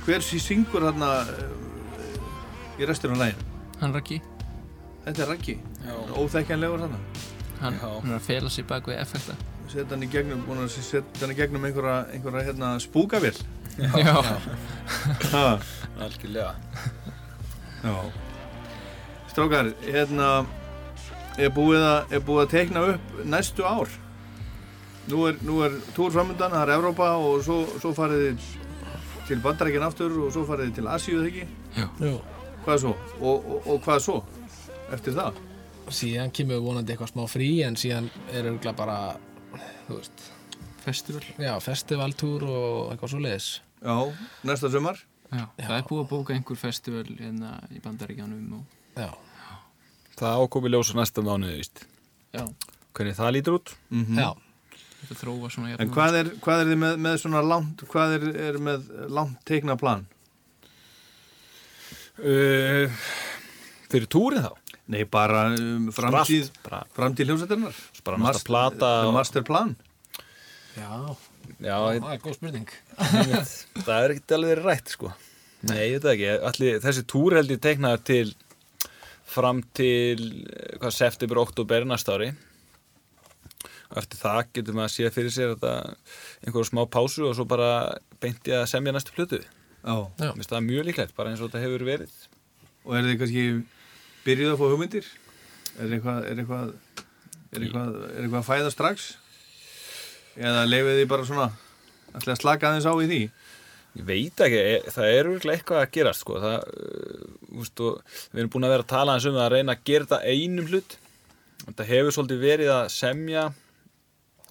Hver 0.06 0.22
sé 0.24 0.38
syngur 0.40 0.86
þarna 0.86 1.10
uh, 1.28 2.80
í 2.80 2.86
restur 2.88 3.12
af 3.12 3.20
laginu? 3.20 3.44
Hann 3.82 3.92
Raggi, 3.92 4.16
Þetta 5.04 5.22
er 5.22 5.28
Raggi, 5.34 5.56
óþekkjanlegur 6.16 6.80
þarna. 6.86 7.00
hann, 7.60 7.76
hann 7.82 8.10
er 8.10 8.16
að 8.16 8.24
fela 8.26 8.50
sig 8.50 8.64
bak 8.66 8.88
við 8.88 8.96
effekta. 9.02 9.36
Setja 9.68 9.84
hann 9.92 10.06
í 10.06 10.08
gegnum, 10.10 10.40
búin 10.46 10.62
að 10.64 10.72
setja 10.78 11.02
hann 11.20 11.34
í 11.34 11.38
gegnum 11.38 11.66
einhverja, 11.68 11.98
einhverja 12.16 12.46
hérna, 12.48 12.72
spúkavill. 12.80 13.36
Já. 13.76 14.16
Ha, 15.34 15.44
Algjörlega. 16.00 16.54
já. 17.84 17.94
Strákar, 19.34 19.68
hérna, 19.84 20.30
er 21.36 21.52
búið, 21.52 21.84
að, 21.84 22.16
er 22.16 22.24
búið 22.24 22.44
að 22.46 22.52
teikna 22.56 22.86
upp 22.94 23.14
næstu 23.28 23.66
ár. 23.68 23.92
Nú 25.06 25.26
er, 25.28 25.36
nú 25.46 25.60
er 25.62 25.74
túr 25.94 26.10
framöndan, 26.14 26.50
það 26.50 26.62
er 26.66 26.72
Evrópa 26.74 27.08
og 27.22 27.42
svo, 27.46 27.60
svo 27.78 27.92
farið 27.94 28.24
þið 28.24 28.46
til 29.28 29.38
Bandarækinn 29.44 29.84
aftur 29.86 30.14
og 30.24 30.32
svo 30.34 30.42
farið 30.48 30.70
þið 30.70 30.78
til 30.80 30.88
Asíu, 30.90 31.18
þegar 31.22 31.28
ekki? 31.30 31.44
Jú. 32.02 32.14
Hvað 32.66 32.80
svo? 32.82 32.94
Og, 33.20 33.46
og, 33.54 33.68
og 33.70 33.82
hvað 33.84 34.00
svo? 34.02 34.16
Eftir 34.96 35.14
það? 35.14 35.38
Síðan 35.94 36.32
kemur 36.34 36.58
vonandi 36.64 36.94
eitthvað 36.94 37.12
smá 37.12 37.26
frí 37.30 37.50
en 37.66 37.76
síðan 37.78 38.08
er 38.34 38.48
örgulega 38.50 38.72
bara, 38.78 38.96
þú 39.86 40.00
veist, 40.00 40.24
Festival. 40.86 41.22
já, 41.42 41.52
festivaltúr 41.62 42.44
og 42.46 42.92
eitthvað 42.94 43.12
svo 43.14 43.20
leiðis. 43.22 43.46
Já, 43.82 43.94
næsta 44.46 44.70
sumar? 44.74 44.98
Já, 45.30 45.44
það 45.58 45.76
er 45.76 45.86
búið 45.90 46.02
að 46.04 46.10
bóka 46.10 46.34
einhver 46.34 46.58
festival 46.58 47.06
hérna 47.18 47.56
í 47.74 47.80
Bandaríkjanum 47.82 48.58
og... 48.58 48.74
Já. 48.98 49.10
Það 50.18 50.42
ákomi 50.46 50.70
ljósa 50.72 50.94
næsta 50.98 51.22
mánuði, 51.26 51.58
víst. 51.62 51.82
Já. 52.34 52.44
Hvernig 52.96 53.18
það 53.18 53.32
lítur 53.36 53.58
út? 53.60 53.72
Mhm. 53.94 54.18
Já. 54.22 54.30
Þetta 55.06 55.16
þróa 55.20 55.50
svona 55.54 55.76
En 55.82 55.90
hvað 55.94 56.16
er, 56.20 56.30
hvað 56.42 56.60
er 56.64 56.70
þið 56.72 56.78
með, 56.82 56.96
með 57.06 57.16
svona 57.22 57.42
langt, 57.46 57.82
hvað 57.92 58.14
er, 58.18 58.24
er 58.48 58.56
með 58.66 58.86
langt 59.14 59.38
teikna 59.46 59.76
plan? 59.78 60.02
Uh, 62.16 62.88
fyrir 63.92 64.08
túrin 64.10 64.42
þá? 64.46 64.52
Nei, 64.86 65.02
bara 65.10 65.48
um, 65.52 65.88
framtíð, 65.94 66.48
framtíð 66.94 67.28
hljómsættarnar. 67.32 67.78
bara 68.06 68.20
næsta 68.22 68.46
plata 68.46 68.90
The 69.02 69.08
og- 69.10 69.14
master 69.18 69.42
plan. 69.46 69.74
Já, 70.76 71.16
Já, 71.62 71.76
það 71.78 72.10
er 72.12 72.20
góð 72.20 72.34
spurning. 72.36 72.66
það 72.98 73.92
er 73.96 74.12
ekkert 74.14 74.32
alveg 74.36 74.58
rætt 74.64 74.90
sko 74.92 75.12
Nei, 75.66 75.78
ég 75.88 75.94
veit 75.96 76.02
það 76.04 76.12
ekki 76.12 76.32
Allir, 76.50 76.80
Þessi 76.84 77.04
túr 77.08 77.36
held 77.38 77.52
ég 77.54 77.60
teiknaður 77.64 78.02
til 78.04 78.32
fram 79.26 79.62
til 79.74 80.20
eh, 80.44 80.76
hvað, 80.78 80.92
september, 80.92 81.40
oktober 81.40 81.86
næsta 81.88 82.16
ári 82.18 82.28
og 83.90 84.00
eftir 84.00 84.20
það 84.20 84.40
getur 84.56 84.76
maður 84.76 84.88
að 84.88 84.94
sé 84.94 85.12
fyrir 85.14 85.34
sér 85.34 85.54
einhverju 85.56 86.70
smá 86.70 86.82
pásu 86.90 87.26
og 87.28 87.36
svo 87.38 87.46
bara 87.48 87.70
beinti 88.22 88.54
að 88.54 88.66
semja 88.70 88.94
næstu 88.94 89.14
plötu. 89.16 89.42
Mér 89.86 90.34
finnst 90.34 90.50
það 90.50 90.66
mjög 90.66 90.88
líklegt, 90.88 91.14
bara 91.16 91.30
eins 91.30 91.42
og 91.42 91.50
þetta 91.50 91.62
hefur 91.62 91.86
verið 91.86 92.16
Og 92.86 92.94
er 92.94 93.06
þið 93.06 93.20
kannski 93.20 93.44
byrjuð 94.26 94.52
að 94.52 94.60
fá 94.60 94.66
hugmyndir? 94.70 95.06
Er 95.76 95.94
eitthvað, 95.96 96.18
er 96.30 96.40
eitthvað, 96.42 96.68
er 97.50 97.64
eitthvað, 97.66 97.96
er 98.10 98.20
eitthvað 98.22 98.40
að 98.40 98.46
fæða 98.46 98.72
strax? 98.74 99.06
Eða 100.36 100.66
leifið 100.68 101.00
þið 101.00 101.08
bara 101.10 101.26
svona, 101.26 101.48
að 102.14 102.28
slaka 102.38 102.70
aðeins 102.70 102.86
á 102.86 102.94
í 102.94 103.08
því? 103.10 103.20
Ég 103.96 104.06
veit 104.06 104.42
ekki, 104.44 104.60
e- 104.60 104.92
það 104.92 105.10
er 105.16 105.30
virkilega 105.32 105.58
eitthvað 105.58 105.82
að 105.82 105.92
gerast 105.96 106.22
sko. 106.22 106.38
það, 106.42 106.56
uh, 106.76 107.60
úst, 107.62 107.80
og, 107.80 108.16
við 108.32 108.42
erum 108.42 108.52
búin 108.54 108.68
að 108.68 108.74
vera 108.74 108.84
að 108.84 108.92
tala 108.92 109.16
eins 109.16 109.26
um 109.26 109.36
það 109.36 109.46
að 109.46 109.54
reyna 109.54 109.76
að 109.76 109.84
gera 109.88 110.06
þetta 110.06 110.34
einum 110.36 110.70
hlut 110.70 110.96
þetta 111.64 111.86
hefur 111.90 112.14
svolítið 112.14 112.44
verið 112.44 112.72
að 112.74 112.90
semja 112.92 113.46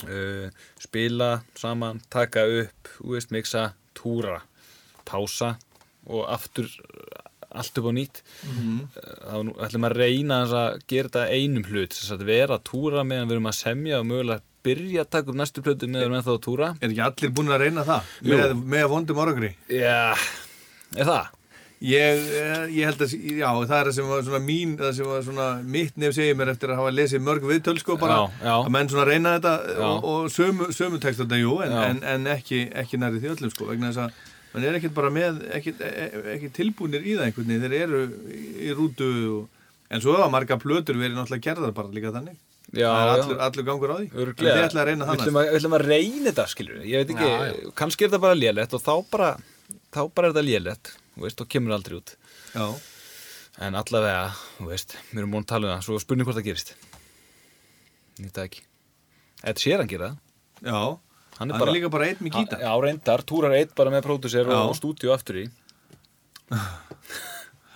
uh, 0.09 0.49
spila 0.79 1.29
saman, 1.55 2.01
taka 2.09 2.45
upp 2.61 2.89
mixa, 3.31 3.73
túra 3.95 4.41
pása 5.05 5.55
og 6.07 6.25
aftur 6.29 6.65
uh, 6.65 7.21
allt 7.55 7.77
upp 7.79 7.85
á 7.87 7.93
nýtt 7.95 8.21
Mhm. 8.45 8.79
uh, 8.97 9.13
þá 9.29 9.67
ætlum 9.67 9.87
að 9.89 9.95
reyna 10.01 10.41
að 10.45 10.81
gera 10.87 11.09
þetta 11.09 11.23
einum 11.31 11.63
hlut, 11.69 11.93
þess 11.95 12.11
að 12.17 12.25
vera 12.25 12.57
að 12.59 12.63
túra 12.71 13.03
meðan 13.07 13.27
við 13.29 13.37
erum 13.37 13.51
að 13.51 13.59
semja 13.61 13.99
og 14.01 14.05
mögulega 14.09 14.41
byrja 14.65 15.01
að 15.05 15.09
taka 15.13 15.29
upp 15.29 15.37
næstu 15.37 15.61
plötu 15.61 15.85
meðan 15.87 16.01
við 16.01 16.05
erum 16.07 16.17
ennþá 16.19 16.33
að 16.35 16.43
túra 16.47 16.69
Er 16.81 16.89
ekki 16.89 17.03
allir 17.05 17.33
búin 17.37 17.51
að 17.53 17.59
reyna 17.61 17.83
það? 17.85 18.01
Jú. 18.25 18.33
Með, 18.33 18.53
með 18.75 18.85
vondum 18.89 19.19
árangri? 19.21 19.51
Já, 19.69 20.15
er 20.97 21.05
það? 21.05 21.27
Ég, 21.83 22.21
eh, 22.31 22.61
ég 22.71 22.87
held 22.87 23.01
að, 23.03 23.13
já, 23.35 23.49
það 23.51 23.73
er 23.75 23.87
það 23.89 23.95
sem 23.97 24.07
var 24.07 24.21
svona 24.23 24.39
mín, 24.45 24.75
það 24.79 24.91
sem 24.95 25.09
var 25.09 25.23
svona 25.25 25.47
mitt 25.75 25.97
nefn 25.99 26.15
segir 26.15 26.37
mér 26.39 26.53
eftir 26.53 26.71
að 26.71 26.79
hafa 26.79 26.93
lesið 26.95 27.25
mörg 27.25 27.43
viðtöl 27.49 27.75
sko 27.81 27.97
bara, 27.99 28.15
Já, 28.15 28.45
já. 28.47 28.53
að 28.61 28.69
menn 28.71 28.91
svona 28.93 29.07
reyna 29.09 29.33
þetta 29.35 29.51
Já. 29.67 29.83
og, 29.89 30.07
og 30.13 30.31
sömu, 30.31 30.69
sömu 30.71 31.01
tekst 31.03 31.21
þetta, 31.25 31.41
jú, 31.41 31.57
en, 31.65 31.75
en, 31.83 31.99
en 32.13 32.31
ekki, 32.31 32.61
ekki 32.79 33.01
næri 33.01 33.19
því 33.19 33.33
öllum 33.33 33.53
sko, 33.53 33.67
vegna 33.73 33.91
þess 33.91 34.05
að 34.05 34.33
mann 34.55 34.69
er 34.69 34.79
ekkert 34.79 34.95
bara 34.95 35.11
með, 35.11 35.43
ekkert, 35.59 35.85
ekkert 36.37 36.55
tilbúinir 36.55 37.03
í 37.03 37.19
það 37.19 37.27
einhvern 37.27 37.51
veginn, 37.51 37.67
þeir 37.67 37.77
eru 37.83 38.03
í, 38.39 38.73
rútu 38.79 39.11
og, 39.35 39.69
en 39.91 40.07
svo 40.07 40.15
hafa 40.15 40.31
marga 40.31 40.61
plötur 40.63 40.95
verið 40.95 41.19
náttúrulega 41.19 41.49
gerðar 41.51 41.75
bara 41.75 41.91
líka 41.93 42.15
þannig. 42.15 42.39
Já, 42.71 42.87
það 42.87 43.05
er 43.05 43.11
allur, 43.19 43.41
allur 43.45 43.65
gangur 43.67 43.91
á 43.93 43.95
því. 43.99 44.07
Við 44.15 44.61
ætlum 44.63 45.37
að, 45.37 45.51
að 45.77 45.83
reyna 45.85 46.31
þetta, 46.31 46.45
skilur 46.49 46.79
Ég 46.81 47.03
veit 47.03 47.11
ekki, 47.13 47.69
kannski 47.77 48.07
er 48.07 48.09
þetta 48.09 48.23
bara 48.23 48.37
lélegt 48.39 48.73
og 48.73 48.81
þá 48.81 48.93
bara, 49.11 49.27
þá 49.93 49.99
bara 50.09 50.31
er 50.31 50.33
þetta 50.33 50.45
lélegt 50.47 50.89
Þú 50.89 51.04
veist, 51.23 51.41
og 51.41 51.49
kemur 51.51 51.75
aldrei 51.75 51.97
út. 51.99 52.15
Já. 52.51 52.67
En 53.65 53.79
allavega, 53.79 54.27
þú 54.57 54.69
veist, 54.69 54.97
við 55.13 55.21
erum 55.21 55.35
búin 55.37 55.45
að 55.45 55.51
tala 55.53 55.69
um 55.69 55.73
það 55.77 55.85
Svo 55.87 55.99
spurning 56.03 56.27
hvort 56.27 56.39
það 56.41 56.49
gerist. 56.49 56.75
Það 58.19 58.43
ekki. 58.43 58.65
Ed 59.45 59.61
Sheeran 59.61 59.91
gera 59.91 60.11
það. 60.11 60.21
Já, 60.65 60.79
Hann 61.35 61.51
Hann 61.51 61.67
er 61.67 61.73
líka 61.75 61.91
bara 61.91 62.07
einn 62.07 62.21
með 62.23 62.37
gítar. 62.37 62.61
Já, 62.63 62.71
reyndar, 62.79 63.23
túrar 63.27 63.53
einn 63.57 63.71
bara 63.75 63.91
með 63.91 64.05
pródusser 64.05 64.47
og, 64.47 64.71
stúdíu 64.77 65.11
aftur 65.11 65.41
í. 65.41 65.47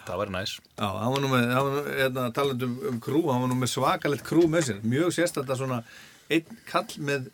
Það 0.07 0.21
væri 0.21 0.33
næs. 0.33 0.53
Já, 0.79 0.85
hann 0.87 1.11
var 1.13 1.21
nú 1.21 1.29
með, 1.29 1.49
nú, 1.51 1.81
hérna, 1.99 2.21
talandi 2.33 2.69
um, 2.69 3.01
krú, 3.03 3.19
hann 3.29 3.43
var 3.43 3.51
nú 3.51 3.57
með 3.59 3.73
svakalegt 3.75 4.23
krú 4.25 4.47
með 4.49 4.69
sér, 4.69 4.79
mjög 4.81 5.11
að 5.43 5.51
svona 5.59 5.81
einn 6.33 6.61
kall 6.69 7.03
með 7.05 7.27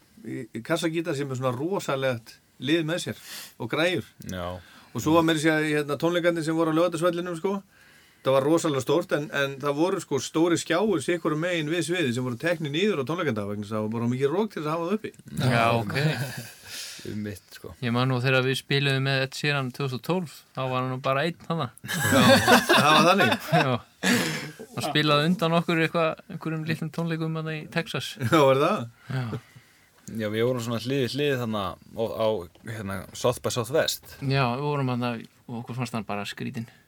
kassagítar 0.65 1.15
sem 1.15 1.30
er 1.30 1.40
svona 1.40 1.53
rosalegt 1.56 2.34
lið 2.60 2.84
með 2.90 3.03
sér 3.06 3.22
og 3.61 3.69
græjur. 3.72 4.10
Já. 4.27 4.48
Og 4.96 5.04
svo 5.04 5.14
var 5.18 5.26
mér 5.28 5.42
sér 5.44 5.66
hérna, 5.68 5.98
tónleikandi 6.00 6.44
sem 6.46 6.56
voru 6.56 6.72
á 6.72 6.78
lögatarsvellinum, 6.78 7.36
sko, 7.40 7.58
það 8.26 8.36
var 8.38 8.46
rosalega 8.48 8.82
stórt 8.86 9.12
en, 9.18 9.26
en 9.36 9.58
það 9.62 9.76
voru 9.82 10.00
sko 10.02 10.20
stóri 10.24 10.58
skjáur 10.58 11.04
sikkur 11.04 11.36
megin 11.38 11.68
við 11.70 11.84
sviði 11.90 12.14
sem 12.16 12.24
voru 12.26 12.40
tekni 12.42 12.72
nýður 12.74 13.04
á 13.04 13.08
tónleikanda 13.10 13.44
vegna 13.50 13.68
þess 13.68 13.76
að 13.76 13.78
það 13.82 13.88
var 13.90 13.96
bara 14.00 14.12
mikið 14.16 14.32
rók 14.38 14.54
til 14.56 14.64
að 14.64 14.72
hafa 14.72 14.88
það 14.88 14.96
uppi. 15.00 15.12
Já, 15.52 15.66
ok. 15.82 15.98
Um 17.06 17.20
mitt, 17.22 17.44
sko 17.54 17.70
Ég 17.86 17.94
man 17.94 18.10
nú 18.10 18.16
þegar 18.24 18.42
við 18.48 18.56
spiluðum 18.58 19.04
með 19.06 19.20
Ed 19.28 19.36
Sheeran 19.38 19.68
2012 19.76 20.32
þá 20.56 20.62
var 20.72 20.80
hann 20.80 20.88
nú 20.90 20.96
bara 21.06 21.26
einn 21.28 21.44
hana 21.50 21.68
Já, 21.86 22.22
það 22.72 22.88
var 22.96 23.04
þannig 23.10 23.34
Já, 23.60 23.76
hann 24.72 24.86
spilaði 24.88 25.28
undan 25.30 25.58
okkur 25.60 25.82
eitthvað, 25.86 26.24
einhverjum 26.34 26.64
litlum 26.70 26.90
tónleikum 26.96 27.38
hann 27.38 27.52
í 27.54 27.60
Texas 27.76 28.08
Já, 28.18 28.40
er 28.40 28.62
það? 28.64 28.80
Já, 29.12 29.26
Já, 30.06 30.27
við 30.30 30.45
vorum 30.45 30.61
svona 30.61 30.82
hliði 30.84 31.11
hliði 31.15 31.38
þannig 31.41 31.86
á, 31.98 32.03
á 32.06 32.27
hérna, 32.69 32.98
South 33.18 33.41
by 33.41 33.53
Southwest 33.53 34.18
Já 34.22 34.44
við 34.53 34.65
vorum 34.68 34.91
hann 34.94 35.06
og 35.10 35.60
okkur 35.61 35.80
fannst 35.80 35.98
hann 35.98 36.06
bara 36.07 36.26
skrítinn 36.30 36.68
það? 36.69 36.82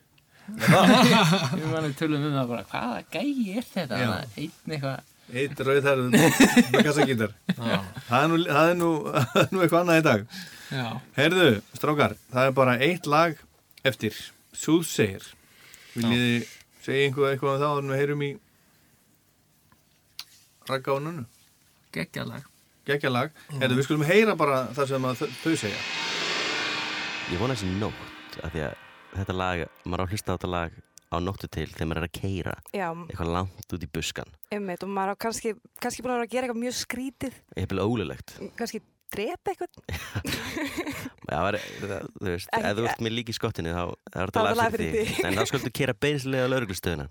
Við 1.58 1.68
manum 1.72 1.94
tölum 1.98 2.26
um 2.28 2.36
það 2.38 2.52
bara, 2.52 2.66
hvaða 2.70 3.00
gæi 3.12 3.58
er 3.58 3.66
þetta? 3.68 4.02
Einn 4.38 4.74
eitthvað 4.74 5.00
Eitt 5.28 5.58
rauðherðun 5.60 6.14
með 6.14 6.84
kassagítar. 6.86 7.34
Já. 7.52 7.80
Það 8.08 8.22
er 8.22 8.30
nú, 8.30 8.38
það 8.48 8.70
er 8.70 8.78
nú, 8.78 8.90
það 9.32 9.40
er 9.42 9.50
nú 9.52 9.60
eitthvað 9.64 9.82
annað 9.82 9.98
í 10.00 10.04
dag. 10.06 10.22
Já. 10.72 10.86
Heyrðu, 11.18 11.48
strákar, 11.76 12.14
það 12.32 12.48
er 12.48 12.54
bara 12.56 12.76
eitt 12.86 13.08
lag 13.12 13.42
eftir. 13.88 14.16
Súðsegir. 14.56 15.26
Viljið 15.92 16.22
þið 16.24 16.54
segja 16.86 17.08
einhvað 17.10 17.34
eitthvað 17.34 17.52
um 17.58 17.62
það 17.66 17.82
en 17.82 17.92
við 17.92 18.00
heyrum 18.00 18.24
í 18.24 18.30
Ragga 20.68 20.96
og 20.96 21.04
Nunnu? 21.04 21.26
Geggjalag. 22.88 23.30
Geggjalag. 23.36 23.62
Heyrðu, 23.62 23.78
við 23.82 23.86
skulum 23.88 24.04
heyra 24.08 24.34
bara 24.40 24.58
það 24.76 24.92
sem 24.94 25.08
að 25.10 25.22
þau- 25.22 25.32
þau 25.44 25.54
segja. 25.62 25.80
Ég 27.28 27.40
vona 27.42 27.54
þessi 27.58 27.72
nótt 27.78 28.38
af 28.42 28.52
því 28.54 28.62
að 28.64 28.76
þetta 29.18 29.34
lag, 29.36 29.64
maður 29.84 30.00
á 30.00 30.04
að 30.06 30.12
hlusta 30.14 30.32
á 30.32 30.36
þetta 30.38 30.50
lag 30.52 30.76
á 31.08 31.16
nóttu 31.24 31.48
til 31.48 31.66
þegar 31.72 31.88
maður 31.88 32.02
er 32.02 32.06
að 32.08 32.16
keira 32.20 32.54
Já. 32.76 32.88
eitthvað 32.92 33.30
langt 33.32 33.72
út 33.72 33.84
í 33.84 33.88
buskan 33.92 34.28
Einmitt, 34.52 34.82
og 34.84 34.90
maður 34.92 35.14
á 35.16 35.22
kannski, 35.24 35.54
kannski 35.80 36.02
búin 36.04 36.12
að 36.12 36.18
vera 36.18 36.26
að 36.28 36.32
gera 36.34 36.46
eitthvað 36.48 36.62
mjög 36.64 36.76
skrítið, 36.76 37.38
eitthvað 37.56 37.80
ólulegt 37.88 38.34
kannski 38.60 38.82
drepa 39.08 39.54
eitthvað. 39.54 39.72
Já, 41.32 41.38
var, 41.40 41.56
það, 41.80 42.10
þú 42.20 42.28
veist, 42.28 42.50
ef 42.52 42.76
þú 42.76 42.84
ert 42.90 43.00
með 43.06 43.16
líki 43.16 43.32
í 43.32 43.38
skottinu 43.38 43.72
þá 43.72 43.84
er 43.88 44.32
þetta 44.34 44.44
lag 44.60 44.72
fyrir 44.76 44.92
þig. 44.98 45.14
þig 45.16 45.24
en 45.30 45.38
þá 45.40 45.44
skaldu 45.48 45.72
kera 45.80 45.94
beinslega 45.96 46.44
á 46.44 46.52
lauruglustöðuna 46.52 47.08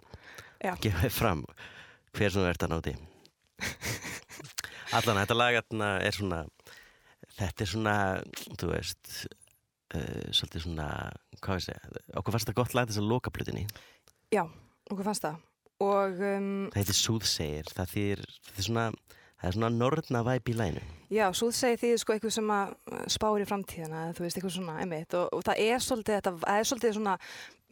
Já. 0.62 0.74
gefa 0.86 1.02
þið 1.08 1.16
fram 1.18 1.42
hver 2.14 2.30
sem 2.34 2.42
þú 2.46 2.50
ert 2.54 2.68
að 2.68 2.74
náti 2.78 2.96
Allan, 4.98 5.22
þetta 5.24 5.38
lag 5.38 5.58
er 5.62 6.16
svona 6.16 6.44
þetta 7.38 7.64
er 7.64 7.70
svona, 7.72 7.96
þú 8.58 8.72
veist 8.72 9.12
uh, 9.96 10.30
svolítið 10.32 10.66
svona 10.66 10.88
hvað 11.42 11.60
við 11.60 11.68
segja, 11.68 11.92
okkur 12.20 12.36
fannst 12.36 12.50
það 12.50 12.60
gott 12.62 12.78
lag 12.78 12.90
þess 12.90 13.02
að 13.02 13.12
loka 13.12 13.34
plutinni 13.34 13.68
Já, 14.34 14.44
okkur 14.90 15.06
fannst 15.08 15.24
það. 15.24 15.44
Og 15.86 16.24
um, 16.26 16.50
það 16.74 16.82
heitir 16.82 16.98
Soothsayer 16.98 17.70
það 17.78 17.94
þýr, 17.94 18.24
það 18.50 18.62
er 18.62 18.68
svona 18.68 18.86
það 19.38 19.50
er 19.50 19.58
svona 19.58 19.70
norðna 19.76 20.24
væp 20.26 20.50
í 20.50 20.56
lænu 20.58 20.86
Já, 21.14 21.28
svo 21.38 21.52
segir 21.56 21.80
því 21.80 21.92
sko 22.02 22.16
eitthvað 22.16 22.34
sem 22.36 22.50
uh, 22.52 23.04
spáir 23.12 23.46
í 23.46 23.48
framtíðina, 23.48 24.02
þú 24.18 24.26
veist, 24.26 24.40
eitthvað 24.40 24.56
svona, 24.58 24.80
einmitt, 24.84 25.14
og, 25.16 25.30
og 25.38 25.46
það 25.48 25.62
er 25.68 25.86
svolítið, 25.86 26.18
þetta 26.18 26.34
það 26.42 26.58
er 26.58 26.68
svolítið 26.72 26.98
svona, 26.98 27.14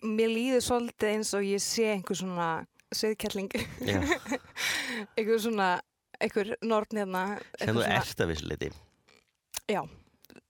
mér 0.05 0.31
líður 0.31 0.63
svolítið 0.69 1.11
eins 1.11 1.33
og 1.35 1.49
ég 1.49 1.65
sé 1.65 1.89
einhver 1.95 2.19
svona 2.21 2.49
söðkelling, 2.95 3.51
Já. 3.83 3.99
einhver 5.17 5.41
svona, 5.43 5.69
einhver 6.19 6.55
norn 6.63 6.99
hérna, 6.99 7.23
sem 7.59 7.75
þú 7.75 7.87
ert 7.87 8.21
að 8.23 8.31
vissu 8.33 8.49
liti 8.49 8.71
Já, 9.71 9.81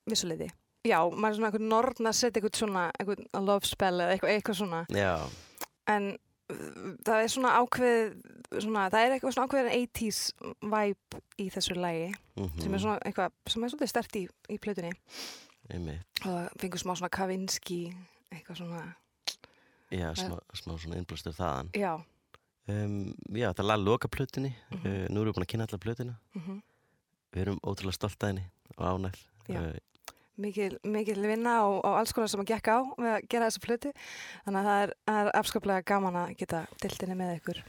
vissuleiti. 0.09 0.49
Já, 0.85 0.99
maður 1.09 1.31
er 1.31 1.37
svona 1.39 1.49
einhver 1.49 1.65
norn 1.65 2.09
að 2.09 2.17
setja 2.19 2.41
eitthvað 2.41 2.59
svona, 2.59 2.85
einhver 2.99 3.21
love 3.41 3.69
spell 3.69 3.95
eða 4.03 4.15
eitthvað, 4.15 4.33
eitthvað 4.35 4.57
svona, 4.59 4.81
Já, 4.93 5.13
en 5.89 6.09
það 7.07 7.21
er 7.23 7.31
svona 7.33 7.53
ákveð, 7.57 8.11
svona, 8.59 8.83
það 8.93 9.05
er 9.05 9.15
eitthvað 9.15 9.33
svona 9.33 9.47
ákveðin 9.49 9.77
80s 9.79 10.19
vibe 10.75 11.21
í 11.41 11.47
þessu 11.55 11.77
lagi 11.79 12.11
mhm, 12.11 12.59
sem 12.61 12.77
er 12.77 12.83
svona 12.83 12.97
eitthvað, 13.01 13.39
sem 13.49 13.65
er 13.65 13.73
svolítið 13.73 13.93
stert 13.95 14.19
í, 14.19 14.25
í 14.53 14.59
plötunni. 14.61 14.93
Einmitt. 15.73 16.05
og 16.21 16.27
það 16.29 16.59
fengur 16.61 16.83
smá 16.83 16.91
svona 16.93 17.13
Kavinsky 17.15 17.79
eitthvað 18.29 18.61
svona, 18.61 18.83
Já, 19.95 20.09
smá, 20.17 20.35
smá 20.53 20.75
svona 20.75 20.99
innblástur 20.99 21.33
þaðan. 21.37 21.71
Já 21.77 21.95
um, 22.71 23.13
Já, 23.35 23.49
það 23.53 23.63
er 23.63 23.69
lag 23.71 23.83
loka 23.85 24.07
plötunni 24.11 24.53
Mhm. 24.71 24.85
uh, 24.85 25.07
Nú 25.09 25.21
erum 25.21 25.31
við 25.31 25.37
búin 25.37 25.45
að 25.47 25.51
kynna 25.53 25.67
alla 25.69 25.81
plötuna 25.85 26.15
mhm. 26.35 26.61
Við 27.35 27.41
erum 27.45 27.59
ótrúlega 27.63 27.97
stolt 27.99 28.23
að 28.23 28.31
henni 28.33 28.45
og 28.77 28.85
ánægð 28.89 29.19
Já. 29.49 29.59
uh, 29.61 30.11
mikil, 30.37 30.77
mikil 30.83 31.21
vinna 31.23 31.57
og, 31.67 31.77
og 31.85 31.97
alls 32.01 32.11
konar 32.15 32.27
sem 32.31 32.41
að 32.43 32.49
gekk 32.53 32.67
á 32.71 32.77
með 32.99 33.11
að 33.15 33.27
gera 33.31 33.47
þessa 33.49 33.61
plötu 33.63 33.91
þannig 34.45 34.59
að 34.59 34.65
það 34.69 34.81
er, 34.85 34.93
það 35.07 35.19
er 35.21 35.29
afskaplega 35.39 35.85
gaman 35.87 36.17
að 36.23 36.33
geta 36.41 36.63
diltinni 36.81 37.15
með 37.19 37.35
ykkur 37.39 37.61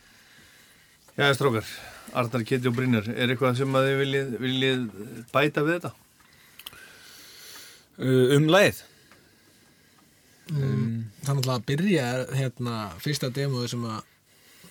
Já, 1.17 1.31
strókar, 1.33 1.65
Arnar, 2.13 2.43
Keti 2.45 2.69
og 2.69 2.75
Brynjar, 2.77 3.07
er 3.09 3.31
eitthvað 3.33 3.55
sem 3.57 3.73
að 3.79 3.87
þið 3.89 3.95
viljið, 4.03 4.35
viljið 4.43 4.83
bæta 5.33 5.63
við 5.65 5.79
þetta? 5.79 5.93
Uh, 7.97 8.35
um 8.37 8.51
lagið 8.53 8.83
um, 10.53 11.07
Þannig 11.25 11.49
að 11.55 11.65
byrja 11.71 12.05
hérna 12.37 12.75
fyrsta 13.01 13.31
demóðu 13.33 13.71
sem 13.73 13.87
að 13.89 14.03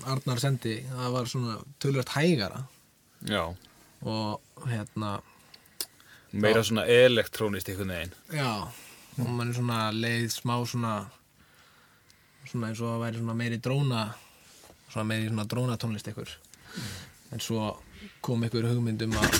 Arnar 0.05 0.41
sendi, 0.41 0.75
það 0.91 1.13
var 1.15 1.29
svona 1.29 1.55
tölvöld 1.81 2.11
hægara. 2.13 2.63
Já, 3.25 3.43
og 4.05 4.67
hérna 4.69 5.15
meira 6.35 6.63
svona 6.63 6.85
elektrónist 6.85 7.69
einhvern 7.71 7.93
veginn. 7.95 8.15
Já, 8.35 8.67
og 9.17 9.29
mann 9.29 9.49
er 9.49 9.57
svona 9.57 9.79
leið 9.95 10.27
smá 10.33 10.57
svona 10.67 10.95
svona 12.45 12.69
eins 12.69 12.81
og 12.83 12.93
að 12.93 13.03
væri 13.05 13.21
svona 13.21 13.37
meiri 13.39 13.59
dróna 13.63 14.01
svona 14.91 15.07
meiri 15.09 15.29
svona 15.29 15.45
drónatónlist 15.49 16.09
ykkur 16.11 16.33
en 17.33 17.41
svo 17.43 17.71
kom 18.25 18.43
ykkur 18.45 18.67
hugmyndum 18.69 19.15
að 19.17 19.39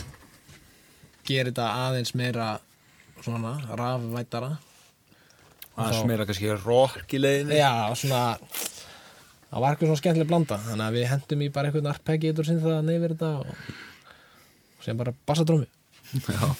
gera 1.27 1.51
þetta 1.51 1.67
aðeins 1.85 2.15
meira 2.17 2.47
svona 3.21 3.55
rafvætara 3.69 4.55
aðeins 5.75 6.07
meira 6.09 6.25
kannski 6.27 6.53
rock 6.63 7.13
í 7.13 7.21
leiðinni. 7.21 7.59
Já, 7.59 7.91
svona 7.99 8.37
það 9.51 9.63
var 9.63 9.69
eitthvað 9.75 9.89
svona 9.91 10.01
skemmtileg 10.03 10.29
blanda 10.31 10.59
þannig 10.65 10.85
að 10.87 10.97
við 10.99 11.09
hendum 11.13 11.43
í 11.45 11.49
bara 11.55 11.69
eitthvað 11.71 11.91
arpeggitur 11.93 12.47
sinni 12.47 12.63
það 12.65 12.81
neyfir 12.89 13.15
þetta 13.15 13.31
og, 13.41 13.73
og 14.77 14.87
sem 14.87 14.99
bara 14.99 15.15
bassadrómi 15.27 15.69
Já. 16.29 16.55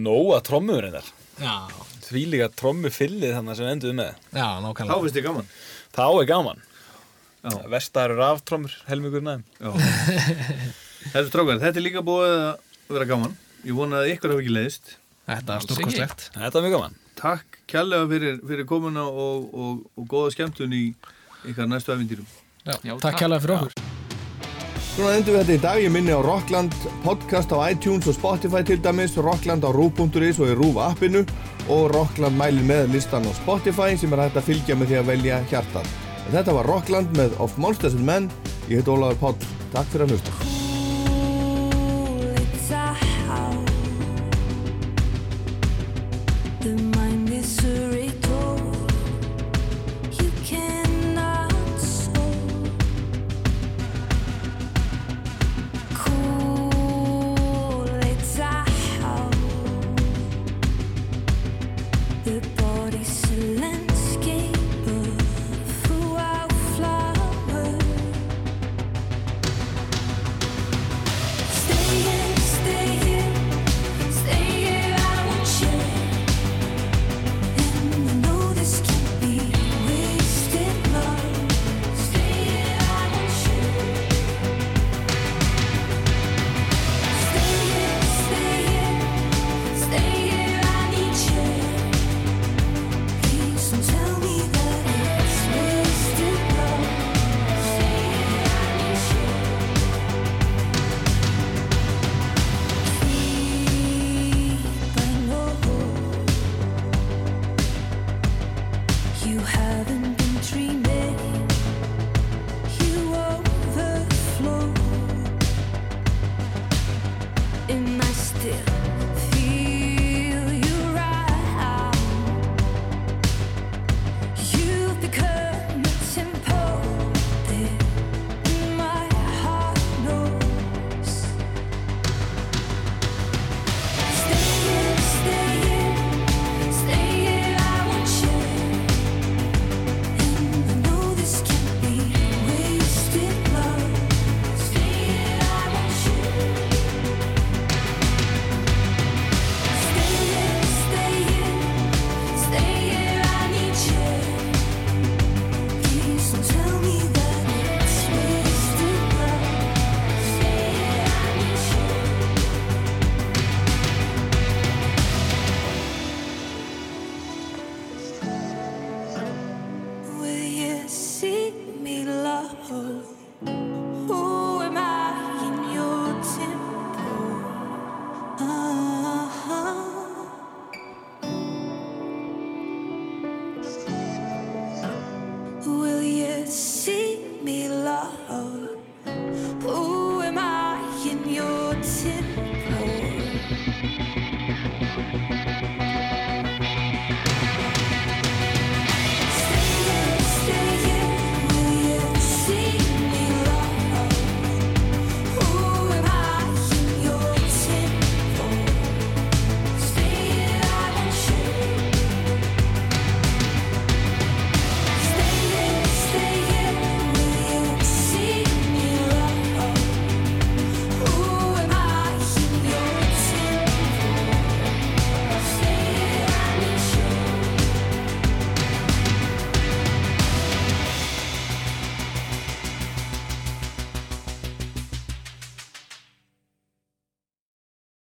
Nóa 0.00 0.38
trommur 0.46 0.82
reyndar. 0.84 1.06
Já, 1.40 1.66
Því 2.06 2.22
líka 2.32 2.48
trommu 2.54 2.90
fyllið 2.92 3.34
þannig 3.36 3.58
sem 3.58 3.66
við 3.66 3.72
enduðum 3.74 3.98
með. 4.00 4.20
Já, 4.34 4.46
Þá 4.60 4.94
finnst 4.94 5.16
þið 5.16 5.26
gaman. 5.26 5.50
Þá 5.94 6.04
er 6.06 6.28
gaman. 6.30 6.62
Já. 7.40 7.52
Vestar 7.72 8.14
eru 8.14 8.24
aftrommur, 8.26 8.72
helmingur 8.90 9.22
næðum 9.24 9.44
Þetta 11.10 11.22
strókar, 11.30 11.60
þetta 11.62 11.80
er 11.80 11.84
líka 11.86 12.02
búið 12.04 12.34
að 12.34 12.50
vera 12.92 13.06
gaman. 13.08 13.36
Ég 13.64 13.76
vona 13.76 14.02
að 14.02 14.10
ykkur 14.14 14.34
hafi 14.34 14.44
ekki 14.44 14.52
leiðist. 14.56 14.90
Þetta 15.30 15.56
er 15.56 15.64
stórkostlegt. 15.64 16.26
Þetta 16.34 16.60
er 16.60 16.66
mjög 16.66 16.74
gaman. 16.76 16.98
Takk 17.20 17.60
kærlega 17.70 18.08
fyrir, 18.10 18.36
fyrir 18.50 18.68
komuna 18.68 19.06
og, 19.08 19.48
og, 19.54 19.80
og 19.96 20.10
góða 20.10 20.34
skemmtun 20.36 20.76
í 20.76 20.82
ykkar 21.48 21.68
næstu 21.70 21.96
Já, 22.84 22.96
takk 23.00 23.16
kærlega 23.16 23.40
fyrir 23.40 23.56
okkur. 23.56 23.72
Svona 24.90 25.14
endur 25.16 25.36
við 25.36 25.40
þetta 25.40 25.54
í 25.54 25.60
dag, 25.62 25.78
ég 25.80 25.92
minni 25.94 26.12
á 26.12 26.20
Rockland 26.20 26.74
podcast 27.04 27.54
á 27.56 27.58
iTunes 27.70 28.08
og 28.10 28.18
Spotify 28.18 28.60
til 28.66 28.82
dæmis, 28.84 29.16
Rockland 29.16 29.64
á 29.64 29.70
Rú.is 29.72 30.40
og 30.42 30.50
í 30.50 30.58
Rúf 30.58 30.76
appinu 30.84 31.24
og 31.70 31.94
Rockland 31.94 32.36
mælir 32.36 32.66
með 32.68 32.92
listan 32.96 33.24
á 33.24 33.32
Spotify 33.40 33.96
sem 33.96 34.12
er 34.12 34.26
hægt 34.26 34.40
að 34.42 34.48
fylgja 34.50 34.76
með 34.76 34.92
því 34.92 35.00
að 35.00 35.10
velja 35.14 35.42
hjartan. 35.54 35.90
En 36.26 36.36
þetta 36.36 36.58
var 36.58 36.72
Rockland 36.74 37.16
með 37.16 37.40
Of 37.40 37.56
Monsters 37.56 37.96
and 37.96 38.04
Men, 38.04 38.30
ég 38.68 38.82
heit 38.82 38.92
Ólafur 38.92 39.22
Páll, 39.24 39.52
takk 39.72 39.94
fyrir 39.94 40.10
að 40.10 40.18
hlusta. 40.18 40.49